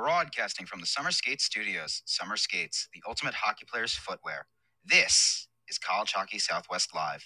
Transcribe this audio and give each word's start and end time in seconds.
Broadcasting 0.00 0.64
from 0.64 0.80
the 0.80 0.86
Summer 0.86 1.10
Skates 1.10 1.44
Studios, 1.44 2.00
Summer 2.06 2.38
Skates, 2.38 2.88
the 2.94 3.02
ultimate 3.06 3.34
hockey 3.34 3.66
player's 3.70 3.92
footwear. 3.92 4.46
This 4.82 5.46
is 5.68 5.76
College 5.78 6.12
Hockey 6.12 6.38
Southwest 6.38 6.94
Live. 6.94 7.22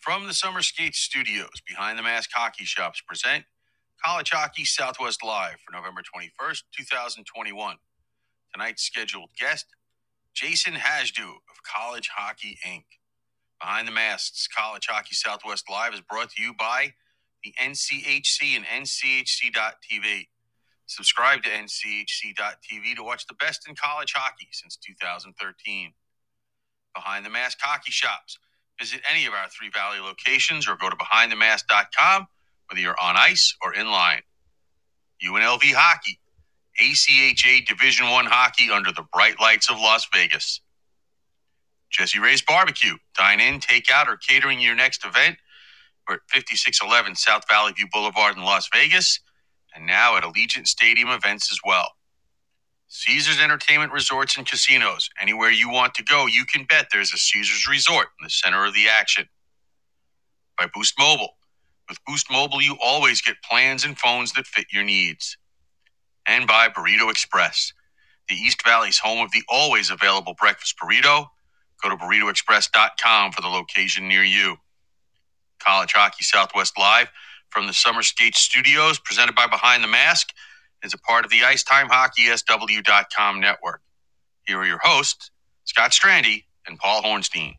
From 0.00 0.26
the 0.26 0.34
Summer 0.34 0.62
Skates 0.62 0.98
Studios, 0.98 1.62
Behind 1.68 1.98
the 1.98 2.02
Mask 2.02 2.30
Hockey 2.34 2.64
Shops 2.64 3.00
present 3.00 3.44
College 4.04 4.30
Hockey 4.30 4.64
Southwest 4.64 5.24
Live 5.24 5.58
for 5.64 5.72
November 5.72 6.02
21st, 6.02 6.64
2021. 6.76 7.76
Tonight's 8.54 8.82
scheduled 8.84 9.30
guest, 9.38 9.66
Jason 10.34 10.74
Hajdu 10.74 11.28
of 11.28 11.62
College 11.64 12.10
Hockey 12.16 12.58
Inc. 12.66 12.84
Behind 13.62 13.88
the 13.88 13.92
Masks 13.92 14.48
College 14.48 14.88
Hockey 14.90 15.14
Southwest 15.14 15.66
Live 15.70 15.94
is 15.94 16.02
brought 16.02 16.30
to 16.32 16.42
you 16.42 16.54
by 16.58 16.94
the 17.44 17.54
NCHC 17.62 18.56
and 18.56 18.66
NCHC.TV. 18.66 20.28
Subscribe 20.86 21.44
to 21.44 21.50
NCHC.TV 21.50 22.96
to 22.96 23.04
watch 23.04 23.26
the 23.28 23.34
best 23.34 23.68
in 23.68 23.76
college 23.76 24.14
hockey 24.16 24.48
since 24.52 24.76
2013. 24.76 25.94
Behind 26.94 27.26
the 27.26 27.30
Mask 27.30 27.58
Hockey 27.62 27.92
Shops. 27.92 28.38
Visit 28.80 29.02
any 29.10 29.26
of 29.26 29.34
our 29.34 29.48
Three 29.50 29.70
Valley 29.70 30.00
locations 30.00 30.68
or 30.68 30.76
go 30.76 30.90
to 30.90 30.96
BehindTheMask.com 30.96 32.28
whether 32.70 32.82
you're 32.82 33.00
on 33.02 33.16
ice 33.16 33.56
or 33.62 33.74
in 33.74 33.88
line. 33.88 34.22
UNLV 35.26 35.62
Hockey, 35.74 36.20
ACHA 36.80 37.66
Division 37.66 38.10
One 38.10 38.26
hockey 38.26 38.70
under 38.72 38.92
the 38.92 39.04
bright 39.14 39.40
lights 39.40 39.70
of 39.70 39.78
Las 39.78 40.08
Vegas. 40.14 40.61
Jessie 41.92 42.20
Rae's 42.20 42.42
Barbecue, 42.42 42.96
dine 43.16 43.40
in, 43.40 43.60
take 43.60 43.90
out, 43.90 44.08
or 44.08 44.16
catering 44.16 44.60
your 44.60 44.76
next 44.76 45.04
event. 45.04 45.38
We're 46.08 46.16
at 46.16 46.20
5611 46.32 47.16
South 47.16 47.44
Valley 47.48 47.72
View 47.72 47.88
Boulevard 47.92 48.36
in 48.36 48.44
Las 48.44 48.68
Vegas, 48.74 49.20
and 49.74 49.86
now 49.86 50.16
at 50.16 50.24
Allegiant 50.24 50.66
Stadium 50.68 51.10
events 51.10 51.52
as 51.52 51.60
well. 51.64 51.92
Caesars 52.88 53.40
Entertainment 53.40 53.92
Resorts 53.92 54.36
and 54.36 54.46
Casinos. 54.46 55.10
Anywhere 55.20 55.50
you 55.50 55.70
want 55.70 55.94
to 55.94 56.04
go, 56.04 56.26
you 56.26 56.44
can 56.44 56.64
bet 56.64 56.88
there's 56.92 57.12
a 57.12 57.18
Caesars 57.18 57.68
Resort 57.68 58.08
in 58.20 58.24
the 58.24 58.30
center 58.30 58.64
of 58.66 58.74
the 58.74 58.88
action. 58.88 59.28
By 60.58 60.68
Boost 60.74 60.94
Mobile. 60.98 61.36
With 61.88 61.98
Boost 62.06 62.30
Mobile, 62.30 62.62
you 62.62 62.76
always 62.82 63.22
get 63.22 63.42
plans 63.42 63.84
and 63.84 63.98
phones 63.98 64.32
that 64.34 64.46
fit 64.46 64.66
your 64.72 64.84
needs. 64.84 65.38
And 66.26 66.46
by 66.46 66.68
Burrito 66.68 67.10
Express, 67.10 67.72
the 68.28 68.36
East 68.36 68.64
Valley's 68.64 68.98
home 68.98 69.24
of 69.24 69.32
the 69.32 69.42
always 69.48 69.90
available 69.90 70.34
breakfast 70.38 70.76
burrito. 70.82 71.26
Go 71.82 71.90
to 71.90 71.96
burritoexpress.com 71.96 73.32
for 73.32 73.40
the 73.40 73.48
location 73.48 74.08
near 74.08 74.22
you. 74.22 74.56
College 75.58 75.92
Hockey 75.92 76.24
Southwest 76.24 76.78
Live 76.78 77.08
from 77.50 77.66
the 77.66 77.72
Summer 77.72 78.02
Skate 78.02 78.36
Studios, 78.36 78.98
presented 78.98 79.34
by 79.34 79.46
Behind 79.46 79.82
the 79.82 79.88
Mask, 79.88 80.28
is 80.82 80.94
a 80.94 80.98
part 80.98 81.24
of 81.24 81.30
the 81.30 81.40
IcetimeHockeySW.com 81.40 83.40
network. 83.40 83.80
Here 84.46 84.58
are 84.58 84.66
your 84.66 84.80
hosts, 84.82 85.30
Scott 85.64 85.92
Strandy 85.92 86.44
and 86.66 86.78
Paul 86.78 87.02
Hornstein. 87.02 87.56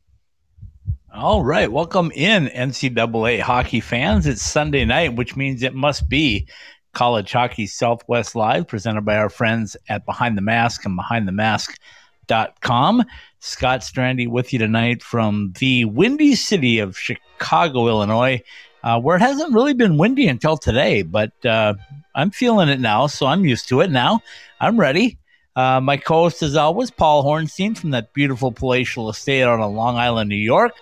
All 1.13 1.43
right, 1.43 1.71
welcome 1.71 2.11
in 2.15 2.47
NCAA 2.47 3.39
hockey 3.39 3.79
fans. 3.79 4.25
It's 4.25 4.41
Sunday 4.41 4.83
night, 4.83 5.15
which 5.15 5.35
means 5.35 5.61
it 5.61 5.75
must 5.75 6.09
be 6.09 6.47
College 6.93 7.31
Hockey 7.31 7.67
Southwest 7.67 8.35
Live, 8.35 8.67
presented 8.67 9.05
by 9.05 9.17
our 9.17 9.29
friends 9.29 9.77
at 9.89 10.05
Behind 10.05 10.37
the 10.37 10.41
Mask 10.41 10.85
and 10.85 10.97
BehindTheMask.com. 10.97 13.03
Scott 13.45 13.81
Strandy 13.81 14.25
with 14.25 14.53
you 14.53 14.59
tonight 14.59 15.03
from 15.03 15.51
the 15.59 15.83
windy 15.83 16.33
city 16.33 16.79
of 16.79 16.97
Chicago, 16.97 17.89
Illinois, 17.89 18.41
uh, 18.83 19.01
where 19.01 19.17
it 19.17 19.19
hasn't 19.19 19.53
really 19.53 19.73
been 19.73 19.97
windy 19.97 20.29
until 20.29 20.55
today, 20.55 21.01
but 21.01 21.33
uh, 21.45 21.73
I'm 22.15 22.31
feeling 22.31 22.69
it 22.69 22.79
now, 22.79 23.07
so 23.07 23.25
I'm 23.25 23.43
used 23.43 23.67
to 23.67 23.81
it 23.81 23.91
now. 23.91 24.21
I'm 24.61 24.79
ready. 24.79 25.17
Uh, 25.57 25.81
my 25.81 25.97
co-host, 25.97 26.41
as 26.41 26.55
always, 26.55 26.89
Paul 26.89 27.25
Hornstein 27.25 27.77
from 27.77 27.91
that 27.91 28.13
beautiful 28.13 28.49
palatial 28.49 29.09
estate 29.09 29.43
on 29.43 29.59
Long 29.75 29.97
Island, 29.97 30.29
New 30.29 30.37
York. 30.37 30.77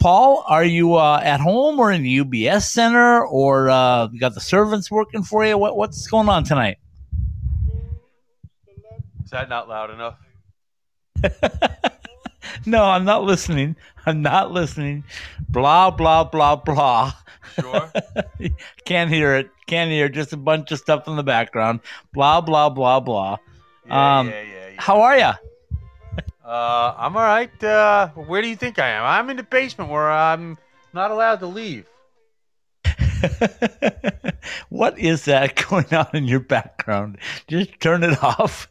Paul, 0.00 0.44
are 0.46 0.64
you 0.64 0.94
uh, 0.94 1.20
at 1.24 1.40
home 1.40 1.80
or 1.80 1.90
in 1.90 2.04
the 2.04 2.18
UBS 2.20 2.70
Center, 2.70 3.26
or 3.26 3.68
uh, 3.68 4.06
you 4.12 4.20
got 4.20 4.34
the 4.34 4.40
servants 4.40 4.92
working 4.92 5.24
for 5.24 5.44
you? 5.44 5.58
What, 5.58 5.76
what's 5.76 6.06
going 6.06 6.28
on 6.28 6.44
tonight? 6.44 6.78
Is 9.24 9.30
that 9.32 9.48
not 9.48 9.68
loud 9.68 9.90
enough? 9.90 10.18
no, 12.66 12.84
I'm 12.84 13.04
not 13.04 13.24
listening. 13.24 13.76
I'm 14.06 14.22
not 14.22 14.52
listening. 14.52 15.04
Blah 15.48 15.90
blah 15.90 16.24
blah 16.24 16.56
blah. 16.56 17.12
Sure. 17.60 17.92
Can't 18.84 19.10
hear 19.10 19.34
it. 19.34 19.50
Can't 19.66 19.90
hear. 19.90 20.08
Just 20.08 20.32
a 20.32 20.36
bunch 20.36 20.72
of 20.72 20.78
stuff 20.78 21.08
in 21.08 21.16
the 21.16 21.22
background. 21.22 21.80
Blah 22.12 22.40
blah 22.40 22.68
blah 22.68 23.00
blah. 23.00 23.36
Yeah, 23.86 24.18
Um, 24.18 24.28
yeah, 24.28 24.42
yeah, 24.42 24.68
yeah. 24.68 24.74
How 24.78 25.00
are 25.02 25.18
you? 25.18 25.32
Uh, 26.44 26.94
I'm 26.96 27.16
all 27.16 27.22
right. 27.22 27.62
Uh, 27.62 28.08
where 28.08 28.40
do 28.40 28.48
you 28.48 28.56
think 28.56 28.78
I 28.78 28.88
am? 28.88 29.04
I'm 29.04 29.28
in 29.30 29.36
the 29.36 29.42
basement 29.42 29.90
where 29.90 30.10
I'm 30.10 30.56
not 30.94 31.10
allowed 31.10 31.40
to 31.40 31.46
leave. 31.46 31.86
what 34.70 34.98
is 34.98 35.24
that 35.26 35.56
going 35.68 35.92
on 35.92 36.08
in 36.14 36.24
your 36.24 36.40
background? 36.40 37.18
Just 37.48 37.78
turn 37.80 38.02
it 38.02 38.22
off. 38.22 38.68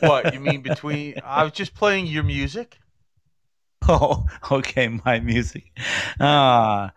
What 0.00 0.32
you 0.32 0.40
mean 0.40 0.62
between? 0.62 1.16
I 1.24 1.44
was 1.44 1.52
just 1.52 1.74
playing 1.74 2.06
your 2.06 2.22
music. 2.22 2.78
Oh, 3.90 4.26
okay, 4.52 4.88
my 5.06 5.18
music. 5.18 5.64
Ah, 6.20 6.92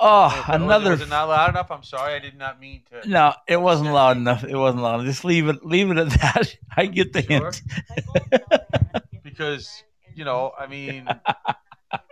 oh, 0.00 0.44
Was 0.46 0.54
another. 0.54 0.90
Was 0.92 1.00
it 1.00 1.08
not 1.08 1.24
loud 1.28 1.50
enough? 1.50 1.72
I'm 1.72 1.82
sorry. 1.82 2.14
I 2.14 2.20
did 2.20 2.38
not 2.38 2.60
mean 2.60 2.82
to. 2.90 3.08
No, 3.08 3.34
it 3.48 3.60
wasn't 3.60 3.90
loud 3.92 4.16
enough. 4.16 4.44
It 4.44 4.54
wasn't 4.54 4.84
loud. 4.84 5.04
Just 5.06 5.24
leave 5.24 5.48
it. 5.48 5.66
Leave 5.66 5.90
it 5.90 5.96
at 5.98 6.10
that. 6.10 6.56
I 6.76 6.86
get 6.86 7.12
the 7.12 7.22
Sure. 7.22 7.50
hint. 7.50 7.62
because 9.24 9.82
you 10.14 10.24
know, 10.24 10.52
I 10.56 10.68
mean, 10.68 11.08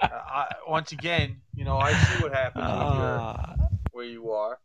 I, 0.03 0.47
once 0.67 0.91
again, 0.91 1.41
you 1.55 1.65
know, 1.65 1.79
I 1.79 1.93
see 1.93 2.21
what 2.21 2.33
happens 2.35 2.65
when 2.73 2.93
you're 2.93 3.19
Ah, 3.19 3.55
where 3.93 4.05
you 4.05 4.33
are. 4.33 4.59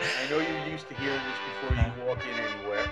I 0.00 0.30
know 0.30 0.38
you're 0.38 0.66
used 0.68 0.88
to 0.88 0.94
hearing 0.94 1.20
this 1.20 1.38
before 1.60 1.76
you 1.76 2.06
walk 2.06 2.18
in 2.26 2.34
anywhere. 2.34 2.86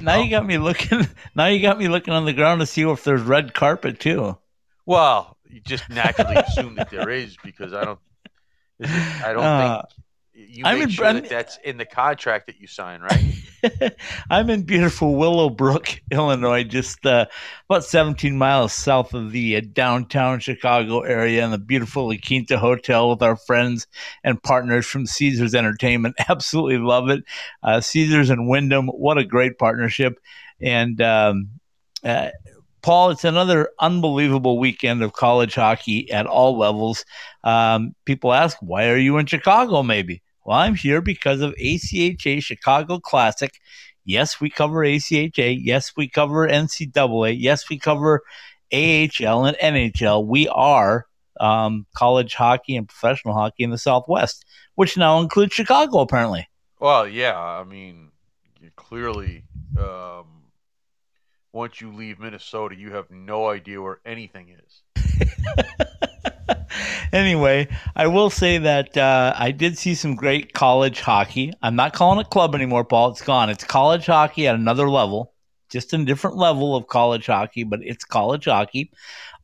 now 0.00 0.22
you 0.22 0.30
got 0.30 0.46
me 0.46 0.58
looking. 0.58 1.06
Now 1.34 1.46
you 1.46 1.60
got 1.60 1.78
me 1.78 1.88
looking 1.88 2.14
on 2.14 2.24
the 2.24 2.32
ground 2.32 2.60
to 2.60 2.66
see 2.66 2.82
if 2.82 3.04
there's 3.04 3.20
red 3.20 3.52
carpet 3.52 4.00
too. 4.00 4.38
Well, 4.86 5.36
you 5.48 5.60
just 5.60 5.88
naturally 5.90 6.36
assume 6.36 6.76
that 6.76 6.88
there 6.90 7.10
is 7.10 7.36
because 7.44 7.74
I 7.74 7.84
don't. 7.84 7.98
is 8.78 8.90
it- 8.90 9.24
I 9.24 9.32
don't 9.34 9.44
Uh, 9.44 9.82
think 9.82 10.05
you 10.36 10.64
I'm 10.66 10.74
make 10.76 10.84
in- 10.84 10.90
sure 10.90 11.06
I'm- 11.06 11.14
that 11.16 11.28
that's 11.28 11.58
in 11.64 11.76
the 11.78 11.84
contract 11.86 12.46
that 12.46 12.60
you 12.60 12.66
sign, 12.66 13.00
right? 13.00 13.92
I'm 14.30 14.50
in 14.50 14.62
beautiful 14.62 15.16
Willowbrook, 15.16 16.00
Illinois, 16.10 16.62
just 16.64 17.04
uh, 17.06 17.26
about 17.70 17.84
17 17.84 18.36
miles 18.36 18.72
south 18.72 19.14
of 19.14 19.32
the 19.32 19.56
uh, 19.56 19.62
downtown 19.72 20.38
Chicago 20.40 21.00
area, 21.00 21.44
in 21.44 21.50
the 21.50 21.58
beautiful 21.58 22.08
La 22.08 22.16
Quinta 22.24 22.58
Hotel 22.58 23.08
with 23.10 23.22
our 23.22 23.36
friends 23.36 23.86
and 24.22 24.42
partners 24.42 24.86
from 24.86 25.06
Caesars 25.06 25.54
Entertainment. 25.54 26.14
Absolutely 26.28 26.78
love 26.78 27.08
it. 27.08 27.24
Uh, 27.62 27.80
Caesars 27.80 28.30
and 28.30 28.48
Wyndham, 28.48 28.88
what 28.88 29.18
a 29.18 29.24
great 29.24 29.58
partnership. 29.58 30.20
And 30.60 31.00
um, 31.00 31.48
uh, 32.04 32.28
Paul, 32.82 33.10
it's 33.10 33.24
another 33.24 33.70
unbelievable 33.80 34.58
weekend 34.60 35.02
of 35.02 35.12
college 35.12 35.54
hockey 35.56 36.10
at 36.12 36.26
all 36.26 36.56
levels. 36.56 37.04
Um, 37.42 37.94
people 38.04 38.32
ask, 38.32 38.56
why 38.60 38.88
are 38.90 38.96
you 38.98 39.16
in 39.18 39.26
Chicago, 39.26 39.82
maybe? 39.82 40.22
Well, 40.46 40.58
I'm 40.58 40.76
here 40.76 41.00
because 41.00 41.40
of 41.40 41.56
ACHA 41.56 42.40
Chicago 42.40 43.00
Classic. 43.00 43.58
Yes, 44.04 44.40
we 44.40 44.48
cover 44.48 44.84
ACHA. 44.84 45.58
Yes, 45.60 45.90
we 45.96 46.08
cover 46.08 46.46
NCAA. 46.46 47.34
Yes, 47.36 47.68
we 47.68 47.80
cover 47.80 48.22
AHL 48.72 49.44
and 49.44 49.56
NHL. 49.60 50.24
We 50.24 50.46
are 50.46 51.08
um, 51.40 51.84
college 51.96 52.34
hockey 52.34 52.76
and 52.76 52.88
professional 52.88 53.34
hockey 53.34 53.64
in 53.64 53.70
the 53.70 53.78
Southwest, 53.78 54.44
which 54.76 54.96
now 54.96 55.18
includes 55.18 55.52
Chicago, 55.52 55.98
apparently. 55.98 56.48
Well, 56.78 57.08
yeah. 57.08 57.36
I 57.36 57.64
mean, 57.64 58.12
you 58.60 58.70
clearly, 58.76 59.42
um, 59.76 60.44
once 61.52 61.80
you 61.80 61.90
leave 61.90 62.20
Minnesota, 62.20 62.76
you 62.76 62.92
have 62.92 63.10
no 63.10 63.48
idea 63.48 63.82
where 63.82 63.98
anything 64.04 64.56
is. 64.56 65.16
anyway, 67.12 67.68
I 67.94 68.06
will 68.06 68.30
say 68.30 68.58
that 68.58 68.96
uh, 68.96 69.34
I 69.36 69.50
did 69.50 69.78
see 69.78 69.94
some 69.94 70.14
great 70.14 70.52
college 70.52 71.00
hockey. 71.00 71.52
I'm 71.62 71.76
not 71.76 71.92
calling 71.94 72.20
it 72.20 72.30
club 72.30 72.54
anymore, 72.54 72.84
Paul. 72.84 73.10
It's 73.10 73.22
gone. 73.22 73.50
It's 73.50 73.64
college 73.64 74.06
hockey 74.06 74.46
at 74.46 74.54
another 74.54 74.88
level, 74.88 75.32
just 75.70 75.92
a 75.92 76.04
different 76.04 76.36
level 76.36 76.76
of 76.76 76.86
college 76.88 77.26
hockey, 77.26 77.64
but 77.64 77.80
it's 77.82 78.04
college 78.04 78.46
hockey. 78.46 78.90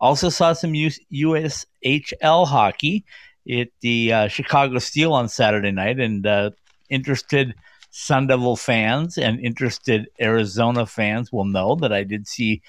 Also 0.01 0.29
saw 0.29 0.53
some 0.53 0.75
US- 0.75 0.99
USHL 1.13 2.47
hockey. 2.47 3.05
at 3.51 3.69
the 3.81 4.13
uh, 4.13 4.29
Chicago 4.29 4.79
Steel 4.79 5.13
on 5.13 5.29
Saturday 5.29 5.73
night, 5.73 5.99
and 5.99 6.27
uh, 6.27 6.51
interested 6.91 7.55
Sun 7.95 8.29
Devil 8.29 8.57
fans 8.57 9.19
and 9.19 9.39
interested 9.39 10.09
Arizona 10.19 10.87
fans 10.87 11.31
will 11.31 11.45
know 11.45 11.75
that 11.77 11.93
I 11.93 12.05
did 12.05 12.27
see 12.27 12.63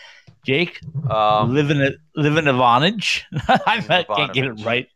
Jake 0.46 0.82
Um, 1.10 1.54
living 1.54 1.82
a 1.82 1.92
living 2.14 2.48
Ivanage. 2.48 3.26
I 3.48 4.04
can't 4.06 4.34
get 4.34 4.46
it 4.46 4.66
right. 4.66 4.88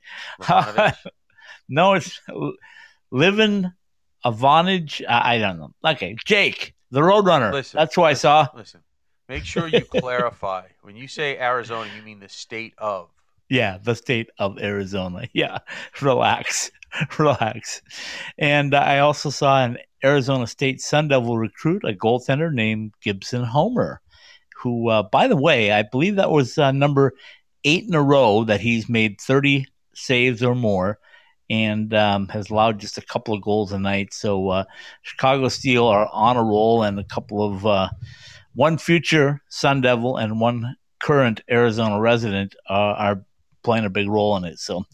Ivanovich. 0.41 0.95
no, 1.69 1.93
it's 1.93 2.21
living 3.09 3.71
Ivanage. 4.25 5.01
I, 5.07 5.35
I 5.35 5.39
don't 5.39 5.59
know. 5.59 5.71
Okay, 5.85 6.17
Jake, 6.25 6.75
the 6.91 6.99
Roadrunner. 6.99 7.53
Listen, 7.53 7.77
That's 7.77 7.95
who 7.95 8.03
I 8.03 8.13
saw. 8.13 8.47
Listen, 8.53 8.81
make 9.29 9.45
sure 9.45 9.69
you 9.69 9.85
clarify. 9.85 10.67
When 10.81 10.97
you 10.97 11.07
say 11.07 11.39
Arizona, 11.39 11.89
you 11.95 12.01
mean 12.01 12.19
the 12.19 12.29
state 12.29 12.73
of. 12.77 13.07
Yeah, 13.49 13.77
the 13.81 13.95
state 13.95 14.29
of 14.39 14.59
Arizona. 14.59 15.27
Yeah, 15.33 15.59
relax, 16.01 16.71
relax. 17.17 17.81
And 18.37 18.75
I 18.75 18.99
also 18.99 19.29
saw 19.29 19.63
an 19.63 19.77
Arizona 20.03 20.47
State 20.47 20.81
Sun 20.81 21.09
Devil 21.09 21.37
recruit, 21.37 21.83
a 21.83 21.93
goaltender 21.93 22.51
named 22.51 22.93
Gibson 23.01 23.43
Homer, 23.43 24.01
who, 24.61 24.89
uh, 24.89 25.03
by 25.03 25.27
the 25.27 25.37
way, 25.37 25.71
I 25.71 25.83
believe 25.83 26.15
that 26.15 26.31
was 26.31 26.57
uh, 26.57 26.71
number 26.71 27.13
eight 27.63 27.85
in 27.87 27.93
a 27.93 28.01
row 28.01 28.43
that 28.43 28.61
he's 28.61 28.89
made 28.89 29.19
30 29.19 29.65
saves 29.93 30.43
or 30.43 30.55
more 30.55 30.99
and 31.49 31.93
um, 31.93 32.27
has 32.29 32.49
allowed 32.49 32.79
just 32.79 32.97
a 32.97 33.01
couple 33.01 33.33
of 33.33 33.41
goals 33.41 33.71
a 33.71 33.79
night. 33.79 34.13
So 34.13 34.49
uh, 34.49 34.63
Chicago 35.01 35.47
Steel 35.47 35.87
are 35.87 36.09
on 36.11 36.37
a 36.37 36.43
roll, 36.43 36.83
and 36.83 36.99
a 36.99 37.03
couple 37.03 37.41
of 37.43 37.65
uh, 37.65 37.89
one 38.53 38.77
future 38.77 39.41
Sun 39.49 39.81
Devil 39.81 40.17
and 40.17 40.39
one 40.39 40.75
current 40.99 41.41
Arizona 41.49 41.99
resident 41.99 42.55
uh, 42.69 42.73
are 42.73 43.25
playing 43.63 43.85
a 43.85 43.89
big 43.89 44.09
role 44.09 44.35
in 44.37 44.43
it. 44.43 44.59
So 44.59 44.85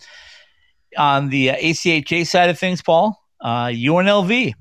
on 0.98 1.30
the 1.30 1.52
uh, 1.52 1.56
ACHA 1.56 2.28
side 2.28 2.50
of 2.50 2.60
things, 2.60 2.82
Paul, 2.82 3.20
uh, 3.42 3.68
UNLV 3.68 4.54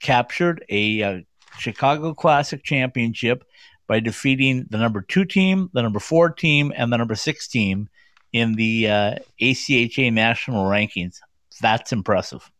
captured 0.00 0.64
a 0.68 1.02
uh, 1.02 1.20
Chicago 1.58 2.14
Classic 2.14 2.62
championship 2.62 3.44
by 3.86 4.00
defeating 4.00 4.66
the 4.70 4.78
number 4.78 5.02
two 5.02 5.24
team, 5.24 5.68
the 5.72 5.82
number 5.82 5.98
four 5.98 6.30
team, 6.30 6.72
and 6.76 6.92
the 6.92 6.96
number 6.96 7.14
six 7.14 7.48
team 7.48 7.88
in 8.32 8.54
the 8.54 8.88
uh, 8.88 9.14
ACHA 9.40 10.12
national 10.12 10.64
rankings. 10.64 11.16
That's 11.60 11.92
impressive. 11.92 12.50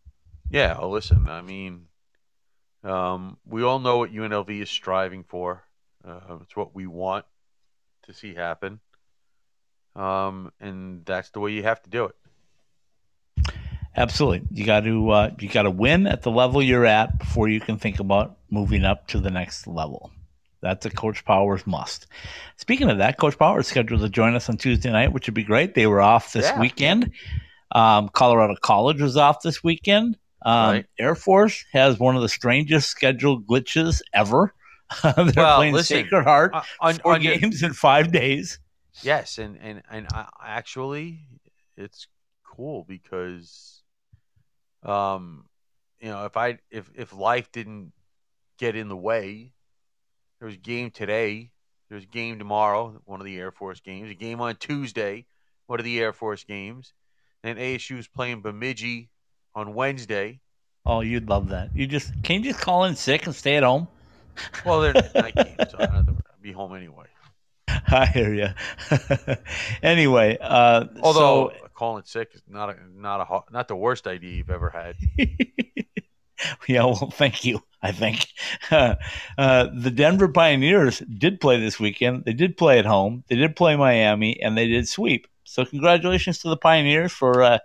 Yeah, 0.51 0.79
well, 0.79 0.91
listen, 0.91 1.29
I 1.29 1.43
mean, 1.43 1.87
um, 2.83 3.39
we 3.47 3.63
all 3.63 3.79
know 3.79 3.99
what 3.99 4.13
UNLV 4.13 4.63
is 4.63 4.71
striving 4.71 5.25
for. 5.25 5.63
Uh, 6.05 6.39
it's 6.43 6.57
what 6.57 6.75
we 6.75 6.87
want 6.87 7.25
to 8.05 8.13
see 8.13 8.35
happen. 8.35 8.81
Um, 9.97 10.53
and 10.61 11.05
that's 11.05 11.31
the 11.31 11.41
way 11.41 11.53
you 11.53 11.63
have 11.65 11.83
to 11.83 11.91
do 11.91 12.05
it. 12.07 12.15
Absolutely, 13.97 14.43
you 14.53 14.65
got 14.65 14.81
to 14.85 15.11
uh, 15.11 15.31
you 15.41 15.49
got 15.49 15.63
to 15.63 15.71
win 15.71 16.07
at 16.07 16.23
the 16.23 16.31
level 16.31 16.63
you're 16.63 16.87
at 16.87 17.19
before 17.19 17.49
you 17.49 17.61
can 17.61 17.77
think 17.77 17.99
about 17.99 18.37
moving 18.51 18.85
up 18.85 19.09
to 19.09 19.19
the 19.19 19.31
next 19.31 19.67
level. 19.67 20.13
That's 20.63 20.87
a 20.87 20.91
Coach 20.91 21.25
Powers 21.25 21.67
must. 21.67 22.07
Speaking 22.57 22.89
of 22.89 22.99
that, 22.99 23.19
Coach 23.19 23.37
Powers 23.39 23.67
scheduled 23.67 24.01
to 24.03 24.09
join 24.09 24.35
us 24.37 24.49
on 24.49 24.57
Tuesday 24.59 24.93
night, 24.93 25.13
which 25.13 25.27
would 25.27 25.35
be 25.35 25.43
great. 25.43 25.75
They 25.75 25.87
were 25.87 26.01
off 26.01 26.33
this 26.33 26.47
Yeah. 26.47 26.61
weekend. 26.61 27.11
Um, 27.73 28.09
Colorado 28.11 28.55
College 28.63 29.01
was 29.01 29.17
off 29.17 29.43
this 29.43 29.65
weekend. 29.65 30.17
Um, 30.43 30.71
Right. 30.71 30.87
Air 30.99 31.15
Force 31.15 31.65
has 31.73 31.99
one 31.99 32.15
of 32.15 32.23
the 32.23 32.29
strangest 32.29 32.91
schedule 32.91 33.41
glitches 33.41 34.03
ever. 34.13 34.55
They're 35.03 35.15
Well, 35.37 35.57
playing 35.57 35.75
listen, 35.75 36.05
Sacred 36.05 36.25
Heart 36.25 36.55
Uh, 36.55 36.63
on, 36.81 36.95
four 36.97 37.15
on 37.15 37.23
your- 37.23 37.37
games 37.39 37.63
in 37.63 37.73
five 37.73 38.13
days. 38.13 38.59
Yes, 39.03 39.39
and 39.39 39.59
and 39.61 39.83
and 39.91 40.07
I, 40.13 40.27
actually, 40.45 41.21
it's 41.77 42.07
cool 42.45 42.85
because, 42.87 43.83
um, 44.83 45.47
you 46.01 46.09
know, 46.09 46.25
if 46.25 46.37
I 46.37 46.59
if 46.71 46.91
if 46.95 47.13
life 47.15 47.51
didn't 47.53 47.93
get 48.59 48.77
in 48.77 48.89
the 48.89 48.97
way, 48.97 49.53
there 50.39 50.47
was 50.47 50.57
a 50.57 50.59
game 50.59 50.91
today, 50.91 51.51
there's 51.89 52.05
a 52.05 52.07
game 52.07 52.39
tomorrow, 52.39 53.01
one 53.05 53.21
of 53.21 53.27
the 53.27 53.39
Air 53.39 53.51
Force 53.51 53.81
games, 53.81 54.11
a 54.11 54.15
game 54.15 54.41
on 54.41 54.57
Tuesday, 54.57 55.27
one 55.67 55.81
of 55.81 55.85
the 55.85 55.99
Air 56.01 56.13
Force 56.13 56.45
games, 56.45 56.93
and 57.43 57.59
ASU 57.59 57.99
is 57.99 58.09
playing 58.09 58.43
Bemidji 58.43 59.09
on 59.55 59.75
Wednesday. 59.75 60.41
Oh, 60.85 61.01
you'd 61.01 61.29
love 61.29 61.49
that. 61.49 61.71
You 61.75 61.87
just 61.87 62.13
can 62.23 62.43
you 62.43 62.53
just 62.53 62.61
call 62.61 62.85
in 62.85 62.97
sick 62.97 63.27
and 63.27 63.35
stay 63.35 63.57
at 63.57 63.63
home? 63.63 63.89
Well, 64.65 64.81
they're 64.81 64.95
night 64.95 65.35
games, 65.35 65.71
so 65.71 65.79
I 65.79 65.87
don't 65.87 66.19
be 66.43 66.53
home 66.53 66.75
anyway. 66.75 67.07
I 67.89 68.07
hear 68.07 68.35
you. 68.35 68.49
anyway, 69.83 70.39
uh, 70.41 70.87
Although 71.03 71.53
so 71.59 71.69
calling 71.75 72.05
sick 72.05 72.31
is 72.35 72.43
not 72.49 72.71
a 72.71 72.77
not 72.95 73.21
a 73.21 73.53
not 73.53 73.69
the 73.69 73.77
worst 73.77 74.07
idea 74.07 74.33
you've 74.33 74.51
ever 74.51 74.71
had. 74.71 74.97
yeah, 76.69 76.85
well, 76.85 77.11
thank 77.13 77.45
you. 77.45 77.63
I 77.83 77.93
think 77.93 78.27
uh, 78.71 78.97
the 79.39 79.93
Denver 79.95 80.29
Pioneers 80.29 80.99
did 81.01 81.41
play 81.41 81.59
this 81.59 81.81
weekend. 81.81 82.25
They 82.25 82.35
did 82.35 82.57
play 82.57 82.79
at 82.79 82.85
home. 82.85 83.25
They 83.29 83.37
did 83.37 83.57
play 83.57 83.77
Miami, 83.77 84.41
and 84.43 84.57
they 84.57 84.69
did 84.69 84.89
sweep. 84.89 85.27
So, 85.45 85.65
congratulations 85.65 86.39
to 86.41 86.49
the 86.49 86.57
Pioneers 86.57 87.13
for 87.13 87.43
uh, 87.43 87.59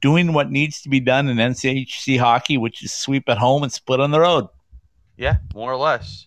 doing 0.00 0.32
what 0.32 0.50
needs 0.50 0.82
to 0.82 0.88
be 0.88 1.00
done 1.00 1.28
in 1.28 1.36
NCHC 1.36 2.18
hockey, 2.18 2.58
which 2.58 2.82
is 2.82 2.92
sweep 2.92 3.28
at 3.28 3.38
home 3.38 3.62
and 3.62 3.72
split 3.72 4.00
on 4.00 4.10
the 4.10 4.20
road. 4.20 4.48
Yeah, 5.16 5.36
more 5.54 5.72
or 5.72 5.76
less. 5.76 6.26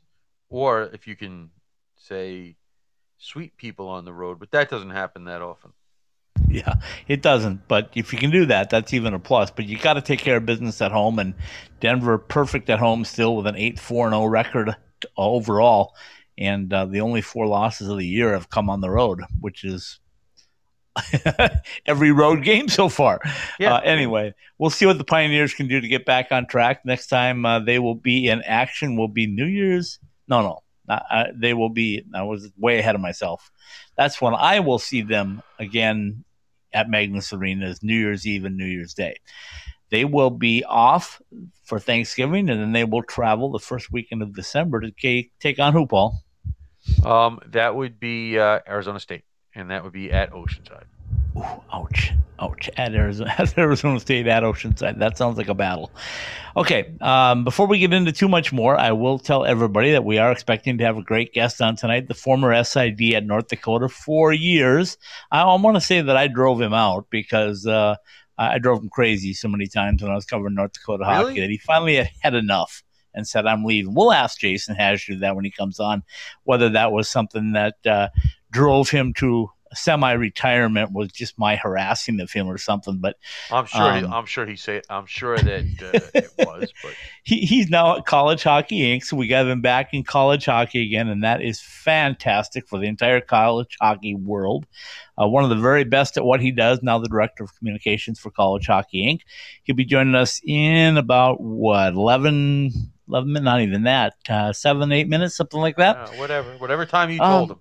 Or 0.49 0.83
if 0.93 1.07
you 1.07 1.15
can 1.15 1.49
say 1.97 2.55
sweet 3.17 3.57
people 3.57 3.87
on 3.89 4.05
the 4.05 4.13
road, 4.13 4.39
but 4.39 4.51
that 4.51 4.69
doesn't 4.69 4.91
happen 4.91 5.25
that 5.25 5.41
often. 5.41 5.73
Yeah, 6.49 6.75
it 7.07 7.21
doesn't. 7.21 7.67
But 7.67 7.91
if 7.95 8.13
you 8.13 8.19
can 8.19 8.31
do 8.31 8.45
that, 8.45 8.69
that's 8.69 8.93
even 8.93 9.13
a 9.13 9.19
plus. 9.19 9.51
But 9.51 9.65
you 9.65 9.77
got 9.77 9.93
to 9.93 10.01
take 10.01 10.19
care 10.19 10.37
of 10.37 10.45
business 10.45 10.81
at 10.81 10.91
home, 10.91 11.19
and 11.19 11.33
Denver 11.79 12.17
perfect 12.17 12.69
at 12.69 12.79
home 12.79 13.03
still 13.05 13.35
with 13.35 13.47
an 13.47 13.55
eight 13.55 13.79
four 13.79 14.09
zero 14.09 14.25
record 14.25 14.75
overall, 15.17 15.95
and 16.37 16.71
uh, 16.71 16.85
the 16.85 17.01
only 17.01 17.21
four 17.21 17.47
losses 17.47 17.89
of 17.89 17.97
the 17.97 18.05
year 18.05 18.33
have 18.33 18.49
come 18.49 18.69
on 18.69 18.81
the 18.81 18.89
road, 18.89 19.21
which 19.41 19.63
is 19.63 19.99
every 21.85 22.11
road 22.11 22.43
game 22.43 22.69
so 22.69 22.89
far. 22.89 23.19
Yeah. 23.59 23.75
Uh, 23.75 23.79
anyway, 23.81 24.33
we'll 24.57 24.69
see 24.69 24.85
what 24.85 24.97
the 24.97 25.03
Pioneers 25.03 25.53
can 25.53 25.67
do 25.67 25.81
to 25.81 25.87
get 25.87 26.05
back 26.05 26.31
on 26.31 26.47
track. 26.47 26.85
Next 26.85 27.07
time 27.07 27.45
uh, 27.45 27.59
they 27.59 27.79
will 27.79 27.95
be 27.95 28.27
in 28.27 28.41
action 28.43 28.95
will 28.95 29.07
be 29.07 29.27
New 29.27 29.45
Year's. 29.45 29.99
No, 30.27 30.41
no, 30.41 30.63
they 31.35 31.53
will 31.53 31.69
be. 31.69 32.03
I 32.13 32.23
was 32.23 32.49
way 32.57 32.79
ahead 32.79 32.95
of 32.95 33.01
myself. 33.01 33.51
That's 33.95 34.21
when 34.21 34.33
I 34.33 34.59
will 34.59 34.79
see 34.79 35.01
them 35.01 35.41
again 35.59 36.23
at 36.73 36.89
Magnus 36.89 37.33
Arena 37.33 37.67
is 37.67 37.81
New 37.83 37.97
Year's 37.97 38.27
Eve 38.27 38.45
and 38.45 38.57
New 38.57 38.65
Year's 38.65 38.93
Day. 38.93 39.17
They 39.89 40.05
will 40.05 40.29
be 40.29 40.63
off 40.65 41.21
for 41.63 41.79
Thanksgiving, 41.79 42.49
and 42.49 42.61
then 42.61 42.73
they 42.73 42.83
will 42.83 43.03
travel 43.03 43.51
the 43.51 43.59
first 43.59 43.91
weekend 43.91 44.21
of 44.21 44.35
December 44.35 44.81
to 44.81 44.91
take 45.39 45.59
on 45.59 45.73
who, 45.73 45.87
Paul? 45.87 46.23
Um, 47.05 47.39
that 47.47 47.75
would 47.75 47.99
be 47.99 48.37
uh, 48.37 48.59
Arizona 48.67 48.99
State, 48.99 49.23
and 49.55 49.71
that 49.71 49.83
would 49.83 49.93
be 49.93 50.11
at 50.11 50.31
Oceanside. 50.31 50.85
Ooh, 51.37 51.43
ouch, 51.71 52.13
ouch! 52.39 52.69
At 52.77 52.93
Arizona, 52.95 53.33
at 53.37 53.57
Arizona 53.57 53.99
State, 53.99 54.27
at 54.27 54.43
Oceanside. 54.43 54.97
That 54.99 55.17
sounds 55.17 55.37
like 55.37 55.47
a 55.49 55.53
battle. 55.53 55.91
Okay, 56.55 56.95
um, 57.01 57.43
before 57.43 57.67
we 57.67 57.77
get 57.77 57.93
into 57.93 58.11
too 58.11 58.27
much 58.27 58.51
more, 58.51 58.75
I 58.75 58.91
will 58.91 59.19
tell 59.19 59.45
everybody 59.45 59.91
that 59.91 60.03
we 60.03 60.17
are 60.17 60.31
expecting 60.31 60.79
to 60.79 60.83
have 60.83 60.97
a 60.97 61.03
great 61.03 61.33
guest 61.33 61.61
on 61.61 61.75
tonight. 61.75 62.07
The 62.07 62.15
former 62.15 62.63
SID 62.63 63.13
at 63.13 63.25
North 63.25 63.47
Dakota 63.47 63.87
for 63.87 64.33
years. 64.33 64.97
I, 65.31 65.41
I 65.43 65.55
want 65.55 65.75
to 65.75 65.81
say 65.81 66.01
that 66.01 66.17
I 66.17 66.27
drove 66.27 66.59
him 66.59 66.73
out 66.73 67.05
because 67.11 67.67
uh, 67.67 67.95
I, 68.37 68.57
drove 68.57 68.81
him 68.81 68.89
crazy 68.89 69.33
so 69.33 69.47
many 69.47 69.67
times 69.67 70.01
when 70.01 70.11
I 70.11 70.15
was 70.15 70.25
covering 70.25 70.55
North 70.55 70.73
Dakota 70.73 71.03
Really? 71.07 71.23
hockey 71.23 71.41
that 71.41 71.49
he 71.49 71.57
finally 71.59 71.95
had 71.95 72.09
had 72.21 72.33
enough 72.33 72.81
and 73.13 73.27
said, 73.27 73.45
"I'm 73.45 73.63
leaving." 73.63 73.93
We'll 73.93 74.11
ask 74.11 74.39
Jason 74.39 74.75
Hash 74.75 75.05
to 75.05 75.13
do 75.13 75.19
that 75.19 75.35
when 75.35 75.45
he 75.45 75.51
comes 75.51 75.79
on, 75.79 76.03
whether 76.43 76.69
that 76.69 76.91
was 76.91 77.07
something 77.09 77.51
that 77.51 77.75
uh, 77.85 78.09
drove 78.51 78.89
him 78.89 79.13
to 79.15 79.51
semi-retirement 79.77 80.91
was 80.91 81.11
just 81.11 81.37
my 81.39 81.55
harassing 81.55 82.19
of 82.19 82.31
him 82.31 82.47
or 82.47 82.57
something. 82.57 82.97
But 82.97 83.17
I'm 83.51 83.65
sure. 83.65 83.93
he, 83.93 84.03
Um, 84.03 84.13
I'm 84.13 84.25
sure 84.25 84.45
he 84.45 84.55
say. 84.55 84.81
I'm 84.89 85.05
sure 85.05 85.37
that 85.37 85.63
uh, 85.81 85.99
it 86.13 86.31
was, 86.37 86.73
but 86.83 86.93
he, 87.23 87.41
he's 87.41 87.69
now 87.69 87.97
at 87.97 88.05
College 88.05 88.43
Hockey 88.43 88.79
Inc. 88.81 89.03
So 89.03 89.15
we 89.17 89.27
got 89.27 89.45
him 89.47 89.61
back 89.61 89.93
in 89.93 90.03
college 90.03 90.45
hockey 90.45 90.83
again, 90.85 91.07
and 91.07 91.23
that 91.23 91.41
is 91.41 91.61
fantastic 91.61 92.67
for 92.67 92.79
the 92.79 92.87
entire 92.87 93.21
college 93.21 93.77
hockey 93.81 94.15
world. 94.15 94.65
Uh, 95.21 95.27
one 95.27 95.43
of 95.43 95.49
the 95.49 95.55
very 95.55 95.83
best 95.83 96.17
at 96.17 96.25
what 96.25 96.41
he 96.41 96.51
does. 96.51 96.81
Now 96.83 96.99
the 96.99 97.07
director 97.09 97.43
of 97.43 97.55
communications 97.57 98.19
for 98.19 98.29
College 98.29 98.67
Hockey 98.67 99.05
Inc. 99.05 99.21
He'll 99.63 99.75
be 99.75 99.85
joining 99.85 100.15
us 100.15 100.39
in 100.45 100.97
about 100.97 101.41
what 101.41 101.93
11, 101.93 102.71
11 103.09 103.27
minutes, 103.33 103.43
not 103.45 103.61
even 103.61 103.83
that, 103.83 104.13
uh, 104.29 104.53
seven, 104.53 104.91
eight 104.91 105.07
minutes, 105.07 105.35
something 105.35 105.59
like 105.59 105.77
that. 105.77 105.95
uh, 105.97 106.07
whatever. 106.11 106.51
Whatever 106.57 106.85
time 106.85 107.09
you 107.09 107.19
Um, 107.21 107.31
told 107.31 107.51
him. 107.51 107.59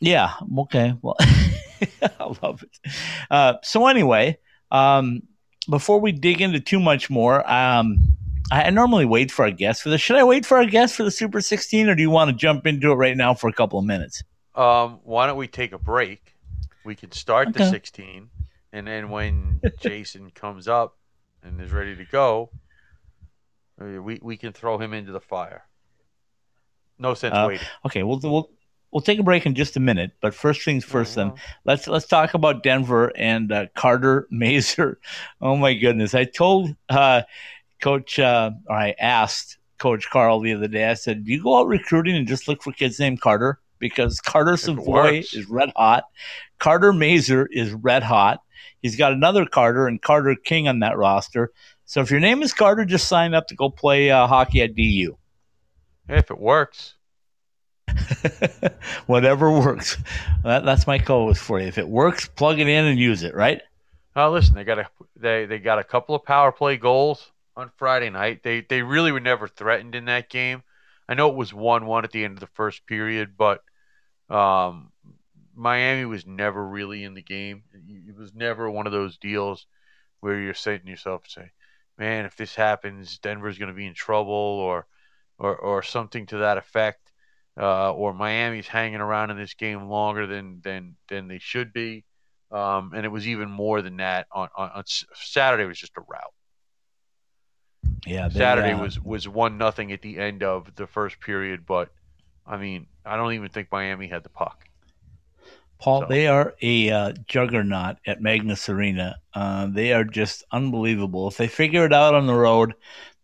Yeah. 0.00 0.32
Okay. 0.58 0.94
Well, 1.02 1.16
I 1.20 2.34
love 2.42 2.62
it. 2.62 2.92
Uh, 3.30 3.54
so 3.62 3.86
anyway, 3.86 4.38
um, 4.70 5.22
before 5.68 6.00
we 6.00 6.12
dig 6.12 6.40
into 6.40 6.60
too 6.60 6.80
much 6.80 7.10
more, 7.10 7.48
um, 7.50 8.16
I, 8.50 8.64
I 8.64 8.70
normally 8.70 9.04
wait 9.04 9.30
for 9.30 9.44
a 9.44 9.52
guest 9.52 9.82
for 9.82 9.90
this. 9.90 10.00
Should 10.00 10.16
I 10.16 10.24
wait 10.24 10.44
for 10.46 10.58
a 10.58 10.66
guest 10.66 10.96
for 10.96 11.04
the 11.04 11.10
Super 11.10 11.40
16, 11.40 11.88
or 11.88 11.94
do 11.94 12.02
you 12.02 12.10
want 12.10 12.30
to 12.30 12.36
jump 12.36 12.66
into 12.66 12.90
it 12.90 12.94
right 12.94 13.16
now 13.16 13.34
for 13.34 13.48
a 13.48 13.52
couple 13.52 13.78
of 13.78 13.84
minutes? 13.84 14.22
Um, 14.54 15.00
why 15.04 15.26
don't 15.26 15.36
we 15.36 15.46
take 15.46 15.72
a 15.72 15.78
break? 15.78 16.34
We 16.84 16.94
can 16.94 17.12
start 17.12 17.52
the 17.52 17.68
16, 17.68 18.30
and 18.72 18.86
then 18.86 19.10
when 19.10 19.60
Jason 19.80 20.30
comes 20.30 20.66
up 20.66 20.96
and 21.42 21.60
is 21.60 21.70
ready 21.72 21.94
to 21.96 22.04
go, 22.04 22.50
uh, 23.80 24.02
we 24.02 24.18
we 24.22 24.36
can 24.36 24.52
throw 24.52 24.78
him 24.78 24.92
into 24.92 25.12
the 25.12 25.20
fire. 25.20 25.64
No 26.98 27.14
sense 27.14 27.34
Uh, 27.34 27.46
waiting. 27.48 27.66
Okay, 27.86 28.02
we'll 28.02 28.18
we'll 28.22 28.50
we'll 28.92 29.00
take 29.00 29.18
a 29.18 29.22
break 29.22 29.46
in 29.46 29.54
just 29.54 29.76
a 29.76 29.80
minute, 29.80 30.12
but 30.20 30.34
first 30.34 30.62
things 30.64 30.84
first. 30.84 31.16
Oh, 31.16 31.22
Then 31.22 31.32
let's 31.64 31.86
let's 31.88 32.06
talk 32.06 32.34
about 32.34 32.62
Denver 32.62 33.12
and 33.16 33.50
uh, 33.52 33.66
Carter 33.74 34.26
Mazur. 34.30 34.98
Oh 35.40 35.56
my 35.56 35.74
goodness! 35.74 36.14
I 36.14 36.24
told 36.24 36.74
uh, 36.88 37.22
Coach, 37.80 38.18
uh, 38.18 38.50
or 38.68 38.76
I 38.76 38.94
asked 38.98 39.58
Coach 39.78 40.08
Carle 40.10 40.40
the 40.40 40.54
other 40.54 40.68
day. 40.68 40.88
I 40.88 40.94
said, 40.94 41.24
"Do 41.24 41.32
you 41.32 41.42
go 41.42 41.58
out 41.58 41.66
recruiting 41.68 42.16
and 42.16 42.26
just 42.28 42.48
look 42.48 42.62
for 42.62 42.72
kids 42.72 42.98
named 42.98 43.20
Carter?" 43.20 43.58
Because 43.78 44.20
Carter 44.20 44.58
Savoie 44.58 45.20
is 45.32 45.46
red 45.48 45.72
hot. 45.74 46.04
Carter 46.58 46.92
Mazur 46.92 47.48
is 47.50 47.72
red 47.72 48.02
hot. 48.02 48.40
He's 48.82 48.96
got 48.96 49.12
another 49.12 49.46
Carter 49.46 49.86
and 49.86 50.00
Carter 50.02 50.34
King 50.34 50.68
on 50.68 50.80
that 50.80 50.98
roster. 50.98 51.50
So 51.86 52.02
if 52.02 52.10
your 52.10 52.20
name 52.20 52.42
is 52.42 52.52
Carter, 52.52 52.84
just 52.84 53.08
sign 53.08 53.32
up 53.32 53.46
to 53.48 53.54
go 53.54 53.70
play 53.70 54.10
uh, 54.10 54.26
hockey 54.26 54.60
at 54.60 54.74
DU. 54.74 55.16
if 56.08 56.30
it 56.30 56.38
works. 56.38 56.94
Whatever 59.06 59.50
works. 59.50 59.96
That, 60.44 60.64
that's 60.64 60.86
my 60.86 60.98
code 60.98 61.38
for 61.38 61.60
you. 61.60 61.66
If 61.66 61.78
it 61.78 61.88
works, 61.88 62.28
plug 62.28 62.58
it 62.58 62.68
in 62.68 62.84
and 62.84 62.98
use 62.98 63.22
it. 63.22 63.34
Right? 63.34 63.62
Oh, 64.16 64.30
listen, 64.30 64.54
they 64.54 64.64
got 64.64 64.78
a 64.78 64.88
they 65.16 65.46
they 65.46 65.58
got 65.58 65.78
a 65.78 65.84
couple 65.84 66.14
of 66.14 66.24
power 66.24 66.52
play 66.52 66.76
goals 66.76 67.30
on 67.56 67.70
Friday 67.76 68.10
night. 68.10 68.42
They 68.42 68.62
they 68.62 68.82
really 68.82 69.12
were 69.12 69.20
never 69.20 69.46
threatened 69.46 69.94
in 69.94 70.06
that 70.06 70.28
game. 70.28 70.62
I 71.08 71.14
know 71.14 71.28
it 71.28 71.36
was 71.36 71.54
one 71.54 71.86
one 71.86 72.04
at 72.04 72.12
the 72.12 72.24
end 72.24 72.34
of 72.34 72.40
the 72.40 72.46
first 72.46 72.86
period, 72.86 73.36
but 73.36 73.62
um, 74.28 74.92
Miami 75.54 76.04
was 76.04 76.26
never 76.26 76.64
really 76.64 77.04
in 77.04 77.14
the 77.14 77.22
game. 77.22 77.64
It 77.72 78.16
was 78.16 78.34
never 78.34 78.70
one 78.70 78.86
of 78.86 78.92
those 78.92 79.16
deals 79.18 79.66
where 80.20 80.40
you're 80.40 80.54
saying 80.54 80.82
to 80.84 80.90
yourself, 80.90 81.28
"Say, 81.28 81.50
man, 81.98 82.24
if 82.24 82.36
this 82.36 82.54
happens, 82.54 83.18
Denver's 83.18 83.58
going 83.58 83.68
to 83.68 83.74
be 83.74 83.86
in 83.86 83.94
trouble," 83.94 84.32
or 84.32 84.86
or 85.38 85.56
or 85.56 85.82
something 85.82 86.26
to 86.26 86.38
that 86.38 86.58
effect. 86.58 87.09
Uh, 87.60 87.92
or 87.92 88.14
Miami's 88.14 88.66
hanging 88.66 89.00
around 89.00 89.30
in 89.30 89.36
this 89.36 89.52
game 89.54 89.88
longer 89.88 90.26
than 90.26 90.60
than 90.62 90.96
than 91.08 91.28
they 91.28 91.38
should 91.38 91.72
be. 91.72 92.04
Um, 92.50 92.92
and 92.94 93.04
it 93.04 93.10
was 93.10 93.28
even 93.28 93.48
more 93.48 93.80
than 93.80 93.98
that 93.98 94.26
on, 94.32 94.48
on, 94.56 94.70
on 94.70 94.82
Saturday 94.86 95.66
was 95.66 95.78
just 95.78 95.92
a 95.96 96.00
rout. 96.00 96.32
Yeah. 98.06 98.28
they, 98.28 98.38
Saturday 98.38 98.72
uh, 98.72 98.82
was 98.82 98.98
was 99.00 99.28
one 99.28 99.58
nothing 99.58 99.92
at 99.92 100.02
the 100.02 100.18
end 100.18 100.42
of 100.42 100.74
the 100.74 100.86
first 100.86 101.20
period, 101.20 101.66
but 101.66 101.90
I 102.46 102.56
mean, 102.56 102.86
I 103.04 103.16
don't 103.16 103.34
even 103.34 103.50
think 103.50 103.68
Miami 103.70 104.08
had 104.08 104.22
the 104.22 104.30
puck. 104.30 104.64
Paul, 105.78 106.00
So- 106.02 106.06
they 106.06 106.26
are 106.26 106.54
a 106.62 106.90
uh, 106.90 107.12
juggernaut 107.26 107.96
at 108.06 108.20
Magnus 108.20 108.68
Arena. 108.68 109.18
Uh, 109.34 109.66
they 109.66 109.92
are 109.92 110.04
just 110.04 110.44
unbelievable. 110.50 111.28
If 111.28 111.36
they 111.36 111.48
figure 111.48 111.84
it 111.84 111.92
out 111.92 112.14
on 112.14 112.26
the 112.26 112.34
road, 112.34 112.74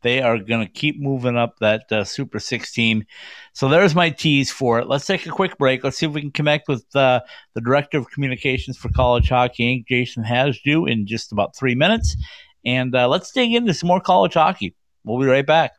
they 0.03 0.21
are 0.21 0.39
going 0.39 0.67
to 0.67 0.73
keep 0.73 1.01
moving 1.01 1.37
up 1.37 1.59
that 1.61 1.91
uh, 1.91 2.05
Super 2.05 2.39
16. 2.39 3.07
So 3.53 3.69
there's 3.69 3.95
my 3.95 4.11
tease 4.11 4.51
for 4.51 4.79
it. 4.79 4.89
Let's 4.89 5.07
take 5.07 5.27
a 5.27 5.31
quick 5.31 5.59
break. 5.59 5.83
Let's 5.83 5.99
see 5.99 6.07
if 6.07 6.13
we 6.13 6.21
can 6.21 6.31
connect 6.31 6.69
with 6.69 6.85
uh, 6.95 7.21
the 7.55 7.61
Director 7.61 7.99
of 7.99 8.11
Communications 8.11 8.77
for 8.77 8.89
College 8.91 9.29
Hockey 9.29 9.65
Inc., 9.65 9.87
Jason 9.89 10.25
Hajdu, 10.25 10.91
in 10.91 11.07
just 11.07 11.33
about 11.33 11.57
three 11.57 11.75
minutes. 11.75 12.17
And 12.65 12.95
uh, 12.95 13.09
let's 13.09 13.33
dig 13.33 13.55
into 13.55 13.73
some 13.75 13.89
more 13.89 14.01
college 14.01 14.35
hockey. 14.35 14.75
We'll 15.05 15.21
be 15.21 15.27
right 15.27 15.47
back. 15.47 15.73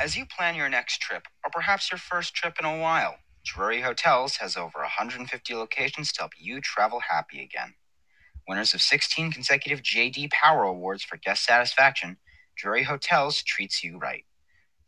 As 0.00 0.16
you 0.16 0.24
plan 0.24 0.54
your 0.54 0.70
next 0.70 1.02
trip, 1.02 1.26
or 1.44 1.50
perhaps 1.52 1.90
your 1.90 1.98
first 1.98 2.34
trip 2.34 2.54
in 2.58 2.64
a 2.64 2.78
while, 2.80 3.16
Drury 3.44 3.80
Hotels 3.80 4.36
has 4.36 4.56
over 4.56 4.80
150 4.80 5.54
locations 5.54 6.12
to 6.12 6.20
help 6.22 6.32
you 6.38 6.60
travel 6.60 7.00
happy 7.00 7.42
again. 7.42 7.74
Winners 8.46 8.74
of 8.74 8.82
16 8.82 9.32
consecutive 9.32 9.82
JD 9.82 10.30
Power 10.30 10.64
Awards 10.64 11.04
for 11.04 11.16
guest 11.16 11.44
satisfaction, 11.44 12.18
Drury 12.56 12.82
Hotels 12.84 13.42
treats 13.42 13.82
you 13.82 13.98
right. 13.98 14.24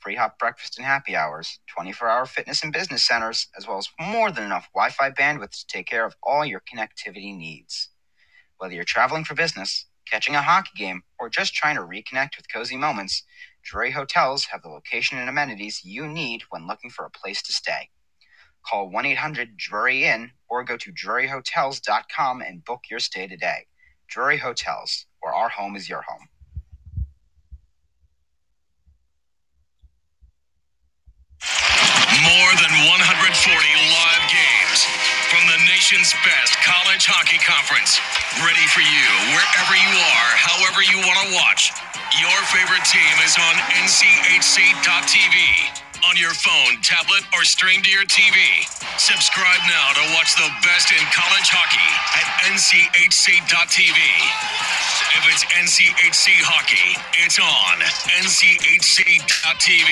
Free 0.01 0.17
hot 0.17 0.39
breakfast 0.39 0.79
and 0.79 0.87
happy 0.87 1.17
hours, 1.17 1.61
24 1.69 2.09
hour 2.09 2.27
fitness 2.27 2.63
and 2.63 2.73
business 2.73 3.05
centers, 3.05 3.49
as 3.57 3.67
well 3.67 3.79
as 3.79 3.89
more 3.99 4.31
than 4.31 4.45
enough 4.45 4.69
Wi 4.75 4.91
Fi 4.91 5.11
bandwidth 5.11 5.61
to 5.61 5.67
take 5.67 5.87
care 5.87 6.05
of 6.05 6.17
all 6.23 6.45
your 6.45 6.61
connectivity 6.61 7.37
needs. 7.37 7.89
Whether 8.59 8.75
you're 8.75 8.85
traveling 8.85 9.25
for 9.25 9.35
business, 9.35 9.87
catching 10.11 10.35
a 10.35 10.43
hockey 10.43 10.73
game, 10.77 11.03
or 11.19 11.31
just 11.31 11.55
trying 11.55 11.77
to 11.77 11.83
reconnect 11.83 12.37
with 12.37 12.53
cozy 12.53 12.77
moments, 12.77 13.25
Drury 13.65 13.93
Hotels 13.93 14.47
have 14.47 14.63
the 14.63 14.69
location 14.69 15.19
and 15.19 15.29
amenities 15.29 15.85
you 15.85 16.07
need 16.07 16.43
when 16.51 16.67
looking 16.67 16.91
for 16.91 17.07
a 17.07 17.11
place 17.11 17.43
to 17.43 17.53
stay. 17.53 17.91
Call 18.67 18.91
1 18.91 19.07
800 19.07 19.57
Drury 19.57 20.05
Inn 20.05 20.31
or 20.49 20.65
go 20.65 20.77
to 20.77 20.93
druryhotels.com 20.93 22.43
and 22.43 22.65
book 22.65 22.83
your 22.91 23.01
stay 23.01 23.27
today. 23.27 23.67
Drury 24.09 24.39
Hotels, 24.39 25.07
where 25.21 25.35
our 25.35 25.49
home 25.49 25.75
is 25.75 25.89
your 25.89 26.03
home. 26.03 26.29
More 32.23 32.53
than 32.61 32.71
140 32.87 33.51
live 33.51 34.25
games 34.31 34.81
from 35.33 35.43
the 35.49 35.59
nation's 35.67 36.13
best 36.23 36.55
college 36.63 37.09
hockey 37.09 37.41
conference. 37.43 37.99
Ready 38.45 38.63
for 38.71 38.85
you 38.85 39.09
wherever 39.33 39.75
you 39.75 39.93
are, 39.97 40.31
however 40.39 40.85
you 40.85 41.01
want 41.03 41.19
to 41.27 41.33
watch. 41.35 41.73
Your 42.21 42.39
favorite 42.53 42.85
team 42.85 43.17
is 43.25 43.35
on 43.41 43.57
NCHC.tv. 43.83 45.82
On 46.09 46.17
your 46.17 46.35
phone, 46.35 46.83
tablet, 46.83 47.23
or 47.33 47.45
stream 47.45 47.81
to 47.83 47.91
your 47.91 48.05
TV. 48.05 48.37
Subscribe 48.99 49.61
now 49.69 49.93
to 49.95 50.01
watch 50.15 50.35
the 50.35 50.51
best 50.63 50.91
in 50.91 50.99
college 51.15 51.49
hockey 51.49 51.79
at 52.19 52.27
NCHC.tv. 52.51 54.01
If 55.15 55.29
it's 55.31 55.45
NCHC 55.55 56.43
hockey, 56.43 56.99
it's 57.25 57.39
on 57.39 57.79
NCHC.tv. 58.19 59.89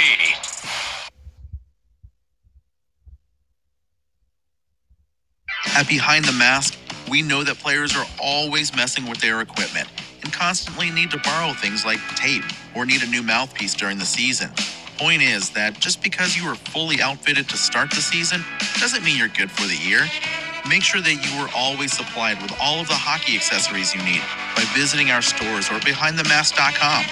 At 5.76 5.88
Behind 5.88 6.24
the 6.24 6.32
Mask, 6.32 6.76
we 7.10 7.22
know 7.22 7.44
that 7.44 7.58
players 7.58 7.96
are 7.96 8.06
always 8.20 8.74
messing 8.74 9.08
with 9.08 9.20
their 9.20 9.40
equipment 9.42 9.88
and 10.22 10.32
constantly 10.32 10.90
need 10.90 11.10
to 11.12 11.18
borrow 11.18 11.52
things 11.52 11.84
like 11.84 12.00
tape 12.16 12.44
or 12.74 12.84
need 12.84 13.02
a 13.02 13.06
new 13.06 13.22
mouthpiece 13.22 13.74
during 13.74 13.98
the 13.98 14.04
season. 14.06 14.50
Point 15.00 15.22
is 15.22 15.50
that 15.52 15.80
just 15.80 16.04
because 16.04 16.36
you 16.36 16.44
are 16.48 16.56
fully 16.56 17.02
outfitted 17.02 17.48
to 17.50 17.58
start 17.58 17.90
the 17.90 18.04
season 18.04 18.44
doesn't 18.80 19.04
mean 19.04 19.18
you're 19.18 19.32
good 19.32 19.50
for 19.50 19.66
the 19.66 19.76
year. 19.76 20.04
Make 20.68 20.84
sure 20.84 21.00
that 21.02 21.16
you 21.24 21.32
are 21.42 21.50
always 21.56 21.92
supplied 21.96 22.40
with 22.42 22.52
all 22.60 22.80
of 22.80 22.88
the 22.88 22.94
hockey 23.00 23.34
accessories 23.34 23.96
you 23.96 24.04
need 24.04 24.22
by 24.54 24.62
visiting 24.76 25.10
our 25.10 25.22
stores 25.24 25.72
or 25.72 25.80
behindthemask.com. 25.82 27.02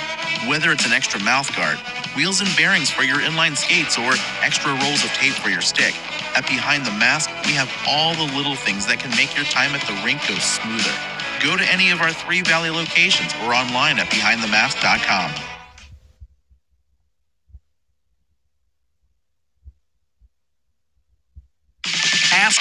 Whether 0.50 0.71
it's 0.73 0.87
an 0.87 0.92
extra 0.95 1.18
mouth 1.25 1.50
guard, 1.57 1.78
wheels 2.14 2.40
and 2.45 2.50
bearings 2.61 2.92
for 2.92 3.02
your 3.02 3.18
inline 3.25 3.57
skates, 3.59 3.99
or 3.99 4.14
extra 4.47 4.71
rolls 4.85 5.02
of 5.02 5.11
tape 5.18 5.35
for 5.40 5.50
your 5.50 5.64
stick, 5.64 5.97
at 6.37 6.47
Behind 6.47 6.87
the 6.87 6.92
Mask, 7.00 7.30
we 7.49 7.54
have 7.59 7.73
all 7.88 8.14
the 8.14 8.30
little 8.37 8.57
things 8.57 8.87
that 8.87 9.00
can 9.00 9.11
make 9.18 9.35
your 9.35 9.49
time 9.50 9.75
at 9.75 9.83
the 9.88 9.97
rink 10.07 10.23
go 10.28 10.37
smoother. 10.38 10.95
Go 11.42 11.57
to 11.59 11.66
any 11.73 11.90
of 11.90 12.00
our 12.04 12.12
three 12.14 12.42
Valley 12.45 12.71
locations 12.71 13.35
or 13.42 13.57
online 13.57 13.99
at 13.99 14.07
behindthemask.com. 14.12 15.33
Ask 22.33 22.61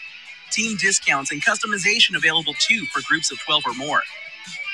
Team 0.51 0.77
discounts 0.77 1.31
and 1.31 1.41
customization 1.43 2.17
available 2.17 2.55
too 2.59 2.85
for 2.87 3.01
groups 3.07 3.31
of 3.31 3.39
12 3.41 3.63
or 3.67 3.75
more. 3.75 4.03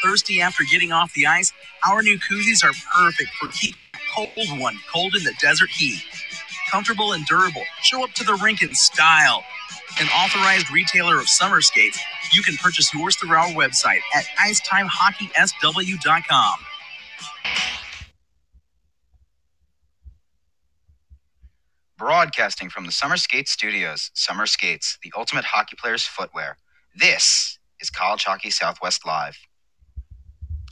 Thirsty 0.03 0.41
after 0.41 0.63
getting 0.71 0.91
off 0.93 1.13
the 1.13 1.27
ice? 1.27 1.51
Our 1.89 2.01
new 2.03 2.19
koozies 2.19 2.63
are 2.63 2.73
perfect 2.95 3.31
for 3.41 3.49
keeping 3.49 3.79
a 3.95 3.99
cold 4.15 4.31
one 4.59 4.77
cold 4.93 5.15
in 5.15 5.23
the 5.23 5.33
desert 5.41 5.69
heat. 5.71 6.03
Comfortable 6.71 7.13
and 7.13 7.25
durable, 7.27 7.63
show 7.83 8.03
up 8.03 8.11
to 8.13 8.25
the 8.25 8.39
rink 8.43 8.63
in 8.63 8.73
style. 8.75 9.45
An 9.99 10.07
authorized 10.09 10.71
retailer 10.71 11.17
of 11.19 11.27
summer 11.29 11.61
skates, 11.61 11.99
you 12.33 12.41
can 12.43 12.55
purchase 12.57 12.93
yours 12.93 13.15
through 13.17 13.35
our 13.35 13.47
website 13.49 14.01
at 14.15 14.25
icetimehockeysw.com. 14.47 16.55
Broadcasting 21.97 22.69
from 22.69 22.85
the 22.85 22.91
Summer 22.91 23.17
Skates 23.17 23.49
Studios, 23.49 24.11
Summer 24.13 24.45
Skates, 24.45 24.99
the 25.01 25.11
ultimate 25.17 25.45
hockey 25.45 25.75
player's 25.75 26.03
footwear. 26.03 26.57
This 26.95 27.57
is 27.81 27.89
College 27.89 28.23
Hockey 28.23 28.51
Southwest 28.51 29.03
Live. 29.03 29.35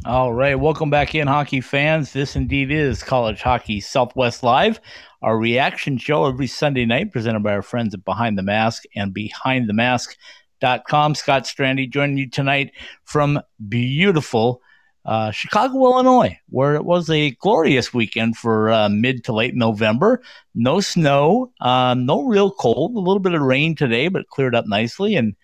All 0.06 0.32
right, 0.32 0.54
welcome 0.54 0.92
back 0.92 1.16
in, 1.16 1.26
hockey 1.26 1.62
fans. 1.62 2.14
This 2.14 2.36
indeed 2.36 2.72
is 2.72 3.02
College 3.02 3.42
Hockey 3.42 3.80
Southwest 3.80 4.44
Live, 4.44 4.80
our 5.24 5.36
reaction 5.36 5.98
show 5.98 6.28
every 6.28 6.46
Sunday 6.46 6.86
night, 6.86 7.12
presented 7.12 7.42
by 7.42 7.54
our 7.54 7.64
friends 7.64 7.96
at 7.96 8.06
Behind 8.06 8.38
the 8.38 8.44
Mask 8.44 8.84
and 8.96 9.12
BehindTheMask.com. 9.12 11.16
Scott 11.16 11.46
Strandy 11.46 11.90
joining 11.90 12.20
you 12.20 12.30
tonight 12.30 12.72
from 13.04 13.42
beautiful 13.68 14.62
uh, 15.06 15.32
Chicago, 15.32 15.86
Illinois, 15.86 16.38
where 16.50 16.76
it 16.76 16.84
was 16.84 17.10
a 17.10 17.32
glorious 17.32 17.94
weekend 17.94 18.38
for 18.38 18.72
uh, 18.72 18.90
mid 18.90 19.24
to 19.26 19.34
late 19.34 19.56
November. 19.56 20.22
No 20.56 20.80
snow, 20.80 21.52
uh, 21.62 21.94
no 21.98 22.24
real 22.24 22.52
cold, 22.52 22.96
a 22.96 23.00
little 23.00 23.20
bit 23.20 23.34
of 23.34 23.42
rain 23.42 23.76
today, 23.76 24.08
but 24.08 24.28
cleared 24.28 24.56
up 24.56 24.66
nicely 24.68 25.16
and 25.16 25.36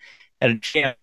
had 0.42 0.52
a 0.52 0.58
chance. 0.58 0.98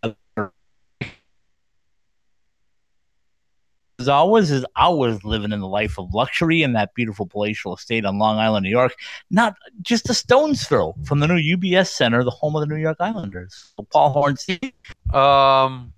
As 4.00 4.08
always, 4.08 4.52
is 4.52 4.64
always 4.76 5.24
living 5.24 5.50
in 5.50 5.58
the 5.58 5.66
life 5.66 5.98
of 5.98 6.14
luxury 6.14 6.62
in 6.62 6.72
that 6.74 6.94
beautiful 6.94 7.26
palatial 7.26 7.74
estate 7.74 8.04
on 8.04 8.18
Long 8.18 8.38
Island, 8.38 8.62
New 8.62 8.70
York. 8.70 8.94
Not 9.28 9.56
just 9.82 10.08
a 10.08 10.14
stone's 10.14 10.68
throw 10.68 10.94
from 11.04 11.18
the 11.18 11.26
new 11.26 11.56
UBS 11.56 11.88
Center, 11.88 12.22
the 12.22 12.30
home 12.30 12.54
of 12.54 12.60
the 12.60 12.72
New 12.72 12.80
York 12.80 12.98
Islanders. 13.00 13.72
Paul 13.90 14.14
Hornstein. 14.14 14.72
Um, 15.12 15.92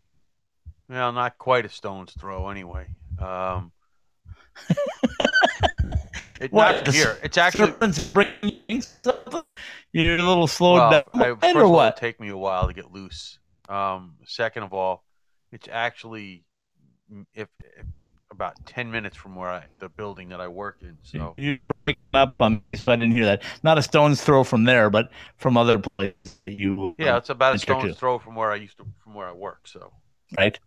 well, 0.90 1.12
not 1.12 1.38
quite 1.38 1.64
a 1.64 1.68
stone's 1.68 2.12
throw, 2.12 2.48
anyway. 2.48 2.86
Um, 3.18 3.70
it, 6.40 6.52
What? 6.52 6.86
not 6.86 6.94
here. 6.94 7.16
It's 7.22 7.38
actually 7.38 7.72
bringing 8.12 8.82
something? 8.82 9.42
You're 9.92 10.16
a 10.16 10.22
little 10.22 10.48
slowed 10.48 10.78
well, 10.78 10.90
down, 10.90 11.02
I, 11.14 11.28
or 11.28 11.36
first 11.36 11.56
of 11.56 11.62
all, 11.62 11.72
what? 11.72 11.86
it'll 11.88 11.98
take 11.98 12.20
me 12.20 12.28
a 12.30 12.36
while 12.36 12.66
to 12.66 12.72
get 12.72 12.92
loose. 12.92 13.38
Um, 13.68 14.16
second 14.26 14.64
of 14.64 14.72
all, 14.72 15.04
it's 15.52 15.68
actually 15.70 16.44
if, 17.34 17.48
if 17.76 17.86
about 18.32 18.54
ten 18.66 18.90
minutes 18.90 19.16
from 19.16 19.34
where 19.36 19.48
I 19.48 19.64
the 19.78 19.88
building 19.88 20.28
that 20.30 20.40
I 20.40 20.48
work 20.48 20.78
in. 20.82 20.98
So 21.02 21.34
You 21.36 21.58
breaking 21.84 22.02
up 22.14 22.34
on 22.40 22.54
me, 22.54 22.62
so 22.74 22.92
I 22.92 22.96
didn't 22.96 23.14
hear 23.14 23.26
that. 23.26 23.42
Not 23.62 23.78
a 23.78 23.82
stone's 23.82 24.22
throw 24.22 24.44
from 24.44 24.64
there, 24.64 24.90
but 24.90 25.10
from 25.36 25.56
other 25.56 25.78
places 25.78 26.40
that 26.46 26.58
you. 26.58 26.94
yeah, 26.98 27.16
it's 27.16 27.30
about 27.30 27.54
a 27.54 27.58
to, 27.58 27.62
stone's 27.62 27.96
throw 27.96 28.18
from 28.18 28.34
where 28.34 28.50
I 28.50 28.56
used 28.56 28.76
to 28.78 28.86
from 29.02 29.14
where 29.14 29.28
I 29.28 29.32
work. 29.32 29.66
So 29.66 29.92
right. 30.36 30.58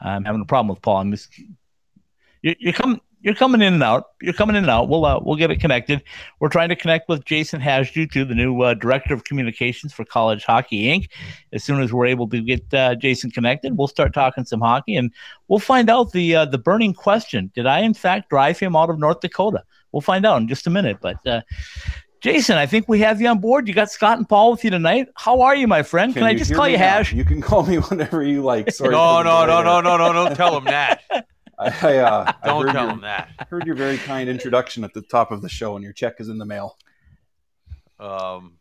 I'm 0.00 0.24
having 0.24 0.40
a 0.40 0.46
problem 0.46 0.68
with 0.68 0.82
Paul. 0.82 0.98
I'm 0.98 1.10
just 1.10 1.28
you, 2.42 2.54
you're 2.58 2.72
coming. 2.72 3.00
You're 3.22 3.34
coming 3.34 3.60
in 3.60 3.74
and 3.74 3.82
out. 3.82 4.10
You're 4.22 4.34
coming 4.34 4.54
in 4.54 4.62
and 4.62 4.70
out. 4.70 4.88
We'll 4.88 5.04
uh, 5.04 5.18
we'll 5.20 5.36
get 5.36 5.50
it 5.50 5.58
connected. 5.58 6.02
We're 6.38 6.48
trying 6.48 6.68
to 6.68 6.76
connect 6.76 7.08
with 7.08 7.24
Jason 7.24 7.60
Hajdu, 7.60 8.12
too, 8.12 8.24
the 8.24 8.36
new 8.36 8.60
uh, 8.62 8.74
director 8.74 9.14
of 9.14 9.24
communications 9.24 9.92
for 9.92 10.04
College 10.04 10.44
Hockey 10.44 10.84
Inc. 10.84 11.08
As 11.52 11.64
soon 11.64 11.82
as 11.82 11.92
we're 11.92 12.06
able 12.06 12.28
to 12.28 12.40
get 12.40 12.72
uh, 12.72 12.94
Jason 12.94 13.32
connected, 13.32 13.76
we'll 13.76 13.88
start 13.88 14.14
talking 14.14 14.44
some 14.44 14.60
hockey, 14.60 14.94
and 14.94 15.10
we'll 15.48 15.58
find 15.58 15.90
out 15.90 16.12
the 16.12 16.36
uh, 16.36 16.44
the 16.44 16.58
burning 16.58 16.94
question: 16.94 17.50
Did 17.54 17.66
I 17.66 17.80
in 17.80 17.94
fact 17.94 18.28
drive 18.30 18.60
him 18.60 18.76
out 18.76 18.90
of 18.90 18.98
North 19.00 19.20
Dakota? 19.20 19.64
We'll 19.90 20.02
find 20.02 20.24
out 20.24 20.40
in 20.40 20.46
just 20.46 20.68
a 20.68 20.70
minute. 20.70 20.98
But 21.00 21.26
uh, 21.26 21.40
Jason, 22.26 22.56
I 22.56 22.66
think 22.66 22.88
we 22.88 22.98
have 23.02 23.20
you 23.20 23.28
on 23.28 23.38
board. 23.38 23.68
You 23.68 23.74
got 23.74 23.88
Scott 23.88 24.18
and 24.18 24.28
Paul 24.28 24.50
with 24.50 24.64
you 24.64 24.70
tonight. 24.70 25.06
How 25.14 25.42
are 25.42 25.54
you, 25.54 25.68
my 25.68 25.84
friend? 25.84 26.12
Can, 26.12 26.24
I 26.24 26.34
just 26.34 26.52
call 26.52 26.66
you 26.66 26.76
now? 26.76 26.96
Hash? 26.96 27.12
You 27.12 27.24
can 27.24 27.40
call 27.40 27.62
me 27.62 27.76
whenever 27.88 28.20
you 28.24 28.42
like. 28.42 28.68
Sorry. 28.72 28.90
no, 28.90 29.18
for 29.18 29.22
the 29.22 29.30
no, 29.30 29.46
no, 29.46 29.62
no, 29.62 29.80
no, 29.80 29.96
no, 29.96 30.12
don't 30.12 30.34
tell 30.34 30.56
him 30.58 30.64
that. 30.64 31.02
I, 31.60 31.68
I, 31.82 31.96
uh, 31.98 32.32
Don't 32.44 32.66
heard 32.66 32.72
tell 32.72 32.84
your, 32.86 32.94
him 32.94 33.00
that. 33.02 33.46
heard 33.48 33.64
your 33.64 33.76
very 33.76 33.96
kind 33.96 34.28
introduction 34.28 34.82
at 34.82 34.92
the 34.92 35.02
top 35.02 35.30
of 35.30 35.40
the 35.40 35.48
show, 35.48 35.76
and 35.76 35.84
your 35.84 35.92
check 35.92 36.16
is 36.18 36.28
in 36.28 36.36
the 36.38 36.44
mail. 36.44 36.76
Um, 38.00 38.54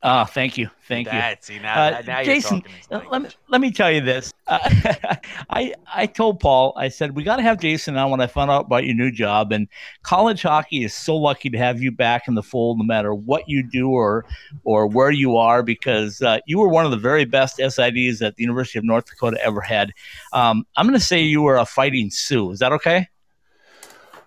Ah, 0.00 0.24
thank 0.24 0.56
you, 0.56 0.70
thank 0.86 1.08
you. 1.08 1.12
that, 1.12 1.44
See 1.44 1.58
now, 1.58 1.88
Uh, 1.88 2.02
now 2.06 2.22
Jason, 2.22 2.62
you're 2.88 3.00
talking 3.00 3.10
Let 3.10 3.22
me 3.22 3.28
let 3.48 3.60
me 3.60 3.72
tell 3.72 3.90
you 3.90 4.00
this. 4.00 4.32
Uh, 4.46 4.58
I 5.50 5.74
I 5.92 6.06
told 6.06 6.38
Paul 6.38 6.72
I 6.76 6.88
said 6.88 7.16
we 7.16 7.24
got 7.24 7.36
to 7.36 7.42
have 7.42 7.58
Jason 7.58 7.96
on 7.96 8.12
when 8.12 8.20
I 8.20 8.28
found 8.28 8.48
out 8.48 8.66
about 8.66 8.84
your 8.84 8.94
new 8.94 9.10
job 9.10 9.50
and 9.50 9.66
college 10.04 10.42
hockey 10.42 10.84
is 10.84 10.94
so 10.94 11.16
lucky 11.16 11.50
to 11.50 11.58
have 11.58 11.82
you 11.82 11.90
back 11.90 12.28
in 12.28 12.34
the 12.34 12.44
fold 12.44 12.78
no 12.78 12.84
matter 12.84 13.12
what 13.12 13.48
you 13.48 13.68
do 13.68 13.90
or 13.90 14.24
or 14.62 14.86
where 14.86 15.10
you 15.10 15.36
are 15.36 15.64
because 15.64 16.22
uh, 16.22 16.38
you 16.46 16.60
were 16.60 16.68
one 16.68 16.84
of 16.84 16.92
the 16.92 16.96
very 16.96 17.24
best 17.24 17.58
SIDs 17.58 18.18
that 18.18 18.36
the 18.36 18.42
University 18.44 18.78
of 18.78 18.84
North 18.84 19.06
Dakota 19.06 19.44
ever 19.44 19.60
had. 19.60 19.92
Um, 20.32 20.64
I'm 20.76 20.86
going 20.86 20.98
to 20.98 21.04
say 21.04 21.22
you 21.22 21.42
were 21.42 21.56
a 21.56 21.66
fighting 21.66 22.10
Sioux. 22.10 22.52
Is 22.52 22.60
that 22.60 22.70
okay? 22.70 23.08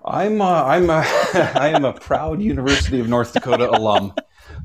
I'm 0.04 0.42
uh, 0.42 0.64
I'm 0.64 0.90
a, 0.90 1.04
I 1.56 1.72
am 1.74 1.86
a 1.86 1.94
proud 1.94 2.42
University 2.42 3.00
of 3.00 3.08
North 3.08 3.32
Dakota 3.34 3.70
alum. 3.70 4.14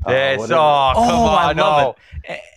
Uh, 0.05 0.11
Yes, 0.11 0.39
whatever- 0.39 0.59
oh, 0.61 0.91
come 0.95 1.03
Oh, 1.09 1.25
I 1.25 1.49
on, 1.51 1.57
love 1.57 1.95
no. 1.95 1.95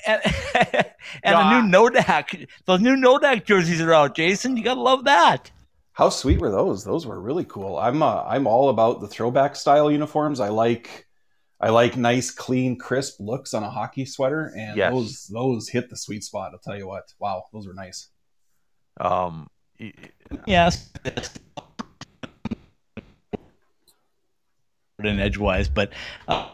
And, 0.06 0.20
and 1.22 1.36
the 1.36 1.60
new 1.60 1.78
Nodak, 1.78 2.48
those 2.66 2.80
new 2.80 2.96
Nodak 2.96 3.44
jerseys 3.44 3.80
are 3.80 3.92
out, 3.92 4.14
Jason. 4.16 4.56
You 4.56 4.64
got 4.64 4.74
to 4.74 4.80
love 4.80 5.04
that. 5.04 5.50
How 5.92 6.08
sweet 6.08 6.40
were 6.40 6.50
those? 6.50 6.84
Those 6.84 7.06
were 7.06 7.20
really 7.20 7.44
cool. 7.44 7.76
I'm 7.78 8.02
uh, 8.02 8.22
I'm 8.24 8.46
all 8.46 8.70
about 8.70 9.00
the 9.00 9.08
throwback 9.08 9.54
style 9.56 9.90
uniforms. 9.90 10.40
I 10.40 10.48
like 10.48 11.06
I 11.60 11.68
like 11.68 11.96
nice, 11.96 12.30
clean, 12.30 12.78
crisp 12.78 13.20
looks 13.20 13.52
on 13.52 13.62
a 13.64 13.70
hockey 13.70 14.06
sweater, 14.06 14.50
and 14.56 14.76
Yes. 14.78 14.92
those 14.92 15.26
those 15.26 15.68
hit 15.68 15.90
the 15.90 15.96
sweet 15.96 16.24
spot. 16.24 16.52
I'll 16.54 16.58
tell 16.60 16.78
you 16.78 16.86
what. 16.88 17.12
Wow, 17.18 17.44
those 17.52 17.66
were 17.66 17.74
nice. 17.74 18.08
Um, 18.98 19.48
y- 19.78 19.92
Yes. 25.04 25.12
In 25.14 25.20
edgewise, 25.20 25.68
but 25.68 25.92
uh, 26.28 26.48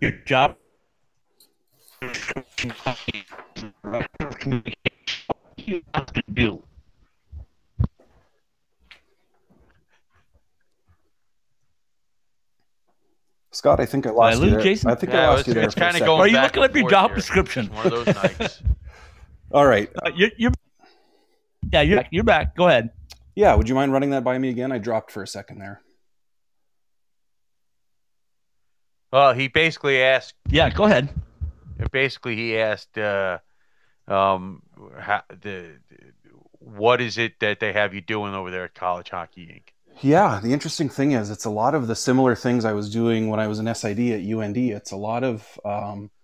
your 0.00 0.12
job. 0.24 0.56
You 5.56 5.82
have 5.94 6.06
to 6.12 6.22
do. 6.32 6.62
Scott, 13.50 13.80
I 13.80 13.86
think 13.86 14.06
I 14.06 14.10
I 14.10 14.12
lost 14.12 14.42
you 14.42 14.50
there. 14.50 14.60
Jason? 14.60 14.90
I 14.90 14.94
think 14.94 15.12
Yeah, 15.12 15.20
I 15.22 15.26
lost 15.28 15.40
it's- 15.40 15.48
you 15.48 15.54
there 15.54 15.64
it's 15.64 15.74
for 15.74 15.80
a 15.80 15.82
kinda 15.84 15.92
second. 15.94 16.06
going 16.06 16.20
Are 16.20 16.28
you 16.28 16.40
looking 16.40 16.62
and 16.62 16.70
up 16.70 16.76
your 16.76 16.90
job 16.90 17.10
here. 17.10 17.16
description? 17.16 17.66
It's 17.66 17.74
one 17.74 17.86
of 17.86 18.04
those 18.04 18.14
nights. 18.40 18.62
All 19.52 19.66
right. 19.66 19.90
Uh, 20.04 20.10
you're, 20.14 20.30
you're, 20.36 20.52
yeah, 21.72 21.80
you're, 21.80 22.04
you're 22.10 22.24
back. 22.24 22.54
Go 22.54 22.68
ahead. 22.68 22.90
Yeah, 23.34 23.54
would 23.54 23.68
you 23.68 23.74
mind 23.74 23.92
running 23.92 24.10
that 24.10 24.22
by 24.22 24.36
me 24.38 24.50
again? 24.50 24.70
I 24.70 24.78
dropped 24.78 25.10
for 25.10 25.22
a 25.22 25.26
second 25.26 25.58
there. 25.58 25.80
Well, 29.12 29.32
he 29.32 29.48
basically 29.48 30.02
asked. 30.02 30.34
Yeah, 30.48 30.70
go 30.70 30.84
ahead. 30.84 31.08
Basically, 31.92 32.36
he 32.36 32.58
asked, 32.58 32.98
uh, 32.98 33.38
um, 34.06 34.62
how, 34.98 35.22
the 35.40 35.78
what 36.58 37.00
is 37.00 37.18
it 37.18 37.40
that 37.40 37.60
they 37.60 37.72
have 37.72 37.94
you 37.94 38.00
doing 38.00 38.34
over 38.34 38.50
there 38.50 38.64
at 38.64 38.74
College 38.74 39.10
Hockey 39.10 39.46
Inc. 39.46 39.72
Yeah, 40.00 40.40
the 40.42 40.52
interesting 40.52 40.88
thing 40.88 41.12
is, 41.12 41.30
it's 41.30 41.44
a 41.44 41.50
lot 41.50 41.74
of 41.74 41.86
the 41.86 41.96
similar 41.96 42.34
things 42.34 42.64
I 42.64 42.72
was 42.72 42.90
doing 42.90 43.28
when 43.28 43.40
I 43.40 43.48
was 43.48 43.58
an 43.58 43.74
SID 43.74 43.98
at 44.10 44.20
UND. 44.20 44.56
It's 44.56 44.92
a 44.92 44.96
lot 44.96 45.24
of 45.24 45.58
um, 45.64 46.10
a 46.10 46.17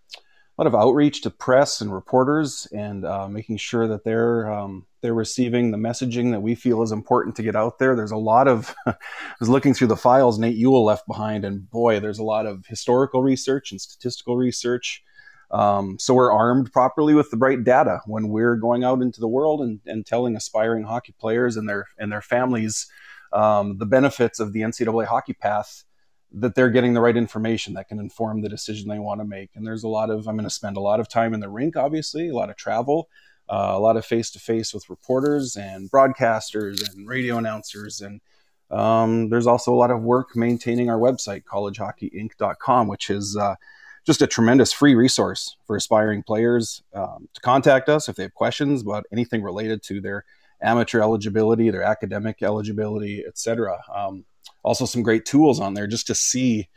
lot 0.63 0.67
of 0.67 0.75
outreach 0.75 1.23
to 1.23 1.31
press 1.31 1.81
and 1.81 1.93
reporters, 1.93 2.67
and 2.73 3.05
uh, 3.05 3.29
making 3.29 3.57
sure 3.57 3.89
that 3.89 4.05
they're 4.05 4.51
um, 4.53 4.87
they're 5.01 5.15
receiving 5.15 5.71
the 5.71 5.79
messaging 5.79 6.31
that 6.31 6.41
we 6.41 6.55
feel 6.55 6.83
is 6.83 6.93
important 6.93 7.37
to 7.37 7.43
get 7.43 7.57
out 7.57 7.79
there. 7.79 7.97
There's 7.97 8.11
a 8.11 8.17
lot 8.17 8.49
of 8.49 8.75
I 8.87 8.95
was 9.41 9.49
looking 9.49 9.75
through 9.75 9.89
the 9.89 9.97
files 9.97 10.39
Nate 10.39 10.57
Ewell 10.57 10.85
left 10.85 11.07
behind, 11.07 11.45
and 11.45 11.69
boy, 11.71 12.01
there's 12.01 12.19
a 12.19 12.25
lot 12.25 12.47
of 12.47 12.67
historical 12.67 13.23
research 13.23 13.73
and 13.73 13.81
statistical 13.81 14.37
research. 14.37 15.03
Um, 15.51 15.99
so 16.01 16.15
we're 16.15 16.33
armed 16.33 16.73
properly 16.73 17.15
with 17.15 17.31
the 17.31 17.37
right 17.37 17.63
data 17.63 18.01
when 18.07 18.29
we're 18.29 18.57
going 18.57 18.83
out 18.83 19.03
into 19.03 19.21
the 19.21 19.29
world 19.29 19.61
and, 19.61 19.79
and 19.87 20.05
telling 20.05 20.35
aspiring 20.37 20.85
hockey 20.85 21.15
players 21.21 21.57
and 21.57 21.69
their 21.69 21.87
and 21.99 22.11
their 22.11 22.23
families 22.23 22.89
um, 23.35 23.79
the 23.79 23.87
benefits 23.87 24.41
of 24.41 24.53
the 24.53 24.61
NCAA 24.61 25.07
hockey 25.07 25.35
path, 25.35 25.85
that 26.37 26.55
they're 26.55 26.71
getting 26.71 26.95
the 26.95 27.01
right 27.01 27.17
information 27.17 27.75
that 27.75 27.89
can 27.89 28.01
inform 28.01 28.43
the 28.43 28.49
decision 28.49 28.89
they 28.89 28.99
want 28.99 29.21
to 29.21 29.25
make. 29.25 29.51
And 29.55 29.67
there's 29.67 29.85
a 29.85 29.89
lot 29.89 30.11
of, 30.11 30.27
I'm 30.27 30.37
going 30.37 30.45
to 30.45 30.51
spend 30.51 30.77
a 30.77 30.81
lot 30.81 30.99
of 30.99 31.09
time 31.09 31.33
in 31.33 31.41
the 31.41 31.49
rink, 31.49 31.77
obviously, 31.77 32.29
a 32.29 32.35
lot 32.35 32.51
of 32.51 32.57
travel, 32.57 33.09
uh, 33.49 33.73
a 33.73 33.79
lot 33.79 33.97
of 33.97 34.05
face 34.05 34.31
to 34.33 34.41
face 34.41 34.75
with 34.75 34.91
reporters 34.91 35.57
and 35.57 35.91
broadcasters 35.91 36.93
and 36.93 37.07
radio 37.09 37.39
announcers. 37.39 38.01
And 38.01 38.21
um, 38.71 39.29
there's 39.29 39.47
also 39.47 39.73
a 39.73 39.77
lot 39.77 39.93
of 39.93 40.03
work 40.03 40.35
maintaining 40.35 40.91
our 40.91 40.99
website, 40.99 41.45
collegehockeyinc.com, 41.45 42.89
which 42.89 43.11
is 43.11 43.37
uh, 43.37 43.55
just 44.05 44.21
a 44.21 44.27
tremendous 44.27 44.73
free 44.73 44.97
resource 44.97 45.57
for 45.67 45.77
aspiring 45.77 46.25
players 46.25 46.83
um, 46.95 47.29
to 47.33 47.41
contact 47.43 47.89
us 47.89 48.09
if 48.09 48.17
they 48.17 48.25
have 48.25 48.35
questions 48.35 48.83
about 48.83 49.07
anything 49.13 49.43
related 49.43 49.85
to 49.85 50.01
their 50.01 50.25
amateur 50.61 51.01
eligibility, 51.01 51.71
their 51.71 51.85
academic 51.85 52.43
eligibility, 52.43 53.25
etc. 53.25 53.79
Um, 53.95 54.25
also, 54.63 54.87
some 54.87 55.03
great 55.03 55.25
tools 55.25 55.61
on 55.61 55.75
there 55.75 55.87
just 55.87 56.07
to 56.09 56.15
see 56.15 56.69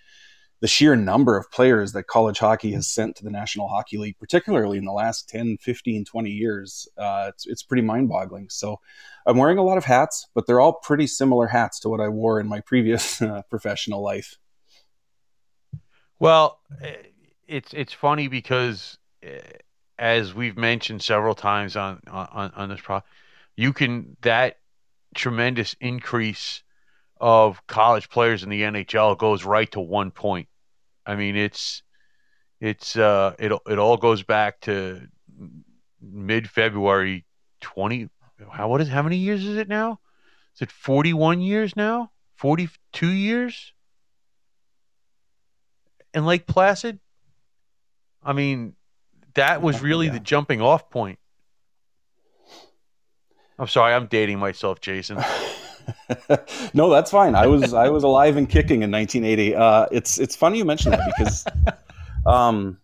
the 0.60 0.68
sheer 0.68 0.96
number 0.96 1.38
of 1.38 1.52
players 1.52 1.94
that 1.94 2.08
college 2.08 2.40
hockey 2.40 2.72
has 2.72 2.88
sent 2.88 3.16
to 3.16 3.24
the 3.24 3.30
National 3.30 3.68
Hockey 3.68 3.98
League, 3.98 4.18
particularly 4.20 4.78
in 4.78 4.86
the 4.86 4.92
last 4.92 5.30
10, 5.30 5.58
15, 5.62 6.04
20 6.04 6.30
years, 6.30 6.88
uh, 6.98 7.26
it's, 7.30 7.46
it's 7.46 7.64
pretty 7.64 7.84
mind 7.84 8.10
boggling. 8.10 8.48
So 8.50 8.80
I'm 9.26 9.38
wearing 9.38 9.60
a 9.60 9.64
lot 9.64 9.78
of 9.78 9.86
hats, 9.86 10.28
but 10.34 10.48
they're 10.48 10.60
all 10.60 10.74
pretty 10.74 11.06
similar 11.06 11.48
hats 11.48 11.80
to 11.82 11.90
what 11.90 12.02
I 12.02 12.08
wore 12.08 12.40
in 12.40 12.48
my 12.48 12.62
previous 12.62 13.22
uh, 13.22 13.44
professional 13.50 14.04
life. 14.04 14.38
Well, 16.20 16.60
eh, 16.82 16.96
it's 17.48 17.74
it's 17.74 17.94
funny 17.94 18.28
because 18.28 18.98
eh, 19.22 19.40
as 20.00 20.34
we've 20.34 20.58
mentioned 20.58 21.04
several 21.04 21.36
times 21.36 21.76
on 21.76 22.02
on, 22.08 22.52
on 22.56 22.70
this 22.70 22.82
pro, 22.82 23.02
you 23.56 23.74
can 23.74 24.18
that 24.22 24.58
tremendous 25.14 25.76
increase 25.80 26.64
of 27.20 27.66
college 27.68 28.10
players 28.10 28.44
in 28.44 28.50
the 28.50 28.62
NHL 28.62 29.18
goes 29.18 29.46
right 29.46 29.72
to 29.72 29.80
one 29.80 30.12
point. 30.12 30.48
I 31.06 31.16
mean, 31.16 31.36
it's 31.36 31.84
it's 32.60 32.96
uh 32.96 33.36
it 33.40 33.52
it 33.68 33.80
all 33.80 33.98
goes 33.98 34.24
back 34.24 34.62
to 34.62 35.08
mid 36.02 36.50
February 36.50 37.26
20 37.62 38.10
how 38.52 38.70
what 38.70 38.82
is 38.82 38.90
how 38.90 39.02
many 39.02 39.18
years 39.18 39.46
is 39.46 39.58
it 39.58 39.68
now? 39.68 40.00
Is 40.56 40.62
it 40.62 40.72
41 40.72 41.42
years 41.42 41.76
now? 41.76 42.12
42 42.36 43.08
years? 43.08 43.74
In 46.14 46.26
Lake 46.26 46.48
Placid? 46.48 47.00
I 48.24 48.34
mean, 48.34 48.74
that 49.36 49.62
was 49.62 49.82
really 49.82 50.08
yeah. 50.08 50.14
the 50.14 50.20
jumping 50.20 50.62
off 50.62 50.90
point. 50.90 51.20
I'm 53.60 53.68
sorry, 53.68 53.94
I'm 53.94 54.08
dating 54.08 54.40
myself, 54.40 54.82
Jason. 54.82 55.18
no, 56.74 56.90
that's 56.90 57.12
fine. 57.12 57.36
I 57.36 57.48
was 57.48 57.74
I 57.74 57.90
was 57.90 58.04
alive 58.04 58.38
and 58.38 58.50
kicking 58.50 58.84
in 58.84 58.92
1980. 58.92 59.56
Uh, 59.56 59.88
it's 59.92 60.20
it's 60.20 60.36
funny 60.36 60.58
you 60.58 60.66
mention 60.66 60.92
that 60.92 61.14
because 61.18 61.46
um, 62.26 62.80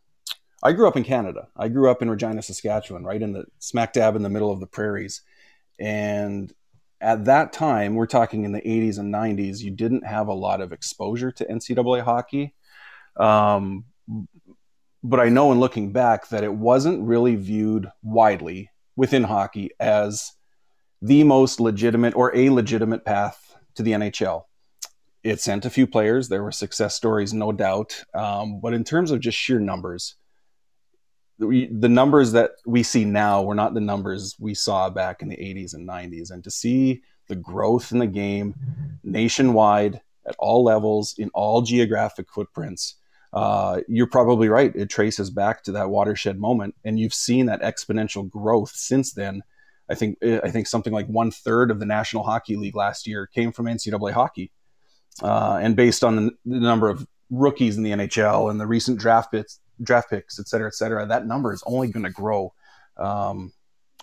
I 0.64 0.72
grew 0.72 0.88
up 0.88 0.96
in 0.96 1.04
Canada. 1.04 1.48
I 1.58 1.68
grew 1.68 1.90
up 1.90 2.02
in 2.02 2.10
Regina, 2.10 2.42
Saskatchewan, 2.42 3.04
right 3.04 3.22
in 3.22 3.34
the 3.34 3.46
smack 3.60 3.94
dab 3.94 4.16
in 4.16 4.24
the 4.24 4.30
middle 4.30 4.52
of 4.52 4.60
the 4.60 4.68
prairies. 4.68 5.22
And 5.80 6.54
at 7.02 7.26
that 7.26 7.52
time, 7.52 7.96
we're 7.96 8.06
talking 8.06 8.46
in 8.46 8.54
the 8.54 8.62
80s 8.62 8.98
and 8.98 9.14
90s, 9.14 9.60
you 9.60 9.72
didn't 9.72 10.06
have 10.06 10.30
a 10.30 10.34
lot 10.34 10.62
of 10.62 10.72
exposure 10.72 11.32
to 11.34 11.46
NCAA 11.46 12.02
hockey. 12.02 12.56
Um, 13.18 13.84
but 15.04 15.20
I 15.20 15.28
know 15.28 15.52
in 15.52 15.60
looking 15.60 15.92
back 15.92 16.30
that 16.30 16.46
it 16.46 16.54
wasn't 16.54 17.04
really 17.04 17.36
viewed 17.36 17.92
widely 18.02 18.70
within 18.96 19.24
hockey 19.24 19.72
as 19.80 20.32
the 21.04 21.24
most 21.26 21.60
legitimate 21.60 22.16
or 22.16 22.34
a 22.34 22.50
legitimate 22.50 23.04
path 23.04 23.58
to 23.76 23.84
the 23.84 23.92
NHL. 23.92 24.44
It 25.22 25.42
sent 25.42 25.66
a 25.66 25.70
few 25.70 25.86
players. 25.86 26.30
There 26.30 26.42
were 26.42 26.52
success 26.52 26.96
stories, 26.96 27.34
no 27.34 27.52
doubt. 27.52 28.02
Um, 28.16 28.62
but 28.62 28.74
in 28.74 28.86
terms 28.86 29.12
of 29.12 29.20
just 29.20 29.38
sheer 29.38 29.60
numbers, 29.60 30.16
the, 31.40 31.68
the 31.78 31.90
numbers 31.90 32.32
that 32.32 32.52
we 32.66 32.84
see 32.84 33.04
now 33.04 33.44
were 33.44 33.56
not 33.56 33.74
the 33.74 33.82
numbers 33.82 34.36
we 34.40 34.54
saw 34.54 34.90
back 34.90 35.22
in 35.22 35.28
the 35.28 35.36
80s 35.36 35.74
and 35.74 35.88
90s. 35.88 36.32
And 36.32 36.42
to 36.46 36.52
see 36.52 37.02
the 37.28 37.36
growth 37.36 37.92
in 37.92 38.00
the 38.00 38.08
game 38.08 38.56
nationwide 39.04 40.00
at 40.26 40.36
all 40.40 40.64
levels, 40.64 41.16
in 41.18 41.30
all 41.34 41.64
geographic 41.64 42.32
footprints, 42.32 42.96
uh, 43.34 43.82
you're 43.90 44.08
probably 44.08 44.48
right. 44.48 44.74
It 44.74 44.90
traces 44.90 45.30
back 45.30 45.64
to 45.64 45.74
that 45.74 45.90
watershed 45.90 46.40
moment, 46.40 46.76
and 46.86 46.98
you've 46.98 47.16
seen 47.16 47.48
that 47.48 47.62
exponential 47.62 48.30
growth 48.30 48.72
since 48.74 49.12
then 49.12 49.42
I 49.90 49.96
think 49.96 50.18
I 50.24 50.50
think 50.50 50.68
something 50.68 50.94
like 50.94 51.08
one 51.08 51.32
third 51.32 51.70
of 51.70 51.80
the 51.80 51.86
National 51.86 52.24
Hockey 52.24 52.56
League 52.56 52.76
last 52.76 53.06
year 53.06 53.28
came 53.28 53.52
from 53.52 53.66
NCAA 53.66 54.12
hockey, 54.12 54.52
uh, 55.22 55.60
and 55.62 55.76
based 55.76 56.04
on 56.04 56.16
the, 56.16 56.32
the, 56.46 56.60
number 56.60 56.90
of 56.90 57.06
rookies 57.30 57.78
in 57.78 57.84
the 57.84 57.92
NHL 57.92 58.50
and 58.50 58.60
the 58.60 58.66
recent 58.66 59.00
draft 59.00 59.32
picks, 59.32 59.60
draft 59.82 60.10
picks, 60.10 60.40
et 60.40 60.48
cetera, 60.48 60.68
et 60.68 60.74
cetera, 60.74 61.06
that 61.06 61.28
number 61.28 61.54
is 61.54 61.64
only 61.66 61.90
going 61.90 62.04
to 62.04 62.10
grow, 62.10 62.54
um, 62.98 63.52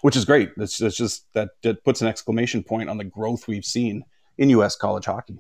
which 0.03 0.17
is 0.17 0.25
great. 0.25 0.51
That's, 0.57 0.79
that's 0.79 0.97
just 0.97 1.33
that, 1.33 1.51
that 1.63 1.83
puts 1.85 2.03
an 2.03 2.09
exclamation 2.09 2.63
point 2.63 2.89
on 2.89 2.99
the 2.99 3.05
growth 3.05 3.49
we've 3.49 3.65
seen 3.65 4.05
in 4.39 4.51
U.S. 4.51 4.77
college 4.77 5.07
hockey. 5.07 5.39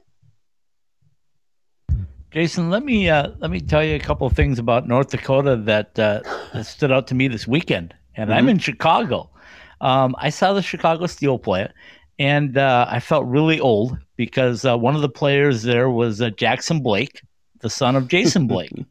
Jason, 2.30 2.70
let 2.70 2.84
me 2.84 3.08
uh, 3.08 3.30
let 3.40 3.50
me 3.50 3.60
tell 3.60 3.82
you 3.82 3.96
a 3.96 4.00
couple 4.00 4.24
of 4.24 4.34
things 4.34 4.60
about 4.60 4.86
North 4.86 5.10
Dakota 5.10 5.56
that, 5.56 5.98
uh, 5.98 6.20
that 6.52 6.64
stood 6.64 6.92
out 6.92 7.08
to 7.08 7.14
me 7.16 7.26
this 7.26 7.46
weekend, 7.46 7.92
and 8.16 8.30
mm-hmm. 8.30 8.38
I'm 8.38 8.48
in 8.48 8.58
Chicago. 8.58 9.30
Um, 9.80 10.14
I 10.18 10.30
saw 10.30 10.52
the 10.52 10.62
Chicago 10.62 11.06
Steel 11.06 11.38
play 11.38 11.62
it, 11.62 11.72
and 12.18 12.58
uh, 12.58 12.86
I 12.88 13.00
felt 13.00 13.26
really 13.26 13.60
old 13.60 13.96
because 14.16 14.64
uh, 14.64 14.76
one 14.76 14.94
of 14.94 15.00
the 15.00 15.08
players 15.08 15.62
there 15.62 15.90
was 15.90 16.20
uh, 16.20 16.30
Jackson 16.30 16.80
Blake, 16.80 17.22
the 17.60 17.70
son 17.70 17.96
of 17.96 18.08
Jason 18.08 18.46
Blake. 18.46 18.72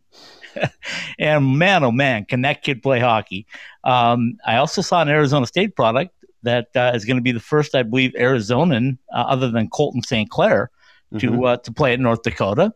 and 1.19 1.57
man, 1.57 1.83
oh 1.83 1.91
man, 1.91 2.25
can 2.25 2.41
that 2.41 2.63
kid 2.63 2.81
play 2.81 2.99
hockey? 2.99 3.45
Um, 3.83 4.37
I 4.45 4.57
also 4.57 4.81
saw 4.81 5.01
an 5.01 5.09
Arizona 5.09 5.45
State 5.45 5.75
product 5.75 6.13
that 6.43 6.69
uh, 6.75 6.91
is 6.95 7.05
going 7.05 7.17
to 7.17 7.23
be 7.23 7.31
the 7.31 7.39
first, 7.39 7.75
I 7.75 7.83
believe, 7.83 8.13
Arizonan 8.13 8.97
uh, 9.13 9.25
other 9.27 9.51
than 9.51 9.69
Colton 9.69 10.03
St. 10.03 10.29
Clair 10.29 10.71
to 11.17 11.31
mm-hmm. 11.31 11.43
Uh, 11.43 11.57
to 11.57 11.71
play 11.71 11.93
at 11.93 11.99
North 11.99 12.21
Dakota. 12.21 12.73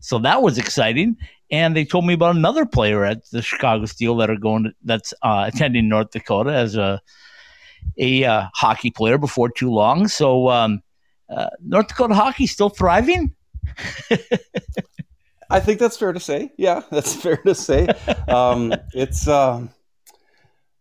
So 0.00 0.18
that 0.20 0.42
was 0.42 0.58
exciting. 0.58 1.16
And 1.50 1.76
they 1.76 1.84
told 1.84 2.06
me 2.06 2.14
about 2.14 2.36
another 2.36 2.66
player 2.66 3.04
at 3.04 3.28
the 3.30 3.42
Chicago 3.42 3.84
Steel 3.84 4.16
that 4.16 4.30
are 4.30 4.36
going 4.36 4.64
to, 4.64 4.72
that's 4.82 5.12
attending 5.22 5.88
North 5.88 6.10
Dakota 6.10 6.52
as 6.52 6.76
a 6.76 7.00
a 7.98 8.24
uh, 8.24 8.46
hockey 8.54 8.90
player 8.90 9.18
before 9.18 9.50
too 9.50 9.70
long. 9.70 10.08
So 10.08 10.48
um, 10.48 10.82
uh, 11.28 11.50
North 11.60 11.88
Dakota 11.88 12.14
hockey 12.14 12.46
still 12.46 12.68
thriving. 12.68 13.34
I 15.50 15.60
think 15.60 15.78
that's 15.78 15.96
fair 15.96 16.12
to 16.12 16.20
say. 16.20 16.52
Yeah, 16.56 16.82
that's 16.90 17.14
fair 17.14 17.36
to 17.38 17.54
say. 17.54 17.88
Um, 18.28 18.74
it's 18.92 19.28
um, 19.28 19.70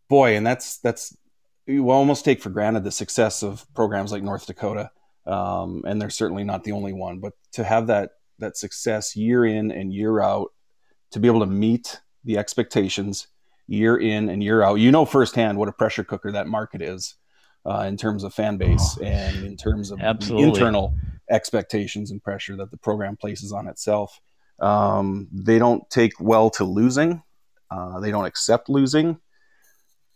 boy, 0.10 0.36
and 0.36 0.46
that's 0.46 0.78
that's 0.80 1.16
you 1.66 1.90
almost 1.92 2.26
take 2.26 2.42
for 2.42 2.50
granted 2.50 2.84
the 2.84 2.92
success 2.92 3.44
of 3.44 3.66
programs 3.74 4.12
like 4.12 4.24
North 4.24 4.46
Dakota, 4.46 4.92
um, 5.26 5.84
and 5.86 6.02
they're 6.02 6.10
certainly 6.10 6.44
not 6.44 6.64
the 6.64 6.72
only 6.72 6.94
one. 6.94 7.20
But 7.20 7.34
to 7.54 7.64
have 7.64 7.88
that 7.88 8.12
that 8.40 8.58
success 8.58 9.16
year 9.16 9.46
in 9.46 9.72
and 9.72 9.94
year 9.94 10.22
out, 10.22 10.52
to 11.12 11.20
be 11.20 11.28
able 11.28 11.42
to 11.42 11.46
meet 11.46 12.00
the 12.24 12.38
expectations 12.38 13.28
year 13.68 13.98
in 13.98 14.30
and 14.30 14.44
year 14.44 14.62
out. 14.62 14.76
You 14.76 14.92
know 14.92 15.06
firsthand 15.06 15.58
what 15.58 15.70
a 15.70 15.74
pressure 15.74 16.04
cooker 16.04 16.32
that 16.32 16.48
market 16.48 16.82
is 16.82 17.16
uh, 17.66 17.86
in 17.88 17.98
terms 17.98 18.24
of 18.24 18.34
fan 18.34 18.58
base 18.58 18.98
oh, 19.00 19.04
and 19.04 19.46
in 19.46 19.58
terms 19.58 19.92
of 19.92 20.00
internal 20.00 20.96
expectations 21.30 22.12
and 22.12 22.22
pressure 22.24 22.56
that 22.58 22.72
the 22.72 22.78
program 22.78 23.16
places 23.18 23.52
on 23.52 23.68
itself. 23.68 24.20
Um, 24.60 25.28
they 25.32 25.58
don't 25.58 25.90
take 25.90 26.20
well 26.20 26.50
to 26.52 26.64
losing. 26.64 27.24
Uh, 27.72 28.00
they 28.00 28.12
don't 28.12 28.26
accept 28.26 28.70
losing, 28.70 29.18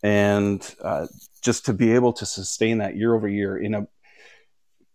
and 0.04 0.76
uh, 0.84 1.08
just 1.42 1.66
to 1.66 1.74
be 1.74 1.94
able 1.94 2.14
to 2.14 2.26
sustain 2.26 2.78
that 2.78 2.96
year 2.96 3.16
over 3.16 3.28
year 3.28 3.58
in 3.58 3.74
a 3.74 3.88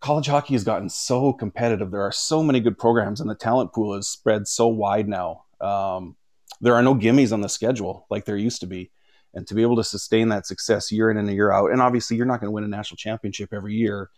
college 0.00 0.26
hockey 0.26 0.54
has 0.54 0.64
gotten 0.64 0.88
so 0.88 1.32
competitive. 1.32 1.90
There 1.90 2.02
are 2.02 2.12
so 2.12 2.42
many 2.42 2.60
good 2.60 2.78
programs, 2.78 3.20
and 3.20 3.28
the 3.28 3.34
talent 3.34 3.72
pool 3.72 3.94
is 3.94 4.06
spread 4.06 4.46
so 4.46 4.68
wide 4.68 5.08
now. 5.08 5.44
Um, 5.60 6.16
there 6.62 6.74
are 6.74 6.82
no 6.82 6.94
gimmies 6.94 7.32
on 7.32 7.42
the 7.42 7.48
schedule 7.48 8.06
like 8.08 8.24
there 8.24 8.36
used 8.36 8.60
to 8.60 8.66
be. 8.66 8.90
And 9.34 9.46
to 9.46 9.54
be 9.54 9.62
able 9.62 9.76
to 9.76 9.84
sustain 9.84 10.28
that 10.28 10.46
success 10.46 10.92
year 10.92 11.10
in 11.10 11.16
and 11.16 11.30
year 11.30 11.50
out, 11.50 11.70
and 11.70 11.80
obviously 11.80 12.18
you're 12.18 12.26
not 12.26 12.40
going 12.40 12.48
to 12.48 12.54
win 12.54 12.64
a 12.64 12.68
national 12.68 12.98
championship 12.98 13.48
every 13.52 13.74
year, 13.74 14.10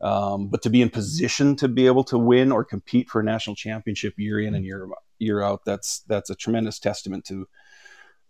um, 0.00 0.48
but 0.48 0.62
to 0.62 0.70
be 0.70 0.80
in 0.80 0.88
position 0.88 1.56
to 1.56 1.68
be 1.68 1.86
able 1.86 2.04
to 2.04 2.18
win 2.18 2.50
or 2.50 2.64
compete 2.64 3.10
for 3.10 3.20
a 3.20 3.24
national 3.24 3.54
championship 3.54 4.14
year 4.16 4.40
in 4.40 4.54
and 4.54 4.64
year 4.64 4.88
year 5.18 5.42
out, 5.42 5.60
that's 5.66 6.00
that's 6.08 6.30
a 6.30 6.34
tremendous 6.34 6.78
testament 6.78 7.26
to 7.26 7.46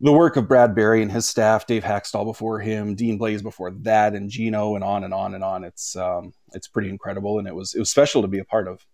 the 0.03 0.13
work 0.13 0.37
of 0.37 0.49
Brad 0.49 0.75
Berry 0.75 1.01
and 1.01 1.13
his 1.13 1.27
staff, 1.27 1.67
Dave 1.67 1.85
Hakstol 1.85 2.25
before 2.25 2.59
him, 2.59 2.97
Dean 2.97 3.21
Blais 3.21 3.43
before 3.43 3.71
that, 3.83 4.15
and 4.15 4.29
Gino, 4.29 4.75
and 4.75 4.83
on 4.83 5.05
and 5.05 5.15
on 5.15 5.35
and 5.35 5.45
on. 5.45 5.63
It's 5.63 5.95
um, 5.95 6.33
it's 6.53 6.67
pretty 6.67 6.91
incredible, 6.91 7.39
and 7.39 7.47
it 7.47 7.55
was 7.55 7.75
it 7.75 7.79
was 7.79 7.91
special 7.91 8.21
to 8.23 8.29
be 8.29 8.41
a 8.41 8.45
part 8.45 8.67
of. 8.67 8.85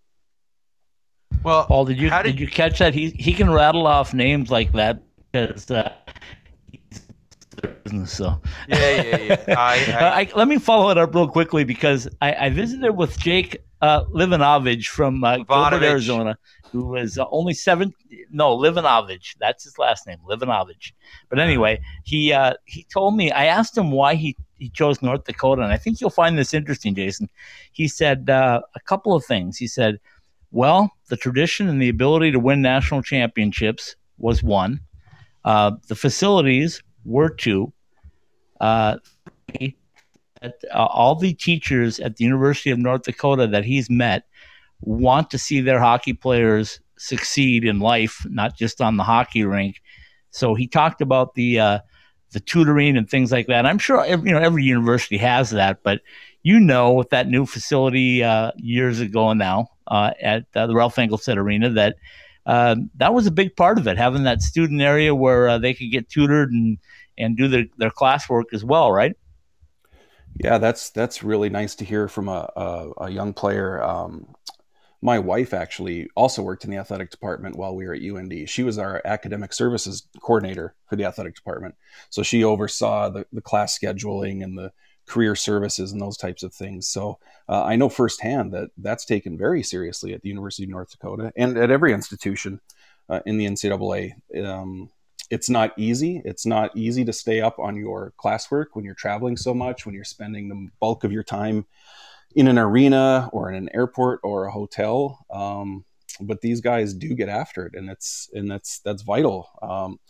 Well, 1.42 1.64
Paul, 1.66 1.84
did 1.84 1.98
you 1.98 2.10
did, 2.10 2.22
did, 2.22 2.40
you 2.40 2.48
catch 2.48 2.78
that? 2.78 2.94
He 2.94 3.10
he 3.10 3.32
can 3.32 3.50
rattle 3.50 3.86
off 3.86 4.12
names 4.12 4.50
like 4.50 4.72
that 4.72 5.02
because 5.32 5.70
uh, 5.70 5.92
business. 7.84 8.12
So 8.12 8.40
yeah, 8.68 9.02
yeah, 9.02 9.16
yeah. 9.16 9.44
I, 9.48 9.96
I, 9.98 10.20
I, 10.20 10.28
let 10.34 10.48
me 10.48 10.58
follow 10.58 10.90
it 10.90 10.98
up 10.98 11.14
real 11.14 11.28
quickly 11.28 11.64
because 11.64 12.08
I, 12.20 12.32
I 12.34 12.50
visited 12.50 12.92
with 12.92 13.18
Jake 13.18 13.62
uh, 13.80 14.04
Livanovich 14.06 14.88
from 14.88 15.22
uh, 15.24 15.36
Gilbert, 15.38 15.82
Arizona, 15.82 16.36
who 16.70 16.86
was 16.86 17.18
uh, 17.18 17.24
only 17.30 17.54
seven. 17.54 17.92
No, 18.30 18.56
Livanovich. 18.56 19.36
That's 19.38 19.64
his 19.64 19.78
last 19.78 20.06
name, 20.06 20.18
Livanovich. 20.28 20.92
But 21.28 21.38
anyway, 21.38 21.80
he 22.04 22.32
uh, 22.32 22.54
he 22.64 22.84
told 22.84 23.16
me. 23.16 23.30
I 23.30 23.46
asked 23.46 23.76
him 23.76 23.90
why 23.90 24.14
he 24.14 24.36
he 24.58 24.70
chose 24.70 25.02
North 25.02 25.24
Dakota, 25.24 25.62
and 25.62 25.72
I 25.72 25.76
think 25.76 26.00
you'll 26.00 26.10
find 26.10 26.38
this 26.38 26.52
interesting, 26.52 26.94
Jason. 26.94 27.28
He 27.72 27.88
said 27.88 28.28
uh, 28.28 28.60
a 28.74 28.80
couple 28.80 29.14
of 29.14 29.24
things. 29.24 29.56
He 29.56 29.66
said 29.66 29.98
well, 30.50 30.90
the 31.08 31.16
tradition 31.16 31.68
and 31.68 31.80
the 31.80 31.88
ability 31.88 32.32
to 32.32 32.38
win 32.38 32.62
national 32.62 33.02
championships 33.02 33.96
was 34.18 34.42
one. 34.42 34.80
Uh, 35.44 35.72
the 35.88 35.94
facilities 35.94 36.82
were 37.04 37.30
two. 37.30 37.72
Uh, 38.60 38.96
uh, 40.42 40.48
all 40.72 41.14
the 41.14 41.34
teachers 41.34 41.98
at 42.00 42.16
the 42.16 42.24
University 42.24 42.70
of 42.70 42.78
North 42.78 43.02
Dakota 43.02 43.46
that 43.46 43.64
he's 43.64 43.90
met 43.90 44.24
want 44.80 45.30
to 45.30 45.38
see 45.38 45.60
their 45.60 45.80
hockey 45.80 46.12
players 46.12 46.80
succeed 46.98 47.64
in 47.64 47.80
life, 47.80 48.24
not 48.28 48.56
just 48.56 48.80
on 48.80 48.96
the 48.96 49.04
hockey 49.04 49.44
rink. 49.44 49.80
So 50.30 50.54
he 50.54 50.66
talked 50.66 51.00
about 51.00 51.34
the 51.34 51.58
uh, 51.58 51.78
the 52.32 52.40
tutoring 52.40 52.96
and 52.96 53.08
things 53.08 53.32
like 53.32 53.46
that. 53.46 53.66
I'm 53.66 53.78
sure 53.78 54.04
every, 54.04 54.28
you 54.28 54.34
know 54.34 54.42
every 54.42 54.64
university 54.64 55.16
has 55.16 55.50
that, 55.50 55.82
but 55.82 56.02
you 56.42 56.60
know 56.60 56.92
with 56.92 57.10
that 57.10 57.28
new 57.28 57.46
facility 57.46 58.22
uh, 58.22 58.52
years 58.56 59.00
ago 59.00 59.32
now 59.32 59.68
uh, 59.88 60.12
at 60.20 60.44
uh, 60.54 60.66
the 60.66 60.74
Ralph 60.74 60.96
Engelstad 60.96 61.36
Arena 61.36 61.70
that 61.70 61.96
uh, 62.46 62.76
that 62.96 63.12
was 63.12 63.26
a 63.26 63.30
big 63.30 63.54
part 63.56 63.78
of 63.78 63.86
it, 63.86 63.98
having 63.98 64.22
that 64.22 64.40
student 64.40 64.80
area 64.80 65.14
where 65.14 65.48
uh, 65.48 65.58
they 65.58 65.74
could 65.74 65.90
get 65.90 66.08
tutored 66.08 66.50
and 66.50 66.78
and 67.18 67.36
do 67.36 67.48
their, 67.48 67.64
their 67.76 67.90
classwork 67.90 68.44
as 68.52 68.64
well, 68.64 68.92
right? 68.92 69.16
Yeah, 70.42 70.58
that's 70.58 70.90
that's 70.90 71.22
really 71.22 71.50
nice 71.50 71.74
to 71.76 71.84
hear 71.84 72.08
from 72.08 72.28
a, 72.28 72.50
a, 72.56 72.92
a 72.98 73.10
young 73.10 73.32
player. 73.32 73.82
Um, 73.82 74.34
my 75.00 75.18
wife 75.18 75.54
actually 75.54 76.08
also 76.16 76.42
worked 76.42 76.64
in 76.64 76.70
the 76.70 76.76
athletic 76.76 77.10
department 77.10 77.56
while 77.56 77.74
we 77.74 77.86
were 77.86 77.94
at 77.94 78.02
UND. 78.02 78.48
She 78.48 78.62
was 78.62 78.78
our 78.78 79.00
academic 79.04 79.52
services 79.52 80.08
coordinator 80.20 80.74
for 80.88 80.96
the 80.96 81.04
athletic 81.04 81.36
department. 81.36 81.76
So 82.10 82.22
she 82.22 82.42
oversaw 82.42 83.08
the, 83.08 83.26
the 83.32 83.40
class 83.40 83.78
scheduling 83.78 84.42
and 84.42 84.58
the 84.58 84.72
career 85.08 85.34
services 85.34 85.92
and 85.92 86.00
those 86.00 86.16
types 86.16 86.42
of 86.42 86.52
things. 86.54 86.88
So 86.88 87.18
uh, 87.48 87.64
I 87.64 87.76
know 87.76 87.88
firsthand 87.88 88.52
that 88.52 88.70
that's 88.76 89.04
taken 89.04 89.36
very 89.38 89.62
seriously 89.62 90.12
at 90.14 90.22
the 90.22 90.28
University 90.28 90.64
of 90.64 90.70
North 90.70 90.90
Dakota 90.90 91.32
and 91.36 91.56
at 91.56 91.70
every 91.70 91.92
institution 91.92 92.60
uh, 93.08 93.20
in 93.26 93.38
the 93.38 93.46
NCAA. 93.46 94.12
Um, 94.44 94.90
it's 95.30 95.50
not 95.50 95.72
easy. 95.76 96.22
It's 96.24 96.46
not 96.46 96.76
easy 96.76 97.04
to 97.04 97.12
stay 97.12 97.40
up 97.40 97.58
on 97.58 97.76
your 97.76 98.12
classwork 98.18 98.66
when 98.72 98.84
you're 98.84 98.94
traveling 98.94 99.36
so 99.36 99.52
much, 99.52 99.84
when 99.84 99.94
you're 99.94 100.04
spending 100.04 100.48
the 100.48 100.68
bulk 100.80 101.04
of 101.04 101.12
your 101.12 101.22
time 101.22 101.66
in 102.34 102.48
an 102.48 102.58
arena 102.58 103.28
or 103.32 103.50
in 103.50 103.56
an 103.56 103.68
airport 103.74 104.20
or 104.22 104.44
a 104.44 104.50
hotel. 104.50 105.24
Um, 105.30 105.84
but 106.20 106.40
these 106.40 106.60
guys 106.60 106.94
do 106.94 107.14
get 107.14 107.28
after 107.28 107.66
it, 107.66 107.74
and 107.74 107.90
it's 107.90 108.28
and 108.32 108.50
that's 108.50 108.80
that's 108.80 109.02
vital. 109.02 109.48
Um, 109.62 110.00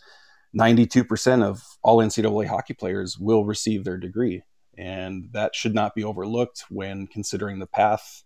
92% 0.57 1.43
of 1.43 1.63
all 1.83 1.99
NCAA 1.99 2.47
hockey 2.47 2.75
players 2.75 3.19
will 3.19 3.45
receive 3.45 3.85
their 3.85 3.99
degree, 3.99 4.43
and 4.79 5.29
that 5.33 5.55
should 5.55 5.75
not 5.75 5.95
be 5.95 6.05
overlooked 6.05 6.65
when 6.71 7.07
considering 7.07 7.59
the 7.59 7.67
path 7.67 8.23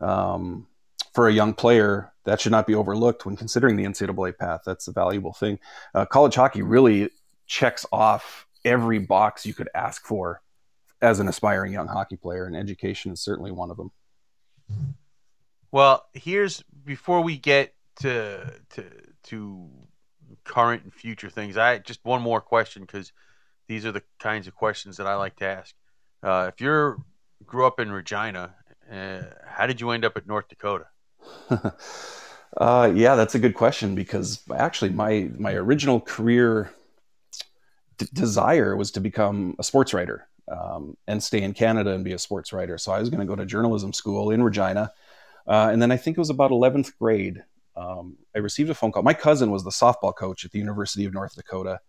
um, 0.00 0.66
for 1.12 1.28
a 1.28 1.32
young 1.32 1.52
player. 1.52 2.12
That 2.24 2.40
should 2.40 2.52
not 2.52 2.66
be 2.66 2.74
overlooked 2.74 3.26
when 3.26 3.36
considering 3.36 3.76
the 3.76 3.84
NCAA 3.84 4.38
path. 4.38 4.62
That's 4.64 4.88
a 4.88 4.92
valuable 4.92 5.32
thing. 5.32 5.58
Uh, 5.94 6.06
college 6.06 6.34
hockey 6.34 6.62
really 6.62 7.10
checks 7.46 7.84
off 7.92 8.46
every 8.64 8.98
box 8.98 9.44
you 9.44 9.52
could 9.54 9.68
ask 9.74 10.06
for 10.06 10.40
as 11.02 11.20
an 11.20 11.28
aspiring 11.28 11.72
young 11.72 11.88
hockey 11.88 12.16
player, 12.16 12.46
and 12.46 12.56
education 12.56 13.12
is 13.12 13.20
certainly 13.20 13.50
one 13.50 13.70
of 13.70 13.76
them. 13.76 13.90
Well, 15.72 16.06
here's 16.14 16.62
before 16.84 17.22
we 17.22 17.36
get 17.36 17.74
to 17.96 18.54
to 18.70 18.84
to 19.24 19.68
current 20.44 20.84
and 20.84 20.94
future 20.94 21.28
things. 21.28 21.56
I 21.56 21.78
just 21.78 22.04
one 22.04 22.22
more 22.22 22.40
question 22.40 22.82
because 22.82 23.12
these 23.68 23.84
are 23.84 23.92
the 23.92 24.02
kinds 24.18 24.46
of 24.46 24.54
questions 24.54 24.96
that 24.96 25.06
I 25.06 25.16
like 25.16 25.36
to 25.36 25.46
ask. 25.46 25.74
Uh, 26.22 26.50
if 26.52 26.60
you're 26.60 26.98
grew 27.46 27.66
up 27.66 27.80
in 27.80 27.90
Regina, 27.90 28.54
uh, 28.90 29.22
how 29.46 29.66
did 29.66 29.80
you 29.80 29.90
end 29.90 30.04
up 30.04 30.16
at 30.16 30.26
North 30.26 30.48
Dakota? 30.48 30.86
uh, 32.56 32.92
yeah, 32.94 33.14
that's 33.14 33.34
a 33.34 33.38
good 33.38 33.54
question 33.54 33.94
because 33.94 34.42
actually 34.54 34.90
my 34.90 35.30
my 35.36 35.52
original 35.54 36.00
career 36.00 36.72
d- 37.98 38.06
desire 38.12 38.76
was 38.76 38.90
to 38.92 39.00
become 39.00 39.56
a 39.58 39.64
sports 39.64 39.92
writer 39.92 40.28
um, 40.50 40.96
and 41.06 41.22
stay 41.22 41.42
in 41.42 41.52
Canada 41.54 41.92
and 41.92 42.04
be 42.04 42.12
a 42.12 42.18
sports 42.18 42.52
writer. 42.52 42.78
So 42.78 42.92
I 42.92 43.00
was 43.00 43.10
going 43.10 43.20
to 43.20 43.26
go 43.26 43.36
to 43.36 43.46
journalism 43.46 43.92
school 43.92 44.30
in 44.30 44.42
Regina. 44.42 44.92
Uh, 45.46 45.70
and 45.72 45.82
then 45.82 45.90
I 45.90 45.96
think 45.96 46.16
it 46.16 46.20
was 46.20 46.30
about 46.30 46.50
11th 46.50 46.96
grade. 46.98 47.42
Um, 47.76 48.16
I 48.34 48.38
received 48.38 48.70
a 48.70 48.74
phone 48.74 48.92
call. 48.92 49.02
My 49.02 49.14
cousin 49.14 49.50
was 49.50 49.64
the 49.64 49.70
softball 49.70 50.14
coach 50.14 50.44
at 50.44 50.52
the 50.52 50.58
University 50.58 51.04
of 51.04 51.12
North 51.12 51.34
Dakota 51.34 51.80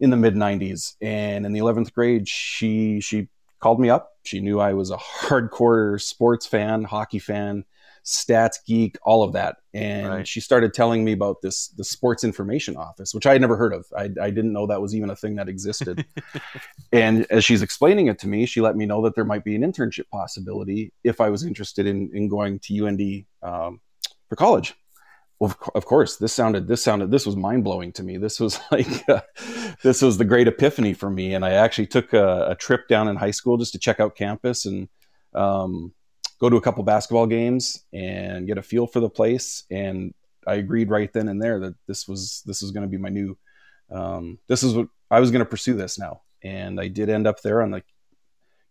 in 0.00 0.10
the 0.10 0.16
mid 0.16 0.34
90s. 0.34 0.96
And 1.00 1.46
in 1.46 1.52
the 1.52 1.60
11th 1.60 1.92
grade, 1.92 2.28
she, 2.28 3.00
she 3.00 3.28
called 3.60 3.80
me 3.80 3.90
up. 3.90 4.12
She 4.24 4.40
knew 4.40 4.60
I 4.60 4.74
was 4.74 4.90
a 4.90 4.96
hardcore 4.96 6.00
sports 6.00 6.46
fan, 6.46 6.84
hockey 6.84 7.18
fan 7.18 7.64
stats 8.04 8.56
geek, 8.66 8.96
all 9.02 9.22
of 9.22 9.32
that. 9.32 9.56
And 9.72 10.08
right. 10.08 10.28
she 10.28 10.40
started 10.40 10.74
telling 10.74 11.04
me 11.04 11.12
about 11.12 11.42
this 11.42 11.68
the 11.68 11.84
sports 11.84 12.24
information 12.24 12.76
office, 12.76 13.14
which 13.14 13.26
I 13.26 13.32
had 13.32 13.40
never 13.40 13.56
heard 13.56 13.72
of. 13.72 13.86
I, 13.96 14.10
I 14.20 14.30
didn't 14.30 14.52
know 14.52 14.66
that 14.66 14.80
was 14.80 14.94
even 14.94 15.10
a 15.10 15.16
thing 15.16 15.36
that 15.36 15.48
existed. 15.48 16.04
and 16.92 17.26
as 17.30 17.44
she's 17.44 17.62
explaining 17.62 18.08
it 18.08 18.18
to 18.20 18.28
me, 18.28 18.46
she 18.46 18.60
let 18.60 18.76
me 18.76 18.86
know 18.86 19.02
that 19.02 19.14
there 19.14 19.24
might 19.24 19.44
be 19.44 19.54
an 19.54 19.62
internship 19.62 20.08
possibility 20.10 20.92
if 21.04 21.20
I 21.20 21.30
was 21.30 21.44
interested 21.44 21.86
in 21.86 22.10
in 22.12 22.28
going 22.28 22.58
to 22.60 22.86
UND 22.86 23.24
um, 23.42 23.80
for 24.28 24.36
college. 24.36 24.74
Well, 25.40 25.56
of 25.74 25.86
course, 25.86 26.18
this 26.18 26.34
sounded 26.34 26.68
this 26.68 26.84
sounded 26.84 27.10
this 27.10 27.24
was 27.24 27.34
mind 27.34 27.64
blowing 27.64 27.92
to 27.92 28.02
me. 28.02 28.18
This 28.18 28.38
was 28.38 28.60
like 28.70 29.08
uh, 29.08 29.22
this 29.82 30.02
was 30.02 30.18
the 30.18 30.24
great 30.26 30.46
epiphany 30.46 30.92
for 30.92 31.08
me, 31.08 31.34
and 31.34 31.44
I 31.44 31.52
actually 31.52 31.86
took 31.86 32.12
a, 32.12 32.50
a, 32.50 32.54
trip 32.54 32.88
down 32.88 33.08
in 33.08 33.16
high 33.16 33.30
school 33.30 33.56
just 33.56 33.72
to 33.72 33.78
check 33.78 34.00
out 34.00 34.14
campus 34.14 34.66
and 34.66 34.86
um, 35.34 35.94
go 36.40 36.50
to 36.50 36.56
a 36.56 36.60
couple 36.60 36.84
basketball 36.84 37.26
games 37.26 37.84
and 37.90 38.46
get 38.46 38.58
a 38.58 38.62
feel 38.62 38.86
for 38.86 39.00
the 39.00 39.08
place. 39.08 39.64
And 39.70 40.12
I 40.46 40.56
agreed 40.56 40.90
right 40.90 41.10
then 41.10 41.28
and 41.28 41.42
there 41.42 41.58
that 41.60 41.74
this 41.86 42.06
was 42.06 42.42
this 42.44 42.60
was 42.60 42.70
going 42.70 42.82
to 42.82 42.88
be 42.88 42.98
my 42.98 43.08
new. 43.08 43.38
Um, 43.90 44.38
this 44.46 44.62
is 44.62 44.74
what 44.74 44.88
I 45.10 45.20
was 45.20 45.30
going 45.30 45.40
to 45.44 45.50
pursue 45.50 45.74
this 45.74 45.98
now, 45.98 46.20
and 46.44 46.78
I 46.78 46.88
did 46.88 47.08
end 47.08 47.26
up 47.26 47.40
there 47.40 47.62
on 47.62 47.70
the 47.70 47.82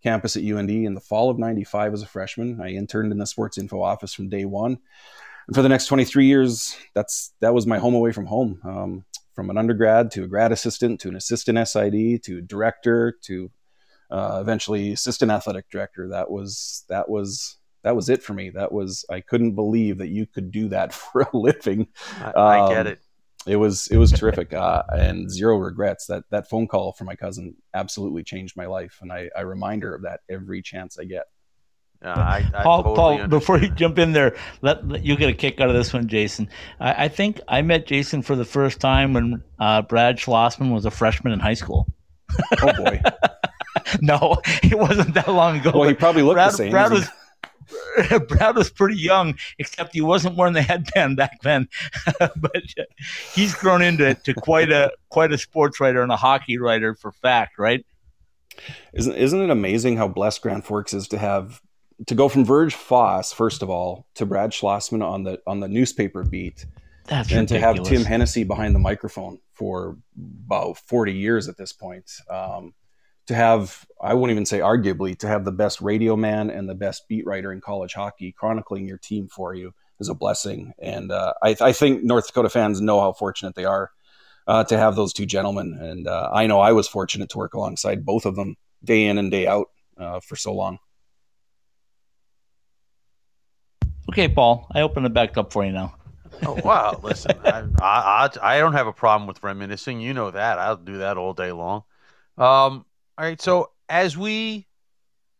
campus 0.03 0.37
at 0.37 0.43
UND 0.43 0.69
in 0.69 0.93
the 0.93 1.01
fall 1.01 1.31
of 1.31 1.39
'95 1.39 1.93
as 1.93 2.03
a 2.03 2.07
freshman. 2.07 2.61
I 2.61 2.69
interned 2.69 3.11
in 3.11 3.17
the 3.17 3.25
sports 3.25 3.57
info 3.57 3.81
office 3.81 4.13
from 4.13 4.29
day 4.29 4.45
one, 4.45 4.77
and 5.49 5.55
for 5.55 5.63
the 5.63 5.69
next 5.69 5.87
23 5.87 6.27
years, 6.27 6.77
that's 6.93 7.33
that 7.41 7.55
was 7.55 7.65
my 7.65 7.79
home 7.79 7.95
away 7.95 8.11
from 8.11 8.27
home. 8.27 8.61
Um, 8.63 9.05
from 9.33 9.49
an 9.49 9.57
undergrad 9.57 10.11
to 10.11 10.23
a 10.23 10.27
grad 10.27 10.51
assistant 10.51 10.99
to 10.99 11.09
an 11.09 11.15
assistant 11.15 11.67
SID 11.67 12.21
to 12.21 12.41
director 12.41 13.17
to 13.23 13.49
uh, 14.11 14.37
eventually 14.41 14.91
assistant 14.91 15.31
athletic 15.31 15.67
director. 15.71 16.09
That 16.09 16.29
was 16.29 16.85
that 16.89 17.09
was 17.09 17.57
that 17.83 17.95
was 17.95 18.09
it 18.09 18.21
for 18.21 18.35
me. 18.35 18.51
That 18.51 18.71
was 18.71 19.05
I 19.09 19.21
couldn't 19.21 19.55
believe 19.55 19.97
that 19.97 20.09
you 20.09 20.27
could 20.27 20.51
do 20.51 20.69
that 20.69 20.93
for 20.93 21.21
a 21.21 21.35
living. 21.35 21.87
I, 22.19 22.31
I 22.31 22.59
um, 22.59 22.69
get 22.69 22.85
it. 22.85 22.99
It 23.47 23.55
was 23.55 23.87
it 23.87 23.97
was 23.97 24.11
terrific 24.11 24.53
uh, 24.53 24.83
and 24.89 25.31
zero 25.31 25.57
regrets. 25.57 26.05
That 26.05 26.25
that 26.29 26.47
phone 26.47 26.67
call 26.67 26.93
from 26.93 27.07
my 27.07 27.15
cousin 27.15 27.55
absolutely 27.73 28.21
changed 28.21 28.55
my 28.55 28.67
life, 28.67 28.99
and 29.01 29.11
I, 29.11 29.31
I 29.35 29.41
remind 29.41 29.81
her 29.81 29.95
of 29.95 30.03
that 30.03 30.19
every 30.29 30.61
chance 30.61 30.99
I 30.99 31.05
get. 31.05 31.23
Uh, 32.03 32.09
I, 32.09 32.49
I 32.53 32.63
Paul, 32.63 32.83
totally 32.83 33.17
Paul, 33.17 33.27
before 33.27 33.57
you 33.59 33.69
jump 33.69 33.99
in 33.99 34.13
there, 34.13 34.35
let, 34.61 34.87
let, 34.87 35.03
you 35.03 35.17
get 35.17 35.29
a 35.29 35.33
kick 35.33 35.59
out 35.59 35.67
of 35.67 35.75
this 35.75 35.91
one, 35.91 36.07
Jason. 36.07 36.49
I, 36.79 37.05
I, 37.05 37.07
think 37.09 37.41
I 37.49 37.61
met 37.61 37.87
Jason 37.87 38.21
for 38.21 38.37
the 38.37 38.45
first 38.45 38.79
time 38.79 39.13
when 39.13 39.43
uh, 39.59 39.81
Brad 39.81 40.17
Schlossman 40.17 40.73
was 40.73 40.85
a 40.85 40.91
freshman 40.91 41.33
in 41.33 41.41
high 41.41 41.55
school. 41.55 41.87
Oh 42.61 42.73
boy, 42.73 43.01
no, 44.01 44.37
it 44.63 44.77
wasn't 44.77 45.13
that 45.15 45.27
long 45.27 45.59
ago. 45.59 45.71
Well, 45.73 45.89
he 45.89 45.95
probably 45.95 46.21
looked 46.21 46.35
Brad, 46.35 46.53
the 46.53 46.57
same. 46.57 46.71
Brad 46.71 46.91
was 46.91 47.09
Brad 48.27 48.55
was 48.55 48.69
pretty 48.69 48.97
young, 48.97 49.35
except 49.57 49.93
he 49.93 50.01
wasn't 50.01 50.35
wearing 50.37 50.53
the 50.53 50.61
headband 50.61 51.17
back 51.17 51.41
then. 51.41 51.67
but 52.19 52.63
uh, 52.79 52.83
he's 53.33 53.53
grown 53.53 53.81
into 53.81 54.13
to 54.13 54.33
quite 54.33 54.71
a 54.71 54.91
quite 55.09 55.31
a 55.31 55.37
sports 55.37 55.79
writer 55.79 56.01
and 56.01 56.11
a 56.11 56.17
hockey 56.17 56.57
writer 56.57 56.95
for 56.95 57.11
fact, 57.11 57.57
right? 57.59 57.85
Isn't 58.93 59.15
isn't 59.15 59.41
it 59.41 59.49
amazing 59.49 59.97
how 59.97 60.07
blessed 60.07 60.41
Grand 60.41 60.65
Forks 60.65 60.93
is 60.93 61.07
to 61.09 61.17
have 61.17 61.61
to 62.07 62.15
go 62.15 62.29
from 62.29 62.45
Virg 62.45 62.71
Foss 62.71 63.33
first 63.33 63.61
of 63.61 63.69
all 63.69 64.07
to 64.15 64.25
Brad 64.25 64.51
Schlossman 64.51 65.03
on 65.03 65.23
the 65.23 65.41
on 65.45 65.59
the 65.59 65.67
newspaper 65.67 66.23
beat, 66.23 66.65
That's 67.05 67.31
and 67.31 67.41
ridiculous. 67.41 67.49
to 67.49 67.59
have 67.59 67.83
Tim 67.83 68.05
Hennessy 68.05 68.43
behind 68.43 68.75
the 68.75 68.79
microphone 68.79 69.39
for 69.53 69.97
about 70.45 70.77
forty 70.77 71.13
years 71.13 71.47
at 71.47 71.57
this 71.57 71.73
point. 71.73 72.11
Um, 72.29 72.73
to 73.27 73.35
have 73.35 73.85
I 74.01 74.15
won't 74.15 74.31
even 74.31 74.45
say 74.45 74.59
arguably 74.59 75.17
to 75.19 75.27
have 75.27 75.45
the 75.45 75.51
best 75.51 75.81
radio 75.81 76.15
man 76.15 76.49
and 76.49 76.67
the 76.67 76.75
best 76.75 77.07
beat 77.07 77.25
writer 77.27 77.51
in 77.51 77.61
college 77.61 77.93
hockey 77.93 78.31
chronicling 78.31 78.87
your 78.87 78.97
team 78.97 79.27
for 79.27 79.53
you 79.53 79.73
is 79.99 80.09
a 80.09 80.15
blessing, 80.15 80.73
and 80.79 81.11
uh, 81.11 81.33
I, 81.43 81.55
I, 81.59 81.71
think 81.73 82.03
North 82.03 82.27
Dakota 82.27 82.49
fans 82.49 82.79
know 82.79 83.01
how 83.01 83.11
fortunate 83.11 83.53
they 83.53 83.65
are 83.65 83.91
uh, 84.47 84.63
to 84.63 84.77
have 84.77 84.95
those 84.95 85.13
two 85.13 85.25
gentlemen, 85.25 85.77
and 85.79 86.07
uh, 86.07 86.29
I 86.33 86.47
know 86.47 86.59
I 86.59 86.71
was 86.71 86.87
fortunate 86.87 87.29
to 87.29 87.37
work 87.37 87.53
alongside 87.53 88.05
both 88.05 88.25
of 88.25 88.35
them 88.35 88.55
day 88.83 89.05
in 89.05 89.17
and 89.17 89.29
day 89.29 89.45
out 89.45 89.67
uh, 89.97 90.21
for 90.21 90.35
so 90.37 90.53
long. 90.53 90.79
Okay, 94.09 94.27
Paul, 94.27 94.65
I 94.73 94.81
open 94.81 95.05
it 95.05 95.13
back 95.13 95.37
up 95.37 95.53
for 95.53 95.63
you 95.63 95.71
now. 95.71 95.93
oh 96.43 96.59
wow! 96.65 96.99
Listen, 97.03 97.37
I, 97.45 97.63
I, 97.79 98.29
I 98.41 98.57
don't 98.57 98.73
have 98.73 98.87
a 98.87 98.91
problem 98.91 99.27
with 99.27 99.43
reminiscing. 99.43 100.01
You 100.01 100.15
know 100.15 100.31
that 100.31 100.57
I'll 100.57 100.77
do 100.77 100.97
that 100.97 101.15
all 101.17 101.35
day 101.35 101.51
long. 101.51 101.83
Um, 102.35 102.85
all 103.19 103.25
right. 103.25 103.39
So 103.39 103.69
as 103.87 104.17
we 104.17 104.65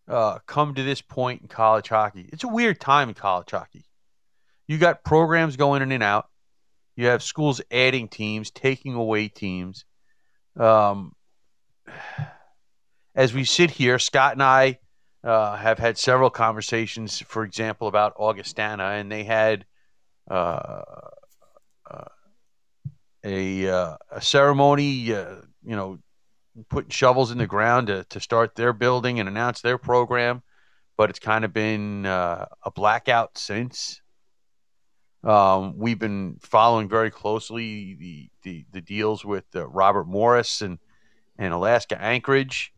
uh, 0.08 0.38
come 0.46 0.76
to 0.76 0.84
this 0.84 1.02
point 1.02 1.42
in 1.42 1.48
college 1.48 1.90
hockey, 1.90 2.30
it's 2.32 2.44
a 2.44 2.48
weird 2.48 2.80
time 2.80 3.10
in 3.10 3.16
college 3.16 3.50
hockey. 3.50 3.86
You 4.68 4.78
got 4.78 5.04
programs 5.04 5.56
going 5.56 5.82
in 5.82 5.92
and 5.92 6.04
out. 6.04 6.30
You 6.96 7.08
have 7.08 7.24
schools 7.24 7.62
adding 7.72 8.08
teams, 8.08 8.52
taking 8.52 8.94
away 8.94 9.30
teams. 9.30 9.84
Um, 10.56 11.16
as 13.16 13.34
we 13.34 13.46
sit 13.46 13.72
here, 13.72 13.98
Scott 13.98 14.34
and 14.34 14.44
I 14.44 14.78
uh, 15.24 15.56
have 15.58 15.80
had 15.80 15.98
several 15.98 16.30
conversations, 16.30 17.20
for 17.28 17.44
example, 17.44 17.88
about 17.88 18.14
Augustana, 18.18 18.84
and 18.84 19.12
they 19.12 19.24
had 19.24 19.66
uh, 20.30 20.82
a 23.24 23.68
uh, 23.68 23.98
a 24.12 24.22
ceremony, 24.22 25.14
uh, 25.14 25.36
you 25.64 25.76
know, 25.76 26.00
putting 26.70 26.90
shovels 26.90 27.32
in 27.32 27.38
the 27.38 27.48
ground 27.48 27.88
to, 27.88 28.04
to 28.06 28.20
start 28.20 28.56
their 28.56 28.74
building 28.74 29.20
and 29.20 29.28
announce 29.28 29.62
their 29.62 29.78
program, 29.78 30.42
but 30.98 31.10
it's 31.10 31.20
kind 31.20 31.46
of 31.46 31.54
been 31.54 32.06
uh, 32.06 32.46
a 32.64 32.72
blackout 32.72 33.38
since. 33.38 34.02
Um, 35.24 35.78
we've 35.78 36.00
been 36.00 36.38
following 36.42 36.88
very 36.88 37.12
closely 37.12 37.96
the 37.96 38.30
the, 38.44 38.66
the 38.72 38.82
deals 38.82 39.26
with 39.26 39.46
uh, 39.56 39.68
Robert 39.68 40.08
Morris 40.08 40.62
and 40.62 40.80
and 41.38 41.54
Alaska 41.54 42.02
Anchorage, 42.02 42.74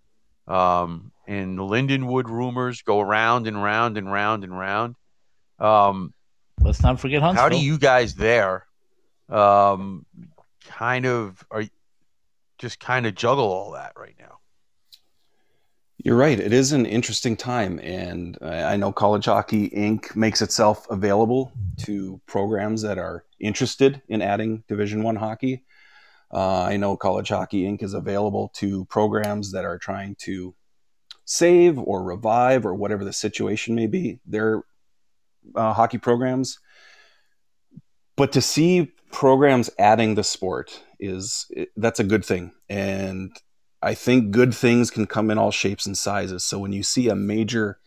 um, 0.48 1.12
and 1.28 1.58
the 1.58 1.64
Lindenwood 1.64 2.26
rumors 2.28 2.82
go 2.82 3.02
round 3.02 3.48
and 3.48 3.62
round 3.62 3.98
and 3.98 4.12
round 4.12 4.44
and 4.44 4.58
round. 4.58 4.96
Um, 5.60 6.14
Let's 6.60 6.82
not 6.82 7.00
forget 7.00 7.22
Huntsville. 7.22 7.44
how 7.44 7.50
do 7.50 7.60
you 7.60 7.78
guys 7.78 8.16
there, 8.16 8.66
um, 9.30 10.06
kind 10.66 11.06
of 11.06 11.44
are 11.50 11.64
just 12.58 12.80
kind 12.80 13.06
of 13.06 13.16
juggle 13.16 13.46
all 13.46 13.72
that 13.72 13.94
right 13.96 14.16
now? 14.20 14.38
You're 16.04 16.18
right. 16.18 16.40
It 16.40 16.52
is 16.52 16.72
an 16.72 16.88
interesting 16.88 17.38
time, 17.38 17.80
and 17.80 18.38
I 18.42 18.74
I 18.74 18.76
know 18.76 18.92
College 18.92 19.26
Hockey 19.26 19.70
Inc. 19.70 20.16
makes 20.16 20.42
itself 20.42 20.90
available 20.90 21.52
to 21.82 22.20
programs 22.26 22.82
that 22.82 22.98
are 22.98 23.24
interested 23.40 24.02
in 24.08 24.22
adding 24.22 24.64
Division 24.68 25.04
One 25.04 25.16
hockey. 25.16 25.64
Uh, 26.34 26.64
I 26.64 26.78
know 26.78 26.96
College 26.96 27.30
Hockey 27.30 27.64
Inc. 27.64 27.84
is 27.84 27.94
available 27.94 28.52
to 28.56 28.86
programs 28.86 29.52
that 29.52 29.66
are 29.66 29.78
trying 29.78 30.16
to 30.22 30.56
save 31.26 31.78
or 31.78 32.04
revive 32.04 32.66
or 32.66 32.74
whatever 32.74 33.04
the 33.04 33.14
situation 33.14 33.76
may 33.76 33.88
be 33.88 34.20
their 34.26 34.64
uh, 35.56 35.74
hockey 35.74 35.98
programs. 35.98 36.60
But 38.16 38.32
to 38.34 38.42
see 38.42 38.92
programs 39.12 39.70
adding 39.78 40.16
the 40.16 40.24
sport 40.24 40.82
is 41.00 41.50
that's 41.76 42.00
a 42.00 42.06
good 42.06 42.24
thing, 42.24 42.52
and 42.70 43.32
I 43.82 43.94
think 43.94 44.32
good 44.32 44.54
things 44.54 44.92
can 44.92 45.08
come 45.08 45.32
in 45.32 45.38
all 45.38 45.52
shapes 45.52 45.86
and 45.86 45.98
sizes. 45.98 46.44
So 46.44 46.60
when 46.60 46.72
you 46.72 46.84
see 46.84 47.10
a 47.10 47.16
major 47.16 47.80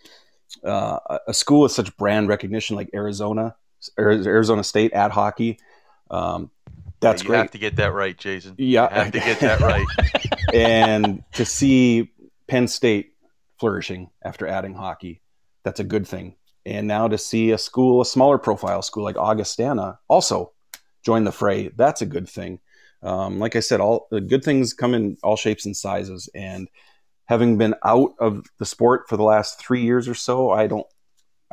uh, 0.64 0.98
a 1.26 1.34
school 1.34 1.62
with 1.62 1.72
such 1.72 1.96
brand 1.96 2.28
recognition 2.28 2.76
like 2.76 2.90
Arizona, 2.94 3.56
Arizona 3.98 4.64
State 4.64 4.92
at 4.92 5.10
hockey, 5.10 5.58
um, 6.10 6.50
that's 7.04 7.22
you 7.22 7.28
great. 7.28 7.38
have 7.38 7.50
to 7.52 7.58
get 7.58 7.76
that 7.76 7.92
right, 7.92 8.16
Jason. 8.16 8.54
Yeah. 8.58 8.88
you 8.88 9.02
have 9.02 9.12
to 9.12 9.20
get 9.20 9.40
that 9.40 9.60
right. 9.60 9.86
and 10.54 11.22
to 11.34 11.44
see 11.44 12.12
Penn 12.48 12.68
State 12.68 13.12
flourishing 13.58 14.10
after 14.22 14.46
adding 14.46 14.74
hockey, 14.74 15.22
that's 15.62 15.80
a 15.80 15.84
good 15.84 16.06
thing. 16.06 16.36
And 16.66 16.86
now 16.88 17.08
to 17.08 17.18
see 17.18 17.50
a 17.50 17.58
school, 17.58 18.00
a 18.00 18.06
smaller 18.06 18.38
profile 18.38 18.82
school 18.82 19.04
like 19.04 19.16
Augustana, 19.16 19.98
also 20.08 20.52
join 21.04 21.24
the 21.24 21.32
fray, 21.32 21.68
that's 21.68 22.02
a 22.02 22.06
good 22.06 22.28
thing. 22.28 22.60
Um, 23.02 23.38
like 23.38 23.54
I 23.54 23.60
said, 23.60 23.80
all 23.80 24.08
the 24.10 24.20
good 24.20 24.42
things 24.42 24.72
come 24.72 24.94
in 24.94 25.18
all 25.22 25.36
shapes 25.36 25.66
and 25.66 25.76
sizes. 25.76 26.28
And 26.34 26.68
having 27.26 27.58
been 27.58 27.74
out 27.84 28.14
of 28.18 28.46
the 28.58 28.64
sport 28.64 29.08
for 29.08 29.16
the 29.18 29.22
last 29.22 29.58
three 29.60 29.82
years 29.82 30.08
or 30.08 30.14
so, 30.14 30.50
I 30.50 30.66
don't, 30.66 30.86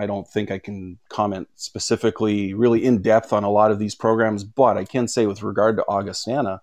I 0.02 0.08
don't 0.08 0.28
think 0.28 0.50
I 0.50 0.58
can 0.58 0.98
comment 1.10 1.48
specifically, 1.56 2.56
really 2.56 2.84
in 2.84 3.04
depth 3.04 3.32
on 3.34 3.44
a 3.44 3.52
lot 3.52 3.70
of 3.70 3.78
these 3.78 3.94
programs. 3.94 4.44
But 4.44 4.76
I 4.76 4.84
can 4.84 5.08
say, 5.08 5.28
with 5.28 5.44
regard 5.44 5.78
to 5.78 5.86
Augustana, 5.88 6.62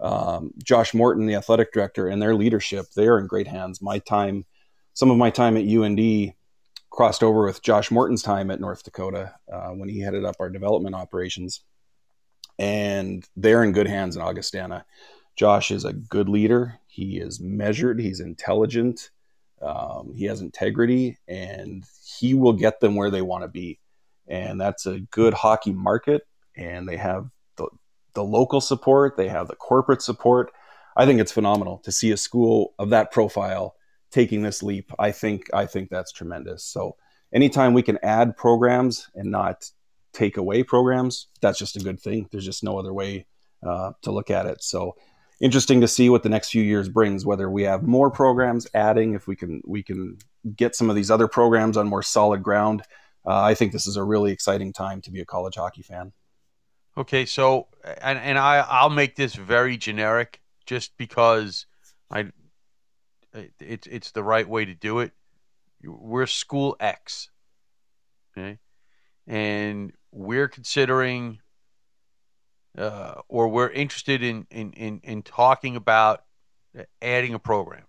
um, 0.00 0.52
Josh 0.64 0.94
Morton, 0.94 1.26
the 1.26 1.34
athletic 1.34 1.74
director, 1.74 2.08
and 2.08 2.22
their 2.22 2.34
leadership, 2.34 2.86
they 2.96 3.06
are 3.06 3.18
in 3.18 3.26
great 3.26 3.46
hands. 3.46 3.82
My 3.82 3.98
time, 3.98 4.46
some 4.94 5.10
of 5.10 5.18
my 5.18 5.28
time 5.28 5.58
at 5.58 5.68
UND 5.68 6.32
crossed 6.88 7.22
over 7.22 7.44
with 7.44 7.62
Josh 7.62 7.90
Morton's 7.90 8.22
time 8.22 8.50
at 8.50 8.60
North 8.60 8.82
Dakota 8.82 9.34
uh, 9.52 9.68
when 9.70 9.90
he 9.90 10.00
headed 10.00 10.24
up 10.24 10.36
our 10.40 10.48
development 10.48 10.94
operations. 10.94 11.60
And 12.58 13.28
they're 13.36 13.62
in 13.62 13.72
good 13.72 13.88
hands 13.88 14.16
in 14.16 14.22
Augustana. 14.22 14.86
Josh 15.36 15.70
is 15.70 15.84
a 15.84 15.92
good 15.92 16.30
leader. 16.30 16.78
He 16.86 17.18
is 17.18 17.40
measured. 17.40 18.00
He's 18.00 18.20
intelligent. 18.20 19.10
Um, 19.64 20.12
he 20.14 20.26
has 20.26 20.40
integrity, 20.40 21.18
and 21.26 21.84
he 22.18 22.34
will 22.34 22.52
get 22.52 22.80
them 22.80 22.94
where 22.94 23.10
they 23.10 23.22
want 23.22 23.42
to 23.42 23.48
be. 23.48 23.80
And 24.28 24.60
that's 24.60 24.86
a 24.86 25.00
good 25.00 25.34
hockey 25.34 25.72
market. 25.72 26.22
And 26.56 26.88
they 26.88 26.96
have 26.96 27.28
the, 27.56 27.68
the 28.14 28.24
local 28.24 28.60
support. 28.60 29.16
They 29.16 29.28
have 29.28 29.48
the 29.48 29.56
corporate 29.56 30.02
support. 30.02 30.52
I 30.96 31.06
think 31.06 31.20
it's 31.20 31.32
phenomenal 31.32 31.78
to 31.78 31.92
see 31.92 32.12
a 32.12 32.16
school 32.16 32.74
of 32.78 32.90
that 32.90 33.10
profile 33.10 33.74
taking 34.10 34.42
this 34.42 34.62
leap. 34.62 34.92
I 34.98 35.10
think 35.10 35.52
I 35.52 35.66
think 35.66 35.90
that's 35.90 36.12
tremendous. 36.12 36.64
So 36.64 36.96
anytime 37.32 37.74
we 37.74 37.82
can 37.82 37.98
add 38.02 38.36
programs 38.36 39.10
and 39.14 39.30
not 39.30 39.70
take 40.12 40.36
away 40.36 40.62
programs, 40.62 41.26
that's 41.40 41.58
just 41.58 41.76
a 41.76 41.80
good 41.80 42.00
thing. 42.00 42.28
There's 42.30 42.44
just 42.44 42.62
no 42.62 42.78
other 42.78 42.92
way 42.92 43.26
uh, 43.66 43.92
to 44.02 44.12
look 44.12 44.30
at 44.30 44.46
it. 44.46 44.62
So 44.62 44.94
interesting 45.44 45.82
to 45.82 45.88
see 45.88 46.08
what 46.08 46.22
the 46.22 46.30
next 46.30 46.48
few 46.48 46.62
years 46.62 46.88
brings. 46.88 47.26
Whether 47.26 47.50
we 47.50 47.64
have 47.64 47.82
more 47.82 48.10
programs 48.10 48.66
adding, 48.72 49.12
if 49.12 49.28
we 49.28 49.36
can 49.36 49.60
we 49.66 49.82
can 49.82 50.16
get 50.56 50.74
some 50.74 50.88
of 50.88 50.96
these 50.96 51.10
other 51.10 51.28
programs 51.28 51.76
on 51.76 51.86
more 51.86 52.02
solid 52.02 52.42
ground. 52.42 52.82
Uh, 53.26 53.42
I 53.42 53.54
think 53.54 53.72
this 53.72 53.86
is 53.86 53.96
a 53.96 54.02
really 54.02 54.32
exciting 54.32 54.72
time 54.72 55.02
to 55.02 55.10
be 55.10 55.20
a 55.20 55.26
college 55.26 55.56
hockey 55.56 55.82
fan. 55.82 56.12
Okay, 56.96 57.26
so 57.26 57.68
and 58.00 58.18
and 58.18 58.38
I 58.38 58.64
I'll 58.66 58.90
make 58.90 59.16
this 59.16 59.34
very 59.34 59.76
generic 59.76 60.40
just 60.64 60.96
because 60.96 61.66
I 62.10 62.30
it's 63.60 63.86
it's 63.86 64.12
the 64.12 64.24
right 64.24 64.48
way 64.48 64.64
to 64.64 64.74
do 64.74 65.00
it. 65.00 65.12
We're 65.82 66.26
school 66.26 66.76
X, 66.80 67.28
okay, 68.32 68.58
and 69.26 69.92
we're 70.10 70.48
considering 70.48 71.40
uh, 72.76 73.20
or 73.28 73.48
we're 73.48 73.70
interested 73.70 74.22
in, 74.22 74.46
in 74.50 74.72
in 74.72 75.00
in 75.04 75.22
talking 75.22 75.76
about 75.76 76.24
adding 77.00 77.34
a 77.34 77.38
program. 77.38 77.84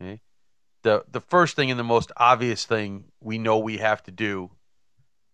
Okay, 0.00 0.20
the 0.82 1.04
the 1.10 1.20
first 1.20 1.56
thing 1.56 1.70
and 1.70 1.78
the 1.80 1.84
most 1.84 2.12
obvious 2.16 2.64
thing 2.64 3.04
we 3.20 3.38
know 3.38 3.58
we 3.58 3.78
have 3.78 4.02
to 4.04 4.10
do 4.10 4.50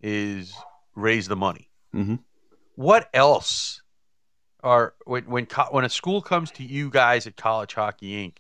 is 0.01 0.55
raise 0.95 1.29
the 1.29 1.37
money. 1.37 1.69
Mhm. 1.95 2.21
What 2.75 3.09
else 3.13 3.83
are 4.63 4.95
when 5.05 5.25
when 5.25 5.47
co- 5.47 5.69
when 5.71 5.85
a 5.85 5.89
school 5.89 6.23
comes 6.23 6.51
to 6.53 6.63
you 6.63 6.91
guys 6.91 7.27
at 7.27 7.37
College 7.37 7.75
Hockey 7.75 8.27
Inc. 8.27 8.39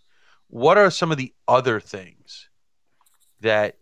What 0.49 0.77
are 0.79 0.91
some 0.91 1.11
of 1.11 1.19
the 1.19 1.33
other 1.49 1.81
things 1.81 2.49
that 3.41 3.79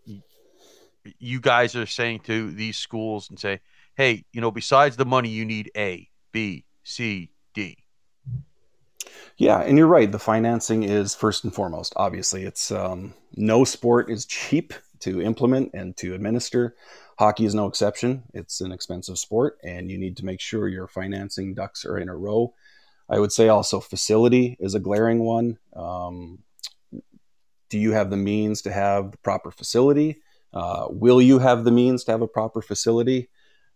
you 1.19 1.39
guys 1.39 1.75
are 1.75 1.85
saying 1.85 2.21
to 2.21 2.51
these 2.51 2.77
schools 2.77 3.29
and 3.29 3.39
say, 3.39 3.59
hey, 3.95 4.25
you 4.31 4.41
know, 4.41 4.51
besides 4.51 4.97
the 4.97 5.05
money, 5.05 5.29
you 5.29 5.45
need 5.45 5.71
A, 5.75 6.09
B, 6.31 6.65
C, 6.83 7.31
D. 7.53 7.77
Yeah, 9.37 9.59
and 9.61 9.77
you're 9.77 9.87
right. 9.87 10.11
The 10.11 10.19
financing 10.19 10.83
is 10.83 11.15
first 11.15 11.43
and 11.43 11.53
foremost. 11.53 11.93
Obviously, 11.95 12.43
it's 12.43 12.71
um, 12.71 13.13
no 13.35 13.63
sport 13.63 14.09
is 14.09 14.25
cheap 14.25 14.73
to 14.99 15.21
implement 15.21 15.71
and 15.73 15.97
to 15.97 16.13
administer. 16.13 16.75
Hockey 17.17 17.45
is 17.45 17.55
no 17.55 17.67
exception. 17.67 18.23
It's 18.33 18.61
an 18.61 18.71
expensive 18.71 19.17
sport, 19.17 19.57
and 19.63 19.89
you 19.89 19.97
need 19.97 20.17
to 20.17 20.25
make 20.25 20.39
sure 20.39 20.67
your 20.67 20.87
financing 20.87 21.53
ducks 21.53 21.85
are 21.85 21.97
in 21.97 22.09
a 22.09 22.15
row. 22.15 22.53
I 23.09 23.19
would 23.19 23.31
say 23.31 23.49
also 23.49 23.79
facility 23.79 24.57
is 24.59 24.73
a 24.73 24.79
glaring 24.79 25.19
one. 25.19 25.57
Um, 25.75 26.39
do 27.69 27.77
you 27.77 27.91
have 27.91 28.09
the 28.09 28.17
means 28.17 28.61
to 28.63 28.71
have 28.71 29.11
the 29.11 29.17
proper 29.17 29.51
facility? 29.51 30.21
Uh, 30.53 30.87
will 30.89 31.21
you 31.21 31.39
have 31.39 31.63
the 31.63 31.71
means 31.71 32.03
to 32.03 32.11
have 32.11 32.21
a 32.21 32.27
proper 32.27 32.61
facility? 32.61 33.29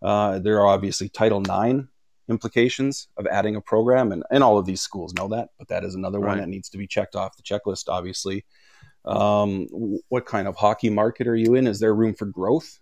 Uh, 0.06 0.38
there 0.38 0.60
are 0.60 0.68
obviously 0.68 1.10
Title 1.10 1.42
IX 1.42 1.88
implications 2.30 3.08
of 3.18 3.26
adding 3.26 3.56
a 3.56 3.62
program, 3.62 4.12
and, 4.12 4.24
and 4.30 4.44
all 4.44 4.60
of 4.60 4.66
these 4.68 4.82
schools 4.82 5.16
know 5.16 5.28
that, 5.30 5.50
but 5.58 5.68
that 5.70 5.84
is 5.84 5.96
another 5.96 6.20
one 6.20 6.38
that 6.38 6.48
needs 6.48 6.70
to 6.70 6.78
be 6.78 6.86
checked 6.86 7.16
off 7.16 7.36
the 7.36 7.42
checklist, 7.42 7.86
obviously. 7.90 8.46
Um, 9.04 9.68
what 10.10 10.28
kind 10.28 10.48
of 10.48 10.56
hockey 10.56 10.92
market 10.92 11.28
are 11.28 11.36
you 11.36 11.56
in? 11.56 11.66
Is 11.66 11.80
there 11.80 11.96
room 11.96 12.14
for 12.14 12.26
growth? 12.26 12.80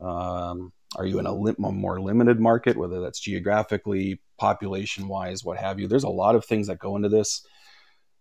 Um, 0.00 0.72
are 0.96 1.06
you 1.06 1.20
in 1.20 1.26
a, 1.26 1.32
lim- 1.32 1.64
a 1.64 1.70
more 1.70 2.00
limited 2.00 2.40
market, 2.40 2.76
whether 2.76 3.00
that's 3.00 3.20
geographically, 3.20 4.20
population 4.36 5.06
wise, 5.06 5.44
what 5.44 5.58
have 5.58 5.78
you? 5.78 5.86
There's 5.86 6.02
a 6.02 6.08
lot 6.08 6.34
of 6.34 6.44
things 6.44 6.66
that 6.66 6.80
go 6.80 6.96
into 6.96 7.08
this. 7.08 7.46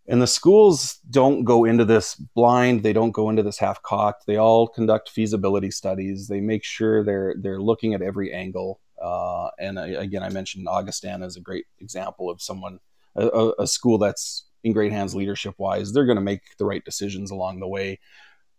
And 0.07 0.21
the 0.21 0.27
schools 0.27 0.99
don't 1.09 1.45
go 1.45 1.63
into 1.63 1.85
this 1.85 2.15
blind. 2.15 2.83
They 2.83 2.91
don't 2.91 3.11
go 3.11 3.29
into 3.29 3.43
this 3.43 3.57
half 3.57 3.81
cocked. 3.83 4.25
They 4.25 4.35
all 4.35 4.67
conduct 4.67 5.09
feasibility 5.09 5.71
studies. 5.71 6.27
They 6.27 6.41
make 6.41 6.63
sure 6.63 7.03
they're 7.03 7.35
they're 7.39 7.61
looking 7.61 7.93
at 7.93 8.01
every 8.01 8.33
angle. 8.33 8.81
Uh, 9.01 9.49
and 9.59 9.79
I, 9.79 9.87
again, 9.87 10.23
I 10.23 10.29
mentioned 10.29 10.67
Augustana 10.67 11.25
is 11.25 11.37
a 11.37 11.41
great 11.41 11.65
example 11.79 12.29
of 12.29 12.41
someone 12.41 12.79
a, 13.15 13.27
a- 13.27 13.63
a 13.63 13.67
school 13.67 13.97
that's 13.97 14.45
in 14.63 14.73
great 14.73 14.91
hands 14.91 15.15
leadership 15.15 15.55
wise. 15.57 15.93
They're 15.93 16.05
going 16.05 16.17
to 16.17 16.21
make 16.21 16.57
the 16.57 16.65
right 16.65 16.83
decisions 16.83 17.31
along 17.31 17.59
the 17.59 17.67
way. 17.67 17.99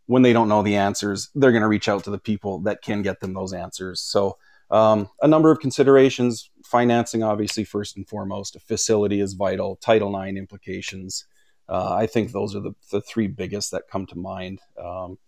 When 0.06 0.22
they 0.22 0.34
don't 0.34 0.48
know 0.48 0.62
the 0.62 0.76
answers, 0.76 1.30
they're 1.34 1.52
going 1.52 1.62
to 1.62 1.68
reach 1.68 1.88
out 1.88 2.04
to 2.04 2.10
the 2.10 2.18
people 2.18 2.58
that 2.60 2.82
can 2.82 3.02
get 3.02 3.20
them 3.20 3.32
those 3.32 3.54
answers. 3.54 4.00
So 4.00 4.36
um, 4.70 5.08
a 5.22 5.28
number 5.28 5.50
of 5.50 5.60
considerations 5.60 6.50
financing 6.64 7.22
obviously 7.22 7.64
first 7.64 7.96
and 7.96 8.06
foremost 8.08 8.56
a 8.56 8.60
facility 8.60 9.20
is 9.20 9.34
vital 9.34 9.76
title 9.76 10.14
ix 10.22 10.36
implications 10.36 11.24
uh, 11.68 11.94
i 11.94 12.06
think 12.06 12.32
those 12.32 12.54
are 12.54 12.60
the, 12.60 12.74
the 12.90 13.00
three 13.00 13.26
biggest 13.26 13.70
that 13.70 13.88
come 13.90 14.06
to 14.06 14.16
mind 14.16 14.60
um, 14.82 15.18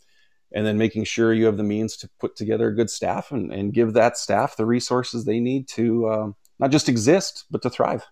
and 0.53 0.66
then 0.66 0.78
making 0.78 1.05
sure 1.05 1.32
you 1.32 1.47
have 1.47 1.57
the 1.57 1.62
means 1.62 1.97
to 1.97 2.09
put 2.20 2.37
together 2.37 2.68
a 2.68 2.74
good 2.74 2.91
staff 2.91 3.32
and, 3.32 3.53
and 3.53 3.74
give 3.74 3.93
that 3.93 4.16
staff 4.16 4.57
the 4.57 4.66
resources 4.66 5.24
they 5.24 5.41
need 5.41 5.66
to 5.68 6.09
um, 6.09 6.37
not 6.59 6.70
just 6.70 6.89
exist, 6.89 7.45
but 7.51 7.62
to 7.62 7.70
thrive. 7.70 8.05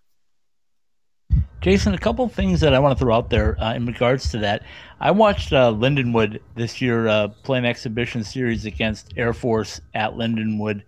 Jason, 1.60 1.94
a 1.94 1.98
couple 1.98 2.28
things 2.28 2.60
that 2.60 2.74
I 2.74 2.78
want 2.78 2.96
to 2.96 3.02
throw 3.02 3.14
out 3.14 3.30
there 3.30 3.58
uh, 3.60 3.74
in 3.74 3.86
regards 3.86 4.30
to 4.32 4.38
that. 4.38 4.64
I 5.00 5.10
watched 5.10 5.52
uh, 5.52 5.72
Lindenwood 5.72 6.40
this 6.56 6.82
year 6.82 7.08
uh, 7.08 7.28
play 7.28 7.58
an 7.58 7.64
exhibition 7.64 8.22
series 8.22 8.66
against 8.66 9.14
Air 9.16 9.32
Force 9.32 9.80
at 9.94 10.12
Lindenwood, 10.12 10.82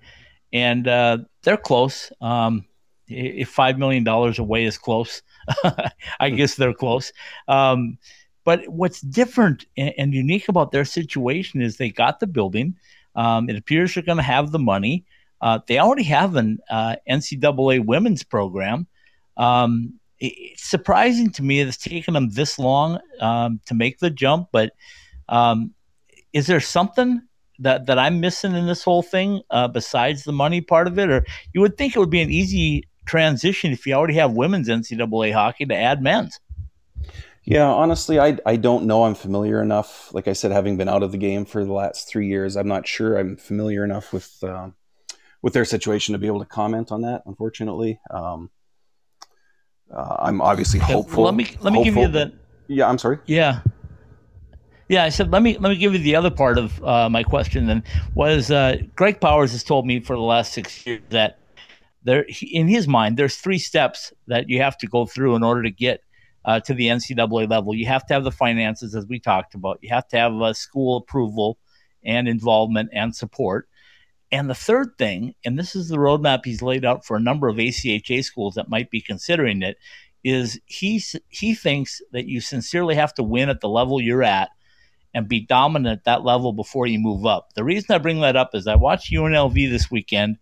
and 0.53 0.87
uh, 0.87 1.19
they're 1.43 1.57
close. 1.57 2.13
Um, 2.21 2.67
if 3.09 3.49
five 3.49 3.79
million 3.79 4.05
dollars 4.05 4.39
away 4.39 4.65
is 4.65 4.77
close, 4.77 5.23
I 6.21 6.31
guess 6.31 6.55
they're 6.55 6.75
close. 6.75 7.13
Um, 7.49 7.99
but 8.45 8.69
what's 8.69 9.01
different 9.01 9.67
and, 9.77 9.93
and, 9.99 10.15
unique 10.15 10.49
about 10.49 10.71
their 10.71 10.85
situation 10.85 11.61
is 11.61 11.77
they 11.77 11.91
got 11.91 12.21
the 12.21 12.29
building. 12.29 12.77
Um, 13.17 13.51
it 13.51 13.57
appears 13.57 13.95
they're 13.95 14.05
going 14.05 14.19
to 14.19 14.23
have 14.23 14.53
the 14.53 14.59
money. 14.59 15.05
Uh, 15.41 15.59
they 15.67 15.79
already 15.79 16.05
have 16.05 16.37
an 16.37 16.59
uh, 16.71 16.97
NCAA 17.11 17.85
women's 17.85 18.23
program. 18.23 18.87
Um, 19.37 19.99
it's 20.19 20.65
surprising 20.65 21.31
to 21.33 21.43
me 21.43 21.63
that 21.63 21.69
it's 21.69 21.77
taken 21.77 22.15
them 22.15 22.31
this 22.31 22.59
long 22.59 23.01
um, 23.21 23.61
to 23.67 23.75
make 23.75 23.99
the 23.99 24.11
jump. 24.11 24.49
But 24.53 24.73
um, 25.29 25.75
is 26.33 26.47
there 26.47 26.61
something 26.61 27.23
that 27.59 27.87
that 27.87 27.99
I'm 27.99 28.21
missing 28.21 28.55
in 28.55 28.67
this 28.67 28.83
whole 28.83 29.03
thing 29.03 29.43
uh, 29.51 29.69
besides 29.69 30.25
the 30.25 30.33
money 30.33 30.61
part 30.61 30.87
of 30.87 30.99
it? 30.99 31.11
Or 31.11 31.25
you 31.53 31.61
would 31.61 31.77
think 31.77 31.95
it 31.95 31.99
would 31.99 32.11
be 32.11 32.23
an 32.23 32.31
easy 32.31 32.85
transition 33.07 33.73
if 33.73 33.87
you 33.87 33.95
already 33.95 34.15
have 34.15 34.33
women's 34.33 34.69
NCAA 34.69 35.33
hockey 35.33 35.65
to 35.67 35.75
add 35.75 36.03
men's. 36.03 36.39
Yeah, 37.45 37.69
honestly, 37.69 38.19
I 38.19 38.39
I 38.45 38.57
don't 38.57 38.87
know. 38.87 39.05
I'm 39.05 39.15
familiar 39.15 39.63
enough. 39.63 40.13
Like 40.13 40.27
I 40.27 40.33
said, 40.33 40.51
having 40.51 40.77
been 40.77 40.89
out 40.89 41.05
of 41.05 41.13
the 41.13 41.19
game 41.19 41.45
for 41.45 41.65
the 41.65 41.73
last 41.73 42.09
three 42.09 42.27
years, 42.27 42.57
I'm 42.57 42.67
not 42.67 42.89
sure 42.89 43.17
I'm 43.17 43.37
familiar 43.37 43.85
enough 43.85 44.13
with 44.13 44.43
uh, 44.43 44.71
with 45.43 45.53
their 45.53 45.65
situation 45.65 46.13
to 46.13 46.19
be 46.19 46.27
able 46.27 46.41
to 46.41 46.47
comment 46.47 46.91
on 46.91 47.03
that. 47.03 47.23
Unfortunately, 47.25 48.01
um, 48.11 48.51
uh, 49.95 50.17
I'm 50.19 50.41
obviously 50.41 50.81
hopeful. 50.81 51.23
let 51.23 51.35
me 51.35 51.57
let 51.61 51.73
me 51.73 51.85
give 51.85 51.97
you 51.97 52.09
the. 52.09 52.33
Yeah, 52.67 52.89
I'm 52.89 52.99
sorry. 52.99 53.19
Yeah. 53.27 53.61
Yeah, 54.89 55.05
I 55.05 55.09
said 55.09 55.31
let 55.33 55.43
me 55.43 55.57
let 55.59 55.71
me 55.71 55.77
give 55.77 55.93
you 55.93 56.01
the 56.01 56.17
other 56.17 56.31
part 56.31 56.59
of 56.59 56.83
uh, 56.83 57.09
my 57.09 57.23
question. 57.23 57.67
Then 57.67 57.85
was 58.15 58.51
uh, 58.51 58.79
Greg 58.97 59.21
Powers 59.21 59.53
has 59.53 59.63
told 59.63 59.87
me 59.87 60.01
for 60.01 60.17
the 60.17 60.23
last 60.23 60.53
six 60.53 60.85
years 60.85 61.01
that 61.11 61.39
there 62.07 62.25
in 62.53 62.69
his 62.69 62.87
mind 62.87 63.17
there's 63.17 63.37
three 63.37 63.59
steps 63.59 64.13
that 64.29 64.49
you 64.49 64.63
have 64.63 64.79
to 64.79 64.87
go 64.87 65.07
through 65.07 65.35
in 65.35 65.43
order 65.43 65.63
to 65.65 65.71
get 65.71 66.03
uh, 66.45 66.61
to 66.61 66.73
the 66.73 66.87
NCAA 66.87 67.51
level. 67.51 67.75
You 67.75 67.87
have 67.87 68.07
to 68.07 68.15
have 68.15 68.23
the 68.23 68.31
finances, 68.31 68.95
as 68.95 69.07
we 69.07 69.19
talked 69.19 69.55
about. 69.55 69.81
You 69.83 69.89
have 69.89 70.07
to 70.09 70.17
have 70.17 70.33
a 70.41 70.55
school 70.55 70.99
approval 70.99 71.59
and 72.05 72.29
involvement 72.29 72.91
and 72.93 73.15
support. 73.15 73.69
And 74.31 74.49
the 74.49 74.55
third 74.55 74.97
thing, 74.97 75.35
and 75.45 75.59
this 75.59 75.75
is 75.75 75.89
the 75.89 75.97
roadmap 75.97 76.45
he's 76.45 76.63
laid 76.63 76.85
out 76.85 77.05
for 77.05 77.17
a 77.17 77.21
number 77.21 77.49
of 77.49 77.57
ACHA 77.57 78.25
schools 78.25 78.55
that 78.55 78.69
might 78.69 78.91
be 78.91 79.01
considering 79.01 79.63
it, 79.63 79.77
is 80.23 80.61
he 80.67 81.03
he 81.29 81.55
thinks 81.55 82.01
that 82.13 82.27
you 82.27 82.41
sincerely 82.41 82.95
have 82.95 83.15
to 83.15 83.23
win 83.23 83.49
at 83.49 83.61
the 83.61 83.69
level 83.69 84.01
you're 84.01 84.25
at 84.25 84.51
and 85.15 85.29
be 85.29 85.41
dominant 85.41 86.01
at 86.01 86.05
that 86.05 86.25
level 86.25 86.53
before 86.53 86.87
you 86.87 86.99
move 86.99 87.27
up. 87.27 87.55
The 87.55 87.65
reason 87.65 87.95
I 87.95 87.99
bring 87.99 88.21
that 88.21 88.37
up 88.37 88.51
is 88.55 88.67
I 88.67 88.77
watched 88.77 89.13
UNLV 89.13 89.71
this 89.71 89.91
weekend 89.91 90.37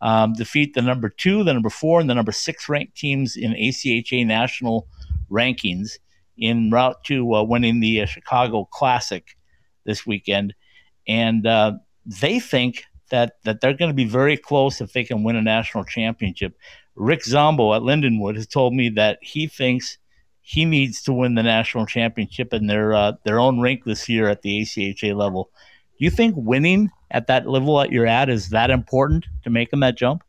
um, 0.00 0.34
defeat 0.34 0.74
the 0.74 0.82
number 0.82 1.08
two, 1.08 1.44
the 1.44 1.52
number 1.52 1.70
four, 1.70 2.00
and 2.00 2.08
the 2.08 2.14
number 2.14 2.32
six 2.32 2.68
ranked 2.68 2.96
teams 2.96 3.36
in 3.36 3.52
ACHA 3.52 4.26
national 4.26 4.88
rankings 5.30 5.98
in 6.36 6.70
route 6.70 7.02
to 7.04 7.34
uh, 7.34 7.42
winning 7.42 7.80
the 7.80 8.02
uh, 8.02 8.06
Chicago 8.06 8.68
Classic 8.72 9.36
this 9.84 10.06
weekend, 10.06 10.54
and 11.08 11.46
uh, 11.46 11.72
they 12.04 12.40
think 12.40 12.84
that 13.10 13.34
that 13.44 13.60
they're 13.60 13.76
going 13.76 13.90
to 13.90 13.94
be 13.94 14.04
very 14.04 14.36
close 14.36 14.80
if 14.80 14.92
they 14.92 15.04
can 15.04 15.22
win 15.22 15.36
a 15.36 15.42
national 15.42 15.84
championship. 15.84 16.56
Rick 16.94 17.24
Zombo 17.24 17.74
at 17.74 17.82
Lindenwood 17.82 18.36
has 18.36 18.46
told 18.46 18.74
me 18.74 18.88
that 18.90 19.18
he 19.22 19.46
thinks 19.46 19.98
he 20.40 20.64
needs 20.64 21.02
to 21.02 21.12
win 21.12 21.34
the 21.34 21.42
national 21.42 21.86
championship 21.86 22.52
in 22.52 22.66
their 22.66 22.94
uh, 22.94 23.12
their 23.24 23.38
own 23.38 23.60
rink 23.60 23.84
this 23.84 24.08
year 24.08 24.28
at 24.28 24.42
the 24.42 24.62
ACHA 24.62 25.16
level. 25.16 25.50
Do 25.98 26.04
you 26.04 26.10
think 26.10 26.34
winning 26.36 26.90
at 27.10 27.26
that 27.28 27.48
level 27.48 27.78
that 27.78 27.92
you're 27.92 28.06
at 28.06 28.28
is 28.28 28.50
that 28.50 28.70
important 28.70 29.26
to 29.44 29.50
making 29.50 29.80
that 29.80 29.96
jump? 29.96 30.22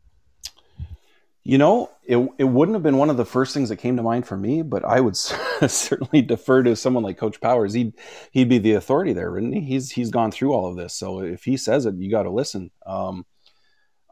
You 1.44 1.56
know, 1.56 1.90
it, 2.04 2.18
it 2.36 2.44
wouldn't 2.44 2.74
have 2.74 2.82
been 2.82 2.98
one 2.98 3.08
of 3.08 3.16
the 3.16 3.24
first 3.24 3.54
things 3.54 3.70
that 3.70 3.76
came 3.76 3.96
to 3.96 4.02
mind 4.02 4.26
for 4.26 4.36
me, 4.36 4.60
but 4.60 4.84
I 4.84 5.00
would 5.00 5.16
certainly 5.66 6.20
defer 6.20 6.62
to 6.62 6.76
someone 6.76 7.02
like 7.02 7.16
Coach 7.16 7.40
Powers. 7.40 7.72
He'd 7.72 7.94
he'd 8.32 8.50
be 8.50 8.58
the 8.58 8.74
authority 8.74 9.14
there, 9.14 9.32
wouldn't 9.32 9.54
he? 9.54 9.60
He's 9.60 9.92
he's 9.92 10.10
gone 10.10 10.30
through 10.30 10.52
all 10.52 10.68
of 10.68 10.76
this, 10.76 10.94
so 10.94 11.20
if 11.20 11.44
he 11.44 11.56
says 11.56 11.86
it, 11.86 11.94
you 11.94 12.10
got 12.10 12.24
to 12.24 12.30
listen. 12.30 12.70
Um, 12.84 13.24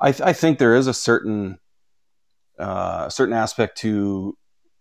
I, 0.00 0.08
I 0.08 0.32
think 0.32 0.58
there 0.58 0.76
is 0.76 0.86
a 0.86 0.94
certain 0.94 1.58
uh, 2.58 3.08
certain 3.10 3.34
aspect 3.34 3.78
to 3.78 4.36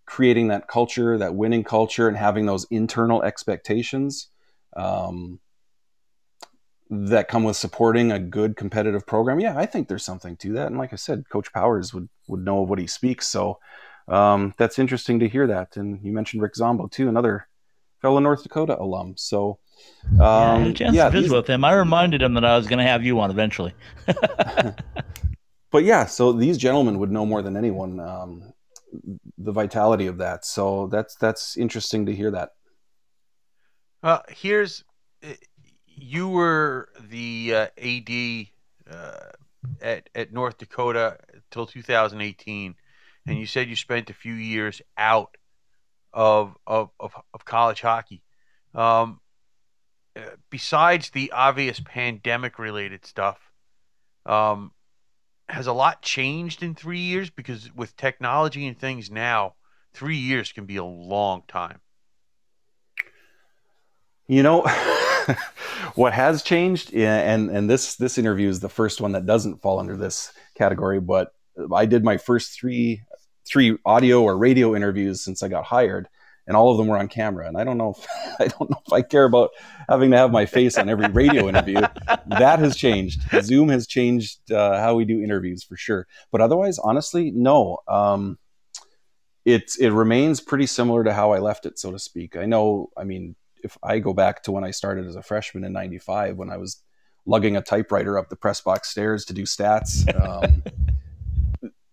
creating 0.06 0.48
that 0.50 0.68
culture, 0.68 1.18
that 1.18 1.36
winning 1.36 1.64
culture, 1.64 2.08
and 2.08 2.16
having 2.16 2.46
those 2.46 2.66
internal 2.70 3.24
expectations. 3.24 4.30
Um, 4.76 5.40
that 6.90 7.28
come 7.28 7.44
with 7.44 7.58
supporting 7.58 8.12
a 8.12 8.20
good 8.20 8.56
competitive 8.56 9.06
program. 9.06 9.40
Yeah, 9.40 9.58
I 9.58 9.66
think 9.66 9.88
there's 9.88 10.06
something 10.06 10.38
to 10.38 10.54
that. 10.54 10.68
And 10.68 10.78
like 10.78 10.94
I 10.94 10.98
said, 10.98 11.30
Coach 11.30 11.52
Powers 11.52 11.94
would 11.94 12.10
would 12.28 12.44
know 12.44 12.64
of 12.64 12.70
what 12.70 12.80
he 12.80 12.88
speaks. 12.88 13.28
So 13.28 13.60
um, 14.08 14.54
that's 14.58 14.80
interesting 14.80 15.20
to 15.20 15.30
hear 15.30 15.48
that. 15.48 15.78
And 15.78 16.00
you 16.04 16.12
mentioned 16.12 16.42
Rick 16.42 16.56
Zombo 16.56 16.88
too, 16.88 17.10
another 17.10 17.48
fellow 18.02 18.20
North 18.20 18.44
Dakota 18.44 18.80
alum. 18.80 19.16
So 19.18 19.60
um, 20.12 20.20
yeah, 20.20 20.30
I 20.30 20.60
had 20.60 20.68
a 20.68 20.74
chance 20.74 20.96
yeah, 20.96 21.06
to 21.06 21.22
visit 21.22 21.36
with 21.36 21.50
him. 21.50 21.64
I 21.64 21.74
reminded 21.74 22.22
him 22.22 22.36
that 22.36 22.46
I 22.46 22.56
was 22.58 22.68
going 22.68 22.80
to 22.80 22.86
have 22.86 23.04
you 23.04 23.20
on 23.20 23.32
eventually. 23.32 23.74
but 25.72 25.84
yeah, 25.84 26.06
so 26.06 26.32
these 26.32 26.58
gentlemen 26.58 27.00
would 27.00 27.12
know 27.12 27.26
more 27.26 27.42
than 27.42 27.58
anyone 27.58 28.00
um, 28.00 28.54
the 29.38 29.52
vitality 29.52 30.08
of 30.08 30.20
that. 30.20 30.46
So 30.46 30.88
that's 30.88 31.16
that's 31.16 31.58
interesting 31.58 32.06
to 32.06 32.16
hear 32.16 32.32
that. 32.32 32.52
Well, 34.04 34.24
here's 34.30 34.84
you 35.96 36.30
were 36.30 36.90
the 37.10 37.54
uh, 37.56 37.68
AD 37.78 38.48
uh, 38.96 39.32
at 39.82 40.10
at 40.14 40.34
North 40.34 40.58
Dakota 40.58 41.18
till 41.52 41.66
2018, 41.66 42.76
and 43.28 43.40
you 43.40 43.46
said 43.46 43.70
you 43.70 43.76
spent 43.76 44.10
a 44.10 44.14
few 44.14 44.34
years 44.34 44.82
out 44.98 45.38
of 46.14 46.56
of 46.68 46.90
of, 47.00 47.14
of 47.34 47.46
college 47.46 47.82
hockey. 47.82 48.22
Um, 48.74 49.22
uh, 50.16 50.22
besides 50.50 51.10
the 51.10 51.32
obvious 51.32 51.82
pandemic 51.84 52.60
related 52.60 53.06
stuff, 53.06 53.40
um, 54.26 54.72
has 55.48 55.68
a 55.68 55.74
lot 55.74 56.02
changed 56.02 56.64
in 56.64 56.76
three 56.76 57.00
years? 57.00 57.30
Because 57.30 57.74
with 57.74 57.96
technology 57.96 58.68
and 58.68 58.78
things 58.78 59.10
now, 59.10 59.56
three 59.94 60.18
years 60.18 60.52
can 60.52 60.66
be 60.66 60.78
a 60.78 60.86
long 60.86 61.44
time. 61.48 61.80
You 64.28 64.44
know. 64.44 64.66
what 65.96 66.14
has 66.14 66.44
changed, 66.44 66.94
and 66.94 67.50
and 67.50 67.70
this 67.70 67.96
this 67.96 68.18
interview 68.18 68.50
is 68.50 68.60
the 68.60 68.70
first 68.70 69.02
one 69.02 69.14
that 69.14 69.26
doesn't 69.26 69.62
fall 69.62 69.80
under 69.80 69.98
this 69.98 70.32
category, 70.56 71.00
but 71.00 71.34
I 71.74 71.86
did 71.86 72.04
my 72.04 72.18
first 72.18 72.58
three 72.58 73.02
three 73.46 73.78
audio 73.86 74.24
or 74.24 74.38
radio 74.38 74.76
interviews 74.76 75.24
since 75.24 75.44
I 75.44 75.48
got 75.48 75.66
hired, 75.66 76.08
and 76.48 76.58
all 76.58 76.72
of 76.72 76.78
them 76.78 76.88
were 76.88 76.98
on 76.98 77.08
camera. 77.08 77.48
And 77.48 77.58
I 77.58 77.64
don't 77.64 77.78
know 77.78 77.96
if 77.98 78.08
I 78.40 78.48
don't 78.48 78.70
know 78.70 78.82
if 78.86 78.94
I 78.94 79.02
care 79.02 79.26
about 79.26 79.52
having 79.90 80.12
to 80.12 80.18
have 80.18 80.32
my 80.32 80.46
face 80.46 80.78
on 80.78 80.90
every 80.90 81.08
radio 81.08 81.48
interview. 81.48 81.82
that 82.28 82.60
has 82.60 82.76
changed. 82.76 83.22
Zoom 83.42 83.70
has 83.70 83.88
changed 83.88 84.52
uh, 84.52 84.80
how 84.80 84.96
we 84.96 85.06
do 85.06 85.22
interviews 85.22 85.64
for 85.64 85.78
sure. 85.78 86.08
But 86.32 86.42
otherwise, 86.42 86.80
honestly, 86.80 87.32
no. 87.32 87.80
Um, 87.88 88.38
it 89.46 89.72
it 89.80 89.92
remains 89.92 90.42
pretty 90.42 90.66
similar 90.66 91.04
to 91.04 91.14
how 91.14 91.32
I 91.32 91.40
left 91.40 91.66
it, 91.66 91.78
so 91.78 91.92
to 91.92 92.00
speak. 92.00 92.36
I 92.36 92.46
know. 92.46 92.90
I 92.98 93.04
mean, 93.04 93.36
if 93.66 93.78
I 93.84 94.00
go 94.00 94.14
back 94.14 94.44
to 94.44 94.52
when 94.52 94.64
I 94.64 94.72
started 94.72 95.06
as 95.08 95.16
a 95.16 95.22
freshman 95.22 95.64
in 95.64 95.74
'95, 95.74 96.38
when 96.38 96.50
I 96.50 96.58
was 96.58 96.82
lugging 97.26 97.58
a 97.58 97.62
typewriter 97.62 98.18
up 98.18 98.30
the 98.30 98.36
press 98.36 98.62
box 98.62 98.90
stairs 98.90 99.26
to 99.26 99.34
do 99.34 99.44
stats. 99.44 100.06
Um, 100.16 100.64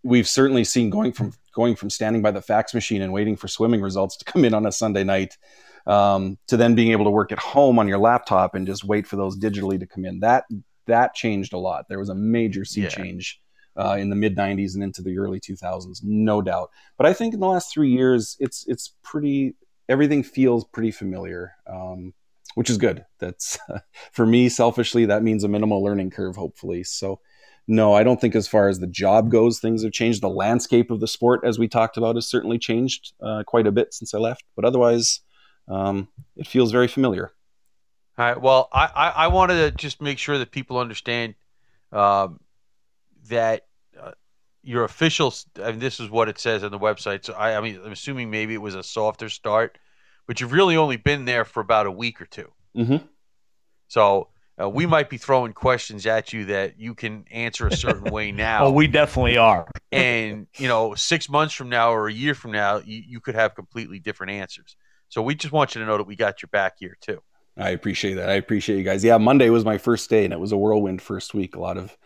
we've 0.03 0.29
certainly 0.29 0.65
seen 0.65 0.91
going 0.91 1.13
from 1.13 1.33
going 1.55 1.77
from 1.77 1.91
standing 1.91 2.23
by 2.23 2.31
the 2.31 2.43
fax 2.43 2.75
machine 2.75 3.03
and 3.03 3.13
waiting 3.13 3.37
for 3.37 3.49
swimming 3.49 3.81
results 3.81 4.17
to 4.17 4.25
come 4.25 4.45
in 4.45 4.55
on 4.55 4.67
a 4.67 4.73
Sunday 4.73 5.05
night 5.05 5.37
um, 5.87 6.39
to 6.49 6.57
then 6.57 6.75
being 6.75 6.93
able 6.93 7.05
to 7.05 7.11
work 7.11 7.33
at 7.33 7.39
home 7.39 7.79
on 7.79 7.89
your 7.89 7.99
laptop 7.99 8.55
and 8.55 8.67
just 8.67 8.85
wait 8.85 9.07
for 9.07 9.17
those 9.17 9.39
digitally 9.39 9.79
to 9.79 9.87
come 9.87 10.05
in. 10.05 10.21
That 10.21 10.45
that 10.87 11.15
changed 11.15 11.53
a 11.53 11.59
lot. 11.59 11.87
There 11.89 11.99
was 11.99 12.09
a 12.09 12.15
major 12.15 12.65
sea 12.65 12.83
yeah. 12.83 12.89
change 12.89 13.41
uh, 13.77 13.97
in 13.99 14.11
the 14.11 14.17
mid 14.17 14.37
'90s 14.37 14.75
and 14.75 14.83
into 14.83 15.03
the 15.03 15.19
early 15.19 15.41
2000s, 15.41 16.01
no 16.03 16.43
doubt. 16.43 16.71
But 16.97 17.07
I 17.07 17.13
think 17.13 17.35
in 17.35 17.41
the 17.41 17.47
last 17.47 17.73
three 17.73 17.91
years, 17.91 18.37
it's 18.41 18.65
it's 18.69 18.95
pretty 19.03 19.55
everything 19.89 20.23
feels 20.23 20.65
pretty 20.65 20.91
familiar, 20.91 21.53
um, 21.67 22.15
which 22.55 22.71
is 22.71 22.79
good. 22.79 23.05
That's 23.19 23.59
for 24.13 24.27
me 24.27 24.49
selfishly 24.49 25.07
that 25.07 25.23
means 25.23 25.45
a 25.45 25.49
minimal 25.49 25.83
learning 25.83 26.11
curve, 26.11 26.37
hopefully. 26.37 26.85
So. 26.85 27.21
No, 27.69 27.95
I 27.95 28.03
don't 28.03 28.21
think 28.21 28.35
as 28.35 28.49
far 28.49 28.69
as 28.69 28.81
the 28.81 28.89
job 28.89 29.31
goes, 29.31 29.61
things 29.61 29.85
have 29.85 29.93
changed. 29.93 30.21
The 30.21 30.29
landscape 30.29 30.91
of 30.91 30.99
the 30.99 31.07
sport, 31.07 31.43
as 31.45 31.61
we 31.61 31.69
talked 31.69 31.97
about, 31.97 32.17
has 32.17 32.27
certainly 32.27 32.59
changed 32.59 33.13
uh, 33.23 33.45
quite 33.47 33.69
a 33.69 33.73
bit 33.73 33.95
since 33.95 34.13
I 34.13 34.19
left. 34.19 34.43
But 34.57 34.65
otherwise, 34.65 35.21
um, 35.69 36.09
it 36.37 36.49
feels 36.49 36.73
very 36.73 36.89
familiar. 36.89 37.31
All 38.19 38.27
right. 38.27 38.41
Well, 38.41 38.69
I, 38.73 38.87
I, 38.87 39.09
I, 39.09 39.27
wanted 39.29 39.55
to 39.55 39.71
just 39.71 40.03
make 40.03 40.19
sure 40.19 40.39
that 40.39 40.51
people 40.51 40.79
understand 40.79 41.35
um, 41.93 42.41
that 43.29 43.63
uh, 43.63 43.67
your 44.63 44.85
official. 44.85 45.35
I 45.63 45.71
mean, 45.71 45.81
this 45.81 46.01
is 46.01 46.11
what 46.11 46.29
it 46.29 46.39
says 46.39 46.65
on 46.65 46.71
the 46.71 46.79
website. 46.79 47.25
So 47.25 47.35
I, 47.35 47.57
I 47.57 47.61
mean, 47.61 47.81
I'm 47.85 47.93
assuming 47.93 48.31
maybe 48.31 48.55
it 48.55 48.63
was 48.63 48.75
a 48.75 48.83
softer 48.83 49.29
start, 49.29 49.79
but 50.27 50.41
you've 50.41 50.53
really 50.53 50.77
only 50.77 50.97
been 50.97 51.25
there 51.25 51.45
for 51.45 51.61
about 51.61 51.87
a 51.87 51.91
week 51.91 52.21
or 52.21 52.27
2 52.27 52.51
Mm-hmm. 52.75 53.05
So 53.89 54.29
uh, 54.59 54.69
we 54.69 54.87
might 54.87 55.11
be 55.11 55.19
throwing 55.19 55.53
questions 55.53 56.07
at 56.07 56.33
you 56.33 56.47
that 56.47 56.79
you 56.81 56.95
can 56.95 57.27
answer 57.31 57.67
a 57.67 57.77
certain 57.77 58.11
way 58.11 58.33
now. 58.33 58.65
Oh, 58.65 58.73
we 58.73 58.87
definitely 58.87 59.37
are. 59.37 59.67
and 59.93 60.47
you 60.57 60.69
know, 60.69 60.95
six 60.95 61.29
months 61.29 61.53
from 61.53 61.69
now 61.69 61.93
or 61.93 62.09
a 62.09 62.13
year 62.13 62.35
from 62.35 62.53
now, 62.53 62.79
you, 62.79 63.03
you 63.07 63.21
could 63.21 63.35
have 63.35 63.55
completely 63.55 63.99
different 63.99 64.33
answers. 64.33 64.77
So 65.09 65.21
we 65.21 65.35
just 65.35 65.53
want 65.53 65.75
you 65.75 65.83
to 65.83 65.87
know 65.87 65.99
that 65.99 66.07
we 66.07 66.17
got 66.17 66.41
your 66.41 66.49
back 66.49 66.77
here 66.79 66.97
too. 67.03 67.23
I 67.57 67.71
appreciate 67.71 68.15
that. 68.15 68.31
I 68.31 68.35
appreciate 68.35 68.79
you 68.79 68.85
guys. 68.85 69.05
Yeah, 69.05 69.19
Monday 69.19 69.51
was 69.51 69.65
my 69.65 69.77
first 69.77 70.09
day, 70.09 70.25
and 70.25 70.33
it 70.33 70.41
was 70.41 70.53
a 70.53 70.57
whirlwind 70.57 71.03
first 71.03 71.35
week. 71.35 71.55
A 71.55 71.61
lot 71.61 71.77
of, 71.77 71.97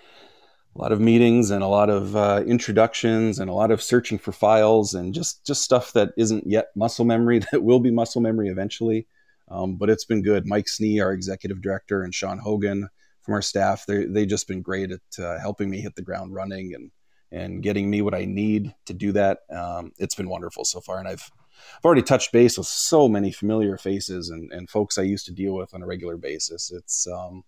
a 0.77 0.83
lot 0.83 0.93
of 0.93 1.01
meetings 1.01 1.51
and 1.51 1.63
a 1.63 1.67
lot 1.67 1.89
of 1.89 2.15
uh, 2.15 2.43
introductions 2.47 3.39
and 3.39 3.49
a 3.49 3.55
lot 3.55 3.71
of 3.71 3.83
searching 3.83 4.19
for 4.19 4.33
files 4.33 4.93
and 4.93 5.15
just 5.15 5.45
just 5.47 5.63
stuff 5.63 5.93
that 5.93 6.11
isn't 6.19 6.47
yet 6.47 6.67
muscle 6.77 7.05
memory 7.05 7.39
that 7.53 7.63
will 7.63 7.81
be 7.81 7.91
muscle 7.91 8.21
memory 8.21 8.49
eventually. 8.49 9.07
Um, 9.49 9.77
but 9.77 9.89
it's 9.89 10.05
been 10.05 10.23
good. 10.23 10.47
Mike 10.47 10.67
Snee, 10.67 11.03
our 11.03 11.13
executive 11.13 11.63
director, 11.63 12.03
and 12.03 12.15
Sean 12.15 12.39
Hogan 12.39 12.89
from 13.23 13.35
our 13.35 13.43
staff, 13.43 13.87
they 13.87 14.05
they 14.05 14.27
just 14.27 14.49
been 14.49 14.61
great 14.61 14.91
at 14.91 15.25
uh, 15.25 15.39
helping 15.39 15.71
me 15.71 15.81
hit 15.81 15.95
the 15.95 16.03
ground 16.03 16.35
running 16.35 16.75
and 16.75 16.91
and 17.33 17.63
getting 17.63 17.89
me 17.89 18.03
what 18.03 18.15
I 18.15 18.25
need 18.25 18.75
to 18.87 18.95
do 18.95 19.13
that. 19.13 19.41
Um, 19.51 19.93
it's 19.99 20.15
been 20.15 20.29
wonderful 20.29 20.65
so 20.65 20.81
far, 20.81 20.99
and 20.99 21.09
I've 21.09 21.31
I've 21.79 21.85
already 21.85 22.03
touched 22.03 22.33
base 22.33 22.59
with 22.59 22.67
so 22.67 23.09
many 23.09 23.33
familiar 23.33 23.79
faces 23.79 24.29
and, 24.29 24.53
and 24.53 24.69
folks 24.69 24.99
I 24.99 25.03
used 25.03 25.25
to 25.27 25.33
deal 25.33 25.55
with 25.55 25.73
on 25.73 25.83
a 25.83 25.87
regular 25.87 26.19
basis. 26.19 26.71
It's 26.71 27.07
um, 27.07 27.45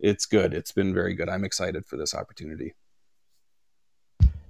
it's 0.00 0.26
good. 0.26 0.54
It's 0.54 0.72
been 0.72 0.94
very 0.94 1.14
good. 1.14 1.28
I'm 1.28 1.44
excited 1.44 1.86
for 1.86 1.96
this 1.96 2.14
opportunity. 2.14 2.74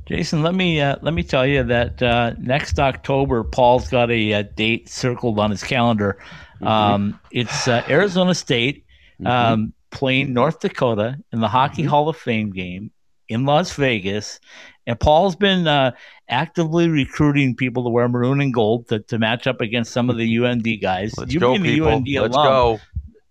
Jason, 0.08 0.42
let 0.42 0.54
me 0.54 0.80
uh, 0.80 0.96
let 1.02 1.12
me 1.12 1.22
tell 1.22 1.46
you 1.46 1.62
that 1.64 2.02
uh, 2.02 2.32
next 2.38 2.80
October, 2.80 3.44
Paul's 3.44 3.90
got 3.90 4.10
a, 4.10 4.32
a, 4.32 4.42
date 4.42 4.88
circled 4.88 5.38
on 5.38 5.50
his 5.50 5.62
calendar. 5.62 6.18
Mm-hmm. 6.56 6.66
Um, 6.66 7.20
it's 7.30 7.68
uh, 7.68 7.84
Arizona 7.90 8.34
State 8.34 8.86
mm-hmm. 9.20 9.26
um, 9.26 9.74
playing 9.90 10.32
North 10.32 10.60
Dakota 10.60 11.18
in 11.30 11.40
the 11.40 11.48
Hockey 11.48 11.82
mm-hmm. 11.82 11.90
Hall 11.90 12.08
of 12.08 12.16
Fame 12.16 12.50
game 12.52 12.90
in 13.28 13.44
Las 13.44 13.74
Vegas, 13.74 14.40
and 14.86 14.98
Paul's 14.98 15.36
been 15.36 15.66
uh, 15.66 15.90
actively 16.30 16.88
recruiting 16.88 17.54
people 17.54 17.84
to 17.84 17.90
wear 17.90 18.08
maroon 18.08 18.40
and 18.40 18.54
gold 18.54 18.88
to, 18.88 19.00
to 19.00 19.18
match 19.18 19.46
up 19.46 19.60
against 19.60 19.92
some 19.92 20.08
of 20.08 20.16
the 20.16 20.38
UND 20.38 20.66
guys. 20.80 21.12
Let's 21.18 21.34
you 21.34 21.40
go, 21.40 21.54
people. 21.58 22.00
The 22.00 22.16
UND 22.16 22.22
Let's 22.22 22.34
alum, 22.34 22.46
go. 22.46 22.80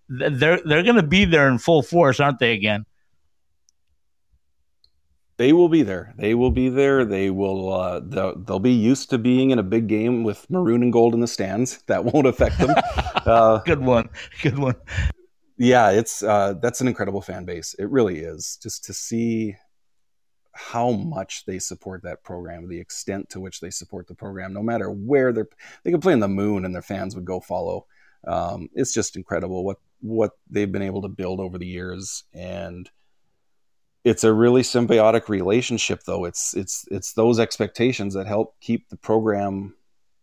They're 0.08 0.60
they're 0.64 0.82
going 0.82 0.96
to 0.96 1.02
be 1.02 1.24
there 1.24 1.48
in 1.48 1.58
full 1.58 1.82
force, 1.82 2.18
aren't 2.20 2.38
they? 2.38 2.52
Again, 2.52 2.86
they 5.38 5.52
will 5.52 5.68
be 5.68 5.82
there. 5.82 6.14
They 6.16 6.34
will 6.34 6.50
be 6.50 6.68
there. 6.68 7.04
They 7.04 7.30
will. 7.30 7.72
Uh, 7.72 8.00
they'll, 8.00 8.36
they'll, 8.36 8.58
be 8.58 8.72
used 8.72 9.10
to 9.10 9.18
being 9.18 9.50
in 9.50 9.58
a 9.58 9.62
big 9.62 9.86
game 9.86 10.24
with 10.24 10.48
maroon 10.50 10.82
and 10.82 10.92
gold 10.92 11.14
in 11.14 11.20
the 11.20 11.26
stands. 11.26 11.82
That 11.86 12.04
won't 12.04 12.26
affect 12.26 12.58
them. 12.58 12.74
Uh, 13.26 13.58
Good 13.58 13.84
one. 13.84 14.08
Good 14.40 14.58
one. 14.58 14.76
Yeah, 15.58 15.90
it's 15.90 16.22
uh, 16.22 16.54
that's 16.62 16.80
an 16.80 16.88
incredible 16.88 17.20
fan 17.20 17.44
base. 17.44 17.74
It 17.78 17.90
really 17.90 18.20
is. 18.20 18.58
Just 18.62 18.84
to 18.86 18.94
see 18.94 19.54
how 20.54 20.92
much 20.92 21.44
they 21.44 21.58
support 21.58 22.02
that 22.04 22.22
program, 22.24 22.68
the 22.68 22.80
extent 22.80 23.28
to 23.30 23.40
which 23.40 23.60
they 23.60 23.68
support 23.68 24.06
the 24.06 24.14
program, 24.14 24.54
no 24.54 24.62
matter 24.62 24.90
where 24.90 25.32
they're, 25.32 25.48
they 25.84 25.90
could 25.90 26.00
play 26.00 26.14
in 26.14 26.20
the 26.20 26.28
moon 26.28 26.64
and 26.64 26.74
their 26.74 26.80
fans 26.80 27.14
would 27.14 27.26
go 27.26 27.38
follow. 27.38 27.86
Um, 28.26 28.68
it's 28.72 28.94
just 28.94 29.16
incredible 29.16 29.62
what 29.64 29.78
what 30.00 30.32
they've 30.50 30.70
been 30.70 30.82
able 30.82 31.02
to 31.02 31.08
build 31.08 31.40
over 31.40 31.58
the 31.58 31.66
years, 31.66 32.24
and 32.32 32.88
it's 34.04 34.24
a 34.24 34.32
really 34.32 34.62
symbiotic 34.62 35.28
relationship. 35.28 36.02
Though 36.06 36.24
it's 36.24 36.54
it's 36.54 36.84
it's 36.90 37.12
those 37.12 37.38
expectations 37.38 38.14
that 38.14 38.26
help 38.26 38.54
keep 38.60 38.88
the 38.88 38.96
program 38.96 39.74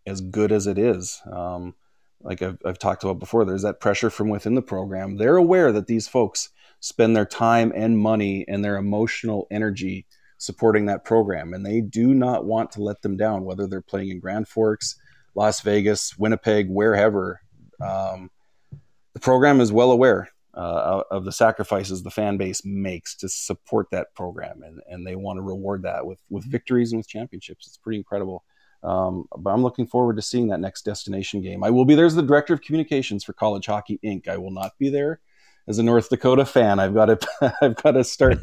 as 0.05 0.21
good 0.21 0.51
as 0.51 0.67
it 0.67 0.77
is. 0.77 1.21
Um, 1.31 1.75
like 2.21 2.41
I've, 2.41 2.57
I've 2.65 2.79
talked 2.79 3.03
about 3.03 3.19
before, 3.19 3.45
there's 3.45 3.61
that 3.61 3.79
pressure 3.79 4.09
from 4.09 4.29
within 4.29 4.55
the 4.55 4.61
program. 4.61 5.17
They're 5.17 5.37
aware 5.37 5.71
that 5.71 5.87
these 5.87 6.07
folks 6.07 6.49
spend 6.79 7.15
their 7.15 7.25
time 7.25 7.71
and 7.75 7.97
money 7.97 8.45
and 8.47 8.63
their 8.63 8.77
emotional 8.77 9.47
energy 9.51 10.05
supporting 10.37 10.85
that 10.87 11.05
program. 11.05 11.53
And 11.53 11.65
they 11.65 11.81
do 11.81 12.13
not 12.13 12.45
want 12.45 12.71
to 12.71 12.83
let 12.83 13.01
them 13.01 13.17
down, 13.17 13.45
whether 13.45 13.67
they're 13.67 13.81
playing 13.81 14.09
in 14.09 14.19
Grand 14.19 14.47
Forks, 14.47 14.95
Las 15.35 15.61
Vegas, 15.61 16.17
Winnipeg, 16.17 16.69
wherever. 16.69 17.41
Um, 17.81 18.31
the 19.15 19.19
program 19.19 19.59
is 19.59 19.71
well 19.71 19.91
aware 19.91 20.29
uh, 20.53 21.01
of 21.09 21.25
the 21.25 21.31
sacrifices 21.31 22.03
the 22.03 22.11
fan 22.11 22.37
base 22.37 22.63
makes 22.63 23.15
to 23.15 23.27
support 23.27 23.87
that 23.89 24.13
program, 24.13 24.61
and, 24.61 24.81
and 24.87 25.07
they 25.07 25.15
want 25.15 25.37
to 25.37 25.41
reward 25.41 25.81
that 25.81 26.05
with, 26.05 26.19
with 26.29 26.45
victories 26.45 26.91
and 26.91 26.99
with 26.99 27.07
championships. 27.07 27.65
It's 27.65 27.77
pretty 27.77 27.97
incredible. 27.97 28.43
Um, 28.83 29.25
but 29.35 29.49
I'm 29.49 29.63
looking 29.63 29.87
forward 29.87 30.17
to 30.17 30.21
seeing 30.21 30.49
that 30.49 30.59
next 30.59 30.83
destination 30.83 31.41
game. 31.41 31.63
I 31.63 31.71
will 31.71 31.85
be 31.85 31.95
there 31.95 32.05
as 32.05 32.13
the 32.13 32.21
director 32.21 32.53
of 32.53 32.61
communications 32.61 33.23
for 33.23 33.33
College 33.33 33.65
Hockey 33.65 33.99
Inc. 34.05 34.27
I 34.27 34.37
will 34.37 34.51
not 34.51 34.77
be 34.77 34.89
there 34.89 35.19
as 35.67 35.79
a 35.79 35.83
North 35.83 36.09
Dakota 36.09 36.45
fan, 36.45 36.79
I've 36.79 36.93
got 36.93 37.05
to 37.05 37.55
I've 37.61 37.75
got 37.75 37.91
to 37.91 38.03
start 38.03 38.39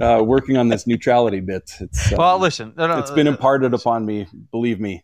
uh, 0.00 0.22
working 0.24 0.56
on 0.56 0.68
this 0.68 0.86
neutrality 0.86 1.40
bit. 1.40 1.72
It's, 1.80 2.12
um, 2.12 2.18
well, 2.18 2.38
listen, 2.38 2.72
no, 2.76 2.86
no, 2.86 2.98
it's 2.98 3.10
been 3.10 3.26
imparted 3.26 3.74
upon 3.74 4.06
me. 4.06 4.26
Believe 4.50 4.80
me. 4.80 5.02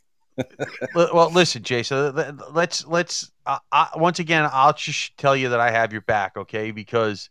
Well, 0.94 1.30
listen, 1.30 1.62
Jason. 1.62 2.14
Let's 2.52 2.86
let's 2.86 3.30
uh, 3.46 3.58
I, 3.72 3.90
once 3.96 4.18
again. 4.18 4.48
I'll 4.52 4.72
just 4.72 5.16
tell 5.16 5.36
you 5.36 5.50
that 5.50 5.60
I 5.60 5.70
have 5.70 5.92
your 5.92 6.02
back, 6.02 6.36
okay? 6.36 6.70
Because 6.70 7.30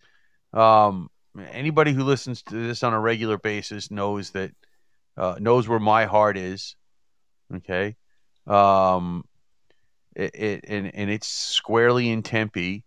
um, 0.53 1.09
anybody 1.51 1.93
who 1.93 2.03
listens 2.03 2.41
to 2.43 2.67
this 2.67 2.83
on 2.83 2.93
a 2.93 2.99
regular 2.99 3.37
basis 3.37 3.91
knows 3.91 4.31
that 4.31 4.51
uh, 5.15 5.35
knows 5.39 5.67
where 5.67 5.79
my 5.79 6.05
heart 6.05 6.37
is. 6.37 6.75
Okay, 7.55 7.95
um, 8.45 9.23
it, 10.15 10.35
it 10.35 10.65
and 10.67 10.93
and 10.93 11.09
it's 11.09 11.27
squarely 11.27 12.09
in 12.09 12.23
Tempe. 12.23 12.83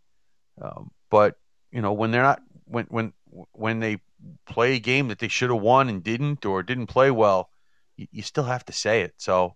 Um, 0.61 0.91
but 1.11 1.37
you 1.73 1.81
know, 1.81 1.93
when 1.93 2.11
they're 2.11 2.23
not 2.23 2.43
when 2.66 2.87
when 2.91 3.12
when 3.53 3.81
they 3.81 3.99
play 4.47 4.75
a 4.75 4.81
game 4.81 5.09
that 5.09 5.18
they 5.18 5.29
should 5.29 5.51
have 5.51 5.61
won 5.61 5.89
and 5.89 6.03
didn't, 6.03 6.45
or 6.45 6.62
didn't 6.62 6.87
play 6.87 7.11
well, 7.11 7.51
you, 7.97 8.07
you 8.11 8.23
still 8.23 8.45
have 8.45 8.64
to 8.66 8.73
say 8.73 9.03
it. 9.03 9.14
So, 9.16 9.55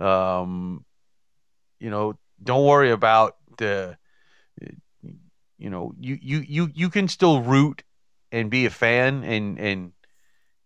um, 0.00 0.84
you 1.78 1.90
know, 1.90 2.18
don't 2.42 2.64
worry 2.64 2.90
about 2.90 3.36
the. 3.58 3.96
You 5.58 5.68
know, 5.68 5.92
you 6.00 6.18
you 6.22 6.38
you 6.38 6.70
you 6.74 6.88
can 6.88 7.06
still 7.06 7.42
root 7.42 7.82
and 8.32 8.50
be 8.50 8.64
a 8.64 8.70
fan 8.70 9.24
and 9.24 9.58
and 9.58 9.92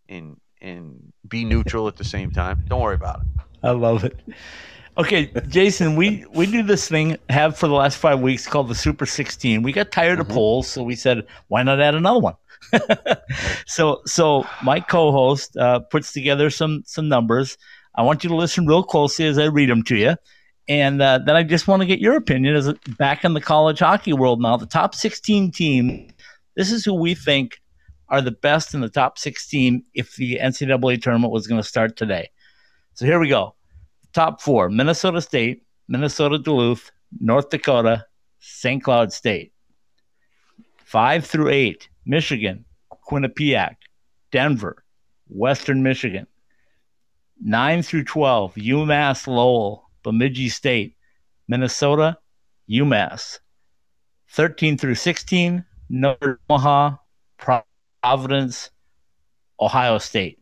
and 0.08 0.40
and 0.60 1.12
be 1.26 1.44
neutral 1.44 1.88
at 1.88 1.96
the 1.96 2.04
same 2.04 2.30
time. 2.30 2.64
Don't 2.68 2.80
worry 2.80 2.94
about 2.94 3.20
it. 3.20 3.26
I 3.62 3.70
love 3.70 4.04
it. 4.04 4.16
Okay, 4.96 5.32
Jason, 5.48 5.96
we 5.96 6.24
we 6.32 6.46
do 6.46 6.62
this 6.62 6.88
thing 6.88 7.18
have 7.28 7.58
for 7.58 7.66
the 7.66 7.74
last 7.74 7.98
five 7.98 8.20
weeks 8.20 8.46
called 8.46 8.68
the 8.68 8.74
Super 8.74 9.06
16. 9.06 9.62
We 9.62 9.72
got 9.72 9.90
tired 9.90 10.20
mm-hmm. 10.20 10.30
of 10.30 10.34
polls, 10.34 10.68
so 10.68 10.84
we 10.84 10.94
said, 10.94 11.26
why 11.48 11.64
not 11.64 11.80
add 11.80 11.96
another 11.96 12.20
one? 12.20 12.34
so 13.66 14.00
so 14.06 14.46
my 14.62 14.78
co-host 14.78 15.56
uh, 15.56 15.80
puts 15.80 16.12
together 16.12 16.48
some 16.50 16.82
some 16.86 17.08
numbers. 17.08 17.58
I 17.94 18.02
want 18.02 18.24
you 18.24 18.30
to 18.30 18.36
listen 18.36 18.66
real 18.66 18.82
closely 18.82 19.26
as 19.26 19.38
I 19.38 19.44
read 19.44 19.70
them 19.70 19.82
to 19.84 19.96
you, 19.96 20.16
and 20.68 21.00
uh, 21.00 21.20
then 21.24 21.36
I 21.36 21.42
just 21.42 21.68
want 21.68 21.82
to 21.82 21.86
get 21.86 22.00
your 22.00 22.16
opinion 22.16 22.56
as 22.56 22.72
back 22.98 23.24
in 23.24 23.34
the 23.34 23.40
college 23.40 23.78
hockey 23.78 24.12
world 24.12 24.40
now. 24.40 24.56
The 24.56 24.66
top 24.66 24.94
16 24.94 25.52
team. 25.52 26.10
This 26.56 26.70
is 26.70 26.84
who 26.84 26.94
we 26.94 27.14
think 27.14 27.60
are 28.08 28.20
the 28.20 28.30
best 28.30 28.74
in 28.74 28.80
the 28.80 28.88
top 28.88 29.18
16 29.18 29.82
if 29.94 30.14
the 30.16 30.38
NCAA 30.40 31.02
tournament 31.02 31.32
was 31.32 31.46
going 31.46 31.60
to 31.60 31.66
start 31.66 31.96
today. 31.96 32.30
So 32.94 33.04
here 33.06 33.18
we 33.18 33.28
go 33.28 33.54
top 34.12 34.40
four 34.40 34.70
Minnesota 34.70 35.20
State, 35.20 35.62
Minnesota 35.88 36.38
Duluth, 36.38 36.90
North 37.20 37.50
Dakota, 37.50 38.06
St. 38.38 38.82
Cloud 38.82 39.12
State. 39.12 39.52
Five 40.84 41.26
through 41.26 41.48
eight 41.48 41.88
Michigan, 42.06 42.64
Quinnipiac, 43.10 43.76
Denver, 44.30 44.84
Western 45.28 45.82
Michigan. 45.82 46.26
Nine 47.40 47.82
through 47.82 48.04
12 48.04 48.54
UMass 48.54 49.26
Lowell, 49.26 49.90
Bemidji 50.02 50.48
State, 50.48 50.96
Minnesota, 51.48 52.18
UMass. 52.70 53.38
13 54.30 54.78
through 54.78 54.96
16 54.96 55.64
Northern 55.90 56.38
Omaha, 56.48 56.96
Providence, 57.36 58.70
Ohio 59.60 59.98
State. 59.98 60.40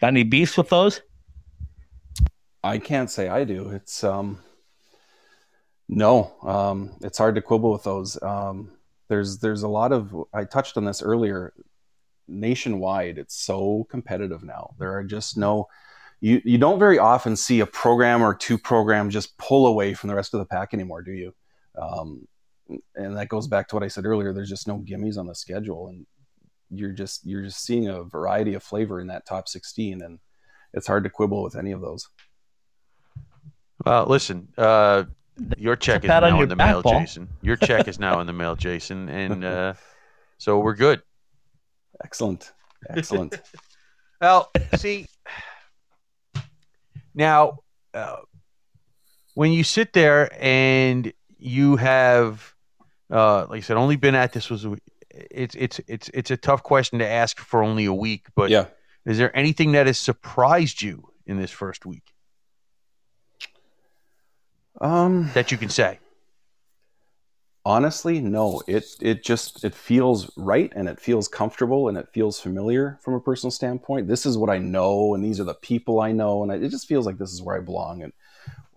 Got 0.00 0.08
any 0.08 0.24
beefs 0.24 0.56
with 0.56 0.68
those? 0.68 1.00
I 2.62 2.78
can't 2.78 3.10
say 3.10 3.28
I 3.28 3.44
do. 3.44 3.70
It's 3.70 4.04
um, 4.04 4.38
no, 5.88 6.34
um, 6.42 6.96
it's 7.02 7.18
hard 7.18 7.34
to 7.34 7.42
quibble 7.42 7.72
with 7.72 7.82
those. 7.82 8.20
Um, 8.22 8.72
there's 9.08 9.38
there's 9.38 9.62
a 9.62 9.68
lot 9.68 9.92
of 9.92 10.14
I 10.32 10.44
touched 10.44 10.76
on 10.76 10.84
this 10.84 11.02
earlier. 11.02 11.52
Nationwide, 12.28 13.18
it's 13.18 13.36
so 13.36 13.86
competitive 13.90 14.42
now. 14.42 14.74
There 14.78 14.92
are 14.92 15.04
just 15.04 15.36
no 15.36 15.68
you 16.20 16.40
you 16.44 16.58
don't 16.58 16.78
very 16.78 16.98
often 16.98 17.36
see 17.36 17.60
a 17.60 17.66
program 17.66 18.22
or 18.22 18.34
two 18.34 18.58
programs 18.58 19.12
just 19.12 19.36
pull 19.38 19.66
away 19.66 19.94
from 19.94 20.08
the 20.08 20.14
rest 20.14 20.34
of 20.34 20.40
the 20.40 20.46
pack 20.46 20.72
anymore, 20.72 21.02
do 21.02 21.12
you? 21.12 21.34
Um, 21.80 22.26
and 22.94 23.16
that 23.16 23.28
goes 23.28 23.46
back 23.46 23.68
to 23.68 23.76
what 23.76 23.82
I 23.82 23.88
said 23.88 24.06
earlier. 24.06 24.32
There's 24.32 24.48
just 24.48 24.66
no 24.66 24.78
gimmies 24.78 25.18
on 25.18 25.26
the 25.26 25.34
schedule, 25.34 25.88
and 25.88 26.06
you're 26.70 26.92
just 26.92 27.26
you're 27.26 27.42
just 27.42 27.64
seeing 27.64 27.88
a 27.88 28.02
variety 28.04 28.54
of 28.54 28.62
flavor 28.62 29.00
in 29.00 29.06
that 29.08 29.26
top 29.26 29.48
16 29.48 30.02
and 30.02 30.18
it's 30.72 30.86
hard 30.86 31.04
to 31.04 31.10
quibble 31.10 31.42
with 31.42 31.56
any 31.56 31.72
of 31.72 31.80
those 31.80 32.08
Well, 33.84 34.06
listen, 34.06 34.48
uh, 34.56 35.04
your 35.56 35.76
check 35.76 36.04
is 36.04 36.08
pat 36.08 36.24
on 36.24 36.34
now 36.34 36.42
in 36.42 36.48
the 36.48 36.56
mail, 36.56 36.82
Paul. 36.82 37.00
Jason. 37.00 37.28
Your 37.42 37.56
check 37.56 37.88
is 37.88 37.98
now 37.98 38.20
in 38.20 38.26
the 38.26 38.32
mail, 38.32 38.56
Jason, 38.56 39.08
and 39.08 39.44
uh, 39.44 39.74
so 40.38 40.58
we're 40.58 40.74
good. 40.74 41.02
Excellent 42.02 42.52
excellent 42.90 43.38
Well, 44.20 44.50
see, 44.76 45.06
now 47.14 47.58
uh, 47.92 48.16
when 49.34 49.52
you 49.52 49.64
sit 49.64 49.92
there 49.92 50.30
and 50.40 51.12
you 51.36 51.76
have, 51.76 52.54
uh, 53.10 53.46
like 53.50 53.58
I 53.58 53.60
said, 53.60 53.76
only 53.76 53.96
been 53.96 54.14
at 54.14 54.32
this 54.32 54.48
was 54.48 54.64
a- 54.64 54.78
it's 55.10 55.54
it's 55.56 55.80
it's 55.86 56.08
it's 56.14 56.30
a 56.30 56.36
tough 56.38 56.62
question 56.62 57.00
to 57.00 57.06
ask 57.06 57.38
for 57.38 57.62
only 57.62 57.84
a 57.84 57.92
week. 57.92 58.26
But 58.34 58.50
yeah 58.50 58.66
is 59.04 59.18
there 59.18 59.36
anything 59.36 59.72
that 59.72 59.86
has 59.86 59.98
surprised 59.98 60.80
you 60.80 61.08
in 61.26 61.38
this 61.38 61.50
first 61.50 61.84
week 61.84 62.14
um 64.80 65.30
that 65.34 65.52
you 65.52 65.58
can 65.58 65.68
say? 65.68 65.98
Honestly 67.66 68.20
no 68.20 68.62
it 68.66 68.84
it 69.00 69.24
just 69.24 69.64
it 69.64 69.74
feels 69.74 70.30
right 70.36 70.70
and 70.76 70.86
it 70.86 71.00
feels 71.00 71.28
comfortable 71.28 71.88
and 71.88 71.96
it 71.96 72.08
feels 72.12 72.38
familiar 72.38 72.98
from 73.02 73.14
a 73.14 73.20
personal 73.20 73.50
standpoint. 73.50 74.06
This 74.06 74.26
is 74.26 74.36
what 74.36 74.50
i 74.50 74.58
know 74.58 75.14
and 75.14 75.24
these 75.24 75.40
are 75.40 75.44
the 75.44 75.54
people 75.54 76.00
i 76.00 76.12
know 76.12 76.42
and 76.42 76.52
I, 76.52 76.56
it 76.56 76.68
just 76.68 76.86
feels 76.86 77.06
like 77.06 77.18
this 77.18 77.32
is 77.32 77.42
where 77.42 77.56
i 77.56 77.60
belong. 77.60 78.02
And 78.02 78.12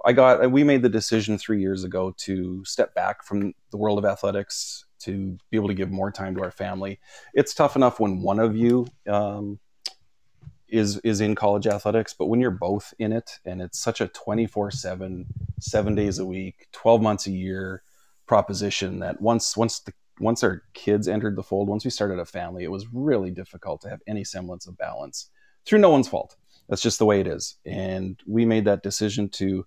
i 0.06 0.14
got 0.14 0.52
we 0.52 0.64
made 0.64 0.84
the 0.84 0.90
decision 0.90 1.38
three 1.38 1.60
years 1.60 1.84
ago 1.84 2.14
to 2.20 2.64
step 2.64 2.96
back 2.96 3.24
from 3.24 3.54
the 3.72 3.78
world 3.78 4.00
of 4.00 4.06
athletics 4.06 4.86
to 5.00 5.38
be 5.52 5.58
able 5.58 5.68
to 5.68 5.74
give 5.74 5.92
more 5.92 6.12
time 6.12 6.36
to 6.36 6.42
our 6.42 6.52
family. 6.52 7.00
It's 7.34 7.54
tough 7.54 7.76
enough 7.76 8.00
when 8.00 8.22
one 8.22 8.40
of 8.40 8.56
you 8.56 8.88
um, 9.08 9.60
is 10.70 10.98
is 11.00 11.22
in 11.22 11.36
college 11.36 11.68
athletics 11.68 12.14
but 12.14 12.26
when 12.26 12.42
you're 12.42 12.52
both 12.52 12.94
in 13.00 13.14
it 13.14 13.40
and 13.46 13.62
it's 13.62 13.80
such 13.80 14.02
a 14.02 14.08
24 14.10 14.72
7 14.72 15.26
seven 15.60 15.96
days 15.96 16.20
a 16.20 16.26
week 16.26 16.68
12 16.74 17.02
months 17.02 17.28
a 17.28 17.32
year 17.32 17.84
proposition 18.28 19.00
that 19.00 19.20
once 19.22 19.56
once 19.58 19.80
the 19.80 19.94
once 20.20 20.44
our 20.44 20.64
kids 20.74 21.08
entered 21.08 21.36
the 21.36 21.44
fold 21.44 21.68
once 21.70 21.86
we 21.86 21.92
started 21.92 22.20
a 22.20 22.26
family 22.26 22.64
it 22.64 22.72
was 22.72 22.88
really 22.92 23.30
difficult 23.32 23.82
to 23.82 23.90
have 23.90 24.02
any 24.08 24.24
semblance 24.24 24.68
of 24.68 24.78
balance 24.78 25.30
through 25.66 25.80
no 25.80 25.90
one's 25.90 26.08
fault. 26.08 26.36
That's 26.70 26.82
just 26.82 26.98
the 27.00 27.06
way 27.06 27.20
it 27.20 27.28
is. 27.28 27.56
And 27.66 28.20
we 28.26 28.46
made 28.46 28.66
that 28.66 28.84
decision 28.84 29.30
to 29.30 29.66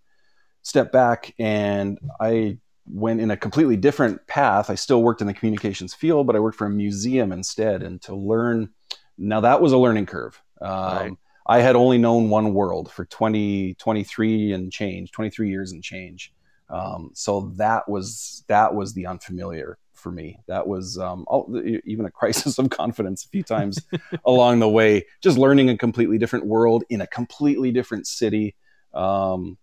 step 0.62 0.92
back 0.92 1.34
and 1.38 1.98
i 2.20 2.58
went 2.86 3.20
in 3.20 3.30
a 3.30 3.36
completely 3.36 3.76
different 3.76 4.26
path. 4.26 4.68
I 4.68 4.74
still 4.74 5.02
worked 5.02 5.20
in 5.20 5.26
the 5.26 5.34
communications 5.34 5.94
field 5.94 6.26
but 6.26 6.36
i 6.36 6.40
worked 6.40 6.58
for 6.58 6.66
a 6.66 6.70
museum 6.70 7.32
instead 7.32 7.82
and 7.82 8.00
to 8.02 8.14
learn 8.14 8.70
now 9.16 9.40
that 9.40 9.60
was 9.62 9.72
a 9.72 9.78
learning 9.78 10.06
curve. 10.06 10.40
Um, 10.60 10.70
Right. 10.70 11.12
i 11.46 11.60
had 11.60 11.76
only 11.76 11.98
known 11.98 12.28
one 12.30 12.52
world 12.54 12.90
for 12.92 13.04
20 13.06 13.74
23 13.74 14.52
and 14.52 14.70
change 14.72 15.12
23 15.12 15.48
years 15.48 15.72
and 15.72 15.82
change 15.82 16.32
um, 16.70 17.10
so 17.14 17.52
that 17.56 17.88
was 17.88 18.44
that 18.48 18.74
was 18.74 18.94
the 18.94 19.06
unfamiliar 19.06 19.78
for 19.94 20.10
me. 20.10 20.38
That 20.46 20.66
was 20.66 20.98
um, 20.98 21.24
all, 21.28 21.52
even 21.84 22.06
a 22.06 22.10
crisis 22.10 22.58
of 22.58 22.70
confidence 22.70 23.24
a 23.24 23.28
few 23.28 23.42
times 23.42 23.78
along 24.24 24.60
the 24.60 24.68
way. 24.68 25.06
Just 25.22 25.38
learning 25.38 25.68
a 25.68 25.76
completely 25.76 26.18
different 26.18 26.46
world 26.46 26.84
in 26.88 27.00
a 27.00 27.06
completely 27.06 27.70
different 27.70 28.06
city. 28.06 28.54
Um, 28.94 29.58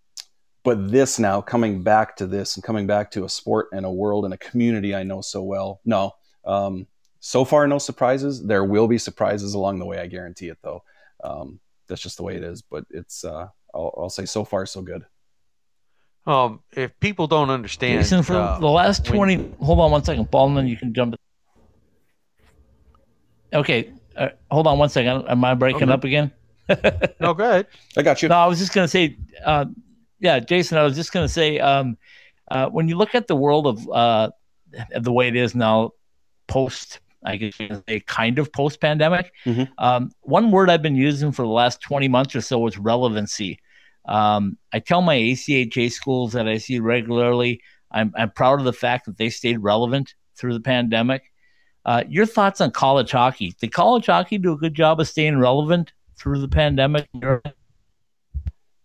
but 0.63 0.91
this 0.91 1.17
now 1.17 1.41
coming 1.41 1.81
back 1.81 2.17
to 2.17 2.27
this 2.27 2.57
and 2.57 2.63
coming 2.63 2.87
back 2.87 3.11
to 3.11 3.23
a 3.23 3.29
sport 3.29 3.69
and 3.71 3.85
a 3.85 3.91
world 3.91 4.25
and 4.25 4.33
a 4.33 4.37
community 4.37 4.93
I 4.93 5.03
know 5.03 5.21
so 5.21 5.41
well. 5.41 5.79
No, 5.85 6.11
um, 6.45 6.87
so 7.19 7.45
far 7.45 7.67
no 7.67 7.77
surprises. 7.77 8.45
There 8.45 8.65
will 8.65 8.87
be 8.87 8.97
surprises 8.97 9.53
along 9.53 9.79
the 9.79 9.85
way. 9.85 9.99
I 9.99 10.07
guarantee 10.07 10.49
it 10.49 10.57
though. 10.61 10.83
Um, 11.23 11.61
that's 11.87 12.01
just 12.01 12.17
the 12.17 12.23
way 12.23 12.35
it 12.35 12.43
is. 12.43 12.61
But 12.61 12.83
it's 12.89 13.23
uh, 13.23 13.47
I'll, 13.73 13.93
I'll 13.97 14.09
say 14.09 14.25
so 14.25 14.43
far 14.43 14.65
so 14.65 14.81
good. 14.81 15.05
Um, 16.27 16.59
if 16.75 16.91
people 16.99 17.25
don't 17.27 17.49
understand, 17.49 18.01
Jason, 18.01 18.21
for 18.21 18.35
uh, 18.35 18.59
the 18.59 18.67
last 18.67 19.09
when- 19.09 19.37
20, 19.37 19.55
hold 19.63 19.79
on 19.79 19.91
one 19.91 20.03
second, 20.03 20.29
Paul, 20.29 20.49
and 20.49 20.57
then 20.57 20.67
you 20.67 20.75
can 20.75 20.93
jump. 20.93 21.15
Okay, 23.53 23.93
uh, 24.17 24.29
hold 24.51 24.67
on 24.67 24.77
one 24.77 24.89
second. 24.89 25.25
Am 25.29 25.43
I 25.45 25.53
breaking 25.53 25.83
Okay. 25.83 25.91
up 25.93 26.03
again? 26.03 26.31
no, 27.21 27.33
go 27.33 27.45
ahead. 27.45 27.67
I 27.97 28.01
got 28.01 28.21
you. 28.21 28.27
No, 28.27 28.35
I 28.35 28.45
was 28.45 28.59
just 28.59 28.73
going 28.73 28.83
to 28.83 28.89
say, 28.89 29.15
uh, 29.45 29.65
yeah, 30.19 30.39
Jason, 30.39 30.77
I 30.77 30.83
was 30.83 30.95
just 30.95 31.13
going 31.13 31.25
to 31.25 31.31
say, 31.31 31.59
um, 31.59 31.97
uh, 32.51 32.67
when 32.67 32.89
you 32.89 32.97
look 32.97 33.15
at 33.15 33.27
the 33.27 33.35
world 33.35 33.65
of 33.65 33.89
uh, 33.89 34.29
the 34.99 35.11
way 35.13 35.29
it 35.29 35.37
is 35.37 35.55
now, 35.55 35.91
post, 36.47 36.99
I 37.23 37.37
guess 37.37 37.57
you 37.57 37.69
could 37.69 37.83
say, 37.87 38.01
kind 38.01 38.37
of 38.37 38.51
post 38.51 38.81
pandemic, 38.81 39.31
Mhm. 39.45 39.69
um, 39.77 40.11
one 40.21 40.51
word 40.51 40.69
I've 40.69 40.81
been 40.81 40.95
using 40.95 41.31
for 41.31 41.43
the 41.43 41.49
last 41.51 41.79
20 41.81 42.09
months 42.09 42.35
or 42.35 42.41
so 42.41 42.67
is 42.67 42.77
relevancy. 42.77 43.59
Um, 44.07 44.57
I 44.71 44.79
tell 44.79 45.01
my 45.01 45.17
ACHA 45.17 45.91
schools 45.91 46.33
that 46.33 46.47
I 46.47 46.57
see 46.57 46.79
regularly, 46.79 47.61
I'm, 47.91 48.13
I'm 48.15 48.31
proud 48.31 48.59
of 48.59 48.65
the 48.65 48.73
fact 48.73 49.05
that 49.05 49.17
they 49.17 49.29
stayed 49.29 49.57
relevant 49.57 50.13
through 50.35 50.53
the 50.53 50.61
pandemic. 50.61 51.31
Uh, 51.85 52.03
your 52.09 52.25
thoughts 52.25 52.59
on 52.61 52.71
college 52.71 53.11
hockey? 53.11 53.53
Did 53.59 53.71
college 53.71 54.07
hockey 54.07 54.37
do 54.37 54.53
a 54.53 54.57
good 54.57 54.73
job 54.73 54.99
of 54.99 55.07
staying 55.07 55.39
relevant 55.39 55.93
through 56.17 56.39
the 56.39 56.47
pandemic? 56.47 57.07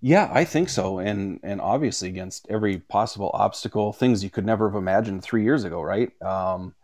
Yeah, 0.00 0.30
I 0.32 0.44
think 0.44 0.68
so, 0.68 0.98
and 0.98 1.38
and 1.42 1.60
obviously 1.60 2.08
against 2.08 2.46
every 2.48 2.78
possible 2.78 3.30
obstacle, 3.34 3.92
things 3.92 4.22
you 4.22 4.30
could 4.30 4.46
never 4.46 4.68
have 4.68 4.76
imagined 4.76 5.22
three 5.22 5.44
years 5.44 5.64
ago, 5.64 5.80
right? 5.80 6.10
Um, 6.22 6.74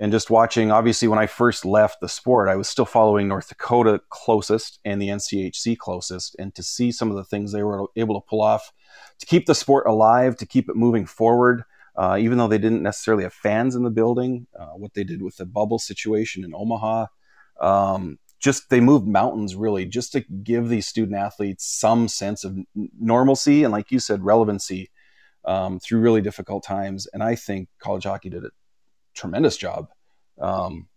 and 0.00 0.10
just 0.10 0.30
watching, 0.30 0.72
obviously, 0.72 1.08
when 1.08 1.18
I 1.18 1.26
first 1.26 1.66
left 1.66 2.00
the 2.00 2.08
sport, 2.08 2.48
I 2.48 2.56
was 2.56 2.68
still 2.68 2.86
following 2.86 3.28
North 3.28 3.50
Dakota 3.50 4.00
closest 4.08 4.80
and 4.82 5.00
the 5.00 5.08
NCHC 5.08 5.76
closest, 5.76 6.34
and 6.38 6.54
to 6.54 6.62
see 6.62 6.90
some 6.90 7.10
of 7.10 7.16
the 7.18 7.24
things 7.24 7.52
they 7.52 7.62
were 7.62 7.86
able 7.96 8.18
to 8.18 8.26
pull 8.26 8.40
off 8.40 8.72
to 9.18 9.26
keep 9.26 9.44
the 9.44 9.54
sport 9.54 9.86
alive, 9.86 10.36
to 10.38 10.46
keep 10.46 10.70
it 10.70 10.74
moving 10.74 11.04
forward, 11.04 11.64
uh, 11.96 12.16
even 12.18 12.38
though 12.38 12.48
they 12.48 12.56
didn't 12.56 12.82
necessarily 12.82 13.24
have 13.24 13.34
fans 13.34 13.76
in 13.76 13.82
the 13.82 13.90
building, 13.90 14.46
uh, 14.58 14.68
what 14.68 14.94
they 14.94 15.04
did 15.04 15.20
with 15.20 15.36
the 15.36 15.44
bubble 15.44 15.78
situation 15.78 16.44
in 16.44 16.54
Omaha. 16.54 17.06
Um, 17.60 18.18
just 18.38 18.70
they 18.70 18.80
moved 18.80 19.06
mountains 19.06 19.54
really 19.54 19.84
just 19.84 20.12
to 20.12 20.20
give 20.20 20.70
these 20.70 20.86
student 20.86 21.18
athletes 21.18 21.66
some 21.66 22.08
sense 22.08 22.42
of 22.42 22.56
normalcy 22.98 23.64
and 23.64 23.72
like 23.72 23.90
you 23.90 23.98
said 23.98 24.24
relevancy 24.24 24.90
um, 25.44 25.78
through 25.78 26.00
really 26.00 26.22
difficult 26.22 26.64
times 26.64 27.06
and 27.12 27.22
i 27.22 27.34
think 27.34 27.68
college 27.78 28.04
hockey 28.04 28.30
did 28.30 28.42
a 28.42 28.50
tremendous 29.14 29.56
job 29.56 29.88
um, 30.40 30.88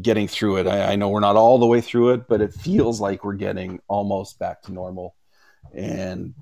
getting 0.00 0.28
through 0.28 0.56
it 0.56 0.66
I, 0.66 0.92
I 0.92 0.96
know 0.96 1.08
we're 1.08 1.20
not 1.20 1.36
all 1.36 1.58
the 1.58 1.66
way 1.66 1.80
through 1.80 2.10
it 2.10 2.28
but 2.28 2.40
it 2.40 2.52
feels 2.52 3.00
like 3.00 3.24
we're 3.24 3.34
getting 3.34 3.80
almost 3.88 4.38
back 4.38 4.62
to 4.62 4.72
normal 4.72 5.14
and 5.74 6.34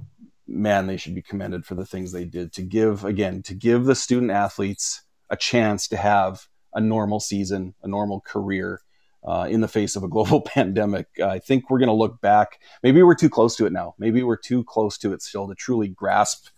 man 0.46 0.86
they 0.86 0.96
should 0.96 1.14
be 1.14 1.22
commended 1.22 1.64
for 1.64 1.74
the 1.74 1.86
things 1.86 2.12
they 2.12 2.24
did 2.24 2.52
to 2.54 2.62
give 2.62 3.04
again 3.04 3.42
to 3.42 3.54
give 3.54 3.84
the 3.84 3.94
student 3.94 4.30
athletes 4.30 5.02
a 5.30 5.36
chance 5.36 5.88
to 5.88 5.96
have 5.96 6.46
a 6.74 6.80
normal 6.80 7.20
season 7.20 7.74
a 7.82 7.88
normal 7.88 8.20
career 8.20 8.80
uh, 9.24 9.46
in 9.50 9.60
the 9.60 9.68
face 9.68 9.96
of 9.96 10.02
a 10.02 10.08
global 10.08 10.40
pandemic. 10.46 11.06
I 11.22 11.38
think 11.38 11.70
we're 11.70 11.78
going 11.78 11.88
to 11.88 11.94
look 11.94 12.20
back. 12.20 12.60
Maybe 12.82 13.02
we're 13.02 13.14
too 13.14 13.30
close 13.30 13.56
to 13.56 13.66
it 13.66 13.72
now. 13.72 13.94
Maybe 13.98 14.22
we're 14.22 14.36
too 14.36 14.64
close 14.64 14.98
to 14.98 15.12
it 15.12 15.22
still 15.22 15.48
to 15.48 15.54
truly 15.54 15.88
grasp 15.88 16.48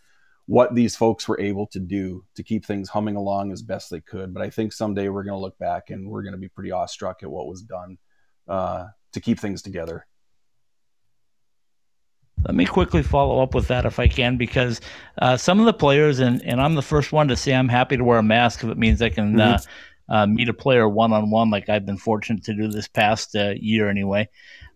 what 0.47 0.75
these 0.75 0.97
folks 0.97 1.29
were 1.29 1.41
able 1.41 1.67
to 1.69 1.79
do 1.79 2.25
to 2.35 2.43
keep 2.43 2.65
things 2.65 2.89
humming 2.89 3.17
along 3.17 3.53
as 3.53 3.63
best 3.63 3.91
they 3.91 4.01
could. 4.01 4.35
But 4.35 4.43
I 4.43 4.51
think 4.51 4.73
someday 4.73 5.09
we're 5.09 5.23
going 5.23 5.37
to 5.37 5.41
look 5.41 5.59
back 5.59 5.91
and 5.91 6.09
we're 6.09 6.23
going 6.23 6.33
to 6.35 6.39
be 6.39 6.49
pretty 6.49 6.73
awestruck 6.73 7.23
at 7.23 7.31
what 7.31 7.47
was 7.47 7.63
done 7.63 7.99
uh, 8.49 8.87
to 9.13 9.21
keep 9.21 9.39
things 9.39 9.63
together. 9.63 10.07
Let 12.45 12.57
me 12.57 12.67
quickly 12.67 13.05
follow 13.05 13.41
up 13.41 13.55
with 13.55 13.69
that 13.69 13.87
if 13.87 14.01
I 14.01 14.09
can, 14.09 14.37
because 14.37 14.81
uh, 15.19 15.37
some 15.37 15.61
of 15.61 15.67
the 15.67 15.73
players, 15.73 16.19
and, 16.19 16.43
and 16.45 16.61
I'm 16.61 16.75
the 16.75 16.83
first 16.83 17.13
one 17.13 17.29
to 17.29 17.37
say 17.37 17.55
I'm 17.55 17.69
happy 17.69 17.97
to 17.97 18.03
wear 18.03 18.19
a 18.19 18.23
mask 18.23 18.65
if 18.65 18.71
it 18.71 18.77
means 18.77 19.01
I 19.01 19.11
can 19.11 19.41
uh, 19.41 19.61
uh, 20.09 20.27
meet 20.27 20.49
a 20.49 20.55
player 20.55 20.89
one 20.89 21.13
on 21.13 21.31
one, 21.31 21.51
like 21.51 21.69
I've 21.69 21.87
been 21.87 21.99
fortunate 21.99 22.43
to 22.45 22.55
do 22.55 22.67
this 22.67 22.89
past 22.89 23.37
uh, 23.37 23.55
year 23.61 23.89
anyway. 23.89 24.29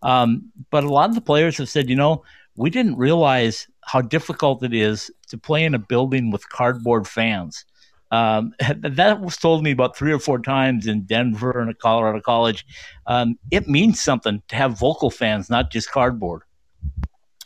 Um, 0.03 0.53
but 0.71 0.85
a 0.85 0.89
lot 0.89 1.09
of 1.09 1.17
the 1.17 1.21
players 1.21 1.59
have 1.59 1.69
said, 1.69 1.91
you 1.91 1.97
know, 1.97 2.23
we 2.55 2.71
didn't 2.71 2.97
realize 2.97 3.67
how 3.85 4.01
difficult 4.01 4.63
it 4.63 4.73
is 4.73 5.11
to 5.29 5.39
play 5.39 5.65
in 5.65 5.75
a 5.75 5.79
building 5.79 6.31
with 6.31 6.49
cardboard 6.49 7.07
fans. 7.07 7.65
Um, 8.11 8.55
that 8.79 9.21
was 9.21 9.37
told 9.37 9.63
me 9.63 9.71
about 9.73 9.97
three 9.97 10.13
or 10.13 10.19
four 10.19 10.39
times 10.39 10.87
in 10.87 11.03
Denver 11.03 11.61
and 11.61 11.71
at 11.71 11.79
Colorado 11.79 12.21
College. 12.21 12.65
Um, 13.07 13.39
it 13.51 13.69
means 13.69 14.03
something 14.03 14.43
to 14.49 14.57
have 14.57 14.79
vocal 14.79 15.11
fans, 15.11 15.51
not 15.51 15.71
just 15.71 15.91
cardboard. 15.91 16.43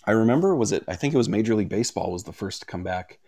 I 0.04 0.12
remember 0.12 0.54
was 0.54 0.72
it 0.72 0.84
I 0.88 0.96
think 0.96 1.14
it 1.14 1.18
was 1.18 1.28
Major 1.28 1.54
League 1.54 1.68
Baseball 1.68 2.10
was 2.10 2.24
the 2.24 2.32
first 2.32 2.60
to 2.60 2.66
come 2.66 2.82
back. 2.82 3.18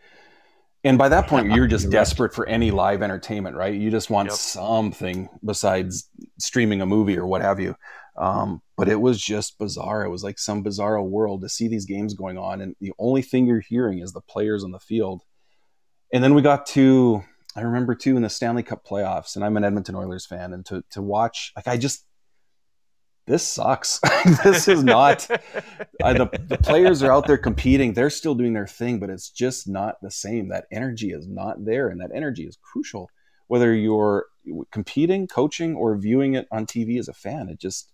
And 0.84 0.98
by 0.98 1.08
that 1.10 1.28
point 1.28 1.52
you're 1.52 1.66
just 1.66 1.90
desperate 1.90 2.34
for 2.34 2.46
any 2.48 2.70
live 2.70 3.02
entertainment, 3.02 3.56
right? 3.56 3.74
You 3.74 3.90
just 3.90 4.10
want 4.10 4.30
Yep. 4.30 4.36
something 4.36 5.28
besides 5.44 6.08
streaming 6.38 6.80
a 6.80 6.86
movie 6.86 7.16
or 7.16 7.26
what 7.26 7.42
have 7.42 7.60
you. 7.60 7.76
Um, 8.16 8.60
but 8.76 8.88
it 8.88 9.00
was 9.00 9.20
just 9.20 9.58
bizarre. 9.58 10.04
It 10.04 10.10
was 10.10 10.22
like 10.22 10.38
some 10.38 10.62
bizarre 10.62 11.02
world 11.02 11.40
to 11.42 11.48
see 11.48 11.68
these 11.68 11.86
games 11.86 12.14
going 12.14 12.36
on 12.36 12.60
and 12.60 12.76
the 12.80 12.92
only 12.98 13.22
thing 13.22 13.46
you're 13.46 13.60
hearing 13.60 14.00
is 14.00 14.12
the 14.12 14.20
players 14.20 14.64
on 14.64 14.70
the 14.70 14.78
field. 14.78 15.22
And 16.12 16.22
then 16.22 16.34
we 16.34 16.42
got 16.42 16.66
to 16.66 17.24
I 17.54 17.62
remember 17.62 17.94
too 17.94 18.16
in 18.16 18.22
the 18.22 18.30
Stanley 18.30 18.62
Cup 18.62 18.84
playoffs 18.86 19.34
and 19.34 19.44
I'm 19.44 19.56
an 19.56 19.64
Edmonton 19.64 19.94
Oilers 19.94 20.26
fan 20.26 20.52
and 20.52 20.64
to 20.66 20.84
to 20.90 21.00
watch 21.00 21.52
like 21.56 21.68
I 21.68 21.78
just 21.78 22.04
this 23.26 23.46
sucks. 23.46 24.00
this 24.44 24.66
is 24.68 24.82
not. 24.82 25.28
I, 26.02 26.12
the, 26.12 26.28
the 26.48 26.58
players 26.58 27.02
are 27.02 27.12
out 27.12 27.26
there 27.26 27.38
competing. 27.38 27.92
They're 27.92 28.10
still 28.10 28.34
doing 28.34 28.52
their 28.52 28.66
thing, 28.66 28.98
but 28.98 29.10
it's 29.10 29.30
just 29.30 29.68
not 29.68 29.96
the 30.02 30.10
same. 30.10 30.48
That 30.48 30.66
energy 30.72 31.12
is 31.12 31.28
not 31.28 31.64
there, 31.64 31.88
and 31.88 32.00
that 32.00 32.10
energy 32.14 32.44
is 32.44 32.58
crucial. 32.60 33.10
Whether 33.46 33.74
you're 33.74 34.26
competing, 34.72 35.28
coaching, 35.28 35.76
or 35.76 35.96
viewing 35.96 36.34
it 36.34 36.48
on 36.50 36.66
TV 36.66 36.98
as 36.98 37.08
a 37.08 37.12
fan, 37.12 37.48
it 37.48 37.60
just, 37.60 37.91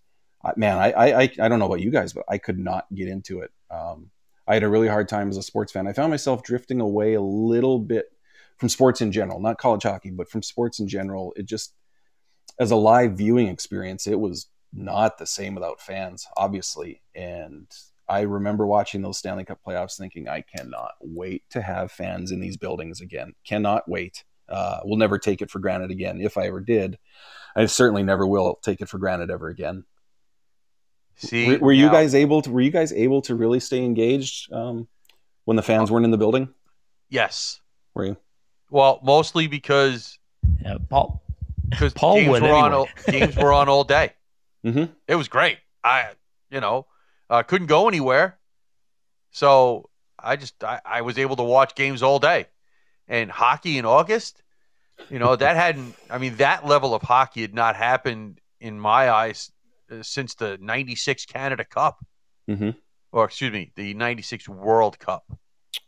man, 0.55 0.77
I, 0.77 0.91
I, 0.91 1.21
I 1.39 1.47
don't 1.47 1.59
know 1.59 1.65
about 1.65 1.81
you 1.81 1.91
guys, 1.91 2.13
but 2.13 2.25
I 2.29 2.37
could 2.37 2.59
not 2.59 2.85
get 2.93 3.07
into 3.07 3.41
it. 3.41 3.51
Um, 3.69 4.11
I 4.47 4.53
had 4.55 4.63
a 4.63 4.69
really 4.69 4.87
hard 4.87 5.07
time 5.07 5.29
as 5.29 5.37
a 5.37 5.43
sports 5.43 5.71
fan. 5.71 5.87
I 5.87 5.93
found 5.93 6.09
myself 6.09 6.43
drifting 6.43 6.81
away 6.81 7.13
a 7.13 7.21
little 7.21 7.79
bit 7.79 8.05
from 8.57 8.69
sports 8.69 9.01
in 9.01 9.11
general, 9.11 9.39
not 9.39 9.57
college 9.57 9.83
hockey, 9.83 10.11
but 10.11 10.29
from 10.29 10.41
sports 10.41 10.79
in 10.79 10.87
general. 10.87 11.33
It 11.35 11.45
just, 11.45 11.73
as 12.59 12.71
a 12.71 12.75
live 12.75 13.13
viewing 13.13 13.47
experience, 13.47 14.07
it 14.07 14.19
was 14.19 14.47
not 14.73 15.17
the 15.17 15.25
same 15.25 15.55
without 15.55 15.81
fans, 15.81 16.25
obviously. 16.35 17.01
And 17.15 17.67
I 18.07 18.21
remember 18.21 18.65
watching 18.65 19.01
those 19.01 19.19
Stanley 19.19 19.45
Cup 19.45 19.59
playoffs 19.65 19.97
thinking, 19.97 20.27
I 20.27 20.41
cannot 20.41 20.93
wait 20.99 21.43
to 21.51 21.61
have 21.61 21.91
fans 21.91 22.31
in 22.31 22.39
these 22.39 22.57
buildings 22.57 23.01
again. 23.01 23.33
Cannot 23.45 23.87
wait. 23.87 24.23
Uh, 24.49 24.79
we'll 24.83 24.97
never 24.97 25.19
take 25.19 25.43
it 25.43 25.51
for 25.51 25.59
granted 25.59 25.91
again. 25.91 26.19
If 26.19 26.37
I 26.37 26.47
ever 26.47 26.59
did, 26.59 26.97
I 27.55 27.67
certainly 27.67 28.03
never 28.03 28.25
will 28.25 28.59
take 28.63 28.81
it 28.81 28.89
for 28.89 28.97
granted 28.97 29.29
ever 29.29 29.47
again. 29.47 29.85
See, 31.19 31.47
were, 31.47 31.57
were 31.59 31.71
you 31.73 31.85
now- 31.87 31.91
guys 31.93 32.15
able 32.15 32.41
to? 32.41 32.49
Were 32.49 32.61
you 32.61 32.71
guys 32.71 32.91
able 32.93 33.21
to 33.23 33.35
really 33.35 33.59
stay 33.59 33.83
engaged 33.83 34.51
um, 34.53 34.87
when 35.45 35.55
the 35.57 35.63
fans 35.63 35.91
weren't 35.91 36.05
in 36.05 36.11
the 36.11 36.17
building? 36.17 36.49
Yes. 37.09 37.59
Were 37.93 38.05
you? 38.05 38.17
Well, 38.69 38.99
mostly 39.03 39.47
because 39.47 40.17
Yeah, 40.61 40.77
Paul. 40.89 41.21
because 41.69 41.93
Paul 41.93 42.15
games 42.15 42.29
would 42.29 42.41
were 42.43 42.49
on 42.53 42.71
anyway. 42.71 42.75
all, 43.07 43.11
games 43.11 43.35
were 43.35 43.53
on 43.53 43.69
all 43.69 43.83
day. 43.83 44.13
Mhm. 44.65 44.89
It 45.07 45.15
was 45.15 45.29
great. 45.29 45.57
I 45.85 46.09
you 46.51 46.59
know 46.59 46.85
uh, 47.29 47.43
couldn't 47.43 47.67
go 47.67 47.87
anywhere, 47.87 48.37
so 49.31 49.89
I 50.21 50.35
just 50.35 50.61
I, 50.63 50.81
I 50.83 51.01
was 51.01 51.17
able 51.17 51.37
to 51.37 51.43
watch 51.43 51.75
games 51.75 52.03
all 52.03 52.19
day, 52.19 52.47
and 53.07 53.31
hockey 53.31 53.77
in 53.77 53.85
August. 53.85 54.41
You 55.09 55.17
know 55.17 55.35
that 55.37 55.55
hadn't. 55.55 55.95
I 56.09 56.17
mean 56.17 56.35
that 56.37 56.65
level 56.65 56.93
of 56.93 57.01
hockey 57.01 57.41
had 57.41 57.53
not 57.53 57.77
happened 57.77 58.41
in 58.59 58.77
my 58.77 59.09
eyes 59.09 59.49
since 60.01 60.35
the 60.35 60.57
'96 60.61 61.25
Canada 61.25 61.63
Cup, 61.65 62.05
Mhm. 62.49 62.75
or 63.11 63.25
excuse 63.25 63.51
me, 63.51 63.71
the 63.75 63.93
'96 63.93 64.47
World 64.49 64.99
Cup. 64.99 65.25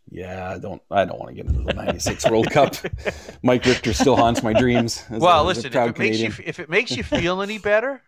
Yeah, 0.10 0.52
I 0.52 0.58
don't. 0.60 0.82
I 0.92 1.06
don't 1.06 1.18
want 1.20 1.30
to 1.30 1.36
get 1.36 1.46
into 1.46 1.64
the 1.64 1.74
'96 1.74 2.30
World 2.30 2.50
Cup. 2.52 2.76
Mike 3.44 3.66
Richter 3.66 3.94
still 3.94 4.16
haunts 4.16 4.44
my 4.44 4.54
dreams. 4.54 5.04
well, 5.10 5.44
listen, 5.46 5.68
if 5.68 5.76
it 5.76 5.98
makes 5.98 6.20
you 6.20 6.32
if 6.46 6.60
it 6.60 6.70
makes 6.70 6.92
you 6.96 7.04
feel 7.04 7.42
any 7.42 7.58
better, 7.72 8.02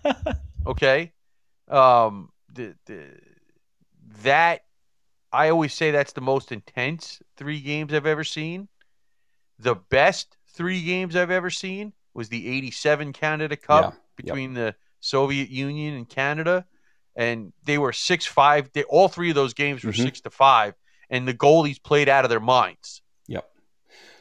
okay, 0.68 1.14
um, 1.70 2.30
the, 2.52 2.76
the, 2.86 3.06
that 4.24 4.66
I 5.32 5.50
always 5.50 5.74
say 5.74 5.92
that's 5.92 6.14
the 6.14 6.22
most 6.22 6.52
intense 6.52 7.22
three 7.38 7.60
games 7.62 7.94
I've 7.94 8.06
ever 8.06 8.24
seen. 8.24 8.68
The 9.60 9.76
best 9.76 10.38
three 10.50 10.84
games 10.84 11.16
I've 11.16 11.32
ever 11.32 11.50
seen 11.50 11.94
was 12.14 12.30
the 12.30 12.48
'87 12.48 13.14
Canada 13.14 13.56
Cup 13.56 13.82
Yeah, 13.82 13.88
yep. 13.88 13.98
between 14.18 14.54
the 14.54 14.76
Soviet 15.04 15.50
Union 15.50 15.96
and 15.96 16.08
Canada, 16.08 16.66
and 17.16 17.52
they 17.66 17.78
were 17.78 17.92
six 17.92 18.26
five. 18.26 18.72
They, 18.74 18.84
all 18.86 19.10
three 19.10 19.30
of 19.30 19.36
those 19.36 19.54
games 19.54 19.84
were 19.84 19.92
Mhm. 19.92 20.04
six 20.04 20.22
to 20.22 20.30
five, 20.30 20.76
and 21.10 21.28
the 21.28 21.34
goalies 21.34 21.82
played 21.82 22.08
out 22.08 22.24
of 22.24 22.30
their 22.30 22.40
minds. 22.40 23.02
Yep. 23.28 23.50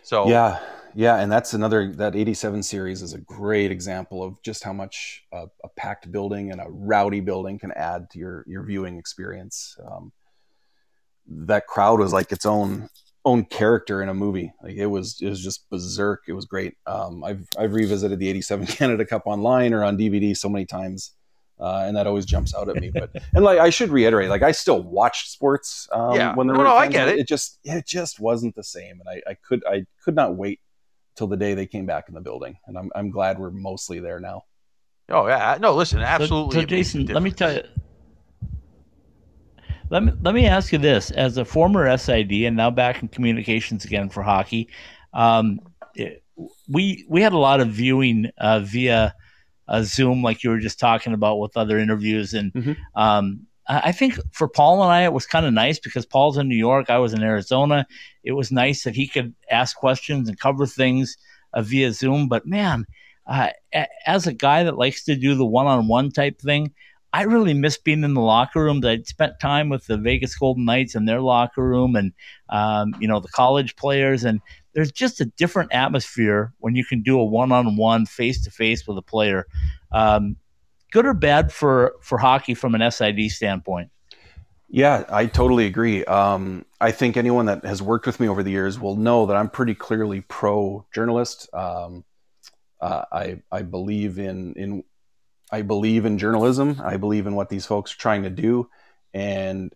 So 0.02 0.28
Yeah, 0.28 0.58
yeah, 0.94 1.20
and 1.20 1.30
that's 1.30 1.54
another 1.54 1.92
that 1.94 2.16
'87 2.16 2.64
series 2.64 3.00
is 3.00 3.12
a 3.12 3.20
great 3.20 3.70
example 3.70 4.24
of 4.24 4.42
just 4.42 4.64
how 4.64 4.72
much 4.72 5.24
uh, 5.32 5.46
a 5.62 5.68
packed 5.76 6.10
building 6.10 6.50
and 6.50 6.60
a 6.60 6.66
rowdy 6.68 7.20
building 7.20 7.60
can 7.60 7.70
add 7.72 8.10
to 8.10 8.18
your 8.18 8.44
your 8.48 8.64
viewing 8.64 8.98
experience. 8.98 9.76
Um, 9.86 10.12
that 11.28 11.68
crowd 11.68 12.00
was 12.00 12.12
like 12.12 12.32
its 12.32 12.44
own 12.44 12.88
own 13.24 13.44
character 13.44 14.02
in 14.02 14.08
a 14.08 14.14
movie. 14.14 14.52
Like 14.62 14.74
it 14.76 14.86
was 14.86 15.20
it 15.20 15.28
was 15.28 15.42
just 15.42 15.68
berserk. 15.70 16.22
It 16.28 16.32
was 16.32 16.44
great. 16.44 16.74
Um, 16.86 17.22
I've 17.24 17.46
I've 17.58 17.72
revisited 17.74 18.18
the 18.18 18.28
'87 18.28 18.66
Canada 18.78 19.04
Cup 19.04 19.22
online 19.26 19.72
or 19.72 19.84
on 19.84 19.96
DVD 19.96 20.36
so 20.36 20.48
many 20.48 20.66
times. 20.66 21.12
Uh, 21.60 21.84
and 21.86 21.96
that 21.96 22.08
always 22.08 22.24
jumps 22.26 22.54
out 22.56 22.68
at 22.68 22.76
me, 22.76 22.90
but 22.92 23.10
and 23.34 23.44
like 23.44 23.60
I 23.60 23.70
should 23.70 23.90
reiterate, 23.90 24.30
like 24.30 24.42
I 24.42 24.50
still 24.50 24.82
watched 24.82 25.30
sports 25.30 25.88
um, 25.92 26.16
Yeah. 26.16 26.34
when 26.34 26.48
there 26.48 26.54
No, 26.54 26.60
were 26.62 26.68
no, 26.68 26.74
I 26.74 26.88
get 26.88 27.06
it. 27.08 27.20
It 27.20 27.28
just 27.28 27.60
it 27.62 27.86
just 27.86 28.18
wasn't 28.18 28.56
the 28.56 28.64
same, 28.64 28.98
and 29.00 29.08
I, 29.08 29.30
I 29.30 29.34
could 29.34 29.62
I 29.66 29.86
could 30.02 30.16
not 30.16 30.34
wait 30.34 30.58
till 31.14 31.28
the 31.28 31.36
day 31.36 31.54
they 31.54 31.66
came 31.66 31.86
back 31.86 32.08
in 32.08 32.14
the 32.14 32.20
building, 32.20 32.56
and 32.66 32.76
I'm 32.76 32.90
I'm 32.96 33.10
glad 33.10 33.38
we're 33.38 33.50
mostly 33.52 34.00
there 34.00 34.18
now. 34.18 34.42
Oh 35.08 35.28
yeah, 35.28 35.56
no. 35.60 35.74
Listen, 35.74 36.00
absolutely. 36.00 36.54
So, 36.54 36.60
it 36.60 36.70
makes 36.70 36.94
a 36.94 36.98
Jason, 36.98 37.06
let 37.14 37.22
me 37.22 37.30
tell 37.30 37.52
you. 37.52 37.62
Let 39.92 40.04
me 40.04 40.12
let 40.22 40.34
me 40.34 40.46
ask 40.46 40.72
you 40.72 40.78
this: 40.78 41.10
as 41.10 41.36
a 41.36 41.44
former 41.44 41.86
SID 41.98 42.32
and 42.46 42.56
now 42.56 42.70
back 42.70 43.02
in 43.02 43.08
communications 43.08 43.84
again 43.84 44.08
for 44.08 44.22
hockey, 44.22 44.68
um, 45.12 45.60
it- 45.94 46.22
we 46.66 47.04
we 47.10 47.20
had 47.20 47.34
a 47.34 47.38
lot 47.38 47.60
of 47.60 47.68
viewing 47.68 48.30
uh, 48.38 48.60
via 48.60 49.14
uh, 49.68 49.82
Zoom, 49.82 50.22
like 50.22 50.42
you 50.42 50.48
were 50.50 50.58
just 50.58 50.80
talking 50.80 51.12
about 51.12 51.38
with 51.38 51.56
other 51.58 51.78
interviews, 51.78 52.32
and 52.32 52.52
Mhm. 52.54 52.76
um, 52.94 53.46
I 53.68 53.92
think 53.92 54.18
for 54.32 54.48
Paul 54.48 54.82
and 54.82 54.90
I, 54.90 55.04
it 55.04 55.12
was 55.12 55.26
kind 55.26 55.44
of 55.46 55.52
nice 55.52 55.78
because 55.78 56.06
Paul's 56.06 56.38
in 56.38 56.48
New 56.48 56.56
York, 56.56 56.88
I 56.90 56.98
was 56.98 57.12
in 57.12 57.22
Arizona. 57.22 57.86
It 58.24 58.32
was 58.32 58.50
nice 58.50 58.82
that 58.84 58.96
he 58.96 59.06
could 59.06 59.34
ask 59.50 59.76
questions 59.76 60.28
and 60.28 60.38
cover 60.40 60.66
things 60.66 61.16
uh, 61.54 61.62
via 61.62 61.92
Zoom. 61.92 62.28
But 62.28 62.44
man, 62.46 62.86
uh, 63.26 63.50
a- 63.74 63.86
as 64.06 64.26
a 64.26 64.32
guy 64.32 64.64
that 64.64 64.78
likes 64.78 65.04
to 65.04 65.14
do 65.14 65.34
the 65.36 65.46
one-on-one 65.46 66.10
type 66.10 66.40
thing, 66.40 66.72
I 67.12 67.22
really 67.22 67.54
miss 67.54 67.76
being 67.76 68.04
in 68.04 68.14
the 68.14 68.20
locker 68.20 68.64
room. 68.64 68.80
I'd 68.84 69.06
spent 69.06 69.38
time 69.40 69.68
with 69.68 69.86
the 69.86 69.98
Vegas 69.98 70.34
Golden 70.34 70.64
Knights 70.64 70.94
in 70.94 71.04
their 71.04 71.20
locker 71.20 71.66
room, 71.66 71.94
and 71.94 72.12
um, 72.48 72.94
you 73.00 73.08
know 73.08 73.20
the 73.20 73.28
college 73.28 73.76
players. 73.76 74.24
And 74.24 74.40
there's 74.72 74.92
just 74.92 75.20
a 75.20 75.26
different 75.26 75.72
atmosphere 75.72 76.52
when 76.58 76.74
you 76.74 76.84
can 76.84 77.02
do 77.02 77.20
a 77.20 77.24
one-on-one, 77.24 78.06
face-to-face 78.06 78.86
with 78.86 78.96
a 78.96 79.02
player. 79.02 79.46
Um, 79.90 80.36
good 80.92 81.06
or 81.06 81.14
bad 81.14 81.52
for 81.52 81.94
for 82.00 82.18
hockey 82.18 82.54
from 82.54 82.74
an 82.74 82.90
SID 82.90 83.30
standpoint? 83.30 83.90
Yeah, 84.68 85.04
I 85.10 85.26
totally 85.26 85.66
agree. 85.66 86.02
Um, 86.06 86.64
I 86.80 86.92
think 86.92 87.18
anyone 87.18 87.44
that 87.46 87.64
has 87.64 87.82
worked 87.82 88.06
with 88.06 88.20
me 88.20 88.28
over 88.28 88.42
the 88.42 88.52
years 88.52 88.80
will 88.80 88.96
know 88.96 89.26
that 89.26 89.36
I'm 89.36 89.50
pretty 89.50 89.74
clearly 89.74 90.22
pro 90.22 90.86
journalist. 90.94 91.52
Um, 91.52 92.04
uh, 92.80 93.04
I 93.12 93.42
I 93.50 93.62
believe 93.62 94.18
in 94.18 94.54
in 94.54 94.84
I 95.52 95.62
believe 95.62 96.06
in 96.06 96.18
journalism. 96.18 96.80
I 96.82 96.96
believe 96.96 97.26
in 97.26 97.34
what 97.34 97.50
these 97.50 97.66
folks 97.66 97.94
are 97.94 97.98
trying 97.98 98.22
to 98.22 98.30
do, 98.30 98.68
and 99.12 99.72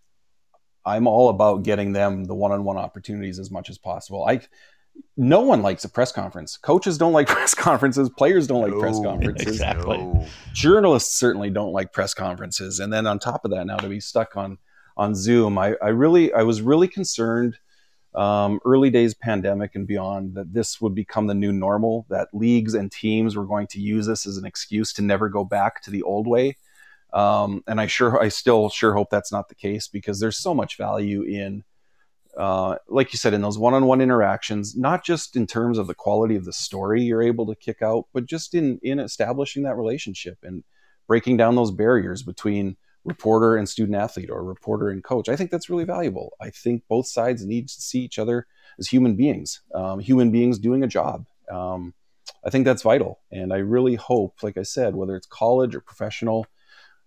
I'm 0.84 1.06
all 1.06 1.28
about 1.28 1.62
getting 1.64 1.92
them 1.92 2.24
the 2.24 2.34
one-on-one 2.34 2.78
opportunities 2.78 3.38
as 3.38 3.50
much 3.50 3.68
as 3.70 3.76
possible. 3.76 4.24
I 4.26 4.40
no 5.18 5.40
one 5.42 5.60
likes 5.60 5.84
a 5.84 5.90
press 5.90 6.10
conference. 6.10 6.56
Coaches 6.56 6.96
don't 6.96 7.12
like 7.12 7.26
press 7.36 7.52
conferences. 7.54 8.08
Players 8.08 8.46
don't 8.46 8.62
like 8.62 8.80
press 8.80 8.98
conferences 8.98 9.46
Exactly. 9.46 9.98
No. 9.98 10.26
journalists 10.54 11.18
certainly 11.18 11.50
don't 11.50 11.72
like 11.72 11.92
press 11.92 12.14
conferences 12.14 12.80
and 12.80 12.90
then 12.90 13.06
on 13.06 13.18
top 13.18 13.44
of 13.44 13.50
that 13.50 13.66
now 13.66 13.76
to 13.76 13.88
be 13.88 14.00
stuck 14.00 14.36
on 14.36 14.56
on 14.96 15.14
zoom 15.14 15.58
i, 15.58 15.74
I 15.82 15.88
really 15.88 16.32
i 16.32 16.42
was 16.42 16.62
really 16.62 16.88
concerned 16.88 17.58
um, 18.16 18.60
early 18.64 18.90
days 18.90 19.14
pandemic 19.14 19.74
and 19.74 19.86
beyond 19.86 20.34
that 20.34 20.52
this 20.52 20.80
would 20.80 20.94
become 20.94 21.26
the 21.26 21.34
new 21.34 21.52
normal 21.52 22.06
that 22.08 22.28
leagues 22.32 22.74
and 22.74 22.90
teams 22.90 23.36
were 23.36 23.44
going 23.44 23.66
to 23.68 23.80
use 23.80 24.06
this 24.06 24.26
as 24.26 24.38
an 24.38 24.46
excuse 24.46 24.92
to 24.94 25.02
never 25.02 25.28
go 25.28 25.44
back 25.44 25.82
to 25.82 25.90
the 25.90 26.02
old 26.02 26.26
way. 26.26 26.56
Um, 27.12 27.62
and 27.68 27.80
i 27.80 27.86
sure 27.86 28.20
i 28.20 28.28
still 28.28 28.68
sure 28.68 28.92
hope 28.92 29.10
that's 29.10 29.30
not 29.30 29.48
the 29.48 29.54
case 29.54 29.86
because 29.86 30.18
there's 30.18 30.36
so 30.36 30.52
much 30.52 30.76
value 30.76 31.22
in 31.22 31.62
uh, 32.36 32.76
like 32.88 33.12
you 33.14 33.16
said, 33.16 33.32
in 33.32 33.40
those 33.40 33.58
one-on-one 33.58 34.02
interactions, 34.02 34.76
not 34.76 35.02
just 35.02 35.36
in 35.36 35.46
terms 35.46 35.78
of 35.78 35.86
the 35.86 35.94
quality 35.94 36.36
of 36.36 36.44
the 36.44 36.52
story 36.52 37.02
you're 37.02 37.22
able 37.22 37.46
to 37.46 37.54
kick 37.54 37.80
out, 37.80 38.06
but 38.12 38.26
just 38.26 38.54
in 38.54 38.78
in 38.82 38.98
establishing 38.98 39.62
that 39.62 39.76
relationship 39.76 40.38
and 40.42 40.62
breaking 41.06 41.38
down 41.38 41.54
those 41.54 41.70
barriers 41.70 42.22
between 42.22 42.76
reporter 43.06 43.56
and 43.56 43.68
student 43.68 43.96
athlete 43.96 44.30
or 44.30 44.42
reporter 44.42 44.90
and 44.90 45.02
coach. 45.02 45.28
I 45.28 45.36
think 45.36 45.50
that's 45.50 45.70
really 45.70 45.84
valuable. 45.84 46.32
I 46.40 46.50
think 46.50 46.82
both 46.88 47.06
sides 47.06 47.46
need 47.46 47.68
to 47.68 47.80
see 47.80 48.00
each 48.00 48.18
other 48.18 48.46
as 48.78 48.88
human 48.88 49.16
beings, 49.16 49.60
um, 49.74 50.00
human 50.00 50.30
beings 50.30 50.58
doing 50.58 50.82
a 50.82 50.88
job. 50.88 51.24
Um, 51.50 51.94
I 52.44 52.50
think 52.50 52.64
that's 52.64 52.82
vital, 52.82 53.20
and 53.30 53.52
I 53.52 53.58
really 53.58 53.94
hope, 53.94 54.42
like 54.42 54.56
I 54.56 54.62
said, 54.62 54.96
whether 54.96 55.16
it's 55.16 55.26
college 55.26 55.74
or 55.74 55.80
professional, 55.80 56.46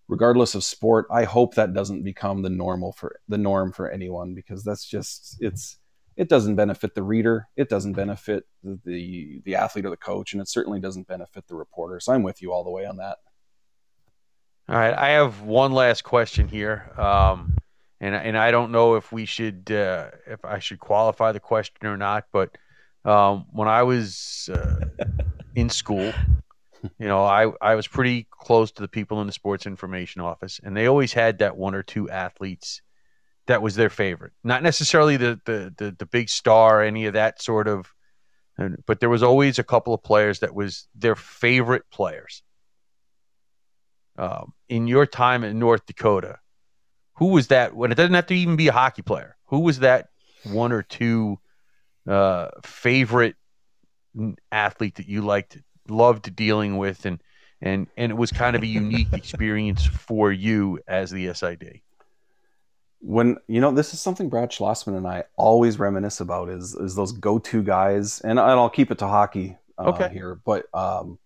regardless 0.07 0.55
of 0.55 0.63
sport, 0.63 1.05
I 1.11 1.25
hope 1.25 1.55
that 1.55 1.73
doesn't 1.73 2.03
become 2.03 2.41
the 2.41 2.49
normal 2.49 2.93
for 2.93 3.19
the 3.27 3.37
norm 3.37 3.73
for 3.73 3.91
anyone 3.91 4.33
because 4.33 4.63
that's 4.63 4.85
just 4.85 5.37
it's 5.41 5.77
it 6.15 6.29
doesn't 6.29 6.55
benefit 6.55 6.95
the 6.95 7.03
reader, 7.03 7.47
it 7.57 7.69
doesn't 7.69 7.93
benefit 7.93 8.45
the 8.63 9.41
the, 9.43 9.55
athlete 9.55 9.85
or 9.85 9.89
the 9.89 9.97
coach, 9.97 10.33
and 10.33 10.41
it 10.41 10.47
certainly 10.47 10.79
doesn't 10.79 11.07
benefit 11.07 11.47
the 11.47 11.55
reporter. 11.55 11.99
So 11.99 12.13
I'm 12.13 12.23
with 12.23 12.41
you 12.41 12.53
all 12.53 12.63
the 12.63 12.71
way 12.71 12.85
on 12.85 12.97
that. 12.97 13.17
All 14.69 14.75
right, 14.75 14.93
I 14.95 15.09
have 15.09 15.41
one 15.41 15.71
last 15.71 16.03
question 16.03 16.47
here, 16.47 16.91
um, 16.95 17.57
and 17.99 18.13
and 18.13 18.37
I 18.37 18.51
don't 18.51 18.71
know 18.71 18.97
if 18.97 19.11
we 19.11 19.25
should 19.25 19.71
uh, 19.71 20.11
if 20.27 20.45
I 20.45 20.59
should 20.59 20.79
qualify 20.79 21.31
the 21.31 21.39
question 21.39 21.87
or 21.87 21.97
not, 21.97 22.25
but 22.31 22.55
um, 23.03 23.47
when 23.51 23.67
I 23.67 23.81
was 23.81 24.47
uh, 24.53 24.85
in 25.55 25.69
school, 25.69 26.13
you 26.83 27.07
know, 27.07 27.23
I 27.23 27.51
I 27.59 27.73
was 27.73 27.87
pretty 27.87 28.27
close 28.29 28.71
to 28.73 28.83
the 28.83 28.87
people 28.87 29.21
in 29.21 29.25
the 29.25 29.33
sports 29.33 29.65
information 29.65 30.21
office, 30.21 30.59
and 30.63 30.77
they 30.77 30.85
always 30.85 31.13
had 31.13 31.39
that 31.39 31.57
one 31.57 31.73
or 31.73 31.81
two 31.81 32.07
athletes 32.07 32.83
that 33.47 33.63
was 33.63 33.73
their 33.73 33.89
favorite. 33.89 34.33
Not 34.43 34.61
necessarily 34.61 35.17
the 35.17 35.41
the 35.45 35.73
the, 35.75 35.95
the 35.97 36.05
big 36.05 36.29
star, 36.29 36.83
any 36.83 37.07
of 37.07 37.13
that 37.13 37.41
sort 37.41 37.67
of, 37.67 37.91
but 38.85 38.99
there 38.99 39.09
was 39.09 39.23
always 39.23 39.57
a 39.57 39.63
couple 39.63 39.95
of 39.95 40.03
players 40.03 40.41
that 40.41 40.53
was 40.53 40.87
their 40.93 41.15
favorite 41.15 41.85
players. 41.89 42.43
Um, 44.19 44.53
in 44.67 44.87
your 44.87 45.05
time 45.05 45.43
in 45.43 45.59
North 45.59 45.85
Dakota, 45.85 46.39
who 47.13 47.27
was 47.27 47.47
that? 47.47 47.75
When 47.75 47.91
it 47.91 47.95
doesn't 47.95 48.13
have 48.13 48.27
to 48.27 48.35
even 48.35 48.55
be 48.55 48.67
a 48.67 48.73
hockey 48.73 49.01
player, 49.01 49.37
who 49.45 49.59
was 49.59 49.79
that 49.79 50.09
one 50.43 50.71
or 50.71 50.83
two 50.83 51.39
uh, 52.07 52.49
favorite 52.63 53.35
athlete 54.51 54.95
that 54.95 55.07
you 55.07 55.21
liked, 55.21 55.57
loved 55.87 56.35
dealing 56.35 56.77
with, 56.77 57.05
and 57.05 57.21
and 57.61 57.87
and 57.95 58.11
it 58.11 58.15
was 58.15 58.31
kind 58.31 58.55
of 58.55 58.63
a 58.63 58.67
unique 58.67 59.07
experience 59.13 59.85
for 59.85 60.31
you 60.31 60.79
as 60.87 61.11
the 61.11 61.33
SID? 61.33 61.81
when 63.01 63.37
you 63.47 63.61
know 63.61 63.71
this 63.71 63.93
is 63.93 64.01
something 64.01 64.29
Brad 64.29 64.51
Schlossman 64.51 64.97
and 64.97 65.07
I 65.07 65.23
always 65.37 65.79
reminisce 65.79 66.19
about 66.19 66.49
is 66.49 66.75
is 66.75 66.95
those 66.95 67.11
go 67.11 67.39
to 67.39 67.63
guys, 67.63 68.19
and, 68.21 68.31
and 68.31 68.39
I'll 68.39 68.69
keep 68.69 68.91
it 68.91 68.97
to 68.99 69.07
hockey 69.07 69.57
uh, 69.77 69.89
okay. 69.89 70.09
here, 70.11 70.39
but 70.45 70.65
um, 70.73 71.17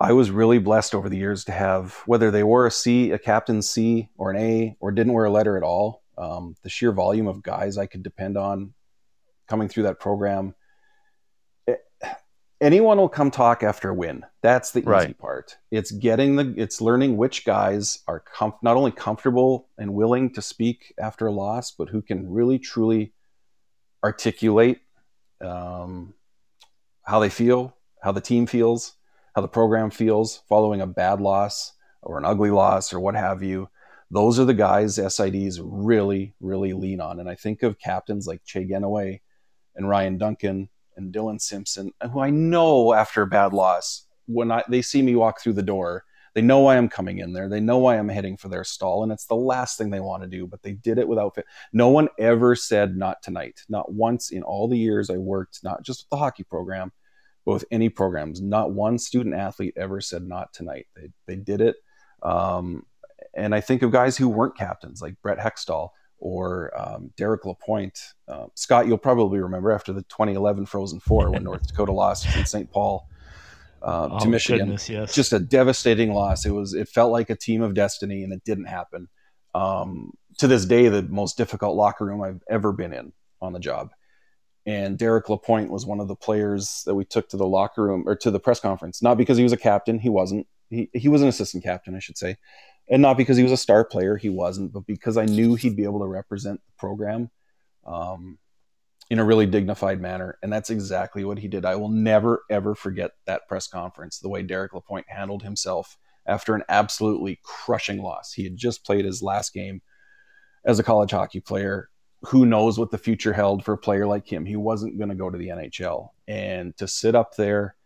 I 0.00 0.12
was 0.12 0.30
really 0.30 0.58
blessed 0.58 0.94
over 0.94 1.08
the 1.08 1.18
years 1.18 1.44
to 1.44 1.52
have 1.52 2.02
whether 2.06 2.30
they 2.30 2.42
were 2.42 2.66
a 2.66 2.70
C, 2.70 3.10
a 3.10 3.18
captain 3.18 3.60
C, 3.60 4.08
or 4.16 4.30
an 4.30 4.36
A, 4.36 4.76
or 4.80 4.90
didn't 4.92 5.12
wear 5.12 5.26
a 5.26 5.30
letter 5.30 5.56
at 5.56 5.62
all. 5.62 6.02
Um, 6.16 6.56
the 6.62 6.70
sheer 6.70 6.92
volume 6.92 7.28
of 7.28 7.42
guys 7.42 7.76
I 7.78 7.86
could 7.86 8.02
depend 8.02 8.36
on 8.36 8.72
coming 9.46 9.68
through 9.68 9.84
that 9.84 10.00
program 10.00 10.54
anyone 12.60 12.98
will 12.98 13.08
come 13.08 13.30
talk 13.30 13.62
after 13.62 13.90
a 13.90 13.94
win. 13.94 14.24
That's 14.42 14.70
the 14.70 14.80
easy 14.80 14.88
right. 14.88 15.18
part. 15.18 15.56
It's 15.70 15.90
getting 15.90 16.36
the 16.36 16.54
it's 16.56 16.80
learning 16.80 17.16
which 17.16 17.44
guys 17.44 18.00
are 18.06 18.20
com- 18.20 18.54
not 18.62 18.76
only 18.76 18.92
comfortable 18.92 19.68
and 19.78 19.94
willing 19.94 20.32
to 20.34 20.42
speak 20.42 20.94
after 20.98 21.26
a 21.26 21.32
loss, 21.32 21.70
but 21.70 21.88
who 21.88 22.02
can 22.02 22.30
really 22.30 22.58
truly 22.58 23.12
articulate 24.04 24.80
um, 25.40 26.14
how 27.02 27.20
they 27.20 27.30
feel, 27.30 27.76
how 28.02 28.12
the 28.12 28.20
team 28.20 28.46
feels, 28.46 28.94
how 29.34 29.42
the 29.42 29.48
program 29.48 29.90
feels 29.90 30.42
following 30.48 30.80
a 30.80 30.86
bad 30.86 31.20
loss 31.20 31.72
or 32.02 32.18
an 32.18 32.24
ugly 32.24 32.50
loss 32.50 32.92
or 32.92 33.00
what 33.00 33.14
have 33.14 33.42
you. 33.42 33.68
Those 34.10 34.40
are 34.40 34.44
the 34.44 34.54
guys 34.54 34.98
SIDs 34.98 35.60
really, 35.62 36.34
really 36.40 36.72
lean 36.72 37.00
on. 37.00 37.20
And 37.20 37.28
I 37.28 37.34
think 37.34 37.62
of 37.62 37.78
captains 37.78 38.26
like 38.26 38.44
Chay 38.44 38.66
Genoway 38.66 39.20
and 39.76 39.88
Ryan 39.88 40.18
Duncan 40.18 40.68
and 40.96 41.14
Dylan 41.14 41.40
Simpson, 41.40 41.92
who 42.12 42.20
I 42.20 42.30
know 42.30 42.92
after 42.92 43.22
a 43.22 43.26
bad 43.26 43.52
loss, 43.52 44.06
when 44.26 44.50
I, 44.50 44.64
they 44.68 44.82
see 44.82 45.02
me 45.02 45.14
walk 45.14 45.40
through 45.40 45.54
the 45.54 45.62
door, 45.62 46.04
they 46.34 46.42
know 46.42 46.60
why 46.60 46.76
I'm 46.76 46.88
coming 46.88 47.18
in 47.18 47.32
there. 47.32 47.48
They 47.48 47.60
know 47.60 47.78
why 47.78 47.98
I'm 47.98 48.08
heading 48.08 48.36
for 48.36 48.48
their 48.48 48.62
stall, 48.62 49.02
and 49.02 49.10
it's 49.10 49.26
the 49.26 49.34
last 49.34 49.76
thing 49.76 49.90
they 49.90 50.00
want 50.00 50.22
to 50.22 50.28
do. 50.28 50.46
But 50.46 50.62
they 50.62 50.74
did 50.74 50.98
it 50.98 51.08
without 51.08 51.34
fit. 51.34 51.46
No 51.72 51.88
one 51.88 52.08
ever 52.18 52.54
said 52.54 52.96
not 52.96 53.22
tonight. 53.22 53.60
Not 53.68 53.92
once 53.92 54.30
in 54.30 54.42
all 54.42 54.68
the 54.68 54.78
years 54.78 55.10
I 55.10 55.16
worked, 55.16 55.64
not 55.64 55.82
just 55.82 56.02
with 56.02 56.10
the 56.10 56.16
hockey 56.16 56.44
program, 56.44 56.92
with 57.44 57.64
any 57.70 57.88
programs. 57.88 58.40
Not 58.40 58.72
one 58.72 58.98
student 58.98 59.34
athlete 59.34 59.74
ever 59.76 60.00
said 60.00 60.26
not 60.26 60.52
tonight. 60.52 60.86
They 60.94 61.08
they 61.26 61.36
did 61.36 61.60
it. 61.60 61.76
Um, 62.22 62.84
and 63.34 63.54
I 63.54 63.60
think 63.60 63.82
of 63.82 63.92
guys 63.92 64.16
who 64.16 64.28
weren't 64.28 64.56
captains, 64.56 65.00
like 65.00 65.20
Brett 65.22 65.38
Hextall, 65.38 65.90
or 66.18 66.72
um, 66.78 67.12
Derek 67.16 67.44
Lapointe. 67.44 67.98
Uh, 68.28 68.46
Scott, 68.54 68.86
you'll 68.86 68.98
probably 68.98 69.40
remember 69.40 69.72
after 69.72 69.92
the 69.92 70.02
2011 70.02 70.66
Frozen 70.66 71.00
Four 71.00 71.30
when 71.30 71.44
North 71.44 71.66
Dakota 71.66 71.92
lost 71.92 72.26
in 72.36 72.44
St. 72.44 72.70
Paul 72.70 73.06
uh, 73.82 74.08
oh, 74.12 74.18
to 74.18 74.28
Michigan. 74.28 74.66
Goodness, 74.66 74.88
yes. 74.88 75.14
Just 75.14 75.32
a 75.32 75.38
devastating 75.38 76.12
loss. 76.12 76.44
It 76.44 76.50
was. 76.50 76.74
It 76.74 76.88
felt 76.88 77.12
like 77.12 77.30
a 77.30 77.36
team 77.36 77.62
of 77.62 77.74
destiny, 77.74 78.22
and 78.22 78.32
it 78.32 78.44
didn't 78.44 78.66
happen. 78.66 79.08
Um, 79.54 80.12
to 80.38 80.46
this 80.46 80.64
day, 80.64 80.88
the 80.88 81.02
most 81.02 81.36
difficult 81.36 81.76
locker 81.76 82.04
room 82.04 82.22
I've 82.22 82.42
ever 82.48 82.72
been 82.72 82.92
in 82.92 83.12
on 83.40 83.52
the 83.52 83.60
job. 83.60 83.90
And 84.66 84.98
Derek 84.98 85.28
Lapointe 85.28 85.70
was 85.70 85.86
one 85.86 86.00
of 86.00 86.08
the 86.08 86.16
players 86.16 86.82
that 86.84 86.94
we 86.94 87.04
took 87.04 87.28
to 87.30 87.36
the 87.36 87.46
locker 87.46 87.82
room 87.82 88.04
or 88.06 88.14
to 88.16 88.30
the 88.30 88.40
press 88.40 88.60
conference. 88.60 89.02
Not 89.02 89.16
because 89.16 89.38
he 89.38 89.42
was 89.42 89.52
a 89.52 89.56
captain, 89.56 89.98
he 89.98 90.10
wasn't. 90.10 90.46
He 90.68 90.88
he 90.92 91.08
was 91.08 91.22
an 91.22 91.28
assistant 91.28 91.64
captain, 91.64 91.94
I 91.94 91.98
should 91.98 92.18
say 92.18 92.36
and 92.90 93.00
not 93.00 93.16
because 93.16 93.36
he 93.36 93.42
was 93.44 93.52
a 93.52 93.56
star 93.56 93.84
player, 93.84 94.16
he 94.16 94.28
wasn't, 94.28 94.72
but 94.72 94.84
because 94.84 95.16
I 95.16 95.24
knew 95.24 95.54
he'd 95.54 95.76
be 95.76 95.84
able 95.84 96.00
to 96.00 96.06
represent 96.06 96.60
the 96.66 96.72
program 96.76 97.30
um, 97.86 98.36
in 99.08 99.20
a 99.20 99.24
really 99.24 99.46
dignified 99.46 100.00
manner. 100.00 100.36
And 100.42 100.52
that's 100.52 100.70
exactly 100.70 101.24
what 101.24 101.38
he 101.38 101.46
did. 101.46 101.64
I 101.64 101.76
will 101.76 101.88
never, 101.88 102.42
ever 102.50 102.74
forget 102.74 103.12
that 103.26 103.46
press 103.48 103.68
conference, 103.68 104.18
the 104.18 104.28
way 104.28 104.42
Derek 104.42 104.74
Lapointe 104.74 105.06
handled 105.08 105.44
himself 105.44 105.96
after 106.26 106.54
an 106.56 106.64
absolutely 106.68 107.38
crushing 107.44 108.02
loss. 108.02 108.32
He 108.32 108.42
had 108.42 108.56
just 108.56 108.84
played 108.84 109.04
his 109.04 109.22
last 109.22 109.54
game 109.54 109.82
as 110.64 110.80
a 110.80 110.84
college 110.84 111.12
hockey 111.12 111.40
player. 111.40 111.90
Who 112.26 112.44
knows 112.44 112.78
what 112.78 112.90
the 112.90 112.98
future 112.98 113.32
held 113.32 113.64
for 113.64 113.72
a 113.72 113.78
player 113.78 114.06
like 114.06 114.30
him? 114.30 114.44
He 114.44 114.56
wasn't 114.56 114.98
going 114.98 115.08
to 115.08 115.14
go 115.14 115.30
to 115.30 115.38
the 115.38 115.48
NHL. 115.48 116.10
And 116.28 116.76
to 116.76 116.86
sit 116.86 117.14
up 117.14 117.34
there, 117.36 117.76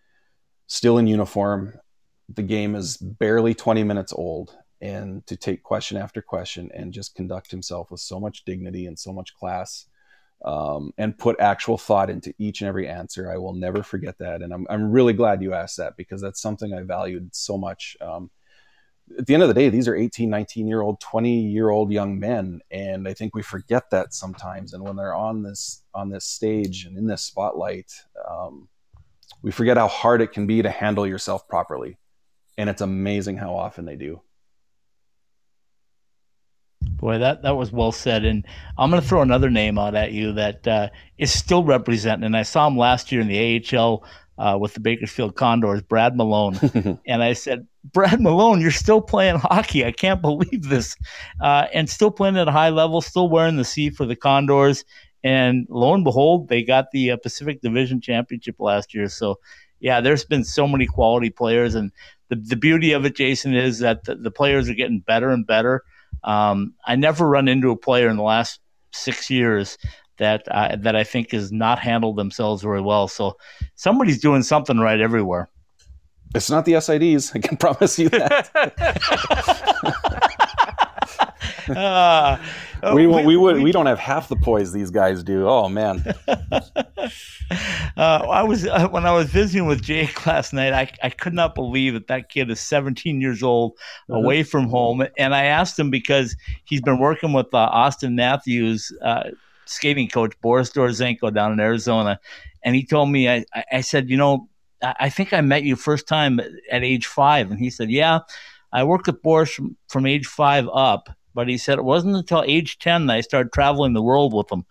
still 0.66 0.99
in 0.99 1.07
uniform, 1.07 1.74
the 2.28 2.43
game 2.43 2.74
is 2.74 2.97
barely 2.97 3.55
20 3.55 3.85
minutes 3.85 4.12
old 4.12 4.57
and 4.80 5.24
to 5.26 5.37
take 5.37 5.62
question 5.62 5.97
after 5.97 6.20
question 6.20 6.70
and 6.74 6.93
just 6.93 7.14
conduct 7.14 7.51
himself 7.51 7.91
with 7.91 8.01
so 8.01 8.18
much 8.18 8.45
dignity 8.45 8.87
and 8.87 8.99
so 8.99 9.12
much 9.12 9.35
class 9.35 9.87
um, 10.45 10.93
and 10.99 11.16
put 11.16 11.41
actual 11.41 11.78
thought 11.78 12.11
into 12.11 12.35
each 12.39 12.61
and 12.61 12.68
every 12.68 12.89
answer. 12.89 13.30
I 13.30 13.39
will 13.39 13.55
never 13.55 13.82
forget 13.82 14.18
that. 14.18 14.43
And 14.43 14.53
I'm, 14.53 14.66
I'm 14.68 14.91
really 14.91 15.14
glad 15.14 15.43
you 15.43 15.55
asked 15.55 15.78
that 15.78 15.97
because 15.97 16.20
that's 16.20 16.43
something 16.43 16.74
I 16.74 16.82
valued 16.82 17.35
so 17.35 17.57
much. 17.57 17.97
Um, 18.01 18.30
at 19.18 19.26
the 19.26 19.34
end 19.34 19.42
of 19.42 19.48
the 19.48 19.55
day, 19.55 19.68
these 19.68 19.86
are 19.88 19.94
18, 19.94 20.30
19 20.30 20.66
year 20.66 20.80
old, 20.80 21.00
20 21.00 21.40
year 21.40 21.70
old 21.70 21.92
young 21.92 22.18
men. 22.18 22.61
And 22.70 23.07
I 23.07 23.14
think 23.14 23.34
we 23.34 23.42
forget 23.42 23.90
that 23.90 24.14
sometimes. 24.14 24.72
And 24.72 24.82
when 24.82 24.96
they're 24.96 25.14
on 25.14 25.42
this, 25.42 25.82
on 25.94 26.11
this 26.11 26.24
stage 26.24 26.84
and 26.86 26.96
in 26.96 27.07
this 27.07 27.22
spotlight, 27.22 27.92
um, 28.28 28.68
we 29.42 29.50
forget 29.50 29.76
how 29.76 29.88
hard 29.88 30.22
it 30.22 30.32
can 30.32 30.46
be 30.46 30.62
to 30.62 30.70
handle 30.70 31.07
yourself 31.07 31.46
properly. 31.48 31.98
And 32.57 32.70
it's 32.70 32.80
amazing 32.80 33.36
how 33.36 33.55
often 33.55 33.84
they 33.84 33.96
do. 33.96 34.22
Boy, 36.82 37.18
that, 37.18 37.42
that 37.42 37.57
was 37.57 37.72
well 37.72 37.92
said. 37.92 38.24
And 38.24 38.46
I'm 38.78 38.90
going 38.90 39.02
to 39.02 39.09
throw 39.09 39.22
another 39.22 39.50
name 39.50 39.78
out 39.78 39.94
at 39.94 40.12
you 40.12 40.32
that 40.32 40.66
uh, 40.66 40.88
is 41.18 41.32
still 41.32 41.64
representing. 41.64 42.24
And 42.24 42.36
I 42.36 42.42
saw 42.42 42.66
him 42.66 42.78
last 42.78 43.12
year 43.12 43.20
in 43.20 43.28
the 43.28 43.76
AHL 43.76 44.05
uh, 44.38 44.57
with 44.59 44.74
the 44.74 44.80
Bakersfield 44.80 45.36
Condors, 45.36 45.82
Brad 45.82 46.16
Malone. 46.16 46.59
and 47.07 47.22
I 47.22 47.34
said, 47.34 47.66
Brad 47.85 48.20
Malone, 48.20 48.61
you're 48.61 48.70
still 48.70 49.01
playing 49.01 49.37
hockey. 49.37 49.85
I 49.85 49.93
can't 49.93 50.22
believe 50.22 50.68
this. 50.68 50.97
Uh, 51.41 51.66
and 51.72 51.89
still 51.89 52.11
playing 52.11 52.37
at 52.37 52.49
a 52.49 52.53
high 52.53 52.70
level, 52.70 53.01
still 53.01 53.28
wearing 53.28 53.57
the 53.57 53.64
C 53.64 53.91
for 53.91 54.07
the 54.07 54.16
Condors. 54.16 54.85
And 55.22 55.66
lo 55.70 55.95
and 55.95 56.05
behold, 56.05 56.49
they 56.49 56.62
got 56.62 56.91
the 56.93 57.12
uh, 57.12 57.16
Pacific 57.16 57.61
Division 57.61 58.01
Championship 58.01 58.57
last 58.59 58.95
year. 58.95 59.09
So, 59.09 59.39
yeah, 59.80 60.01
there's 60.01 60.24
been 60.24 60.45
so 60.45 60.66
many 60.66 60.87
quality 60.87 61.30
players. 61.30 61.74
And 61.74 61.93
the, 62.28 62.37
the 62.37 62.57
beauty 62.57 62.93
of 62.93 63.05
it, 63.05 63.16
Jason, 63.16 63.55
is 63.55 63.78
that 63.80 64.05
the, 64.05 64.16
the 64.16 64.30
players 64.30 64.68
are 64.68 64.74
getting 64.74 65.01
better 65.01 65.30
and 65.30 65.47
better. 65.47 65.82
Um, 66.24 66.74
I 66.87 66.97
never 66.97 67.28
run 67.28 67.49
into 67.49 67.70
a 67.70 67.76
player 67.76 68.09
in 68.09 68.16
the 68.16 68.22
last 68.22 68.61
six 68.93 69.28
years 69.28 69.76
that 70.18 70.47
uh, 70.49 70.76
that 70.76 70.95
I 70.95 71.05
think 71.05 71.32
has 71.32 71.51
not 71.51 71.78
handled 71.78 72.16
themselves 72.16 72.62
very 72.62 72.80
well. 72.80 73.09
So 73.09 73.37
somebody's 73.74 74.20
doing 74.20 74.43
something 74.43 74.78
right 74.78 75.01
everywhere. 75.01 75.51
It's 76.35 76.51
not 76.51 76.64
the 76.64 76.72
SIDs. 76.72 77.35
I 77.35 77.39
can 77.39 77.57
promise 77.64 77.99
you 77.99 78.09
that. 78.09 78.51
uh, 81.68 82.95
we, 82.95 83.07
we, 83.07 83.24
we 83.24 83.37
would 83.37 83.62
we, 83.62 83.72
don't 83.72 83.87
have 83.87 83.99
half 83.99 84.28
the 84.28 84.37
poise 84.37 84.72
these 84.72 84.91
guys 84.91 85.22
do. 85.22 85.49
Oh 85.49 85.68
man. 85.68 86.05
Uh, 87.97 88.26
I 88.28 88.43
was 88.43 88.66
uh, 88.66 88.89
when 88.89 89.05
I 89.05 89.12
was 89.12 89.28
visiting 89.28 89.66
with 89.66 89.82
Jake 89.82 90.26
last 90.26 90.53
night. 90.53 90.72
I, 90.72 90.91
I 91.07 91.11
could 91.11 91.35
not 91.35 91.55
believe 91.55 91.93
that 91.93 92.07
that 92.09 92.28
kid 92.30 92.51
is 92.51 92.59
17 92.59 93.20
years 93.20 93.43
old, 93.43 93.72
uh-huh. 94.09 94.18
away 94.18 94.43
from 94.43 94.66
home. 94.66 95.07
And 95.18 95.35
I 95.35 95.45
asked 95.45 95.78
him 95.78 95.91
because 95.91 96.35
he's 96.64 96.80
been 96.80 96.99
working 96.99 97.32
with 97.32 97.53
uh, 97.53 97.70
Auston 97.70 98.14
Matthews, 98.14 98.91
uh, 99.03 99.24
skating 99.66 100.09
coach 100.09 100.32
Boris 100.41 100.70
Dorozhenko 100.70 101.32
down 101.32 101.53
in 101.53 101.61
Arizona, 101.61 102.18
and 102.64 102.74
he 102.74 102.85
told 102.85 103.11
me. 103.11 103.28
I, 103.28 103.45
I 103.70 103.82
said, 103.82 104.09
you 104.09 104.16
know, 104.16 104.49
I, 104.85 104.95
I 105.01 105.09
think 105.09 105.32
I 105.32 105.41
met 105.41 105.64
you 105.64 105.76
first 105.76 106.07
time 106.07 106.41
at 106.70 106.85
age 106.85 107.07
five, 107.07 107.51
and 107.51 107.59
he 107.59 107.70
said, 107.70 107.91
yeah. 107.91 108.20
I 108.72 108.82
worked 108.82 109.07
with 109.07 109.22
Boris 109.22 109.53
from, 109.53 109.76
from 109.89 110.05
age 110.05 110.26
five 110.26 110.68
up 110.72 111.09
but 111.35 111.49
he 111.49 111.59
said 111.59 111.78
it 111.78 111.85
wasn't 111.85 112.16
until 112.16 112.45
age 112.47 112.78
10 112.78 113.07
that 113.07 113.16
I 113.16 113.20
started 113.20 113.53
traveling 113.53 113.93
the 113.93 114.03
world 114.03 114.32
with 114.32 114.51
him. 114.51 114.64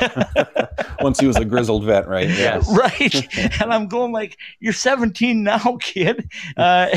Once 1.00 1.20
he 1.20 1.26
was 1.26 1.36
a 1.36 1.44
grizzled 1.44 1.84
vet, 1.84 2.08
right? 2.08 2.28
Yes. 2.28 2.68
Right. 2.74 3.14
and 3.60 3.72
I'm 3.72 3.86
going 3.86 4.12
like, 4.12 4.38
you're 4.58 4.72
17 4.72 5.42
now, 5.42 5.76
kid. 5.80 6.28
Uh, 6.56 6.88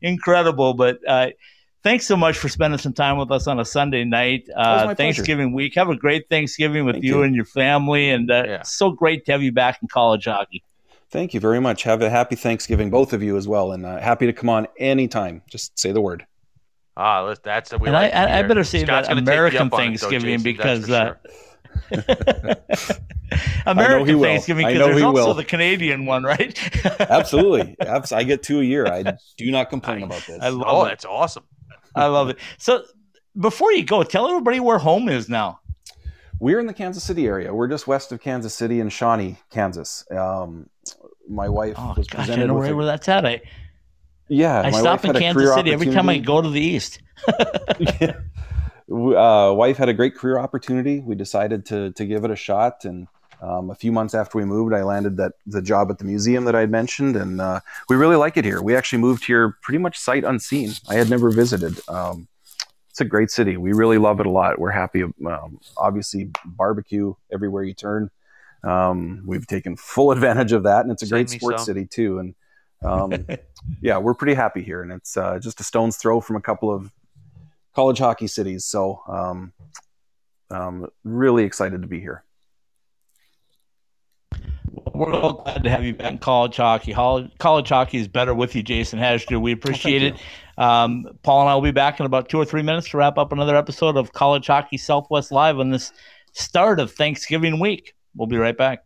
incredible. 0.00 0.74
But 0.74 1.00
uh, 1.06 1.30
thanks 1.82 2.06
so 2.06 2.16
much 2.16 2.38
for 2.38 2.48
spending 2.48 2.78
some 2.78 2.92
time 2.92 3.18
with 3.18 3.32
us 3.32 3.48
on 3.48 3.58
a 3.58 3.64
Sunday 3.64 4.04
night. 4.04 4.48
Uh, 4.54 4.94
Thanksgiving 4.94 5.52
week. 5.52 5.74
Have 5.74 5.90
a 5.90 5.96
great 5.96 6.28
Thanksgiving 6.30 6.84
with 6.84 7.02
you, 7.02 7.16
you, 7.16 7.22
and 7.24 7.34
your 7.34 7.44
family. 7.44 8.10
And 8.10 8.30
uh, 8.30 8.44
yeah. 8.46 8.62
so 8.62 8.92
great 8.92 9.26
to 9.26 9.32
have 9.32 9.42
you 9.42 9.52
back 9.52 9.80
in 9.82 9.88
college 9.88 10.26
hockey. 10.26 10.62
Thank 11.10 11.34
you 11.34 11.40
very 11.40 11.60
much. 11.60 11.84
Have 11.84 12.02
a 12.02 12.10
happy 12.10 12.36
Thanksgiving, 12.36 12.90
both 12.90 13.12
of 13.12 13.22
you 13.22 13.36
as 13.36 13.46
well, 13.46 13.72
and 13.72 13.86
uh, 13.86 14.00
happy 14.00 14.26
to 14.26 14.32
come 14.32 14.48
on 14.48 14.66
anytime. 14.78 15.42
Just 15.48 15.78
say 15.78 15.92
the 15.92 16.00
word. 16.00 16.26
Ah, 16.96 17.34
that's 17.42 17.72
we 17.72 17.88
and 17.88 17.92
like 17.92 18.14
I, 18.14 18.38
I, 18.38 18.42
better 18.42 18.64
say 18.64 18.82
Scott's 18.82 19.08
that 19.08 19.18
American 19.18 19.68
Thanksgiving 19.68 20.38
though, 20.38 20.42
because 20.42 20.90
uh, 20.90 21.14
American 23.66 24.20
Thanksgiving 24.20 24.66
because 24.66 24.78
there's 24.78 25.02
also 25.02 25.26
will. 25.26 25.34
the 25.34 25.44
Canadian 25.44 26.06
one, 26.06 26.24
right? 26.24 26.58
Absolutely, 27.00 27.76
I 27.80 28.24
get 28.24 28.42
two 28.42 28.60
a 28.60 28.64
year. 28.64 28.86
I 28.86 29.14
do 29.36 29.50
not 29.50 29.68
complain 29.68 30.04
about 30.04 30.24
this. 30.26 30.38
I 30.40 30.48
love 30.48 30.66
oh, 30.66 30.84
it. 30.84 30.88
that's 30.88 31.04
awesome. 31.04 31.44
I 31.94 32.06
love 32.06 32.30
it. 32.30 32.38
So, 32.58 32.84
before 33.38 33.72
you 33.72 33.84
go, 33.84 34.02
tell 34.02 34.26
everybody 34.28 34.60
where 34.60 34.78
home 34.78 35.08
is 35.08 35.28
now. 35.28 35.60
We're 36.38 36.60
in 36.60 36.66
the 36.66 36.74
Kansas 36.74 37.04
City 37.04 37.26
area. 37.26 37.52
We're 37.54 37.68
just 37.68 37.86
west 37.86 38.12
of 38.12 38.20
Kansas 38.20 38.54
City 38.54 38.80
in 38.80 38.88
Shawnee, 38.88 39.38
Kansas. 39.50 40.04
Um, 40.10 40.68
my 41.28 41.48
wife 41.48 41.74
oh, 41.78 41.94
was 41.96 42.06
gosh, 42.06 42.26
presented 42.26 42.44
I 42.44 42.46
know 42.46 42.58
right 42.58 42.74
where 42.74 42.86
that's 42.86 43.08
at. 43.08 43.26
I 43.26 43.42
yeah, 44.28 44.62
I 44.62 44.70
stop 44.70 45.04
in 45.04 45.12
Kansas 45.14 45.54
City 45.54 45.72
every 45.72 45.92
time 45.92 46.08
I 46.08 46.18
go 46.18 46.42
to 46.42 46.48
the 46.48 46.60
east. 46.60 47.00
yeah. 47.78 48.16
uh, 48.90 49.52
wife 49.52 49.76
had 49.76 49.88
a 49.88 49.94
great 49.94 50.16
career 50.16 50.38
opportunity. 50.38 51.00
We 51.00 51.14
decided 51.14 51.66
to 51.66 51.92
to 51.92 52.04
give 52.04 52.24
it 52.24 52.30
a 52.30 52.36
shot, 52.36 52.84
and 52.84 53.06
um, 53.40 53.70
a 53.70 53.74
few 53.74 53.92
months 53.92 54.14
after 54.14 54.38
we 54.38 54.44
moved, 54.44 54.74
I 54.74 54.82
landed 54.82 55.16
that 55.18 55.32
the 55.46 55.62
job 55.62 55.90
at 55.90 55.98
the 55.98 56.04
museum 56.04 56.44
that 56.44 56.56
I 56.56 56.60
had 56.60 56.70
mentioned, 56.70 57.16
and 57.16 57.40
uh, 57.40 57.60
we 57.88 57.96
really 57.96 58.16
like 58.16 58.36
it 58.36 58.44
here. 58.44 58.60
We 58.62 58.74
actually 58.74 58.98
moved 58.98 59.24
here 59.24 59.56
pretty 59.62 59.78
much 59.78 59.98
sight 59.98 60.24
unseen. 60.24 60.72
I 60.88 60.94
had 60.94 61.08
never 61.08 61.30
visited. 61.30 61.78
Um, 61.88 62.28
it's 62.90 63.00
a 63.00 63.04
great 63.04 63.30
city. 63.30 63.58
We 63.58 63.74
really 63.74 63.98
love 63.98 64.20
it 64.20 64.26
a 64.26 64.30
lot. 64.30 64.58
We're 64.58 64.70
happy. 64.70 65.02
Um, 65.02 65.60
obviously, 65.76 66.30
barbecue 66.44 67.14
everywhere 67.30 67.62
you 67.62 67.74
turn. 67.74 68.10
Um, 68.64 69.22
we've 69.26 69.46
taken 69.46 69.76
full 69.76 70.10
advantage 70.12 70.52
of 70.52 70.64
that, 70.64 70.82
and 70.82 70.90
it's 70.90 71.02
a 71.02 71.06
Send 71.06 71.28
great 71.28 71.40
sports 71.40 71.58
some. 71.58 71.66
city 71.66 71.86
too. 71.86 72.18
And 72.18 72.34
um, 72.82 73.26
yeah, 73.80 73.98
we're 73.98 74.14
pretty 74.14 74.34
happy 74.34 74.62
here, 74.62 74.82
and 74.82 74.92
it's 74.92 75.16
uh, 75.16 75.38
just 75.38 75.60
a 75.60 75.64
stone's 75.64 75.96
throw 75.96 76.20
from 76.20 76.36
a 76.36 76.40
couple 76.40 76.72
of 76.72 76.92
college 77.74 77.98
hockey 77.98 78.26
cities. 78.26 78.64
So, 78.64 79.02
um, 79.08 79.52
um, 80.50 80.86
really 81.04 81.44
excited 81.44 81.82
to 81.82 81.88
be 81.88 82.00
here. 82.00 82.24
We're 84.92 85.12
all 85.12 85.34
glad 85.34 85.62
to 85.64 85.70
have 85.70 85.84
you 85.84 85.94
back 85.94 86.12
in 86.12 86.18
college 86.18 86.56
hockey. 86.56 86.94
College 86.94 87.68
hockey 87.68 87.98
is 87.98 88.08
better 88.08 88.34
with 88.34 88.54
you, 88.54 88.62
Jason 88.62 88.98
Hajdu. 88.98 89.40
We 89.40 89.52
appreciate 89.52 90.02
it. 90.02 90.14
Um, 90.56 91.06
Paul 91.22 91.42
and 91.42 91.50
I 91.50 91.54
will 91.54 91.62
be 91.62 91.70
back 91.70 92.00
in 92.00 92.06
about 92.06 92.30
two 92.30 92.38
or 92.38 92.46
three 92.46 92.62
minutes 92.62 92.88
to 92.90 92.96
wrap 92.96 93.18
up 93.18 93.32
another 93.32 93.56
episode 93.56 93.96
of 93.96 94.12
College 94.12 94.46
Hockey 94.46 94.78
Southwest 94.78 95.32
Live 95.32 95.58
on 95.58 95.70
this 95.70 95.92
start 96.32 96.80
of 96.80 96.92
Thanksgiving 96.92 97.58
week. 97.58 97.94
We'll 98.16 98.26
be 98.26 98.36
right 98.36 98.56
back. 98.56 98.82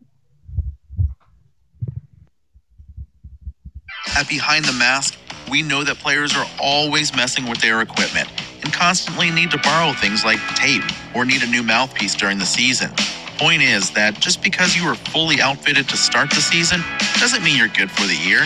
At 4.17 4.27
Behind 4.27 4.65
the 4.65 4.73
Mask, 4.73 5.17
we 5.49 5.61
know 5.61 5.83
that 5.83 5.97
players 5.97 6.35
are 6.35 6.45
always 6.59 7.15
messing 7.15 7.47
with 7.47 7.61
their 7.61 7.81
equipment 7.81 8.27
and 8.63 8.73
constantly 8.73 9.31
need 9.31 9.51
to 9.51 9.57
borrow 9.59 9.93
things 9.93 10.25
like 10.25 10.39
tape 10.55 10.83
or 11.15 11.25
need 11.25 11.43
a 11.43 11.47
new 11.47 11.63
mouthpiece 11.63 12.15
during 12.15 12.37
the 12.37 12.45
season. 12.45 12.91
Point 13.37 13.61
is 13.61 13.91
that 13.91 14.19
just 14.19 14.43
because 14.43 14.75
you 14.75 14.83
are 14.83 14.95
fully 14.95 15.41
outfitted 15.41 15.87
to 15.89 15.97
start 15.97 16.29
the 16.29 16.41
season 16.41 16.83
doesn't 17.19 17.43
mean 17.43 17.57
you're 17.57 17.69
good 17.69 17.89
for 17.89 18.05
the 18.05 18.15
year. 18.15 18.45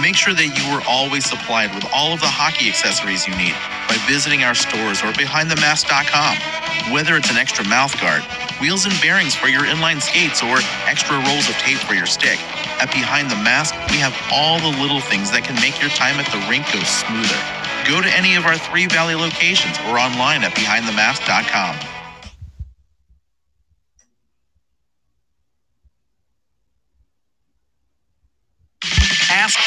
Make 0.00 0.16
sure 0.16 0.34
that 0.34 0.50
you 0.58 0.64
are 0.74 0.82
always 0.88 1.24
supplied 1.24 1.74
with 1.74 1.86
all 1.94 2.12
of 2.12 2.20
the 2.20 2.28
hockey 2.30 2.68
accessories 2.68 3.26
you 3.28 3.34
need 3.38 3.54
by 3.88 3.96
visiting 4.10 4.44
our 4.44 4.54
stores 4.54 5.00
or 5.06 5.14
behindthemask.com. 5.14 6.92
Whether 6.92 7.16
it's 7.16 7.30
an 7.30 7.38
extra 7.38 7.64
mouth 7.68 7.94
guard, 8.02 8.22
wheels 8.60 8.86
and 8.86 8.94
bearings 9.00 9.34
for 9.36 9.48
your 9.48 9.62
inline 9.64 10.02
skates, 10.02 10.42
or 10.42 10.58
extra 10.90 11.16
rolls 11.16 11.48
of 11.48 11.56
tape 11.62 11.78
for 11.78 11.94
your 11.94 12.06
stick, 12.10 12.38
at 12.82 12.90
Behind 12.92 13.30
the 13.30 13.38
Mask, 13.40 13.72
we 13.94 13.98
have 14.02 14.12
all 14.34 14.60
the 14.60 14.74
little 14.82 15.00
things 15.00 15.30
that 15.30 15.44
can 15.46 15.56
make 15.62 15.80
your 15.80 15.90
time 15.94 16.18
at 16.20 16.26
the 16.34 16.42
rink 16.50 16.66
go 16.74 16.82
smoother. 16.82 17.40
Go 17.88 18.02
to 18.02 18.10
any 18.12 18.34
of 18.36 18.44
our 18.50 18.58
three 18.58 18.86
Valley 18.90 19.14
locations 19.16 19.78
or 19.88 19.98
online 20.02 20.42
at 20.44 20.52
behindthemask.com. 20.58 21.78
Ask 29.30 29.58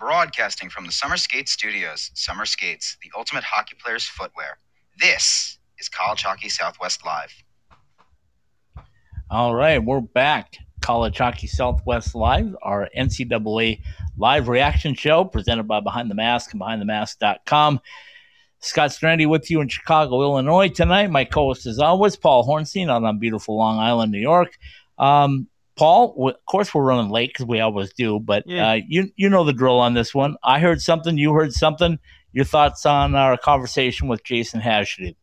Broadcasting 0.00 0.70
from 0.70 0.86
the 0.86 0.92
Summer 0.92 1.18
Skate 1.18 1.46
Studios, 1.46 2.10
Summer 2.14 2.46
Skates, 2.46 2.96
the 3.02 3.10
ultimate 3.14 3.44
hockey 3.44 3.76
player's 3.78 4.04
footwear. 4.04 4.56
This 4.98 5.58
is 5.78 5.90
College 5.90 6.22
Hockey 6.22 6.48
Southwest 6.48 7.04
Live. 7.04 7.34
All 9.30 9.54
right, 9.54 9.78
we're 9.78 10.00
back. 10.00 10.56
College 10.80 11.18
Hockey 11.18 11.48
Southwest 11.48 12.14
Live, 12.14 12.56
our 12.62 12.88
NCAA 12.98 13.82
live 14.16 14.48
reaction 14.48 14.94
show 14.94 15.22
presented 15.22 15.64
by 15.64 15.80
Behind 15.80 16.10
the 16.10 16.14
Mask 16.14 16.50
and 16.54 16.62
BehindTheMask.com. 16.62 17.80
Scott 18.60 18.90
Strandy 18.92 19.28
with 19.28 19.50
you 19.50 19.60
in 19.60 19.68
Chicago, 19.68 20.22
Illinois 20.22 20.68
tonight. 20.68 21.10
My 21.10 21.26
co-host, 21.26 21.66
as 21.66 21.78
always, 21.78 22.16
Paul 22.16 22.48
Hornstein 22.48 22.90
out 22.90 23.04
on 23.04 23.18
beautiful 23.18 23.58
Long 23.58 23.78
Island, 23.78 24.12
New 24.12 24.18
York. 24.18 24.56
Um, 24.96 25.49
Paul, 25.80 26.28
of 26.28 26.44
course, 26.44 26.74
we're 26.74 26.84
running 26.84 27.10
late 27.10 27.30
because 27.30 27.46
we 27.46 27.58
always 27.60 27.90
do, 27.94 28.20
but 28.20 28.42
yeah. 28.46 28.72
uh, 28.72 28.80
you 28.86 29.10
you 29.16 29.30
know 29.30 29.44
the 29.44 29.54
drill 29.54 29.80
on 29.80 29.94
this 29.94 30.14
one. 30.14 30.36
I 30.42 30.58
heard 30.58 30.82
something, 30.82 31.16
you 31.16 31.32
heard 31.32 31.54
something. 31.54 31.98
Your 32.32 32.44
thoughts 32.44 32.84
on 32.84 33.14
our 33.14 33.38
conversation 33.38 34.06
with 34.06 34.22
Jason 34.22 34.60
Hajdu? 34.60 35.16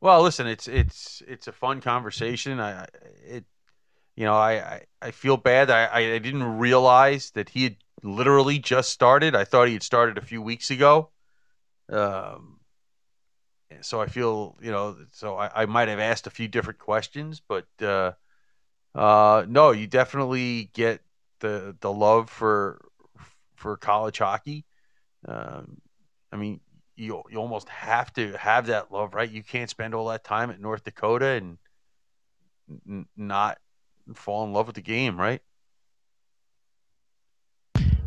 Well, 0.00 0.22
listen, 0.22 0.46
it's 0.46 0.68
it's 0.68 1.24
it's 1.26 1.48
a 1.48 1.52
fun 1.52 1.80
conversation. 1.80 2.60
I 2.60 2.86
it 3.26 3.46
you 4.14 4.26
know 4.26 4.34
I 4.34 4.52
I, 4.52 4.82
I 5.02 5.10
feel 5.10 5.36
bad. 5.36 5.70
I 5.70 5.92
I 5.92 6.18
didn't 6.18 6.56
realize 6.56 7.32
that 7.32 7.48
he 7.48 7.64
had 7.64 7.76
literally 8.04 8.60
just 8.60 8.90
started. 8.90 9.34
I 9.34 9.42
thought 9.42 9.66
he 9.66 9.72
had 9.74 9.82
started 9.82 10.18
a 10.18 10.24
few 10.24 10.40
weeks 10.40 10.70
ago. 10.70 11.10
Um, 11.88 12.60
so 13.80 14.00
I 14.00 14.06
feel 14.06 14.56
you 14.62 14.70
know 14.70 14.98
so 15.10 15.36
I, 15.36 15.62
I 15.62 15.66
might 15.66 15.88
have 15.88 15.98
asked 15.98 16.28
a 16.28 16.30
few 16.30 16.46
different 16.46 16.78
questions, 16.78 17.42
but. 17.48 17.66
Uh, 17.82 18.12
uh, 18.96 19.44
no, 19.46 19.72
you 19.72 19.86
definitely 19.86 20.70
get 20.72 21.02
the 21.40 21.76
the 21.80 21.92
love 21.92 22.30
for 22.30 22.80
for 23.54 23.76
college 23.76 24.18
hockey. 24.18 24.64
Um, 25.28 25.80
I 26.32 26.36
mean, 26.36 26.60
you 26.96 27.22
you 27.30 27.38
almost 27.38 27.68
have 27.68 28.12
to 28.14 28.36
have 28.38 28.66
that 28.66 28.90
love, 28.90 29.14
right? 29.14 29.30
You 29.30 29.42
can't 29.42 29.68
spend 29.68 29.94
all 29.94 30.08
that 30.08 30.24
time 30.24 30.50
at 30.50 30.60
North 30.60 30.84
Dakota 30.84 31.26
and 31.26 31.58
n- 32.88 33.06
not 33.16 33.58
fall 34.14 34.44
in 34.44 34.52
love 34.54 34.66
with 34.66 34.76
the 34.76 34.82
game, 34.82 35.20
right? 35.20 35.42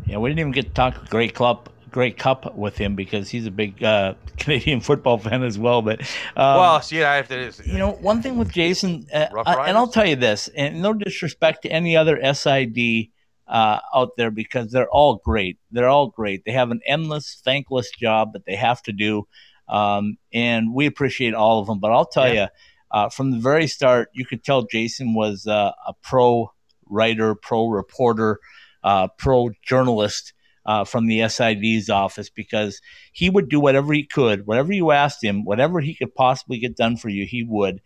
Yeah, 0.06 0.18
we 0.18 0.28
didn't 0.28 0.40
even 0.40 0.52
get 0.52 0.64
to 0.64 0.70
talk 0.70 1.08
great 1.08 1.34
Cup 1.34 1.72
Grey 1.90 2.10
Cup 2.10 2.56
with 2.56 2.78
him 2.78 2.94
because 2.94 3.28
he's 3.28 3.46
a 3.46 3.50
big 3.50 3.82
uh, 3.82 4.14
Canadian 4.38 4.80
football 4.80 5.18
fan 5.18 5.42
as 5.42 5.58
well. 5.58 5.82
But 5.82 6.00
um, 6.36 6.56
well, 6.56 6.82
see, 6.82 7.02
I 7.02 7.16
have 7.16 7.28
to. 7.28 7.52
You 7.64 7.78
know, 7.78 7.92
one 7.92 8.22
thing 8.22 8.38
with 8.38 8.52
Jason, 8.52 9.06
uh, 9.12 9.28
uh, 9.34 9.64
and 9.66 9.76
I'll 9.76 9.88
tell 9.88 10.06
you 10.06 10.16
this, 10.16 10.48
and 10.48 10.82
no 10.82 10.92
disrespect 10.92 11.62
to 11.62 11.68
any 11.68 11.96
other 11.96 12.18
SID 12.34 13.08
uh, 13.46 13.80
out 13.94 14.10
there 14.16 14.30
because 14.30 14.70
they're 14.70 14.90
all 14.90 15.16
great. 15.16 15.58
They're 15.70 15.88
all 15.88 16.08
great. 16.08 16.44
They 16.44 16.52
have 16.52 16.70
an 16.70 16.80
endless, 16.86 17.40
thankless 17.44 17.90
job 17.90 18.32
that 18.34 18.44
they 18.46 18.56
have 18.56 18.82
to 18.82 18.92
do, 18.92 19.26
um, 19.68 20.16
and 20.32 20.74
we 20.74 20.86
appreciate 20.86 21.34
all 21.34 21.60
of 21.60 21.66
them. 21.66 21.80
But 21.80 21.92
I'll 21.92 22.06
tell 22.06 22.32
yeah. 22.32 22.42
you, 22.42 22.48
uh, 22.90 23.08
from 23.08 23.30
the 23.30 23.38
very 23.38 23.66
start, 23.66 24.10
you 24.12 24.24
could 24.24 24.44
tell 24.44 24.62
Jason 24.62 25.14
was 25.14 25.46
uh, 25.46 25.72
a 25.86 25.94
pro 26.02 26.52
writer, 26.86 27.34
pro 27.34 27.68
reporter, 27.68 28.40
pro 29.18 29.50
journalist 29.62 30.32
uh, 30.66 30.84
from 30.84 31.06
the 31.06 31.20
SID's 31.20 31.90
office 31.90 32.30
because 32.30 32.80
he 33.12 33.30
would 33.30 33.48
do 33.48 33.60
whatever 33.60 33.92
he 33.92 34.04
could, 34.04 34.46
whatever 34.46 34.72
you 34.72 34.90
asked 34.90 35.22
him, 35.22 35.44
whatever 35.44 35.80
he 35.80 35.94
could 35.94 36.14
possibly 36.14 36.58
get 36.58 36.76
done 36.76 36.96
for 36.96 37.08
you, 37.08 37.26
he 37.26 37.42
would. 37.42 37.80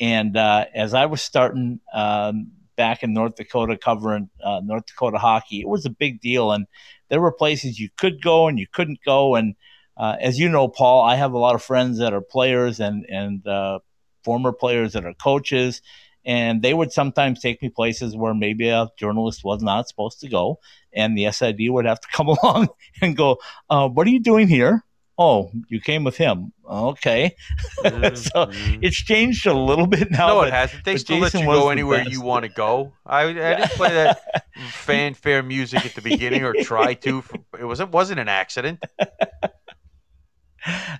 And 0.00 0.36
uh, 0.36 0.66
as 0.74 0.94
I 0.94 1.06
was 1.06 1.22
starting 1.22 1.80
um, 1.92 2.52
back 2.76 3.02
in 3.02 3.14
North 3.14 3.36
Dakota 3.36 3.76
covering 3.76 4.28
uh, 4.42 4.60
North 4.62 4.86
Dakota 4.86 5.18
hockey, 5.18 5.60
it 5.60 5.68
was 5.68 5.86
a 5.86 5.90
big 5.90 6.20
deal. 6.20 6.52
And 6.52 6.66
there 7.08 7.20
were 7.20 7.32
places 7.32 7.78
you 7.78 7.88
could 7.96 8.22
go 8.22 8.48
and 8.48 8.58
you 8.58 8.66
couldn't 8.70 8.98
go. 9.04 9.34
And 9.36 9.54
uh, 9.96 10.16
as 10.20 10.38
you 10.38 10.48
know, 10.48 10.68
Paul, 10.68 11.02
I 11.02 11.16
have 11.16 11.32
a 11.32 11.38
lot 11.38 11.54
of 11.54 11.62
friends 11.62 11.98
that 11.98 12.12
are 12.12 12.20
players 12.20 12.80
and 12.80 13.06
and 13.08 13.46
uh, 13.46 13.78
former 14.24 14.52
players 14.52 14.92
that 14.92 15.06
are 15.06 15.14
coaches, 15.14 15.80
and 16.24 16.60
they 16.60 16.74
would 16.74 16.92
sometimes 16.92 17.40
take 17.40 17.62
me 17.62 17.70
places 17.70 18.16
where 18.16 18.34
maybe 18.34 18.68
a 18.68 18.88
journalist 18.98 19.42
was 19.44 19.62
not 19.62 19.88
supposed 19.88 20.20
to 20.20 20.28
go, 20.28 20.58
and 20.96 21.16
the 21.16 21.30
SID 21.30 21.58
would 21.68 21.84
have 21.84 22.00
to 22.00 22.08
come 22.12 22.28
along 22.42 22.68
and 23.00 23.16
go, 23.16 23.38
uh, 23.70 23.88
"What 23.88 24.06
are 24.06 24.10
you 24.10 24.20
doing 24.20 24.48
here?" 24.48 24.84
Oh, 25.18 25.50
you 25.68 25.80
came 25.80 26.04
with 26.04 26.18
him. 26.18 26.52
Okay, 26.68 27.34
mm-hmm. 27.84 28.16
so 28.16 28.50
it's 28.82 28.96
changed 28.96 29.46
a 29.46 29.54
little 29.54 29.86
bit 29.86 30.10
now. 30.10 30.28
No, 30.28 30.40
but, 30.40 30.48
it 30.48 30.52
hasn't. 30.52 30.84
They 30.84 30.98
still 30.98 31.20
Jason 31.20 31.40
let 31.40 31.54
you 31.54 31.60
go 31.60 31.70
anywhere 31.70 32.02
you 32.02 32.20
want 32.20 32.44
to 32.44 32.50
go. 32.50 32.92
I, 33.06 33.22
I 33.22 33.32
didn't 33.32 33.70
play 33.70 33.94
that 33.94 34.20
fanfare 34.70 35.42
music 35.42 35.86
at 35.86 35.94
the 35.94 36.02
beginning 36.02 36.42
or 36.42 36.52
try 36.54 36.94
to. 36.94 37.22
It 37.58 37.64
wasn't 37.64 37.92
wasn't 37.92 38.20
an 38.20 38.28
accident. 38.28 38.82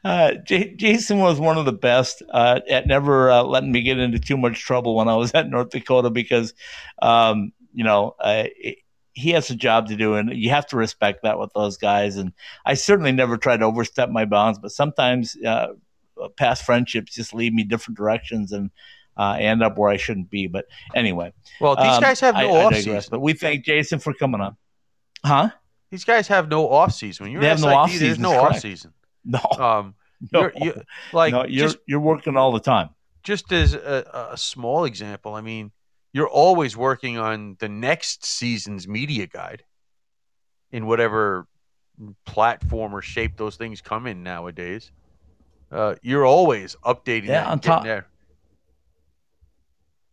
Uh, 0.05 0.35
J- 0.45 0.77
Jason 0.77 1.19
was 1.19 1.41
one 1.41 1.59
of 1.59 1.65
the 1.65 1.73
best 1.73 2.23
uh, 2.31 2.61
at 2.71 2.87
never 2.87 3.31
uh, 3.31 3.43
letting 3.43 3.73
me 3.73 3.83
get 3.83 3.99
into 3.99 4.21
too 4.21 4.37
much 4.37 4.61
trouble 4.61 4.95
when 4.95 5.09
I 5.09 5.17
was 5.17 5.35
at 5.35 5.51
North 5.51 5.71
Dakota 5.71 6.09
because, 6.09 6.55
um, 7.03 7.53
you 7.73 7.83
know, 7.83 8.15
it, 8.25 8.79
he 9.17 9.31
has 9.31 9.49
a 9.49 9.57
job 9.57 9.89
to 9.89 9.97
do, 9.97 10.15
and 10.15 10.31
you 10.37 10.51
have 10.51 10.67
to 10.67 10.77
respect 10.77 11.23
that 11.23 11.39
with 11.39 11.51
those 11.55 11.79
guys. 11.79 12.17
And 12.17 12.33
I 12.67 12.75
certainly 12.75 13.13
never 13.13 13.39
try 13.39 13.57
to 13.57 13.65
overstep 13.65 14.11
my 14.11 14.27
bounds, 14.27 14.59
but 14.59 14.73
sometimes 14.73 15.39
uh, 15.43 15.69
past 16.37 16.65
friendships 16.65 17.15
just 17.15 17.33
lead 17.33 17.55
me 17.55 17.65
different 17.65 17.97
directions, 17.97 18.53
and 18.53 18.71
uh, 19.17 19.23
I 19.23 19.41
end 19.41 19.63
up 19.63 19.79
where 19.79 19.89
I 19.89 19.97
shouldn't 19.97 20.29
be. 20.29 20.49
But 20.49 20.67
anyway, 20.95 21.33
well, 21.63 21.77
these 21.77 21.95
um, 21.95 22.03
guys 22.03 22.21
have 22.21 22.35
no 22.35 22.55
off 22.57 22.75
season. 22.75 23.03
But 23.11 23.21
we 23.21 23.33
thank 23.33 23.65
Jason 23.65 23.99
for 24.01 24.13
coming 24.13 24.43
on. 24.43 24.59
Huh? 25.25 25.49
These 25.91 26.05
guys 26.05 26.29
have 26.29 26.51
no 26.51 26.69
off 26.69 26.93
season. 26.93 27.25
When 27.25 27.33
you're 27.33 27.41
they 27.41 27.49
have 27.49 27.59
SID, 27.59 27.69
no 27.69 27.75
off 27.75 27.91
season. 27.91 28.07
There's 28.07 28.19
no 28.19 28.39
off 28.39 28.59
season. 28.61 28.93
No. 29.29 29.41
Um, 29.59 29.95
no. 30.33 30.43
You're, 30.43 30.53
you're, 30.57 30.83
like 31.13 31.33
no, 31.33 31.45
you're 31.47 31.67
just, 31.67 31.79
you're 31.89 31.99
working 31.99 32.37
all 32.37 32.53
the 32.53 32.61
time. 32.61 32.91
Just 33.25 33.51
as 33.51 33.75
a, 33.75 34.29
a 34.31 34.37
small 34.37 34.85
example, 34.85 35.35
I 35.35 35.41
mean, 35.41 35.73
you're 36.17 36.31
always 36.31 36.79
working 36.79 37.19
on 37.19 37.59
the 37.59 37.69
next 37.69 38.25
season's 38.25 38.89
media 38.89 39.27
guide 39.27 39.63
in 40.73 40.87
whatever 40.87 41.47
platform 42.25 42.97
or 42.97 43.03
shape 43.03 43.37
those 43.37 43.57
things 43.57 43.83
come 43.83 44.07
in 44.07 44.23
nowadays. 44.23 44.93
Uh, 45.71 45.95
you're 46.01 46.25
always 46.25 46.75
updating 46.87 47.27
yeah, 47.27 47.45
that 47.45 47.47
on 47.49 47.61
top, 47.61 47.85
there. 47.85 48.07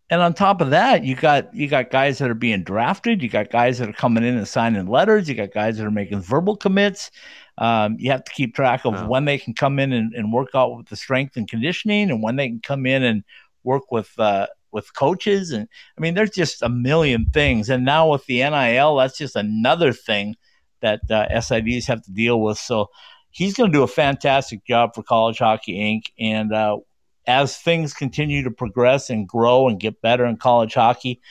And 0.09 0.21
on 0.21 0.33
top 0.33 0.59
of 0.59 0.71
that, 0.71 1.05
you 1.05 1.15
got 1.15 1.55
you 1.55 1.69
got 1.69 1.89
guys 1.89 2.17
that 2.17 2.29
are 2.29 2.33
being 2.33 2.65
drafted. 2.65 3.23
You 3.23 3.29
got 3.29 3.49
guys 3.49 3.79
that 3.79 3.87
are 3.87 3.93
coming 3.93 4.25
in 4.25 4.35
and 4.35 4.45
signing 4.45 4.87
letters. 4.87 5.29
You 5.29 5.35
got 5.35 5.53
guys 5.53 5.77
that 5.77 5.85
are 5.85 5.91
making 5.91 6.19
verbal 6.19 6.57
commits. 6.57 7.11
Um, 7.57 7.95
you 7.97 8.11
have 8.11 8.25
to 8.25 8.31
keep 8.33 8.55
track 8.55 8.83
of 8.83 8.93
oh. 8.93 9.07
when 9.07 9.23
they 9.23 9.37
can 9.37 9.53
come 9.53 9.79
in 9.79 9.93
and, 9.93 10.13
and, 10.13 10.33
work 10.33 10.49
out 10.53 10.75
with 10.75 10.87
the 10.87 10.97
strength 10.97 11.37
and 11.37 11.47
conditioning, 11.47 12.11
and 12.11 12.21
when 12.21 12.35
they 12.35 12.49
can 12.49 12.59
come 12.59 12.85
in 12.85 13.03
and 13.03 13.23
work 13.63 13.89
with 13.89 14.11
uh, 14.19 14.47
with 14.73 14.93
coaches. 14.95 15.51
And 15.51 15.67
I 15.97 16.01
mean, 16.01 16.15
there's 16.15 16.31
just 16.31 16.61
a 16.61 16.69
million 16.69 17.27
things. 17.27 17.69
And 17.69 17.85
now 17.85 18.11
with 18.11 18.25
the 18.25 18.39
NIL, 18.39 18.97
that's 18.97 19.17
just 19.17 19.35
another 19.35 19.93
thing 19.93 20.35
that 20.81 21.01
uh, 21.09 21.27
SIDs 21.29 21.85
have 21.85 22.03
to 22.03 22.11
deal 22.11 22.41
with. 22.41 22.57
So 22.57 22.87
he's 23.29 23.53
going 23.53 23.71
to 23.71 23.77
do 23.77 23.83
a 23.83 23.87
fantastic 23.87 24.65
job 24.65 24.95
for 24.95 25.03
College 25.03 25.39
Hockey 25.39 25.77
Inc. 25.79 26.11
And 26.19 26.53
uh, 26.53 26.77
as 27.25 27.57
things 27.57 27.93
continue 27.93 28.43
to 28.43 28.51
progress 28.51 29.09
and 29.09 29.27
grow 29.27 29.67
and 29.67 29.79
get 29.79 30.01
better 30.01 30.25
in 30.25 30.37
college 30.37 30.73
hockey, 30.73 31.21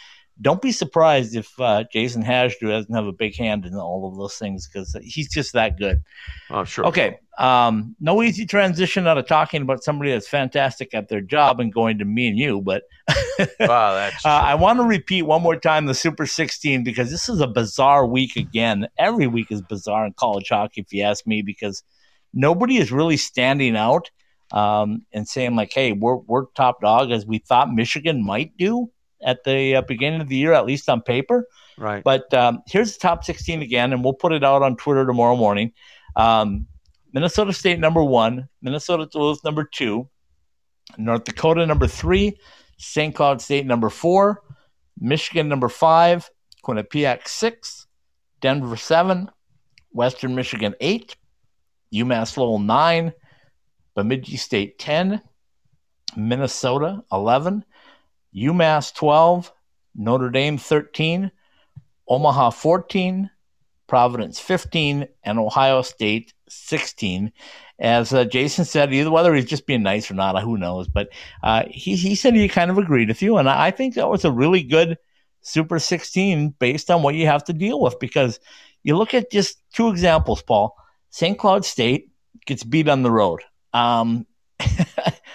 don't 0.43 0.61
be 0.61 0.73
surprised 0.73 1.37
if 1.37 1.59
uh, 1.61 1.85
Jason 1.93 2.23
Hajdu 2.23 2.69
doesn't 2.69 2.95
have 2.95 3.07
a 3.07 3.13
big 3.13 3.37
hand 3.37 3.65
in 3.65 3.75
all 3.75 4.09
of 4.09 4.17
those 4.17 4.35
things 4.35 4.69
because 4.69 4.97
he's 5.03 5.31
just 5.31 5.53
that 5.53 5.79
good. 5.79 6.03
Oh, 6.51 6.65
sure. 6.65 6.85
Okay. 6.87 7.19
Um, 7.39 7.97
no 8.01 8.23
easy 8.23 8.45
transition 8.45 9.07
out 9.07 9.19
of 9.19 9.27
talking 9.27 9.63
about 9.63 9.85
somebody 9.85 10.11
that's 10.11 10.29
fantastic 10.29 10.93
at 10.95 11.09
their 11.09 11.21
job 11.21 11.61
and 11.61 11.73
going 11.73 11.99
to 11.99 12.05
me 12.05 12.29
and 12.29 12.37
you, 12.37 12.61
but 12.61 12.83
wow, 13.61 13.95
that's 13.95 14.27
uh, 14.27 14.29
I 14.29 14.55
want 14.55 14.79
to 14.81 14.85
repeat 14.85 15.23
one 15.23 15.43
more 15.43 15.57
time 15.57 15.87
the 15.87 15.95
Super 15.95 16.27
16 16.27 16.85
because 16.85 17.11
this 17.11 17.29
is 17.29 17.41
a 17.41 17.47
bizarre 17.47 18.07
week 18.07 18.37
again. 18.37 18.89
Every 18.99 19.29
week 19.29 19.51
is 19.51 19.63
bizarre 19.63 20.07
in 20.07 20.13
college 20.15 20.49
hockey, 20.51 20.83
if 20.83 20.93
you 20.93 21.05
ask 21.05 21.27
me, 21.27 21.43
because 21.43 21.83
nobody 22.35 22.77
is 22.77 22.93
really 22.93 23.17
standing 23.17 23.77
out 23.77 24.11
um, 24.53 25.07
and 25.13 25.27
saying 25.27 25.57
like, 25.57 25.73
"Hey, 25.73 25.93
we're 25.93 26.17
we're 26.17 26.47
top 26.55 26.83
dog," 26.83 27.11
as 27.13 27.25
we 27.25 27.39
thought 27.39 27.73
Michigan 27.73 28.25
might 28.25 28.57
do 28.59 28.91
at 29.25 29.45
the 29.45 29.77
uh, 29.77 29.83
beginning 29.83 30.21
of 30.21 30.29
the 30.29 30.37
year, 30.37 30.53
at 30.53 30.67
least 30.67 30.89
on 30.89 31.03
paper. 31.03 31.47
Right. 31.79 32.03
But 32.05 32.33
um, 32.35 32.63
here's 32.67 32.95
the 32.95 33.01
top 33.01 33.25
16 33.25 33.63
again, 33.63 33.93
and 33.93 34.05
we'll 34.05 34.15
put 34.15 34.33
it 34.33 34.45
out 34.45 34.63
on 34.63 34.77
Twitter 34.77 35.07
tomorrow 35.07 35.37
morning. 35.37 35.73
Um, 36.17 36.67
Minnesota 37.13 37.53
State 37.53 37.79
number 37.79 38.03
one, 38.03 38.49
Minnesota 38.63 39.07
Duluth 39.07 39.45
number 39.45 39.65
two, 39.65 40.09
North 40.97 41.25
Dakota 41.25 41.67
number 41.67 41.87
three, 41.87 42.39
St. 42.79 43.15
Cloud 43.15 43.41
State 43.41 43.67
number 43.67 43.91
four, 43.91 44.43
Michigan 44.99 45.49
number 45.49 45.69
five, 45.69 46.29
Quinnipiac 46.65 47.29
six, 47.29 47.87
Denver 48.41 48.77
seven, 48.77 49.31
Western 49.91 50.35
Michigan 50.35 50.75
eight, 50.81 51.17
UMass 51.95 52.37
Lowell 52.37 52.59
nine, 52.59 53.13
Bemidji 53.95 54.37
State 54.37 54.79
ten, 54.79 55.21
Minnesota 56.17 57.05
eleven, 57.13 57.65
UMass 58.35 58.95
12, 58.95 59.53
Notre 59.95 60.31
Dame 60.31 60.59
13, 60.59 61.31
Omaha 62.09 62.51
14, 62.51 63.31
Providence 63.87 64.41
15, 64.41 65.07
and 65.25 65.39
Ohio 65.39 65.83
State 65.83 66.33
16. 66.49 67.33
As 67.79 68.13
uh, 68.13 68.25
Jason 68.25 68.65
said, 68.65 68.93
either 68.93 69.11
whether 69.11 69.35
he's 69.35 69.45
just 69.45 69.67
being 69.67 69.83
nice 69.83 70.11
or 70.11 70.15
not, 70.15 70.41
who 70.43 70.57
knows? 70.57 70.89
But 70.89 71.09
uh, 71.43 71.65
he, 71.69 71.97
he 71.97 72.15
said 72.15 72.35
he 72.35 72.49
kind 72.49 72.71
of 72.71 72.79
agreed 72.79 73.09
with 73.09 73.23
you. 73.23 73.39
And 73.39 73.49
I 73.49 73.71
think 73.71 73.95
that 73.95 74.09
was 74.09 74.25
a 74.25 74.31
really 74.31 74.63
good 74.63 74.99
Super 75.43 75.79
16 75.79 76.51
based 76.59 76.91
on 76.91 77.03
what 77.03 77.17
you 77.17 77.27
have 77.27 77.45
to 77.45 77.53
deal 77.53 77.81
with 77.81 77.99
because 77.99 78.39
you 78.83 78.97
look 78.97 79.15
at 79.15 79.31
just 79.31 79.59
two 79.73 79.89
examples, 79.89 80.43
Paul. 80.43 80.77
St. 81.11 81.37
Cloud 81.37 81.65
State 81.65 82.11
gets 82.47 82.65
beat 82.65 82.89
on 82.89 83.03
the 83.03 83.11
road. 83.11 83.41
Um, 83.73 84.27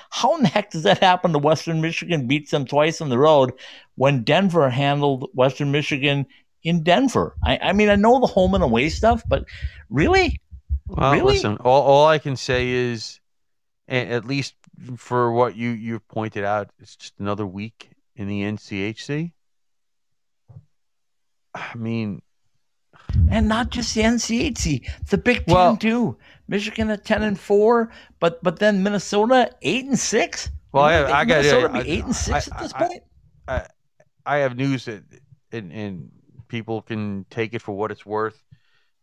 how 0.09 0.35
in 0.35 0.43
the 0.43 0.49
heck 0.49 0.71
does 0.71 0.83
that 0.83 0.99
happen 0.99 1.33
to 1.33 1.39
Western 1.39 1.81
Michigan 1.81 2.27
beats 2.27 2.51
them 2.51 2.65
twice 2.65 3.01
on 3.01 3.09
the 3.09 3.17
road 3.17 3.53
when 3.95 4.23
Denver 4.23 4.69
handled 4.69 5.29
Western 5.33 5.71
Michigan 5.71 6.25
in 6.63 6.83
Denver? 6.83 7.35
I, 7.43 7.57
I 7.57 7.73
mean, 7.73 7.89
I 7.89 7.95
know 7.95 8.19
the 8.19 8.27
home 8.27 8.53
and 8.53 8.63
away 8.63 8.89
stuff, 8.89 9.23
but 9.27 9.45
really? 9.89 10.41
Well, 10.87 11.13
really? 11.13 11.33
listen, 11.33 11.57
all, 11.57 11.83
all 11.83 12.07
I 12.07 12.17
can 12.19 12.35
say 12.35 12.69
is, 12.69 13.19
at 13.87 14.25
least 14.25 14.55
for 14.97 15.31
what 15.31 15.55
you, 15.55 15.69
you've 15.69 16.07
pointed 16.07 16.43
out, 16.43 16.69
it's 16.79 16.95
just 16.95 17.13
another 17.19 17.45
week 17.45 17.89
in 18.15 18.27
the 18.27 18.41
NCHC. 18.41 19.31
I 21.55 21.75
mean, 21.75 22.21
and 23.29 23.47
not 23.47 23.69
just 23.69 23.95
the 23.95 24.01
NCHC, 24.01 24.87
the 25.09 25.17
Big 25.17 25.45
Ten 25.45 25.55
well, 25.55 25.77
too. 25.77 26.17
Michigan 26.47 26.89
at 26.89 27.05
ten 27.05 27.23
and 27.23 27.39
four, 27.39 27.91
but 28.19 28.41
but 28.43 28.59
then 28.59 28.83
Minnesota 28.83 29.51
eight 29.61 29.85
and 29.85 29.99
six. 29.99 30.49
Well, 30.71 30.83
I, 30.83 31.03
I, 31.03 31.25
got 31.25 31.43
Minnesota 31.43 31.69
be 31.69 31.89
eight 31.89 32.03
and 32.03 32.15
six 32.15 32.51
I, 32.51 32.55
at 32.55 32.61
this 32.61 32.73
point. 32.73 33.03
I, 33.47 33.67
I, 34.25 34.37
have 34.37 34.57
news 34.57 34.85
that, 34.85 35.03
and, 35.51 35.71
and 35.71 36.11
people 36.47 36.81
can 36.81 37.25
take 37.29 37.53
it 37.53 37.61
for 37.61 37.71
what 37.71 37.91
it's 37.91 38.05
worth. 38.05 38.43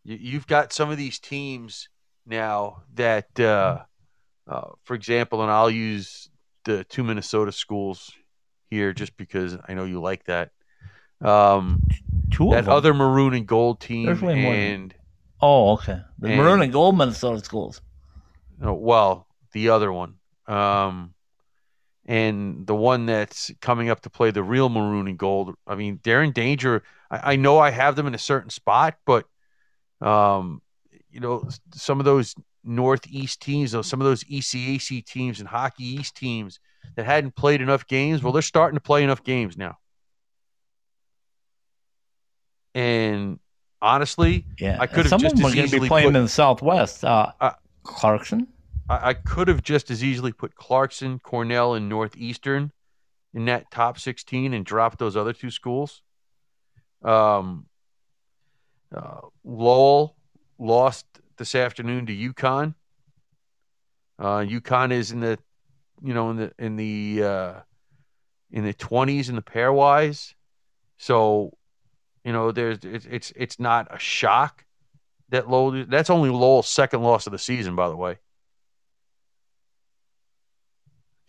You, 0.05 0.33
have 0.33 0.47
got 0.47 0.73
some 0.73 0.91
of 0.91 0.99
these 0.99 1.19
teams 1.19 1.89
now 2.27 2.83
that, 2.95 3.41
uh, 3.41 3.79
uh, 4.47 4.71
for 4.83 4.95
example, 4.95 5.41
and 5.41 5.51
I'll 5.51 5.71
use 5.71 6.29
the 6.65 6.85
two 6.85 7.03
Minnesota 7.03 7.53
schools 7.53 8.12
here 8.69 8.93
just 8.93 9.16
because 9.16 9.57
I 9.66 9.73
know 9.73 9.85
you 9.85 10.01
like 10.01 10.25
that. 10.25 10.51
Um, 11.23 11.83
Two 12.31 12.51
that 12.51 12.69
other 12.69 12.93
maroon 12.93 13.33
and 13.33 13.47
gold 13.47 13.81
team 13.81 14.09
and 14.09 14.95
Oh, 15.47 15.73
okay. 15.75 16.01
The 16.21 16.29
and, 16.29 16.37
maroon 16.39 16.62
and 16.62 16.73
gold 16.73 16.97
Minnesota 16.97 17.45
schools. 17.45 17.83
Oh, 18.62 18.73
well, 18.73 19.27
the 19.53 19.69
other 19.69 19.93
one. 19.93 20.15
Um, 20.47 21.12
and 22.07 22.66
the 22.66 22.75
one 22.75 23.05
that's 23.05 23.53
coming 23.61 23.91
up 23.91 24.01
to 24.03 24.11
play 24.11 24.31
the 24.31 24.43
real 24.43 24.71
maroon 24.71 25.07
and 25.07 25.19
gold. 25.19 25.55
I 25.66 25.75
mean, 25.75 26.01
they're 26.03 26.23
in 26.23 26.33
danger. 26.33 26.83
I, 27.11 27.33
I 27.33 27.37
know 27.37 27.59
I 27.59 27.73
have 27.73 27.95
them 27.95 28.07
in 28.07 28.15
a 28.15 28.19
certain 28.19 28.49
spot, 28.49 28.97
but 29.05 29.27
um, 30.01 30.62
you 31.11 31.21
know, 31.21 31.47
some 31.75 31.99
of 31.99 32.07
those 32.07 32.35
Northeast 32.65 33.43
teams, 33.43 33.73
though, 33.73 33.83
some 33.83 34.01
of 34.01 34.07
those 34.07 34.25
ECAC 34.25 35.05
teams 35.05 35.41
and 35.41 35.49
Hockey 35.49 35.85
East 35.85 36.16
teams 36.16 36.59
that 36.97 37.05
hadn't 37.05 37.37
played 37.37 37.61
enough 37.61 37.87
games, 37.87 38.23
well, 38.23 38.33
they're 38.33 38.41
starting 38.41 38.79
to 38.79 38.83
play 38.83 39.05
enough 39.05 39.23
games 39.23 39.59
now. 39.59 39.77
And 42.75 43.41
honestly, 43.85 44.47
Yeah, 44.59 44.78
I 44.81 44.86
could 44.86 45.06
have 45.06 45.20
just 45.20 45.36
as 45.39 45.70
to 45.70 45.81
be 45.81 45.89
playing 45.89 46.09
put- 46.09 46.16
in 46.16 46.23
the 46.24 46.28
Southwest. 46.28 47.05
Uh, 47.05 47.32
Uh, 47.40 47.52
Clarkson. 47.82 48.48
I, 48.89 49.11
I 49.11 49.15
could 49.15 49.47
have 49.48 49.62
just 49.62 49.90
as 49.90 50.02
easily 50.02 50.32
put 50.32 50.55
Clarkson, 50.56 51.19
Cornell, 51.19 51.74
and 51.74 51.89
Northeastern 51.89 52.73
in 53.35 53.44
that 53.44 53.70
top 53.70 53.98
16 53.98 54.55
and 54.55 54.65
dropped 54.65 54.98
those 54.98 55.16
other 55.16 55.32
two 55.32 55.51
schools. 55.51 56.02
Um, 57.02 57.66
uh, 58.94 59.20
Lowell 59.44 60.16
lost 60.59 61.06
this 61.36 61.55
afternoon 61.55 62.06
to 62.06 62.12
UConn. 62.32 62.74
Uh, 64.19 64.39
UConn 64.39 64.93
is 64.93 65.11
in 65.12 65.20
the, 65.20 65.39
you 66.02 66.15
know, 66.15 66.31
in 66.31 66.36
the 66.36 66.52
in 66.59 66.77
the 66.77 67.23
uh, 67.23 67.55
in 68.51 68.65
the 68.65 68.73
20s 68.74 69.28
in 69.28 69.35
the 69.35 69.43
pairwise, 69.43 70.35
so 70.97 71.52
you 72.24 72.32
know 72.32 72.52
there's 72.52 72.78
it's 72.82 73.06
it's, 73.06 73.32
it's 73.36 73.60
not 73.60 73.94
a 73.94 73.98
shock 73.98 74.64
that 75.30 75.48
Lowell. 75.48 75.84
That's 75.86 76.10
only 76.10 76.30
Lowell's 76.30 76.68
second 76.68 77.02
loss 77.02 77.26
of 77.26 77.32
the 77.32 77.38
season, 77.38 77.76
by 77.76 77.88
the 77.88 77.96
way. 77.96 78.18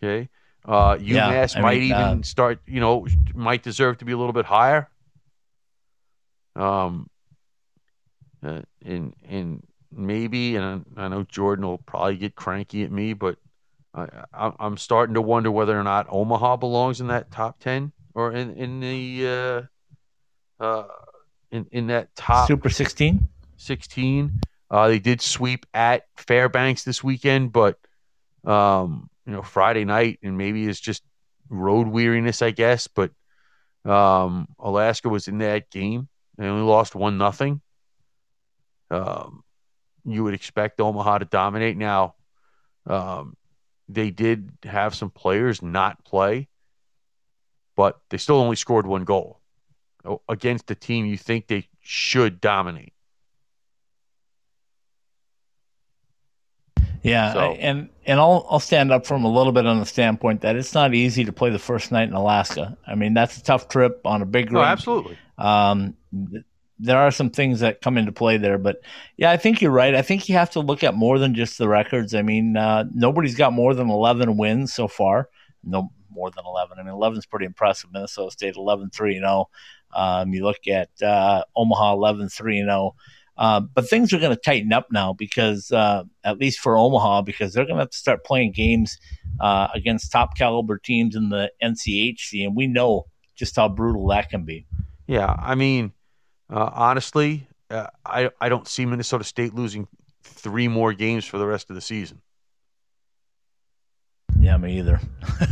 Okay. 0.02 0.28
Uh, 0.64 0.98
Yeah, 1.00 1.30
UMass 1.30 1.56
I 1.56 1.60
might 1.60 1.78
mean, 1.78 1.90
even 1.90 2.18
uh, 2.20 2.22
start, 2.22 2.60
you 2.66 2.80
know, 2.80 3.06
might 3.34 3.62
deserve 3.62 3.98
to 3.98 4.04
be 4.04 4.12
a 4.12 4.16
little 4.16 4.32
bit 4.32 4.44
higher. 4.46 4.88
Um, 6.54 7.08
uh, 8.44 8.62
and 8.84 9.14
and 9.28 9.66
maybe, 9.92 10.56
and 10.56 10.84
I, 10.96 11.04
I 11.04 11.08
know 11.08 11.22
Jordan 11.22 11.66
will 11.66 11.78
probably 11.78 12.16
get 12.16 12.34
cranky 12.34 12.82
at 12.82 12.90
me, 12.90 13.12
but 13.12 13.36
I, 13.94 14.52
I'm 14.58 14.76
starting 14.76 15.14
to 15.14 15.22
wonder 15.22 15.50
whether 15.50 15.78
or 15.78 15.84
not 15.84 16.06
Omaha 16.10 16.56
belongs 16.56 17.00
in 17.00 17.06
that 17.08 17.30
top 17.30 17.60
ten 17.60 17.92
or 18.14 18.32
in 18.32 18.54
in 18.54 18.80
the 18.80 19.66
uh, 20.60 20.84
in 21.50 21.66
in 21.72 21.86
that 21.88 22.14
top 22.14 22.48
Super 22.48 22.70
16. 22.70 23.28
16. 23.56 24.40
Uh, 24.70 24.88
they 24.88 24.98
did 24.98 25.20
sweep 25.20 25.66
at 25.72 26.06
Fairbanks 26.16 26.84
this 26.84 27.02
weekend, 27.02 27.52
but 27.52 27.78
um, 28.44 29.08
you 29.26 29.32
know 29.32 29.42
Friday 29.42 29.84
night, 29.84 30.18
and 30.22 30.36
maybe 30.36 30.66
it's 30.66 30.80
just 30.80 31.02
road 31.48 31.86
weariness, 31.86 32.42
I 32.42 32.50
guess. 32.50 32.88
But 32.88 33.12
um, 33.84 34.48
Alaska 34.58 35.08
was 35.08 35.28
in 35.28 35.38
that 35.38 35.70
game. 35.70 36.08
They 36.36 36.46
only 36.46 36.66
lost 36.66 36.94
one 36.94 37.18
nothing. 37.18 37.60
Um, 38.90 39.42
you 40.04 40.24
would 40.24 40.34
expect 40.34 40.80
Omaha 40.80 41.18
to 41.18 41.24
dominate. 41.24 41.76
Now, 41.76 42.14
um, 42.86 43.36
they 43.88 44.10
did 44.10 44.50
have 44.64 44.94
some 44.94 45.10
players 45.10 45.62
not 45.62 46.04
play, 46.04 46.48
but 47.76 47.98
they 48.10 48.18
still 48.18 48.36
only 48.36 48.56
scored 48.56 48.86
one 48.86 49.04
goal 49.04 49.35
against 50.28 50.70
a 50.70 50.74
team 50.74 51.06
you 51.06 51.16
think 51.18 51.46
they 51.46 51.68
should 51.80 52.40
dominate. 52.40 52.92
Yeah, 57.02 57.32
So- 57.34 57.40
and 57.52 57.88
and 58.04 58.18
I'll 58.18 58.46
I'll 58.50 58.58
stand 58.60 58.90
up 58.90 59.06
from 59.06 59.24
a 59.24 59.28
little 59.32 59.52
bit 59.52 59.64
on 59.66 59.78
the 59.78 59.86
standpoint 59.86 60.40
that 60.40 60.56
it's 60.56 60.74
not 60.74 60.92
easy 60.94 61.24
to 61.24 61.32
play 61.32 61.50
the 61.50 61.58
first 61.58 61.92
night 61.92 62.08
in 62.08 62.14
Alaska. 62.14 62.76
I 62.86 62.94
mean, 62.96 63.14
that's 63.14 63.38
a 63.38 63.42
tough 63.42 63.68
trip 63.68 64.00
on 64.04 64.22
a 64.22 64.26
big 64.26 64.50
No, 64.50 64.60
rink. 64.60 64.70
absolutely. 64.70 65.18
Um, 65.38 65.94
th- 66.32 66.44
there 66.78 66.98
are 66.98 67.10
some 67.10 67.30
things 67.30 67.60
that 67.60 67.80
come 67.80 67.96
into 67.96 68.12
play 68.12 68.36
there, 68.38 68.58
but 68.58 68.80
yeah, 69.16 69.30
I 69.30 69.36
think 69.36 69.62
you're 69.62 69.70
right. 69.70 69.94
I 69.94 70.02
think 70.02 70.28
you 70.28 70.34
have 70.34 70.50
to 70.50 70.60
look 70.60 70.82
at 70.84 70.94
more 70.94 71.18
than 71.18 71.34
just 71.34 71.58
the 71.58 71.68
records. 71.68 72.14
I 72.14 72.22
mean, 72.22 72.56
uh, 72.56 72.84
nobody's 72.92 73.34
got 73.36 73.52
more 73.52 73.72
than 73.72 73.88
11 73.88 74.36
wins 74.36 74.74
so 74.74 74.86
far. 74.88 75.28
No 75.64 75.90
more 76.10 76.30
than 76.30 76.44
11. 76.44 76.78
I 76.78 76.82
mean, 76.82 76.92
11 76.92 77.18
is 77.18 77.26
pretty 77.26 77.46
impressive. 77.46 77.90
Minnesota 77.92 78.30
State 78.30 78.56
11 78.56 78.90
3 78.90 79.14
0. 79.14 79.48
Um, 79.94 80.32
you 80.32 80.44
look 80.44 80.66
at 80.68 80.90
uh, 81.02 81.44
Omaha 81.56 81.94
11 81.94 82.28
3 82.28 82.62
0. 82.62 82.94
Uh, 83.38 83.60
but 83.60 83.88
things 83.88 84.12
are 84.12 84.18
going 84.18 84.34
to 84.34 84.40
tighten 84.40 84.72
up 84.72 84.86
now 84.90 85.12
because, 85.12 85.70
uh, 85.70 86.02
at 86.24 86.38
least 86.38 86.58
for 86.58 86.76
Omaha, 86.76 87.22
because 87.22 87.52
they're 87.52 87.66
going 87.66 87.76
to 87.76 87.82
have 87.82 87.90
to 87.90 87.96
start 87.96 88.24
playing 88.24 88.52
games 88.52 88.98
uh, 89.40 89.68
against 89.74 90.10
top 90.10 90.36
caliber 90.36 90.78
teams 90.78 91.14
in 91.14 91.28
the 91.28 91.50
NCHC, 91.62 92.46
and 92.46 92.56
we 92.56 92.66
know 92.66 93.06
just 93.34 93.56
how 93.56 93.68
brutal 93.68 94.06
that 94.08 94.30
can 94.30 94.44
be. 94.44 94.66
Yeah, 95.06 95.34
I 95.38 95.54
mean, 95.54 95.92
uh, 96.48 96.70
honestly, 96.72 97.46
uh, 97.70 97.88
I 98.04 98.30
I 98.40 98.48
don't 98.48 98.66
see 98.66 98.86
Minnesota 98.86 99.24
State 99.24 99.54
losing 99.54 99.86
three 100.22 100.68
more 100.68 100.92
games 100.92 101.24
for 101.24 101.38
the 101.38 101.46
rest 101.46 101.68
of 101.70 101.76
the 101.76 101.82
season. 101.82 102.22
Yeah, 104.46 104.56
me 104.58 104.78
either. 104.78 105.00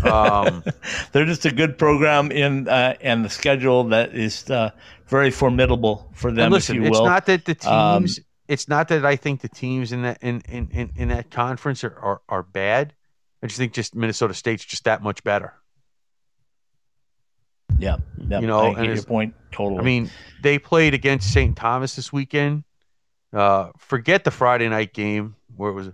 Um, 0.05 0.63
They're 1.13 1.25
just 1.27 1.45
a 1.47 1.51
good 1.53 1.79
program 1.79 2.31
in 2.31 2.69
uh, 2.69 2.95
and 3.01 3.25
the 3.25 3.29
schedule 3.29 3.85
that 3.89 4.15
is 4.15 4.49
uh, 4.51 4.71
very 5.09 5.31
formidable 5.33 6.09
for 6.15 6.31
them, 6.31 6.53
listen, 6.53 6.77
if 6.77 6.83
you 6.83 6.89
it's 6.89 6.99
will. 6.99 7.05
not 7.07 7.27
that 7.27 7.45
the 7.45 7.57
Um, 7.69 8.03
teams. 8.05 8.21
it's 8.47 8.69
not 8.69 8.89
that 8.89 9.05
I 9.05 9.17
think 9.17 9.41
the 9.41 9.49
teams 9.49 9.91
in 9.91 10.03
that 10.03 10.19
in 10.23 10.43
in, 10.49 10.69
in, 10.71 10.93
in 10.97 11.09
that 11.09 11.31
conference 11.31 11.83
are, 11.83 11.99
are 11.99 12.21
are 12.29 12.43
bad. 12.45 12.95
I 13.43 13.47
just 13.49 13.59
think 13.59 13.73
just 13.73 13.95
Minnesota 13.97 14.33
State's 14.33 14.65
just 14.65 14.85
that 14.85 15.03
much 15.03 15.25
better. 15.25 15.53
yeah, 17.79 17.97
yeah, 18.29 18.41
you 18.41 18.47
know, 18.47 18.73
I 18.75 18.83
your 18.85 19.03
point 19.03 19.35
totally. 19.51 19.81
I 19.81 19.83
mean, 19.83 20.11
they 20.43 20.59
played 20.59 20.95
against 20.95 21.33
St. 21.33 21.57
Thomas 21.57 21.97
this 21.97 22.13
weekend. 22.13 22.65
Uh, 23.33 23.71
forget 23.79 24.23
the 24.25 24.31
Friday 24.31 24.69
night 24.69 24.93
game 24.95 25.35
where 25.57 25.71
it 25.71 25.75
was. 25.75 25.89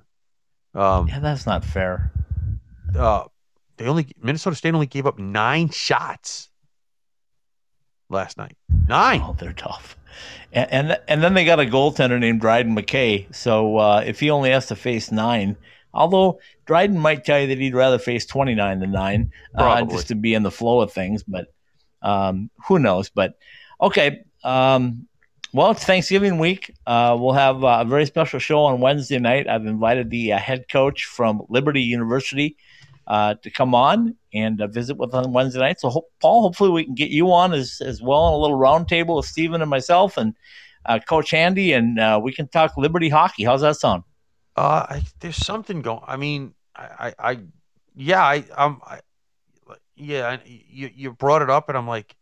Um, 0.74 1.08
yeah, 1.08 1.18
that's 1.20 1.46
not 1.46 1.64
fair. 1.64 2.12
Uh, 2.96 3.24
they 3.76 3.86
only 3.86 4.08
Minnesota 4.22 4.56
State 4.56 4.74
only 4.74 4.86
gave 4.86 5.06
up 5.06 5.18
nine 5.18 5.70
shots 5.70 6.50
last 8.10 8.36
night. 8.36 8.56
Nine. 8.88 9.22
Oh, 9.22 9.36
they're 9.38 9.52
tough. 9.52 9.96
And, 10.52 10.70
and 10.70 11.00
and 11.08 11.22
then 11.22 11.34
they 11.34 11.44
got 11.44 11.60
a 11.60 11.64
goaltender 11.64 12.18
named 12.18 12.40
Dryden 12.40 12.76
McKay. 12.76 13.34
So 13.34 13.78
uh, 13.78 14.02
if 14.04 14.20
he 14.20 14.30
only 14.30 14.50
has 14.50 14.66
to 14.66 14.76
face 14.76 15.10
nine, 15.10 15.56
although 15.94 16.40
Dryden 16.66 16.98
might 16.98 17.24
tell 17.24 17.40
you 17.40 17.46
that 17.46 17.58
he'd 17.58 17.74
rather 17.74 17.98
face 17.98 18.26
twenty 18.26 18.54
nine 18.54 18.80
than 18.80 18.92
nine, 18.92 19.32
uh, 19.54 19.84
just 19.84 20.08
to 20.08 20.14
be 20.14 20.34
in 20.34 20.42
the 20.42 20.50
flow 20.50 20.80
of 20.80 20.92
things. 20.92 21.22
But 21.22 21.52
um, 22.02 22.50
who 22.66 22.78
knows? 22.78 23.08
But 23.10 23.38
okay. 23.80 24.24
Um, 24.44 25.06
well, 25.52 25.72
it's 25.72 25.84
Thanksgiving 25.84 26.38
week. 26.38 26.74
Uh, 26.86 27.16
we'll 27.18 27.32
have 27.32 27.64
uh, 27.64 27.78
a 27.80 27.84
very 27.84 28.06
special 28.06 28.38
show 28.38 28.60
on 28.64 28.80
Wednesday 28.80 29.18
night. 29.18 29.48
I've 29.48 29.66
invited 29.66 30.10
the 30.10 30.34
uh, 30.34 30.38
head 30.38 30.68
coach 30.68 31.06
from 31.06 31.42
Liberty 31.48 31.82
University 31.82 32.56
uh, 33.06 33.34
to 33.42 33.50
come 33.50 33.74
on 33.74 34.16
and 34.32 34.60
uh, 34.60 34.66
visit 34.66 34.96
with 34.96 35.14
on 35.14 35.32
Wednesday 35.32 35.60
night. 35.60 35.80
So, 35.80 35.88
hope, 35.88 36.10
Paul, 36.20 36.42
hopefully 36.42 36.70
we 36.70 36.84
can 36.84 36.94
get 36.94 37.10
you 37.10 37.32
on 37.32 37.52
as, 37.52 37.80
as 37.84 38.00
well 38.02 38.20
on 38.20 38.34
a 38.34 38.36
little 38.36 38.58
roundtable 38.58 39.16
with 39.16 39.26
Stephen 39.26 39.60
and 39.60 39.70
myself 39.70 40.16
and 40.16 40.34
uh, 40.86 40.98
Coach 41.00 41.30
Handy, 41.30 41.72
and 41.72 41.98
uh, 41.98 42.20
we 42.22 42.32
can 42.32 42.48
talk 42.48 42.76
Liberty 42.76 43.08
hockey. 43.08 43.44
How's 43.44 43.60
that 43.62 43.76
sound? 43.76 44.04
Uh, 44.56 44.86
I, 44.88 45.02
there's 45.20 45.36
something 45.36 45.82
going. 45.82 46.02
I 46.06 46.16
mean, 46.16 46.54
I, 46.74 47.14
I, 47.18 47.30
I 47.30 47.38
yeah, 47.96 48.22
I, 48.22 48.44
um, 48.56 48.80
I, 48.84 49.00
yeah, 49.96 50.38
you, 50.44 50.90
you 50.94 51.12
brought 51.12 51.42
it 51.42 51.50
up, 51.50 51.68
and 51.68 51.76
I'm 51.76 51.86
like, 51.86 52.14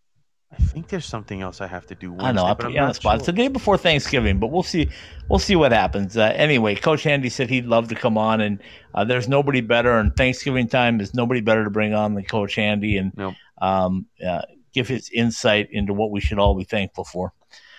I 0.50 0.56
think 0.56 0.88
there's 0.88 1.04
something 1.04 1.42
else 1.42 1.60
I 1.60 1.66
have 1.66 1.86
to 1.88 1.94
do. 1.94 2.10
Wednesday, 2.10 2.28
I 2.28 2.32
know 2.32 2.44
I 2.44 2.54
but 2.54 2.64
put 2.64 2.72
you 2.72 2.80
on 2.80 2.88
the 2.88 2.94
spot. 2.94 3.12
sure. 3.12 3.16
It's 3.18 3.26
the 3.26 3.32
day 3.32 3.48
before 3.48 3.76
Thanksgiving, 3.76 4.38
but 4.38 4.46
we'll 4.46 4.62
see. 4.62 4.88
We'll 5.28 5.38
see 5.38 5.56
what 5.56 5.72
happens. 5.72 6.16
Uh, 6.16 6.32
anyway, 6.34 6.74
Coach 6.74 7.02
Handy 7.02 7.28
said 7.28 7.50
he'd 7.50 7.66
love 7.66 7.88
to 7.88 7.94
come 7.94 8.16
on, 8.16 8.40
and 8.40 8.62
uh, 8.94 9.04
there's 9.04 9.28
nobody 9.28 9.60
better. 9.60 9.98
And 9.98 10.16
Thanksgiving 10.16 10.66
time 10.66 11.00
is 11.02 11.12
nobody 11.14 11.40
better 11.42 11.64
to 11.64 11.70
bring 11.70 11.92
on 11.92 12.14
than 12.14 12.24
Coach 12.24 12.54
Handy 12.54 12.96
and 12.96 13.12
Nope. 13.14 13.34
um, 13.60 14.06
uh, 14.26 14.40
give 14.72 14.88
his 14.88 15.10
insight 15.10 15.68
into 15.70 15.92
what 15.92 16.10
we 16.10 16.20
should 16.20 16.38
all 16.38 16.54
be 16.56 16.64
thankful 16.64 17.04
for. 17.04 17.34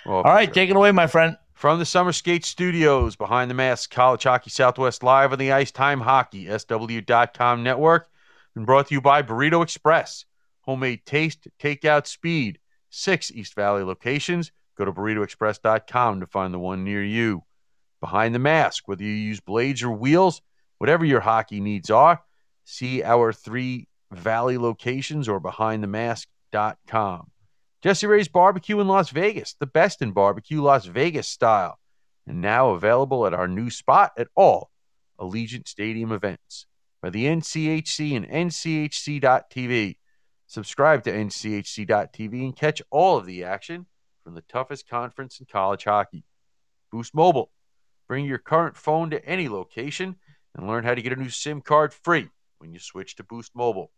Well, 0.05 0.17
All 0.17 0.23
for 0.23 0.29
right, 0.29 0.45
sure. 0.45 0.53
take 0.53 0.69
it 0.69 0.75
away, 0.75 0.91
my 0.91 1.07
friend. 1.07 1.37
From 1.53 1.79
the 1.79 1.85
Summer 1.85 2.11
Skate 2.13 2.45
Studios, 2.45 3.15
behind 3.17 3.49
the 3.51 3.55
mask, 3.55 3.91
College 3.91 4.23
Hockey 4.23 4.49
Southwest 4.51 5.03
live 5.03 5.33
on 5.33 5.39
the 5.39 5.51
Ice 5.51 5.71
Time 5.71 5.99
Hockey, 6.01 6.47
SW.com 6.47 7.63
network, 7.63 8.09
and 8.55 8.65
brought 8.65 8.87
to 8.87 8.93
you 8.93 9.01
by 9.01 9.21
Burrito 9.23 9.61
Express. 9.61 10.23
Homemade 10.69 11.03
taste, 11.03 11.47
takeout 11.59 12.05
speed. 12.05 12.59
Six 12.91 13.31
East 13.31 13.55
Valley 13.55 13.81
locations. 13.81 14.51
Go 14.77 14.85
to 14.85 14.93
burritoexpress.com 14.93 16.19
to 16.19 16.27
find 16.27 16.53
the 16.53 16.59
one 16.59 16.83
near 16.83 17.03
you. 17.03 17.41
Behind 18.01 18.35
the 18.35 18.39
mask, 18.39 18.87
whether 18.87 19.03
you 19.03 19.09
use 19.09 19.39
blades 19.39 19.81
or 19.81 19.89
wheels, 19.89 20.43
whatever 20.77 21.03
your 21.03 21.21
hockey 21.21 21.59
needs 21.59 21.89
are, 21.89 22.21
see 22.65 23.01
our 23.01 23.33
three 23.33 23.87
Valley 24.11 24.59
locations 24.59 25.27
or 25.27 25.41
behindthemask.com. 25.41 27.31
Jessie 27.81 28.05
Rae's 28.05 28.27
Barbecue 28.27 28.79
in 28.79 28.87
Las 28.87 29.09
Vegas, 29.09 29.55
the 29.59 29.65
best 29.65 30.03
in 30.03 30.11
barbecue 30.11 30.61
Las 30.61 30.85
Vegas 30.85 31.27
style, 31.27 31.79
and 32.27 32.41
now 32.41 32.69
available 32.69 33.25
at 33.25 33.33
our 33.33 33.47
new 33.47 33.71
spot 33.71 34.11
at 34.19 34.27
all 34.35 34.69
Allegiant 35.19 35.67
Stadium 35.67 36.11
events 36.11 36.67
by 37.01 37.09
the 37.09 37.25
NCHC 37.25 38.15
and 38.15 38.27
NCHC.TV. 38.29 39.95
Subscribe 40.49 41.03
to 41.03 41.11
NCHC.TV 41.11 42.43
and 42.43 42.55
catch 42.55 42.81
all 42.89 43.17
of 43.17 43.27
the 43.27 43.43
action 43.43 43.85
from 44.23 44.33
the 44.33 44.41
toughest 44.41 44.89
conference 44.89 45.39
in 45.39 45.45
college 45.45 45.83
hockey. 45.83 46.23
Boost 46.91 47.13
Mobile. 47.13 47.51
Bring 48.07 48.25
your 48.25 48.39
current 48.39 48.75
phone 48.75 49.11
to 49.11 49.23
any 49.23 49.47
location 49.47 50.15
and 50.55 50.67
learn 50.67 50.85
how 50.85 50.95
to 50.95 51.03
get 51.03 51.13
a 51.13 51.15
new 51.15 51.29
SIM 51.29 51.61
card 51.61 51.93
free 51.93 52.29
when 52.57 52.73
you 52.73 52.79
switch 52.79 53.15
to 53.17 53.23
Boost 53.23 53.55
Mobile. 53.55 53.91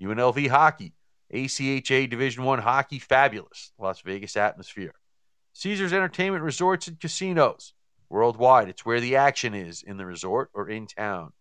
UNLV 0.00 0.48
Hockey. 0.48 0.94
ACHA 1.34 2.08
Division 2.08 2.44
One 2.44 2.60
hockey, 2.60 3.00
fabulous 3.00 3.72
Las 3.76 4.02
Vegas 4.02 4.36
atmosphere. 4.36 4.94
Caesars 5.52 5.92
Entertainment 5.92 6.44
Resorts 6.44 6.86
and 6.86 7.00
Casinos. 7.00 7.72
Worldwide, 8.08 8.68
it's 8.68 8.86
where 8.86 9.00
the 9.00 9.16
action 9.16 9.52
is 9.52 9.82
in 9.82 9.96
the 9.96 10.06
resort 10.06 10.48
or 10.54 10.68
in 10.68 10.86
town. 10.86 11.32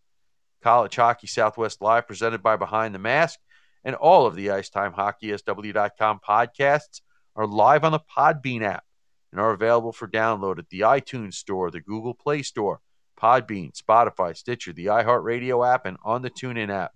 College 0.64 0.96
Hockey 0.96 1.28
Southwest 1.28 1.80
Live, 1.80 2.08
presented 2.08 2.42
by 2.42 2.56
Behind 2.56 2.96
the 2.96 3.00
Mask, 3.00 3.40
and 3.86 3.96
all 3.96 4.26
of 4.26 4.36
the 4.36 4.48
IcetimeHockeySW.com 4.48 6.20
podcasts 6.28 7.00
are 7.36 7.48
live 7.48 7.84
on 7.84 7.92
the 7.92 8.00
Podbean 8.00 8.64
app 8.64 8.84
and 9.32 9.40
are 9.40 9.52
available 9.52 9.94
for 9.94 10.08
download 10.08 10.60
at 10.60 10.70
the 10.70 10.82
iTunes 10.82 11.36
Store, 11.36 11.70
the 11.70 11.80
Google 11.80 12.16
Play 12.16 12.42
Store, 12.42 12.82
Podbean, 13.22 13.80
Spotify, 13.80 14.36
Stitcher, 14.36 14.74
the 14.74 14.88
iHeartRadio 14.88 15.72
app, 15.72 15.86
and 15.86 15.98
on 16.04 16.24
the 16.24 16.32
TuneIn 16.32 16.70
app. 16.70 16.94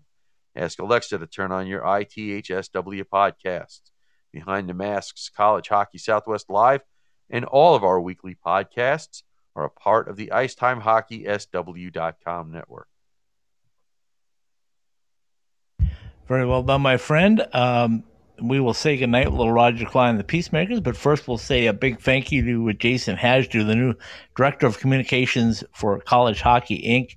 Ask 0.56 0.80
Alexa 0.80 1.20
to 1.20 1.28
turn 1.28 1.52
on 1.52 1.68
your 1.68 1.82
ITHSW 1.82 3.04
podcasts. 3.06 3.92
Behind 4.34 4.68
the 4.68 4.74
Masks 4.74 5.30
College 5.30 5.68
Hockey 5.70 6.00
Southwest 6.00 6.50
Live 6.50 6.82
and 7.30 7.46
all 7.46 7.76
of 7.76 7.84
our 7.84 8.02
weekly 8.02 8.36
podcasts 8.46 9.24
are 9.56 9.66
a 9.66 9.70
part 9.70 10.08
of 10.08 10.18
the 10.18 10.28
IcetimeHockeySW.com 10.28 12.52
network. 12.52 12.88
Very 16.30 16.46
well 16.46 16.62
done, 16.62 16.82
my 16.82 16.98
friend. 16.98 17.44
Um, 17.54 18.04
we 18.40 18.60
will 18.60 18.76
say 18.76 18.96
goodnight 18.98 19.32
little 19.32 19.52
Roger 19.52 19.84
Clyne 19.86 20.18
the 20.18 20.24
Peacemakers, 20.24 20.80
but 20.80 20.96
first 20.96 21.28
we'll 21.28 21.40
say 21.40 21.66
a 21.66 21.74
big 21.74 22.00
thank 22.00 22.32
you 22.32 22.46
to 22.46 22.74
Jason 22.74 23.18
Hajdu, 23.18 23.66
the 23.66 23.74
new 23.74 23.96
Director 24.36 24.68
of 24.68 24.78
Communications 24.78 25.64
for 25.74 26.00
College 26.02 26.40
Hockey 26.40 26.84
Inc. 26.88 27.16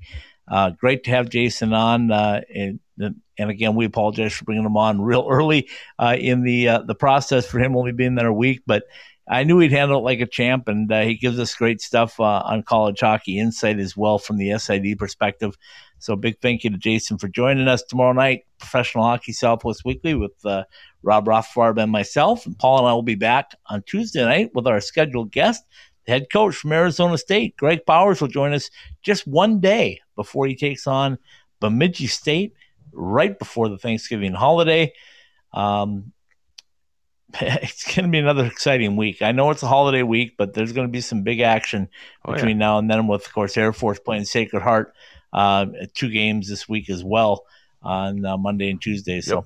Uh, 0.51 0.71
great 0.71 1.05
to 1.05 1.11
have 1.11 1.29
Jason 1.29 1.75
on. 1.75 2.11
Uh, 2.11 2.41
and, 2.55 2.81
and, 2.99 3.51
again, 3.51 3.75
we 3.75 3.85
apologize 3.85 4.33
for 4.33 4.47
bringing 4.47 4.65
him 4.65 4.79
on 4.79 5.03
real 5.03 5.29
early 5.31 5.69
uh, 5.99 6.17
in 6.19 6.43
the 6.43 6.69
uh, 6.69 6.79
the 6.79 6.95
process 6.95 7.45
for 7.45 7.59
him 7.59 7.77
only 7.77 7.93
being 7.93 8.15
there 8.15 8.29
a 8.29 8.33
week, 8.33 8.63
but 8.67 8.85
I 9.29 9.45
knew 9.45 9.59
he'd 9.59 9.73
handle 9.73 9.99
it 9.99 10.05
like 10.05 10.21
a 10.21 10.27
champ, 10.27 10.69
and 10.69 10.91
uh, 10.91 11.03
he 11.03 11.17
gives 11.17 11.39
us 11.39 11.55
great 11.55 11.81
stuff 11.81 12.19
uh, 12.19 12.43
on 12.45 12.63
college 12.63 13.01
hockey 13.01 13.39
insight 13.39 13.79
as 13.79 13.95
well 13.95 14.19
from 14.19 14.39
the 14.39 14.59
SID 14.59 14.99
perspective. 14.99 15.57
So, 16.03 16.17
big 16.17 16.41
thank 16.41 16.65
you 16.65 16.71
to 16.71 16.77
Jason 16.77 17.17
for 17.17 17.29
joining 17.29 17.69
us 17.69 17.81
tomorrow 17.85 18.13
night, 18.13 18.45
Professional 18.59 19.05
Hockey 19.05 19.33
Southwest 19.33 19.85
Weekly 19.85 20.15
with 20.15 20.33
uh, 20.45 20.65
Rob 21.05 21.27
Rothfarb 21.27 21.81
and 21.81 21.93
myself. 21.93 22.45
And 22.45 22.59
Paul 22.59 22.79
and 22.79 22.89
I 22.89 22.93
will 22.93 23.03
be 23.03 23.15
back 23.15 23.53
on 23.67 23.85
Tuesday 23.87 24.25
night 24.25 24.51
with 24.53 24.67
our 24.67 24.81
scheduled 24.81 25.31
guest, 25.31 25.63
the 26.05 26.11
head 26.11 26.27
coach 26.33 26.57
from 26.57 26.73
Arizona 26.73 27.17
State, 27.19 27.57
Greg 27.57 27.87
Powers, 27.87 28.21
will 28.21 28.27
join 28.27 28.53
us 28.53 28.69
just 29.03 29.29
one 29.29 29.61
day 29.61 30.01
before 30.17 30.49
he 30.49 30.57
takes 30.57 30.89
on 30.89 31.19
Bemidji 31.61 32.09
State 32.09 32.55
right 32.93 33.39
before 33.39 33.69
the 33.69 33.79
Thanksgiving 33.79 34.33
holiday. 34.33 34.93
Um, 35.55 36.13
it's 37.41 37.85
going 37.85 38.07
to 38.07 38.11
be 38.11 38.19
another 38.19 38.45
exciting 38.45 38.97
week. 38.97 39.23
I 39.23 39.31
know 39.31 39.51
it's 39.51 39.63
a 39.63 39.69
holiday 39.69 40.03
week, 40.03 40.35
but 40.37 40.53
there's 40.53 40.73
going 40.73 40.89
to 40.89 40.93
be 40.93 41.01
some 41.01 41.23
big 41.23 41.39
action 41.39 41.89
oh, 42.25 42.33
between 42.33 42.57
yeah. 42.57 42.67
now 42.67 42.79
and 42.79 42.91
then. 42.91 43.07
With 43.07 43.25
of 43.25 43.33
course 43.33 43.57
Air 43.57 43.73
Force 43.73 44.01
playing 44.01 44.25
Sacred 44.25 44.65
Heart, 44.65 44.95
uh, 45.33 45.67
two 45.95 46.11
games 46.11 46.49
this 46.49 46.69
week 46.69 46.91
as 46.91 47.03
well 47.03 47.45
on 47.83 48.25
uh, 48.25 48.37
Monday 48.37 48.71
and 48.71 48.81
Tuesday. 48.81 49.21
So, 49.21 49.37
yep. 49.37 49.45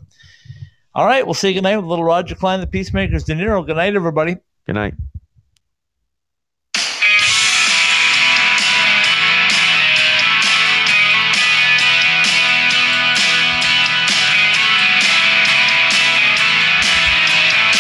all 0.95 1.07
right, 1.07 1.25
we'll 1.25 1.35
say 1.35 1.55
goodnight 1.55 1.77
with 1.77 1.87
little 1.87 2.05
Roger 2.05 2.35
Clyne, 2.35 2.61
the 2.61 2.67
Peacemakers, 2.67 3.25
De 3.25 3.35
Niro. 3.35 3.65
Good 3.65 3.77
night, 3.77 3.95
everybody. 3.95 4.37
Good 4.67 4.75
night. 4.75 4.95